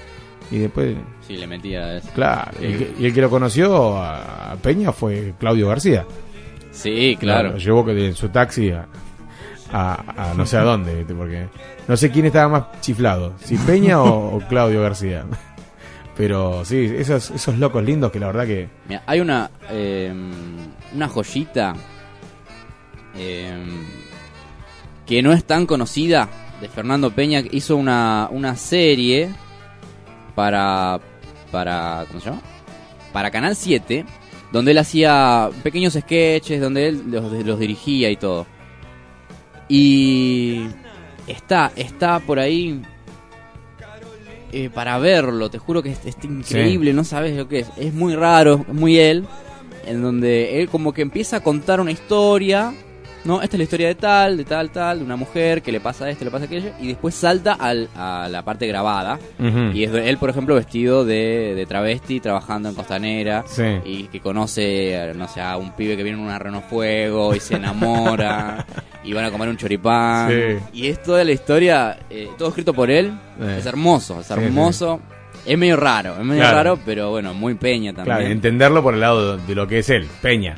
[0.50, 2.08] Y después, Sí, le metía eso.
[2.14, 2.52] claro.
[2.58, 6.04] Sí, Y, el que, y el que lo conoció a Peña fue Claudio García.
[6.70, 7.52] Sí, claro.
[7.52, 8.86] Lo llevó en su taxi a,
[9.72, 11.46] a- a no sé a dónde, porque
[11.88, 15.24] no sé quién estaba más chiflado, si Peña o, o Claudio García.
[16.16, 18.68] Pero sí, esos, esos locos lindos que la verdad que...
[18.88, 20.12] Mira, hay una eh,
[20.94, 21.74] una joyita
[23.16, 23.52] eh,
[25.06, 26.28] que no es tan conocida
[26.60, 29.30] de Fernando Peña que hizo una, una serie
[30.34, 31.00] para
[31.50, 32.42] para ¿cómo se llama?
[33.12, 34.04] Para Canal 7,
[34.52, 38.46] donde él hacía pequeños sketches, donde él los, los dirigía y todo.
[39.68, 40.66] Y
[41.26, 42.82] está está por ahí
[44.56, 47.68] eh, para verlo, te juro que es, es increíble, no sabes lo que es.
[47.76, 49.26] Es muy raro, es muy él,
[49.84, 52.72] en donde él como que empieza a contar una historia,
[53.24, 53.42] ¿no?
[53.42, 56.08] Esta es la historia de tal, de tal, tal, de una mujer que le pasa
[56.10, 59.18] esto, le pasa aquello, y después salta al- a la parte grabada.
[59.72, 63.62] Y es él, por ejemplo, vestido de, de travesti, trabajando en Costanera, Sí.
[63.84, 67.40] y que conoce, no sé, a un pibe que viene en un arreno fuego y
[67.40, 68.66] se enamora,
[69.04, 70.30] y van a comer un choripán.
[70.30, 70.80] Sí.
[70.82, 73.12] Y es toda la historia, eh, todo escrito por él.
[73.40, 73.56] Eh.
[73.58, 75.00] Es hermoso, es Sí, hermoso.
[75.46, 76.56] Es medio raro, es medio Claro.
[76.56, 78.16] raro, pero bueno, muy peña también.
[78.16, 80.56] Claro, entenderlo por el lado de lo que es él, Peña.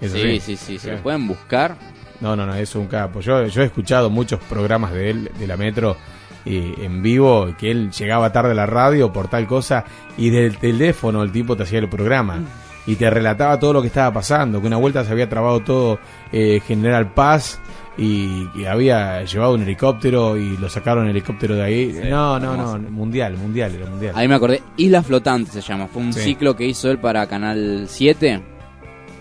[0.00, 0.90] Sí, sí, sí, Sí.
[0.90, 1.76] lo pueden buscar.
[2.20, 3.20] No, no, no, es un capo.
[3.20, 5.96] Yo, yo he escuchado muchos programas de él, de la Metro,
[6.44, 9.84] eh, en vivo, que él llegaba tarde a la radio por tal cosa,
[10.16, 12.40] y del teléfono el tipo te hacía el programa.
[12.86, 15.98] Y te relataba todo lo que estaba pasando, que una vuelta se había trabado todo
[16.32, 17.58] eh, General Paz
[17.98, 21.92] y que había llevado un helicóptero y lo sacaron el helicóptero de ahí.
[21.92, 24.12] Sí, no, no, no, mundial, mundial, era mundial.
[24.16, 25.88] Ahí me acordé, Isla Flotante se llama.
[25.88, 26.20] Fue un Sí.
[26.20, 28.40] ciclo que hizo él para Canal 7,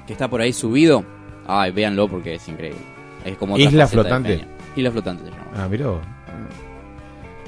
[0.07, 1.03] que está por ahí subido.
[1.47, 2.79] Ay, véanlo porque es increíble.
[3.23, 4.41] Es como otra Isla Flotante.
[4.75, 5.43] Isla Flotante se llama.
[5.55, 6.01] Ah, miró.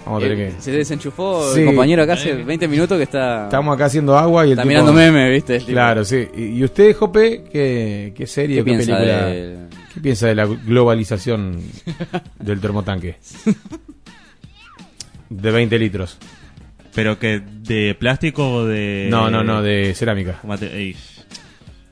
[0.06, 0.62] Vamos a tener Eh, que...
[0.62, 1.60] Se desenchufó Sí.
[1.62, 3.44] el compañero acá hace 20 minutos que está...
[3.46, 5.56] Estamos acá haciendo agua y el Está tipo- mirando memes, ¿viste?
[5.56, 5.72] El tipo.
[5.74, 6.28] Claro, sí.
[6.36, 9.68] ¿Y usted, Jope, qué, qué serie, ¿Qué qué, piensa película?
[9.94, 11.60] ¿Qué piensa de la globalización
[12.40, 13.18] del termotanque?
[15.30, 16.18] De 20 litros.
[16.96, 19.08] ¿Pero que de plástico o de...?
[19.12, 20.40] No, no, no, de cerámica.
[20.44, 20.72] Mate-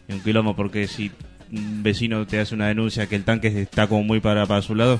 [0.07, 1.11] y un quilombo porque si
[1.51, 4.75] un vecino te hace una denuncia que el tanque está como muy para, para su
[4.75, 4.99] lado,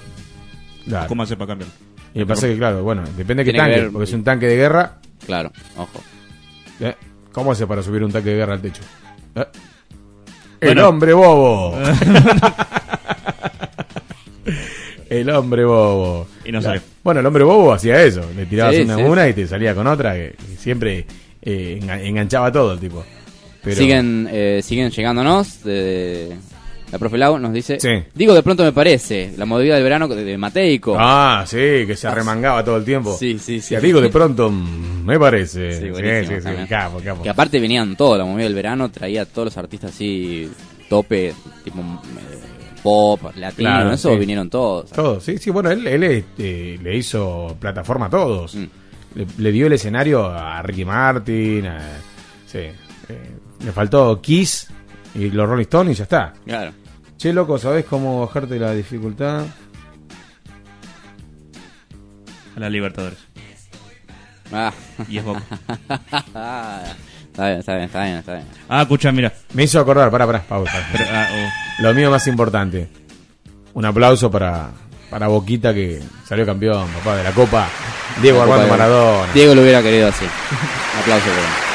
[0.88, 1.08] Claro.
[1.08, 1.70] ¿cómo hace para cambiar?
[2.14, 4.24] Y me pasa que, claro, bueno, depende de qué que tanque, ver- porque es un
[4.24, 5.00] tanque de guerra.
[5.26, 6.02] Claro, ojo.
[6.80, 6.96] ¿eh?
[7.32, 8.82] ¿Cómo hace para subir un tanque de guerra al techo?
[9.36, 9.46] ¿Eh?
[10.62, 10.90] El Bueno.
[10.90, 11.78] hombre bobo.
[15.10, 16.28] el hombre bobo.
[16.46, 16.82] Y no salió.
[17.04, 18.22] Bueno, el hombre bobo hacía eso.
[18.36, 19.30] Le tirabas Sí, una sí, a una sí.
[19.30, 21.06] y te salía con otra que, que siempre
[21.42, 23.04] eh, enga- enganchaba todo el tipo.
[23.66, 25.62] Pero- Siguen, eh, siguen llegándonos.
[25.64, 26.34] De,
[26.92, 27.90] la profe Lau nos dice: Sí.
[28.14, 30.96] Digo, de pronto me parece, la movida del verano de, Mateico.
[30.98, 33.18] Ah, sí, que se arremangaba todo el tiempo.
[33.18, 33.76] Sí, sí, sí.
[33.76, 35.74] Si digo de pronto, mm, me parece.
[35.74, 37.24] Sí, Sí, sí, capo, capo.
[37.24, 40.50] Que aparte venían todos, la movida del verano traía a todos los artistas así,
[40.88, 42.38] tope, tipo eh,
[42.84, 44.92] pop, latino, Claro, eso vinieron todos.
[44.92, 48.54] Todos, sí, sí, bueno, él, él este, le hizo plataforma a todos.
[48.56, 48.66] Mm.
[49.16, 51.98] Le, le dio el escenario a Ricky Martin, a-
[52.46, 52.60] sí.
[53.64, 54.68] Le faltó Kiss
[55.14, 56.34] y los Rolling Stones y ya está.
[56.46, 56.72] Claro.
[57.18, 59.46] Che, loco, ¿sabés cómo bajarte la dificultad?
[62.56, 63.20] A la Libertadores.
[64.52, 64.72] Ah.
[65.10, 65.26] Y es
[66.26, 66.94] está
[67.48, 68.48] bien, está bien, está bien, está bien.
[68.70, 69.34] Ah, escucha, mira.
[69.54, 70.74] Me hizo acordar, pará, pará, pausa.
[70.92, 71.50] Pero, ah, oh.
[71.84, 72.90] Lo mío más importante.
[73.74, 74.70] Un aplauso para,
[75.10, 77.68] para Boquita que salió campeón, papá, de la Copa.
[78.22, 79.34] Diego La Armando Copa de- Maradona.
[79.34, 80.26] Diego lo hubiera querido así.
[80.26, 81.75] Un aplauso él.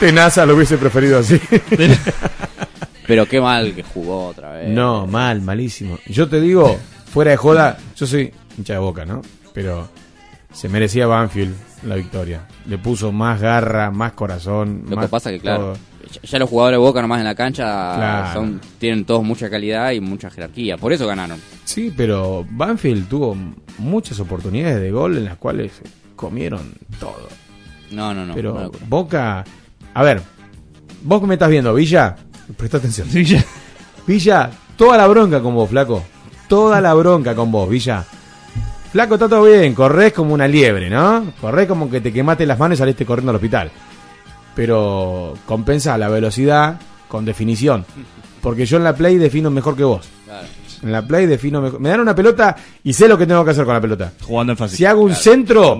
[0.00, 1.38] Tenaza lo hubiese preferido así.
[3.06, 4.68] Pero qué mal que jugó otra vez.
[4.68, 5.98] No, mal, malísimo.
[6.06, 6.78] Yo te digo,
[7.12, 9.20] fuera de joda, yo soy hincha de boca, ¿no?
[9.52, 9.88] Pero
[10.52, 11.54] se merecía Banfield
[11.86, 12.46] la victoria.
[12.66, 14.84] Le puso más garra, más corazón.
[14.88, 16.20] Lo más que pasa que, claro, todo.
[16.22, 17.64] ya- los jugadores de Boca nomás en la cancha
[17.96, 18.32] Claro.
[18.32, 20.76] son, tienen todos mucha calidad y mucha jerarquía.
[20.76, 21.40] Por eso ganaron.
[21.64, 23.36] Sí, pero Banfield tuvo
[23.78, 25.72] muchas oportunidades de gol en las cuales
[26.16, 27.28] comieron todo.
[27.90, 28.34] No, no, no.
[28.34, 28.70] pero.
[28.88, 29.44] Boca.
[29.94, 30.22] A ver,
[31.02, 32.16] vos que me estás viendo, Villa,
[32.56, 33.08] presta atención.
[33.12, 33.44] Villa.
[34.06, 36.04] Villa, toda la bronca con vos, flaco.
[36.48, 38.04] Toda la bronca con vos, Villa.
[38.92, 41.32] Flaco, está todo bien, corres como una liebre, ¿no?
[41.40, 43.70] Corres como que te quemaste las manos y saliste corriendo al hospital.
[44.56, 47.84] Pero compensa la velocidad con definición.
[48.40, 50.08] Porque yo en la play defino mejor que vos.
[50.24, 50.46] Claro.
[50.82, 51.78] En la play defino mejor.
[51.78, 54.12] Me dan una pelota y sé lo que tengo que hacer con la pelota.
[54.22, 54.78] Jugando en fácil.
[54.78, 55.78] Si hago un centro,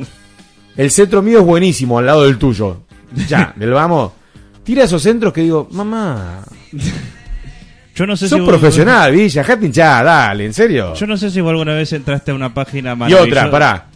[0.76, 2.82] el centro mío es buenísimo al lado del tuyo.
[3.28, 4.12] Ya, del vamos.
[4.64, 6.42] Tira esos centros que digo, mamá.
[7.94, 10.94] Yo no sé Sos si vos- profesional, Villa, dejate hinchar, dale, en serio.
[10.94, 13.24] Yo no sé si vos alguna vez entraste a una página y maravillosa.
[13.24, 13.86] otra, pará.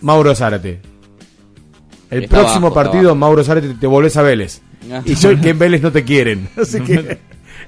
[0.00, 0.80] Mauro Zárate.
[2.10, 3.14] El Está próximo abajo, partido.
[3.14, 4.60] Mauro Zárate, te volvés a Vélez.
[5.04, 6.48] Y yo que en Vélez no te quieren.
[6.60, 7.18] Así que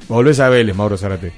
[0.08, 1.32] volvés a Vélez, Mauro Zárate.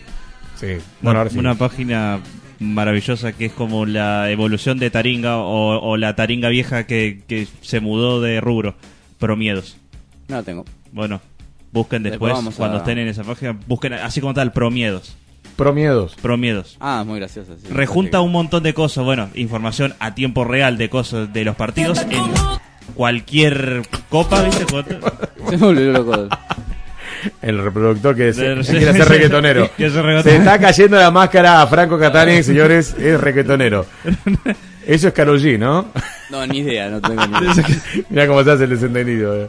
[0.58, 0.66] Sí.
[1.02, 1.38] Bueno, una, ahora sí.
[1.38, 2.18] una página
[2.60, 7.46] maravillosa que es como la evolución de Taringa o, o la Taringa vieja que, que
[7.60, 8.74] se mudó de rubro.
[9.18, 9.76] Promiedos.
[10.28, 10.64] No lo tengo.
[10.92, 11.20] Bueno,
[11.72, 15.16] busquen Después después, vamos a- cuando estén en esa página, busquen así como tal, Promiedos.
[15.56, 16.14] Promiedos.
[16.16, 16.76] Promiedos.
[16.80, 17.56] Ah, muy gracioso.
[17.56, 17.68] sí.
[17.72, 21.98] Rejunta un montón de cosas, bueno, información a tiempo real de cosas de los partidos
[22.10, 22.22] en
[22.94, 24.44] cualquier copa,
[25.50, 26.28] Se me loco.
[27.42, 29.70] El reproductor que se, quiere hacer reggaetonero.
[29.76, 29.90] Que.
[29.90, 33.86] Se está cayendo la máscara a Franco Catani, señores, es reggaetonero.
[34.86, 35.86] Eso es Karol G, ¿no?
[36.30, 37.64] No, ni idea, no tengo ni idea.
[38.08, 39.44] Mira cómo se hace el desentendido.
[39.44, 39.48] eh.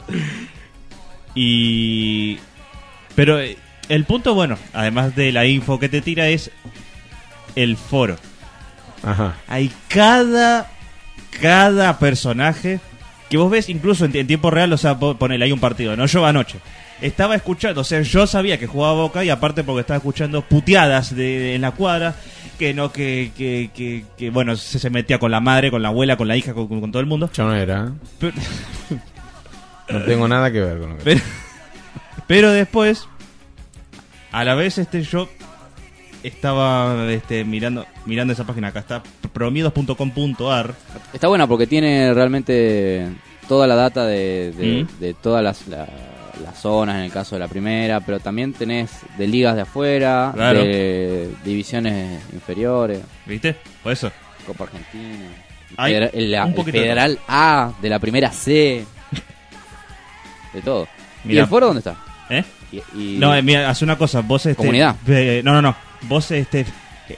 [1.35, 2.39] Y.
[3.15, 3.57] Pero eh,
[3.89, 6.51] el punto, bueno, además de la info que te tira, es
[7.55, 8.15] el foro.
[9.03, 9.35] Ajá.
[9.47, 10.71] Hay cada.
[11.41, 12.79] Cada personaje
[13.29, 15.95] que vos ves incluso en, en tiempo real, o sea, po- ponele, hay un partido,
[15.95, 16.57] no yo anoche.
[17.01, 21.15] Estaba escuchando, o sea, yo sabía que jugaba Boca y aparte porque estaba escuchando puteadas
[21.15, 22.15] de, de- en la cuadra,
[22.57, 25.89] que no, que, que, que, que, bueno, se, se metía con la madre, con la
[25.89, 27.29] abuela, con la hija, con, con todo el mundo.
[27.33, 27.87] Yo no era.
[27.87, 27.91] ¿eh?
[28.19, 28.33] Pero-
[29.89, 31.03] No tengo nada que ver con lo que.
[31.03, 31.21] Pero,
[32.27, 33.07] pero después,
[34.33, 35.29] a la vez, este yo
[36.23, 40.73] estaba este, mirando mirando esa página acá está promiedos.com.ar
[41.13, 43.07] Está buena porque tiene realmente
[43.47, 44.99] toda la data de, de, Mm.
[44.99, 45.87] de todas las, la-
[46.43, 50.31] las zonas en el caso de la primera, pero también tenés de ligas de afuera,
[50.33, 50.59] Claro.
[50.63, 53.01] de divisiones inferiores.
[53.25, 53.55] ¿Viste?
[53.83, 54.11] Por eso.
[54.45, 55.25] Copa Argentina.
[55.77, 58.85] Hay el, el de Federal A, de la primera C.
[60.53, 60.87] De todo.
[61.25, 61.41] ¿Y Mira.
[61.43, 61.97] el foro dónde está?
[62.29, 62.43] ¿Eh?
[62.71, 64.95] Y- y- No, eh, mira, hace una cosa, vos este, Comunidad.
[65.07, 65.75] eh, no, no, no.
[66.03, 66.65] Vos este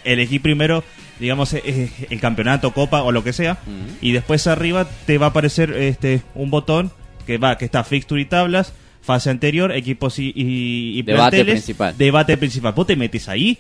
[0.04, 0.84] elegí primero,
[1.20, 3.58] digamos, eh, eh, el campeonato, copa o lo que sea,
[4.02, 6.92] y después arriba te va a aparecer este un botón
[7.26, 11.54] que va que está fixture y tablas, fase anterior, equipos y, y, y Debate planteles,
[11.64, 11.98] principal.
[11.98, 12.74] Debate principal.
[12.74, 13.58] Vos te metes ahí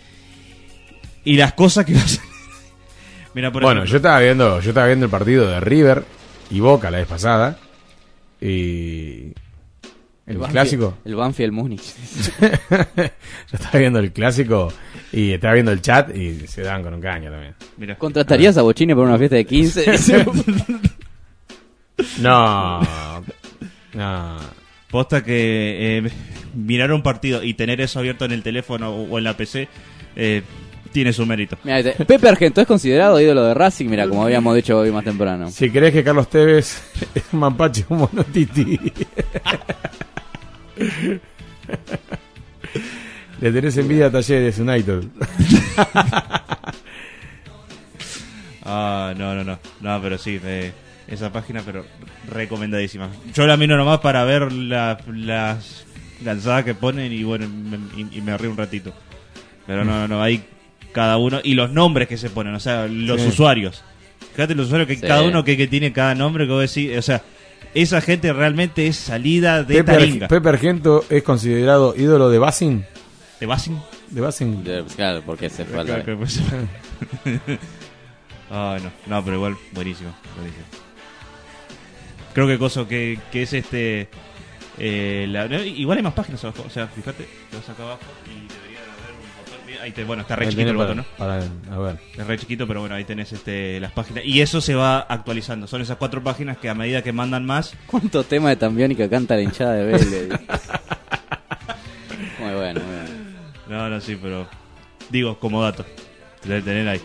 [1.24, 2.22] y las cosas que vas a
[3.34, 6.03] Mira, por Bueno, ejemplo, yo estaba viendo, yo estaba viendo el partido de River
[6.50, 7.59] y Boca la vez pasada.
[8.42, 9.34] Y.
[10.26, 10.98] El, Banfield- clásico.
[11.06, 11.82] El Banfield Múnich.
[12.42, 13.08] yo
[13.51, 14.72] estaba viendo el clásico
[15.11, 17.56] y estaba viendo el chat y se dan con un caño también.
[17.77, 17.98] Mira.
[17.98, 19.85] ¿Contratarías a Bochini por una fiesta de 15?
[22.19, 22.80] No.
[23.93, 24.38] No.
[24.90, 26.11] Posta que eh,
[26.56, 29.68] mirar un partido y tener eso abierto en el teléfono o, o en la PC
[30.16, 30.42] eh,
[30.92, 31.58] tiene su mérito.
[31.64, 35.51] Dice, Pepe Argento es considerado ídolo de Racing, mira, como habíamos dicho hoy más temprano.
[35.51, 36.82] Si crees que Carlos Tevez
[37.16, 38.80] es un mapache un monotiti.
[43.42, 45.03] Le tenés envidia a Talleres United.
[48.64, 49.59] Ah, no, no, no.
[49.82, 50.72] No, pero sí, eh,
[51.09, 51.85] esa página, pero
[52.29, 53.09] recomendadísima.
[53.33, 55.85] Yo la miro nomás para ver la- las
[56.23, 58.93] lanzadas que ponen y bueno, me, y, y me río un ratito.
[59.67, 60.43] Pero no, no, no, hay
[60.91, 63.27] cada uno y los nombres que se ponen, o sea, los Sí.
[63.27, 63.83] usuarios.
[64.35, 65.01] Fíjate los usuarios que Sí.
[65.01, 67.21] cada uno que, que tiene cada nombre que vos decís, o sea,
[67.73, 70.25] esa gente realmente es salida de Pepe, taringa.
[70.27, 72.85] Arg- Pepe Argento es considerado ídolo de Basing.
[73.39, 73.77] ¿De Basing?
[74.09, 74.63] De Basing.
[74.63, 76.41] De- claro, porque se fue Claro, pues.
[78.49, 80.65] Ay, no, no, pero igual, buenísimo, buenísimo.
[82.40, 84.08] Creo que cosa que, que es este.
[84.77, 88.48] eh, la- igual hay más páginas abajo, o sea, fíjate, te vas acá abajo y
[88.48, 89.59] debería de haber un botón.
[89.84, 91.18] Ahí te, bueno, está re Ahí chiquito el para- botón, ¿no?
[91.18, 91.43] para-
[91.76, 91.98] a ver.
[92.18, 94.24] Es re chiquito, pero bueno, ahí tenés este, las páginas.
[94.24, 95.68] Y eso se va actualizando.
[95.68, 97.74] Son esas cuatro páginas que a medida que mandan más.
[97.88, 100.30] ¿Cuántos temas de Tambiónica canta la hinchada de Vélez?
[102.40, 103.09] muy bueno, muy bueno.
[103.68, 104.48] No, no, sí, pero.
[105.09, 105.85] Digo, como dato.
[106.45, 107.01] Debe tener ahí.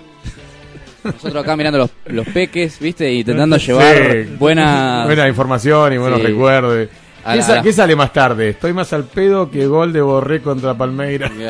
[1.04, 3.12] Nosotros acá mirando los, los peques, ¿viste?
[3.12, 4.34] Y intentando llevar Sí.
[4.38, 5.04] buena...
[5.04, 6.26] Buena información y buenos Sí.
[6.26, 6.88] recuerdos.
[7.32, 8.50] ¿Qué, sa- sale más tarde?
[8.50, 11.30] Estoy más al pedo que gol de Borré contra Palmeiras.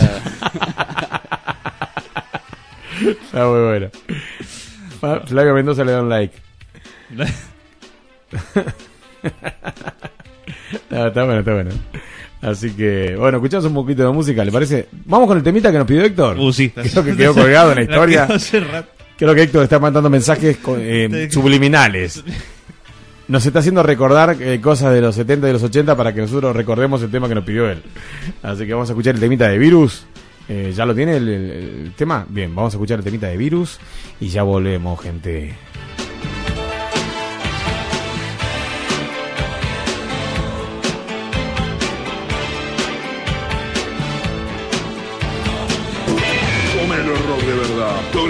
[3.01, 3.89] Está muy bueno.
[5.27, 6.35] Flavio Mendoza le da un like.
[10.91, 11.71] Está bueno, está bueno.
[12.43, 14.87] Así que, bueno, escuchamos un poquito de música, ¿le parece?
[15.07, 16.39] Vamos con el temita que nos pidió Héctor.
[16.39, 16.71] Uh, sí.
[16.71, 18.29] Creo que quedó colgado en la historia.
[19.17, 22.23] Creo que Héctor está mandando mensajes eh, subliminales.
[23.29, 26.21] Nos está haciendo recordar eh, cosas de los 70 y de los 80 para que
[26.21, 27.83] nosotros recordemos el tema que nos pidió él.
[28.43, 30.05] Así que vamos a escuchar el temita de Virus.
[30.47, 31.51] Eh, ¿Ya lo tiene el, el-
[31.87, 32.27] el tema?
[32.29, 33.79] Bien, vamos a escuchar el temita de Virus
[34.21, 35.55] y ya volvemos, gente.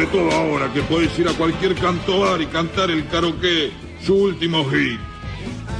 [0.04, 3.70] Sobre todo ahora que podés ir a cualquier canto bar y cantar el karaoke,
[4.04, 5.00] su último hit.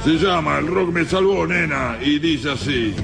[0.03, 2.95] Se llama El rock me salvó, nena, y dice así.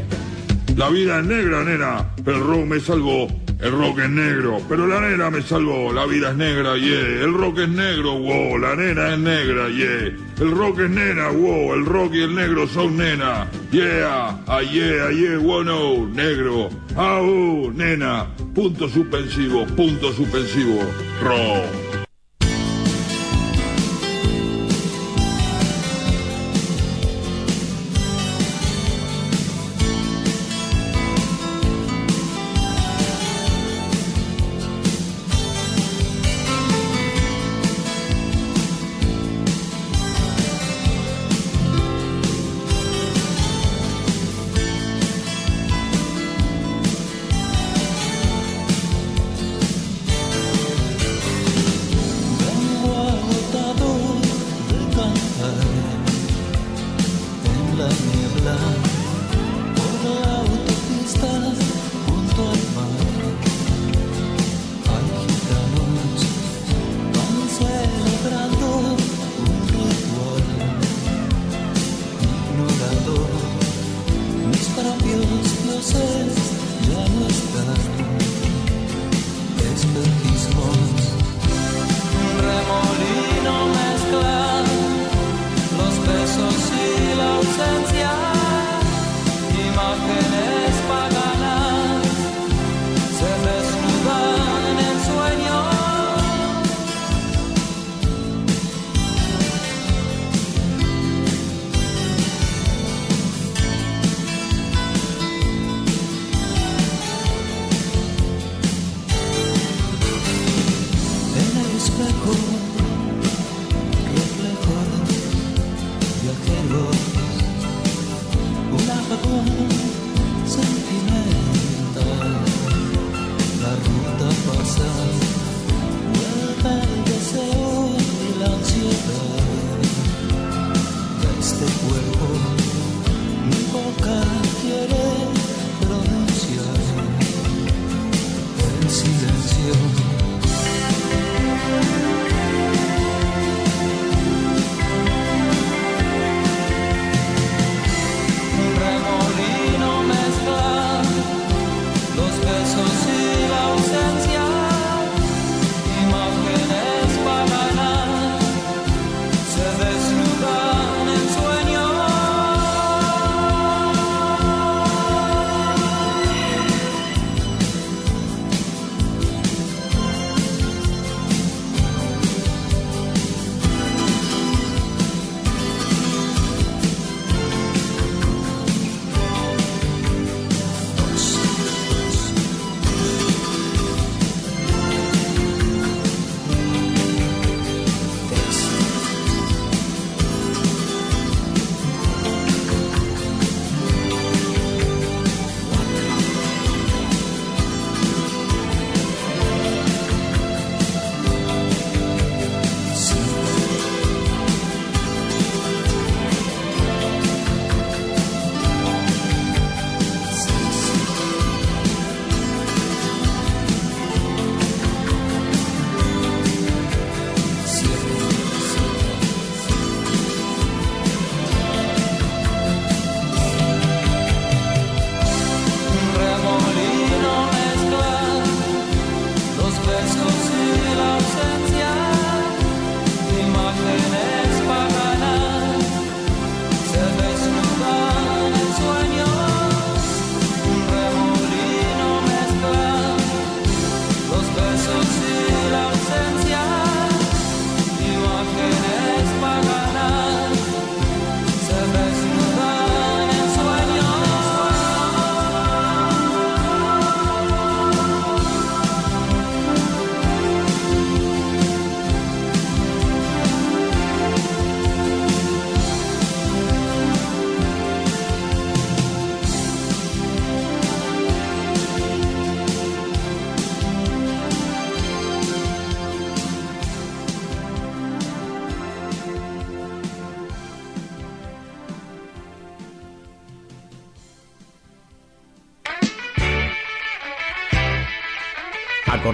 [0.76, 3.28] La vida es negra, nena, el rock me salvó.
[3.62, 5.94] El rock es negro, pero la nena me salvó.
[5.94, 7.24] La vida es negra, yeah.
[7.24, 8.58] El rock es negro, wow.
[8.58, 10.18] La nena es negra, yeah.
[10.40, 11.76] El rock es nena, wow.
[11.76, 13.48] El rock y el negro son nena.
[13.72, 16.08] Yeah, ah, yeah, yeah, wow, no.
[16.08, 16.70] Negro.
[16.96, 18.26] Ah, uh, nena.
[18.56, 20.80] Punto suspensivo, punto suspensivo.
[21.22, 22.01] Rock.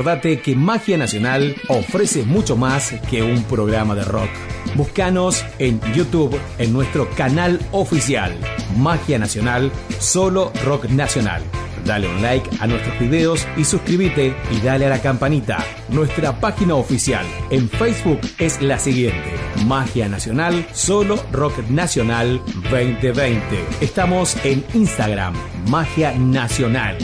[0.07, 4.29] Acordate que Magia Nacional ofrece mucho más que un programa de rock.
[4.75, 8.33] Búscanos en YouTube en nuestro canal oficial
[8.77, 9.69] Magia Nacional,
[9.99, 11.41] solo rock nacional.
[11.83, 15.57] Dale un like a nuestros videos y suscríbete y dale a la campanita.
[15.89, 19.33] Nuestra página oficial en Facebook es la siguiente:
[19.65, 23.41] Magia Nacional, solo rock nacional 2020.
[23.81, 25.33] Estamos en Instagram,
[25.69, 26.97] Magia Nacional.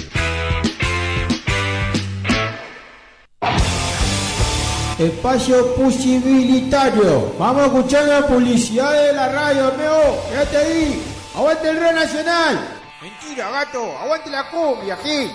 [5.00, 7.34] Espacio posibilitario.
[7.40, 10.24] Vamos a escuchar la publicidad de la radio, Meo.
[10.30, 11.04] Quédate ahí.
[11.36, 12.60] Aguante el Rey Nacional.
[13.02, 13.98] Mentira, gato.
[13.98, 15.32] Aguante la cumbia aquí.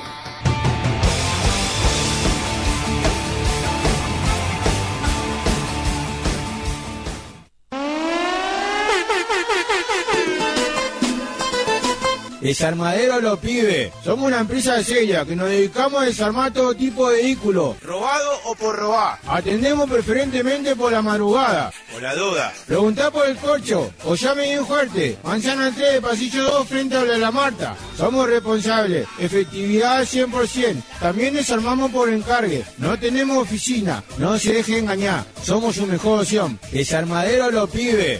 [12.49, 13.93] Desarmadero los pibes.
[14.03, 18.55] Somos una empresa seria que nos dedicamos a desarmar todo tipo de vehículos, robado o
[18.55, 19.19] por robar.
[19.27, 21.71] Atendemos preferentemente por la madrugada.
[21.93, 22.55] Por la duda.
[22.67, 25.19] Preguntá por el corcho o llame bien fuerte.
[25.25, 27.77] Manzana 3, pasillo 2, frente a la Marta.
[27.99, 29.07] Somos responsables.
[29.19, 30.83] Efectividad al 100%.
[31.01, 32.65] También desarmamos por encargue.
[32.79, 34.03] No tenemos oficina.
[34.17, 35.27] No se deje engañar.
[35.43, 36.59] Somos su mejor opción.
[36.73, 38.19] Desarmadero los pibes.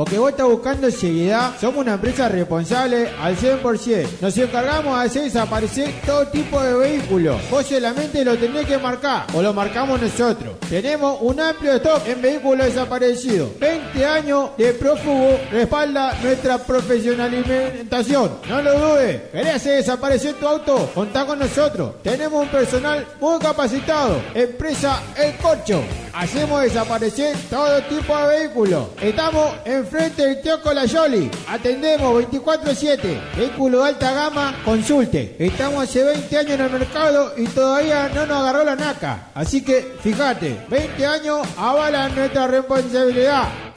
[0.00, 4.06] Porque vos estás buscando seriedad, somos una empresa responsable al 100%.
[4.22, 7.36] Nos encargamos de hacer desaparecer todo tipo de vehículos.
[7.50, 10.54] Vos solamente lo tenés que marcar o lo marcamos nosotros.
[10.70, 13.58] Tenemos un amplio stock en vehículos desaparecidos.
[13.58, 18.38] 20 años de prófugo respalda nuestra profesionalización.
[18.48, 19.20] No lo dudes.
[19.30, 20.90] ¿Querés hacer desaparecer tu auto?
[20.94, 21.96] Contá con nosotros.
[22.02, 24.18] Tenemos un personal muy capacitado.
[24.32, 25.82] Empresa El Corcho.
[26.14, 28.86] Hacemos desaparecer todo tipo de vehículos.
[29.00, 29.52] Estamos
[29.90, 31.28] enfrente del kiosco La Yoli.
[31.48, 33.36] Atendemos 24-7.
[33.36, 35.34] Vehículo de alta gama, consulte.
[35.38, 39.30] Estamos hace 20 años en el mercado y todavía no nos agarró la naca.
[39.34, 43.69] Así que fíjate, 20 años avalan nuestra responsabilidad.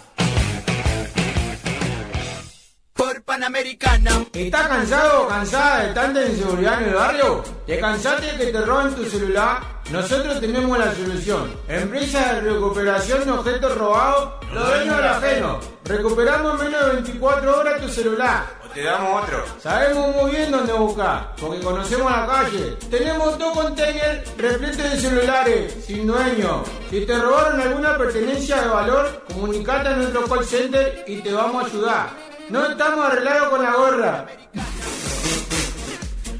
[3.22, 4.25] Panamericana.
[4.33, 7.43] ¿Estás cansado o cansada de tanta inseguridad en el barrio?
[7.67, 9.74] ¿Te cansaste de que te roben tu celular?
[9.92, 11.53] Nosotros tenemos la solución.
[11.67, 15.59] Empresa de recuperación de objetos robados, lo dueños del ajeno.
[15.85, 18.45] Recuperamos en menos de 24 horas tu celular.
[18.66, 19.43] O te damos otro.
[19.61, 22.77] Sabemos muy bien dónde buscar, porque conocemos la calle.
[22.90, 26.64] Tenemos dos containers repletos de celulares, sin dueño.
[26.90, 31.64] Si te robaron alguna pertenencia de valor, comunicate a nuestro call center y te vamos
[31.64, 32.22] a ayudar.
[32.49, 34.25] No estamos arreglados con la gorra.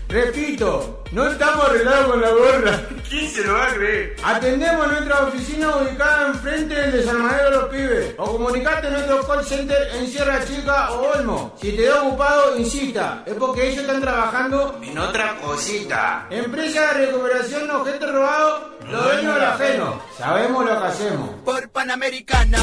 [0.10, 2.82] Repito, no estamos arreglados con la gorra.
[3.10, 4.16] ¿Quién se lo va a creer?
[4.24, 8.16] Atendemos nuestra oficina ubicada enfrente del desarmadero de los pibes.
[8.18, 11.56] O comunicate a nuestro call center en Sierra Chica o Olmo.
[11.60, 13.24] Si te da ocupado, insista.
[13.26, 16.28] Es porque ellos están trabajando en otra cosita.
[16.30, 20.02] Empresa de recuperación de objetos robados, lo dueños del ajeno.
[20.18, 21.30] Sabemos lo que hacemos.
[21.44, 22.60] Por Panamericana.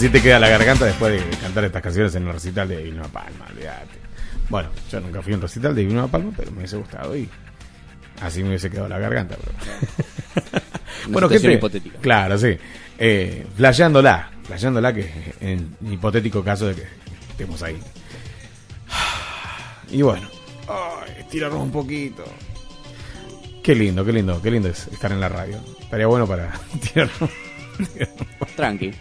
[0.00, 3.02] Así te queda la garganta después de cantar estas canciones en el recital de Divino
[3.12, 3.98] Palma, olvídate.
[4.48, 7.28] Bueno, yo nunca fui a un recital de Divino Palma, pero me hubiese gustado y
[8.22, 9.36] así me hubiese quedado la garganta.
[9.36, 10.62] Pero...
[11.18, 11.98] Una situación hipotética.
[11.98, 12.56] Claro, sí.
[12.98, 16.86] Eh, flasheándola, flasheándola que en hipotético caso de que
[17.32, 17.78] estemos ahí.
[19.90, 20.30] Y bueno,
[21.18, 22.24] estirarnos un poquito.
[23.62, 25.60] Qué lindo, qué lindo, qué lindo es estar en la radio.
[25.78, 27.30] Estaría bueno para tirarnos.
[28.56, 28.92] Tranqui.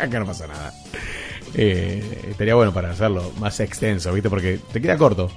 [0.06, 0.72] Acá no pasa nada.
[1.54, 4.30] Eh, estaría bueno para hacerlo más extenso, ¿viste?
[4.30, 5.30] Porque te queda corto.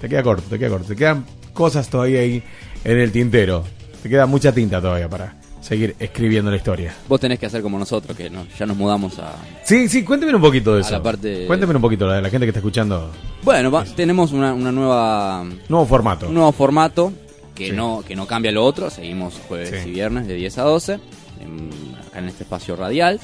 [0.00, 0.88] Te queda corto, te queda corto.
[0.88, 2.42] Te quedan cosas todavía ahí
[2.84, 3.64] en el tintero.
[4.02, 6.94] Te queda mucha tinta todavía para seguir escribiendo la historia.
[7.06, 9.34] Vos tenés que hacer como nosotros, que no, ya nos mudamos a...
[9.62, 10.92] Sí, sí, cuénteme un poquito de A eso.
[10.92, 13.10] la parte- Cuénteme un poquito la de la gente que está escuchando.
[13.42, 15.44] Bueno, va- tenemos una, una nueva...
[15.68, 16.28] Nuevo formato.
[16.28, 17.12] Un nuevo formato
[17.54, 17.72] que, Sí.
[17.72, 18.88] no, que no cambia lo otro.
[18.88, 19.90] Seguimos jueves Sí.
[19.90, 20.94] y viernes de 10 a 12,
[21.40, 21.70] en-
[22.08, 23.20] acá en este espacio radial.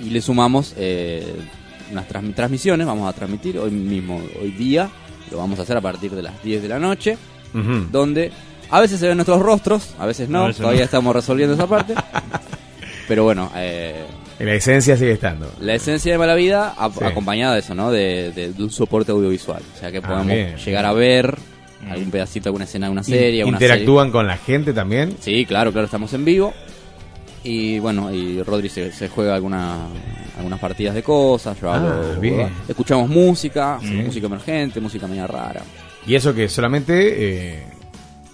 [0.00, 1.34] Y le sumamos eh,
[1.92, 2.86] unas trans- transmisiones.
[2.86, 4.88] Vamos a transmitir hoy mismo, hoy día.
[5.30, 7.16] Lo vamos a hacer a partir de las 10 de la noche.
[7.54, 7.86] Ujú.
[7.90, 8.32] Donde
[8.70, 10.44] a veces se ven nuestros rostros, a veces no.
[10.44, 10.84] A veces todavía no.
[10.86, 11.94] estamos resolviendo esa parte.
[13.08, 14.04] Pero bueno, eh,
[14.38, 15.50] La esencia sigue estando.
[15.60, 17.04] la esencia de Mala Vida a- Sí.
[17.04, 17.90] acompañada de eso, ¿no?
[17.90, 19.62] De, de- de un soporte audiovisual.
[19.74, 20.86] O sea que Ah, podemos bien, llegar bien.
[20.86, 21.38] a ver
[21.90, 23.42] algún pedacito, alguna escena, alguna serie.
[23.42, 25.16] alguna ¿Interactúan con la gente también?
[25.20, 25.40] serie.
[25.40, 26.54] Sí, claro, claro, estamos en vivo.
[27.44, 29.86] Y bueno, y Rodri se, se juega alguna,
[30.38, 31.60] algunas partidas de cosas.
[31.60, 32.48] Yo Ah, hago- bien.
[32.66, 33.88] Escuchamos música, Sí.
[33.94, 35.62] música emergente, música media rara.
[36.06, 37.62] Y eso que solamente eh,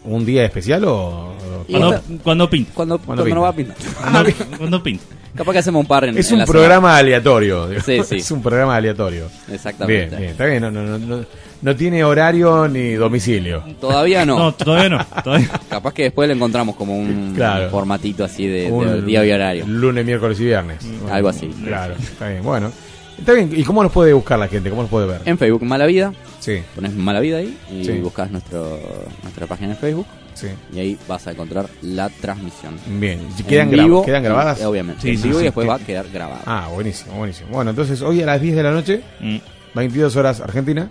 [0.04, 1.34] un día especial o...?
[1.68, 2.70] Cuando, cuando pinta.
[2.74, 3.74] Cuando, Cuando cuando no va a pinta.
[3.74, 4.02] pintar.
[4.12, 5.04] Cuando, cuando pinta.
[5.34, 7.68] Capaz que hacemos un par en Es en un la programa aleatorio.
[7.80, 8.16] Sí, sí.
[8.16, 9.26] Es un programa aleatorio.
[9.52, 10.06] Exactamente.
[10.08, 10.60] Bien, bien, está bien.
[10.62, 11.24] No, no, no,
[11.62, 13.62] no, tiene horario ni domicilio.
[13.80, 14.38] Todavía no.
[14.38, 15.06] No, todavía no.
[15.22, 15.48] Todavía.
[15.68, 17.70] Capaz que después le encontramos como un Claro.
[17.70, 19.66] formatito así de, de Un día y horario.
[19.66, 20.78] Lunes, miércoles y viernes.
[21.10, 21.48] Algo así.
[21.64, 22.42] Claro, está bien.
[22.42, 22.70] Bueno,
[23.18, 23.50] está bien.
[23.54, 24.70] ¿Y cómo los puede buscar la gente?
[24.70, 25.20] ¿Cómo los puede ver?
[25.26, 26.12] En Facebook, Mala Vida.
[26.40, 26.60] Sí.
[26.74, 27.92] Pones Mala Vida ahí y Sí.
[27.98, 28.78] buscas nuestro,
[29.22, 30.06] nuestra página en Facebook.
[30.32, 30.46] Sí.
[30.72, 32.74] Y ahí vas a encontrar la transmisión.
[32.98, 33.20] Bien.
[33.36, 34.62] ¿Y En ¿Quedan, gra- vivo, ¿Quedan grabadas?
[34.62, 35.02] Obviamente.
[35.02, 35.42] Sí, en sí, vivo sí.
[35.42, 36.40] y después va a quedar grabado.
[36.46, 37.50] Ah, buenísimo, buenísimo.
[37.50, 39.36] Bueno, entonces hoy a las 10 de la noche, Mm.
[39.74, 40.88] 22 horas Argentina,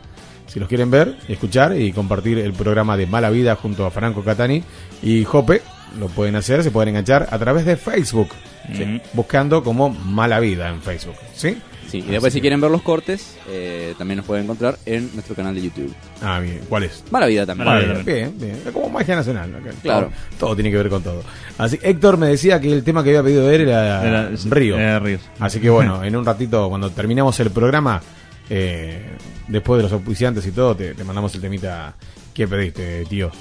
[0.49, 4.23] si los quieren ver, escuchar y compartir el programa de Mala Vida junto a Franco
[4.23, 4.63] Catani
[5.01, 5.61] y Jope,
[5.99, 8.29] lo pueden hacer, se pueden enganchar a través de Facebook,
[8.75, 11.57] sí, buscando como Mala Vida en Facebook, ¿sí?
[11.87, 15.33] Sí, y después si quieren ver los cortes, eh, también nos pueden encontrar en nuestro
[15.33, 15.91] canal de YouTube.
[16.21, 16.59] Ah, bien.
[16.69, 17.03] ¿Cuál es?
[17.09, 17.65] Mala Vida también.
[17.67, 18.13] Mala Bien, Vida.
[18.13, 18.61] bien, bien.
[18.63, 19.51] Es como magia nacional.
[19.81, 20.11] Claro.
[20.37, 21.23] Todo, todo tiene que ver con todo.
[21.57, 24.77] Así, Héctor me decía que el tema que había pedido él era, Era- Río.
[24.77, 25.21] era Ríos.
[25.39, 28.03] Así que bueno, en un ratito, cuando terminamos el programa,
[28.49, 29.15] eh,
[29.47, 31.95] después de los auspiciantes y todo, te, mandamos el temita
[32.33, 33.31] que pediste, tío.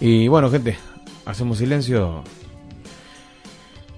[0.00, 0.76] Y bueno, gente,
[1.24, 2.22] hacemos silencio.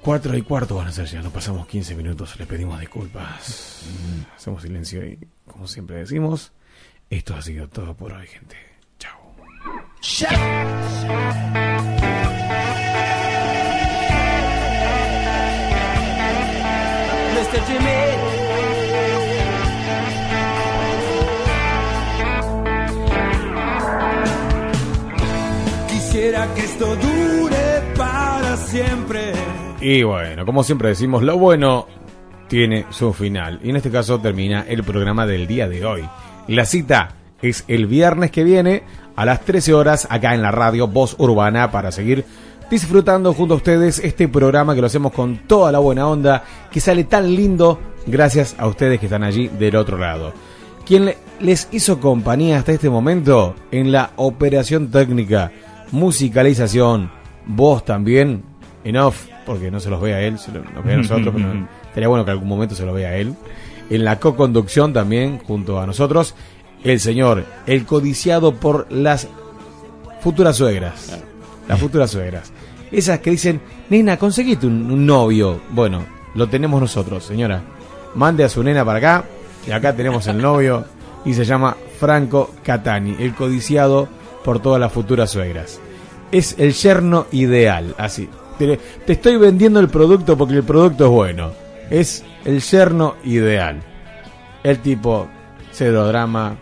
[0.00, 3.82] Cuatro y cuarto van a ser ya, nos pasamos 15 minutos, les pedimos disculpas.
[4.36, 6.52] Hacemos silencio y, como siempre decimos,
[7.10, 8.56] esto ha sido todo por hoy, gente.
[8.98, 9.18] Chao.
[29.80, 31.86] Y bueno, como siempre decimos, lo bueno
[32.48, 33.60] tiene su final.
[33.62, 36.08] Y en este caso termina el programa del día de hoy.
[36.48, 37.10] La cita
[37.42, 38.82] es el viernes que viene
[39.16, 42.24] a las 13 horas acá en la radio Voz Urbana para seguir
[42.70, 46.80] disfrutando junto a ustedes este programa que lo hacemos con toda la buena onda, que
[46.80, 50.32] sale tan lindo gracias a ustedes que están allí del otro lado.
[50.84, 55.50] Quien le- les hizo compañía hasta este momento en la operación técnica,
[55.92, 57.10] musicalización,
[57.46, 58.42] voz también,
[58.84, 61.34] en off, porque no se los ve a él, se lo- nos ve a nosotros,
[61.36, 61.48] pero
[61.88, 63.34] estaría bueno que algún momento se lo vea a él.
[63.90, 66.34] En la co-conducción también, junto a nosotros,
[66.82, 69.28] el señor, el codiciado por las
[70.20, 71.18] futuras suegras.
[71.68, 72.52] Las futuras suegras.
[72.92, 75.60] Esas que dicen, nena, conseguiste un, un novio.
[75.70, 77.62] Bueno, lo tenemos nosotros, señora.
[78.14, 79.24] Mande a su nena para acá.
[79.66, 80.84] Y acá tenemos el novio.
[81.24, 84.08] Y se llama Franco Catani, el codiciado
[84.46, 85.80] por todas las futuras suegras.
[86.30, 88.28] Es el yerno ideal, así.
[88.58, 91.50] Te, te estoy vendiendo el producto porque el producto es bueno.
[91.90, 93.80] Es el yerno ideal.
[94.62, 95.26] El tipo,
[95.72, 96.56] cero drama.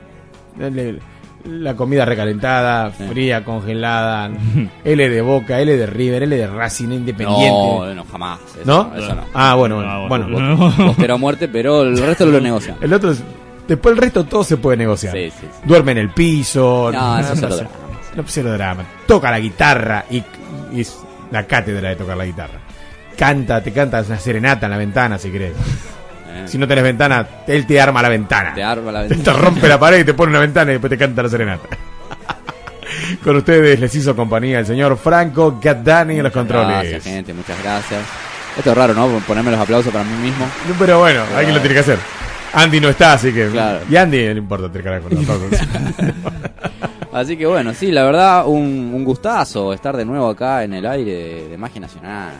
[1.44, 4.30] la comida recalentada, fría, congelada.
[4.84, 7.50] L de Boca, L de River, L de Racing, Independiente.
[7.50, 8.40] No, no, jamás.
[8.60, 8.96] Eso, ¿No?
[8.96, 9.24] Eso no.
[9.34, 10.08] Ah, bueno, bueno.
[10.08, 10.74] Bueno.
[10.96, 11.14] bueno.
[11.14, 12.76] A muerte, pero el resto lo negocian.
[12.80, 13.22] El otro es-
[13.68, 15.14] Después el resto todo se puede negociar.
[15.14, 15.60] Sí, sí, sí.
[15.64, 16.90] Duerme en el piso.
[16.92, 17.70] No, eso es no, drama.
[18.16, 18.84] No, cero drama.
[19.06, 20.22] Toca la guitarra y,
[20.72, 20.98] y es
[21.30, 22.58] la cátedra de tocar la guitarra.
[23.16, 25.52] Canta, te canta una serenata en la ventana si querés.
[26.28, 28.52] Eh, Si no tenés ventana, él te arma la ventana.
[28.54, 29.38] Te arma la Te ventana.
[29.38, 31.68] rompe la pared y te pone una ventana y después te canta la serenata.
[33.22, 36.68] Con ustedes les hizo compañía el señor Franco Gaddani en los controles.
[36.90, 38.00] Gracias, gente, muchas gracias.
[38.56, 39.08] Esto es raro, ¿no?
[39.26, 40.46] Ponerme los aplausos para mí mismo.
[40.78, 41.98] Pero bueno, alguien lo tiene que hacer.
[42.54, 43.48] Andy no está, así que.
[43.48, 43.80] Claro.
[43.88, 45.08] Y Andy no importa, te carajo.
[47.12, 50.84] Así que bueno, sí, la verdad, un, un gustazo estar de nuevo acá en el
[50.84, 52.32] aire de, de Magia Nacional.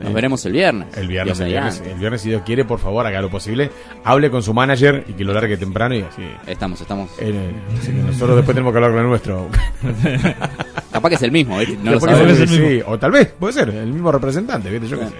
[0.00, 0.96] Nos veremos el viernes.
[0.96, 3.70] El viernes, el viernes, el viernes, si Dios quiere, por favor, haga lo posible.
[4.04, 6.22] Hable con su manager y que lo largue temprano y así.
[6.46, 7.10] Estamos, estamos.
[7.14, 9.48] Así que nosotros después tenemos que hablar con el nuestro.
[10.92, 11.58] Capaz que es el mismo.
[11.82, 12.38] No lo sabemos.
[12.38, 12.48] el.
[12.48, 14.86] Sí, o tal vez, puede ser, el mismo representante, ¿viste?
[14.86, 15.12] Yo qué sé.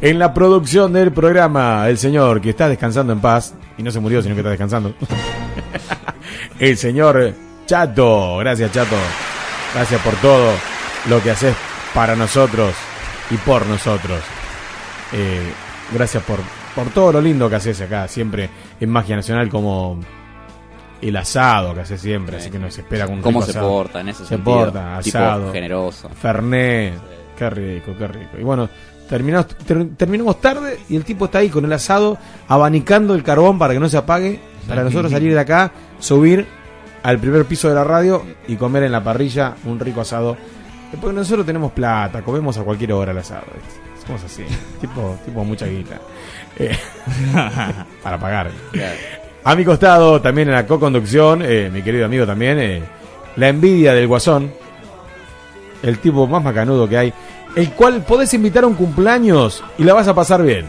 [0.00, 3.98] En la producción del programa, el señor que está descansando en paz, y no se
[4.00, 4.94] murió, sino que está descansando.
[6.60, 7.32] el señor
[7.66, 8.96] Chato, gracias Chato.
[9.74, 10.52] Gracias por todo
[11.08, 11.54] lo que haces
[11.94, 12.74] para nosotros
[13.30, 14.20] y por nosotros.
[15.12, 15.52] Eh,
[15.92, 16.38] gracias por,
[16.74, 18.48] por todo lo lindo que haces acá, siempre
[18.80, 19.98] en Magia Nacional, como
[21.02, 23.68] el asado que haces siempre, así que nos espera con un Cómo rico se asado.
[23.72, 24.56] porta en ese Se sentido.
[24.58, 25.52] porta, Tipo asado.
[25.52, 26.08] generoso.
[26.10, 26.94] Fernet.
[27.36, 28.36] Qué rico, qué rico.
[28.38, 28.68] Y bueno,
[29.08, 33.58] terminamos, ter- terminamos tarde y el tipo está ahí con el asado, abanicando el carbón
[33.58, 36.46] para que no se apague, para nosotros salir de acá, subir
[37.02, 40.36] al primer piso de la radio y comer en la parrilla un rico asado.
[41.00, 43.44] Porque nosotros tenemos plata, comemos a cualquier hora el asado.
[44.06, 44.42] Somos así,
[44.80, 45.98] tipo, tipo mucha guita.
[46.58, 46.76] Eh,
[48.02, 48.50] para pagar.
[49.44, 52.82] A mi costado, también en la co-conducción, eh, mi querido amigo también, eh,
[53.36, 54.50] la envidia del guasón,
[55.82, 57.12] el tipo más macanudo que hay,
[57.56, 60.66] el cual podés invitar a un cumpleaños y la vas a pasar bien.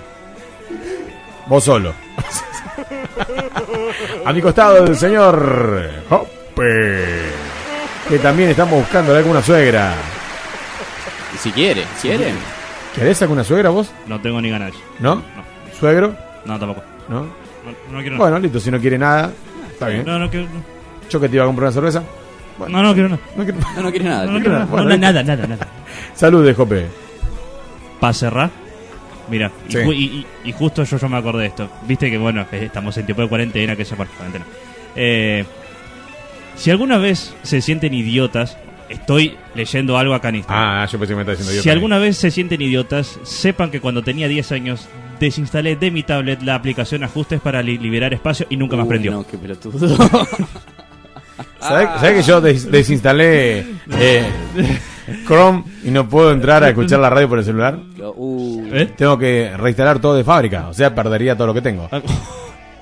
[1.48, 1.94] Vos solo.
[4.26, 7.06] A mi costado el señor Hoppe,
[8.08, 9.94] que también estamos buscando alguna suegra.
[11.40, 12.34] Si quiere, quiere.
[12.94, 13.92] ¿Querés alguna suegra vos?
[14.08, 14.74] No tengo ni ganas.
[15.00, 15.22] ¿No?
[15.80, 16.16] ¿Suegro?
[16.46, 16.84] No, tampoco.
[17.08, 17.22] ¿No?
[17.22, 17.30] No,
[17.92, 19.32] no quiero Bueno, listo, si no quiere nada,
[19.72, 20.06] está bien.
[20.06, 20.48] No, no quiero.
[21.10, 22.04] Yo que te iba a comprar una cerveza.
[22.68, 23.22] No, no quiero nada.
[23.36, 24.26] No, quiero- No, no quiere nada.
[24.26, 24.66] No, no quiero quiero nada.
[24.66, 24.84] nada.
[24.84, 25.68] Bueno, nada, nada, nada.
[26.16, 26.86] Salud de Jope.
[28.00, 28.50] Para cerrar,
[29.30, 29.78] mira, y, Sí.
[29.80, 31.70] ju- y- y- y justo yo, yo me acordé de esto.
[31.88, 34.46] Viste que, bueno, estamos en tiempo de cuarentena, que se bueno, cuarentena.
[34.96, 35.46] Eh,
[36.56, 38.58] si alguna vez se sienten idiotas,
[38.88, 40.64] estoy leyendo algo acá en Instagram.
[40.82, 41.62] Ah, yo pensé que me estaba diciendo yo.
[41.62, 44.88] Si alguna vez se sienten idiotas, sepan que cuando tenía 10 años
[45.20, 49.12] desinstalé de mi tablet la aplicación Ajustes para li- liberar espacio y nunca más prendió.
[49.12, 49.78] No, qué pelotudo.
[51.60, 53.60] ¿Sabés, sabés que yo des- desinstalé
[53.92, 54.24] eh,
[55.28, 57.80] Chrome y no puedo entrar a escuchar la radio por el celular?
[58.16, 58.64] Uh.
[58.72, 58.92] ¿Eh?
[58.96, 61.90] Tengo que reinstalar todo de fábrica, o sea, perdería todo lo que tengo.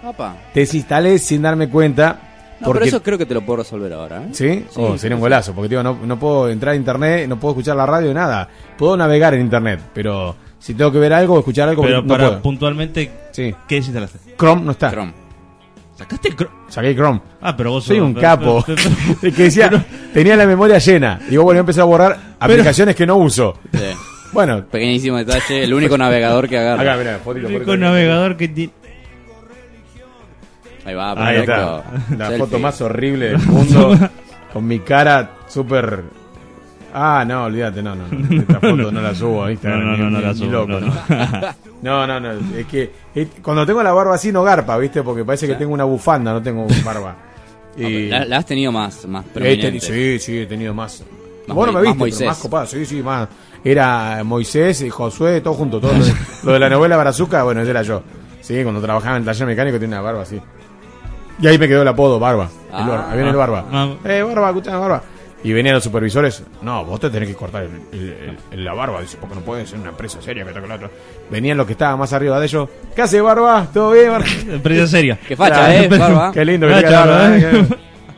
[0.04, 0.36] Apa.
[0.54, 2.22] Desinstalé sin darme cuenta.
[2.60, 4.24] No, porque, pero eso creo que te lo puedo resolver ahora.
[4.24, 4.28] ¿eh?
[4.32, 4.66] ¿Sí?
[4.78, 7.52] Oh, Sí, sería un golazo, porque digo, no, no puedo entrar a internet, no puedo
[7.54, 8.48] escuchar la radio, nada.
[8.78, 12.08] Puedo navegar en internet, pero si tengo que ver algo o escuchar algo, Pero no
[12.08, 12.42] para puedo.
[12.42, 13.54] puntualmente, Sí.
[13.68, 14.18] ¿qué desinstalaste?
[14.40, 14.90] Chrome no está.
[14.92, 15.14] Chrome.
[15.98, 16.52] ¿Sacaste Chrome?
[16.70, 17.22] Saqué Chrome.
[17.42, 18.64] Ah, pero vos Soy sos- un pero- capo.
[18.66, 19.70] pero- pero- El que decía,
[20.14, 21.20] tenía la memoria llena.
[21.30, 23.58] Digo, bueno, voy a empezar a borrar aplicaciones que no uso.
[23.74, 23.80] Sí.
[24.32, 26.82] Bueno, Pequeñísimo detalle, el único navegador que agarra.
[26.84, 27.72] acá, mirá, fotito, El fotito.
[27.72, 28.74] único navegador que tiene.
[30.86, 31.52] Ahí va, Ahí perfecto.
[31.80, 32.16] está.
[32.18, 32.38] La Selfie.
[32.46, 33.98] foto más horrible del mundo.
[34.54, 36.04] con mi cara súper.
[36.94, 38.04] Ah, no, olvídate, no, no.
[38.10, 38.42] no.
[38.42, 39.84] Esta foto no la subo a Instagram.
[39.86, 42.20] No, no, no, la subo, loco, no, no.
[42.20, 42.32] no.
[42.58, 42.92] Es que
[43.42, 45.04] cuando tengo la barba así no garpa, ¿viste?
[45.04, 47.16] Porque parece que tengo una bufanda, no tengo barba.
[47.78, 48.08] Y.
[48.10, 49.80] La, la has tenido más, más He prominente.
[49.80, 51.04] sí, sí, he tenido más.
[51.48, 52.18] Más Vos no Mo- me más viste, Moisés.
[52.20, 53.28] pero más copado, sí, sí, más.
[53.64, 55.80] Era Moisés y Josué, todo junto.
[55.80, 58.02] Todo lo, de, lo de la novela Barazuca, bueno, ese era yo.
[58.42, 60.42] Sí, cuando trabajaba en el taller mecánico tenía una barba así.
[61.40, 62.46] Y ahí me quedó el apodo, Barba.
[62.46, 62.88] El Ah.
[62.88, 63.08] barba.
[63.12, 63.66] Ahí viene el Barba.
[63.72, 63.94] Ah.
[64.06, 65.04] Eh, Barba, escuchá, Barba.
[65.44, 66.44] Y venían los supervisores.
[66.62, 69.02] No, vos te tenés que cortar el- el- el- la barba.
[69.02, 70.90] Dice, porque no puedes ser una empresa seria que toque la otra.
[71.30, 72.68] Venían los que estaban más arriba de ellos.
[72.96, 73.68] ¿Qué hace, Barba?
[73.72, 74.26] ¿Todo bien, Barba?
[74.50, 75.18] Empresa seria.
[75.28, 75.74] Qué facha, Claro.
[75.84, 76.32] eh, barba.
[76.34, 77.38] Qué lindo que Facha, tenga barba.
[77.38, 77.68] ¿eh?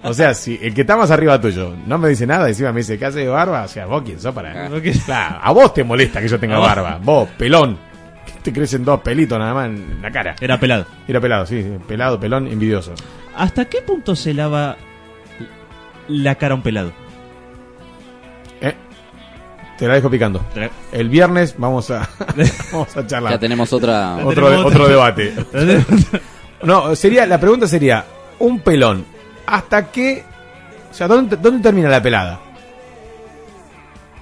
[0.02, 2.80] O sea, si el que está más arriba tuyo no me dice nada, encima me
[2.80, 3.64] dice, ¿qué hace barba?
[3.64, 4.68] O sea, vos quién sos para.
[4.68, 4.70] Ah.
[5.06, 7.00] Claro, a vos te molesta que yo tenga barba.
[7.04, 7.78] Vos, pelón.
[8.26, 10.36] Que te crecen dos pelitos nada más en la cara.
[10.40, 10.86] Era pelado.
[11.06, 12.94] Era pelado, sí, sí, pelado, pelón, envidioso.
[13.36, 14.78] ¿Hasta qué punto se lava
[16.08, 16.94] la cara a un pelado?
[19.80, 20.42] Te la dejo picando.
[20.92, 22.08] El viernes vamos a,
[22.72, 23.34] vamos a charlar.
[23.34, 24.18] Ya tenemos otra.
[24.18, 25.34] otro, tenemos otro debate.
[26.62, 28.04] No, sería, la pregunta sería,
[28.40, 29.06] un pelón,
[29.46, 30.26] ¿hasta qué?
[30.92, 32.38] O sea, ¿dónde, dónde termina la pelada?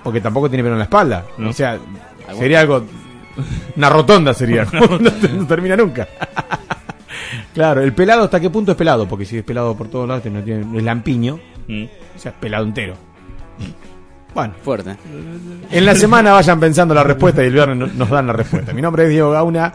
[0.04, 1.26] Porque tampoco tiene pelo en la espalda.
[1.40, 1.50] No.
[1.50, 1.80] O sea,
[2.38, 2.84] sería algo...
[3.76, 4.68] Una rotonda sería.
[4.72, 6.08] no, no termina nunca.
[7.56, 9.08] claro, el pelado, ¿hasta qué punto es pelado?
[9.08, 11.40] Porque si es pelado por todos lados, no tiene, es lampiño.
[11.68, 11.86] Mm.
[12.16, 12.94] O sea, es pelado entero.
[14.34, 14.96] Bueno, Fuerte.
[15.72, 18.72] en la semana vayan pensando la respuesta y el viernes no- nos dan la respuesta.
[18.74, 19.74] Mi nombre es Diego Gauna.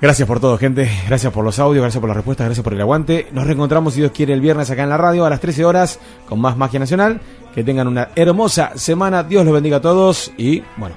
[0.00, 0.90] Gracias por todo, gente.
[1.06, 3.28] Gracias por los audios, gracias por las respuestas, gracias por el aguante.
[3.32, 6.00] Nos reencontramos, si Dios quiere, el viernes acá en la radio a las 13 horas
[6.28, 7.20] con más Magia Nacional.
[7.54, 9.22] Que tengan una hermosa semana.
[9.22, 10.96] Dios los bendiga a todos y, bueno,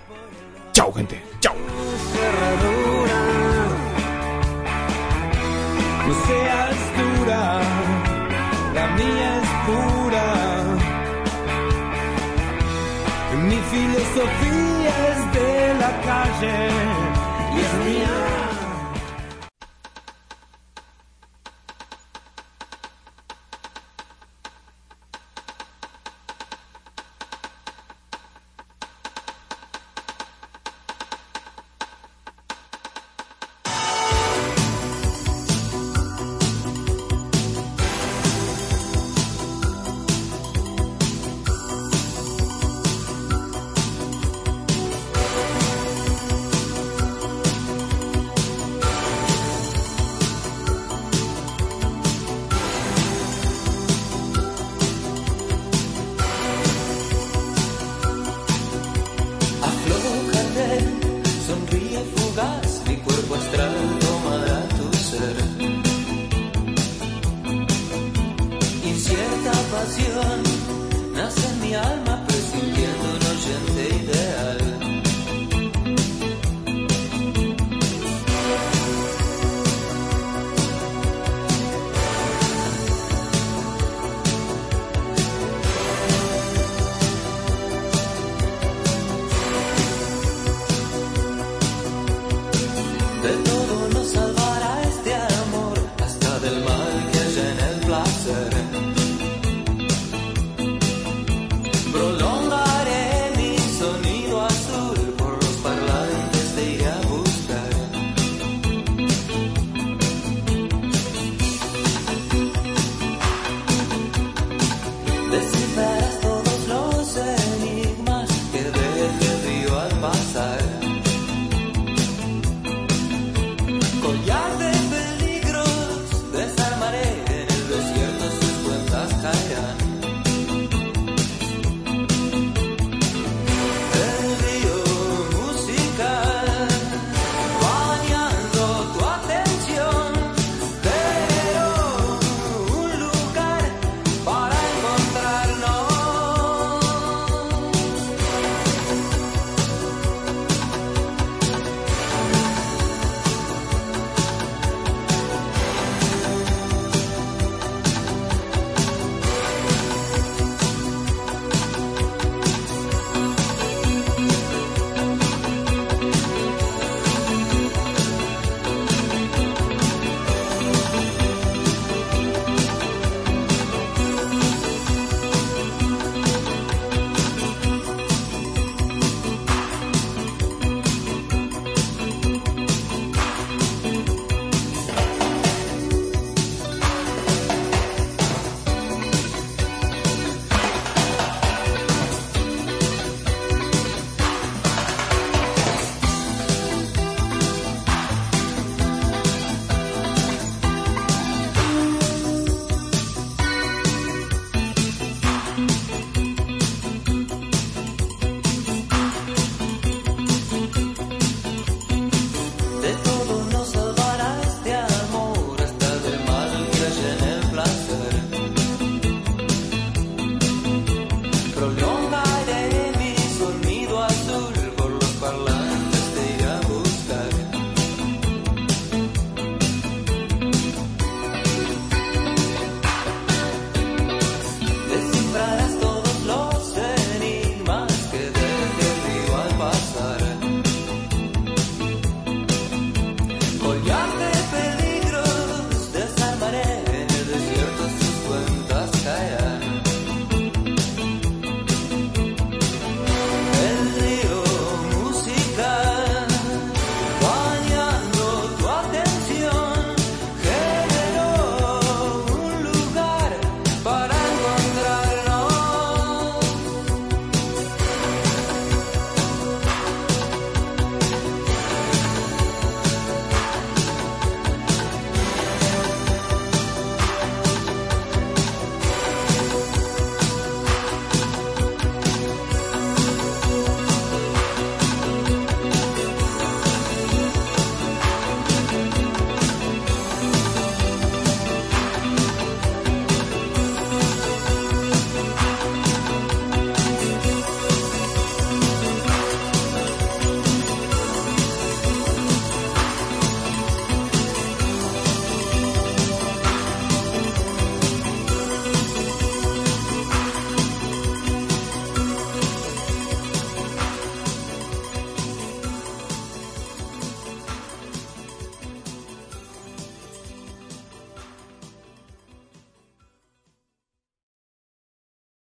[0.72, 1.22] chau, gente.
[1.42, 1.54] Chau.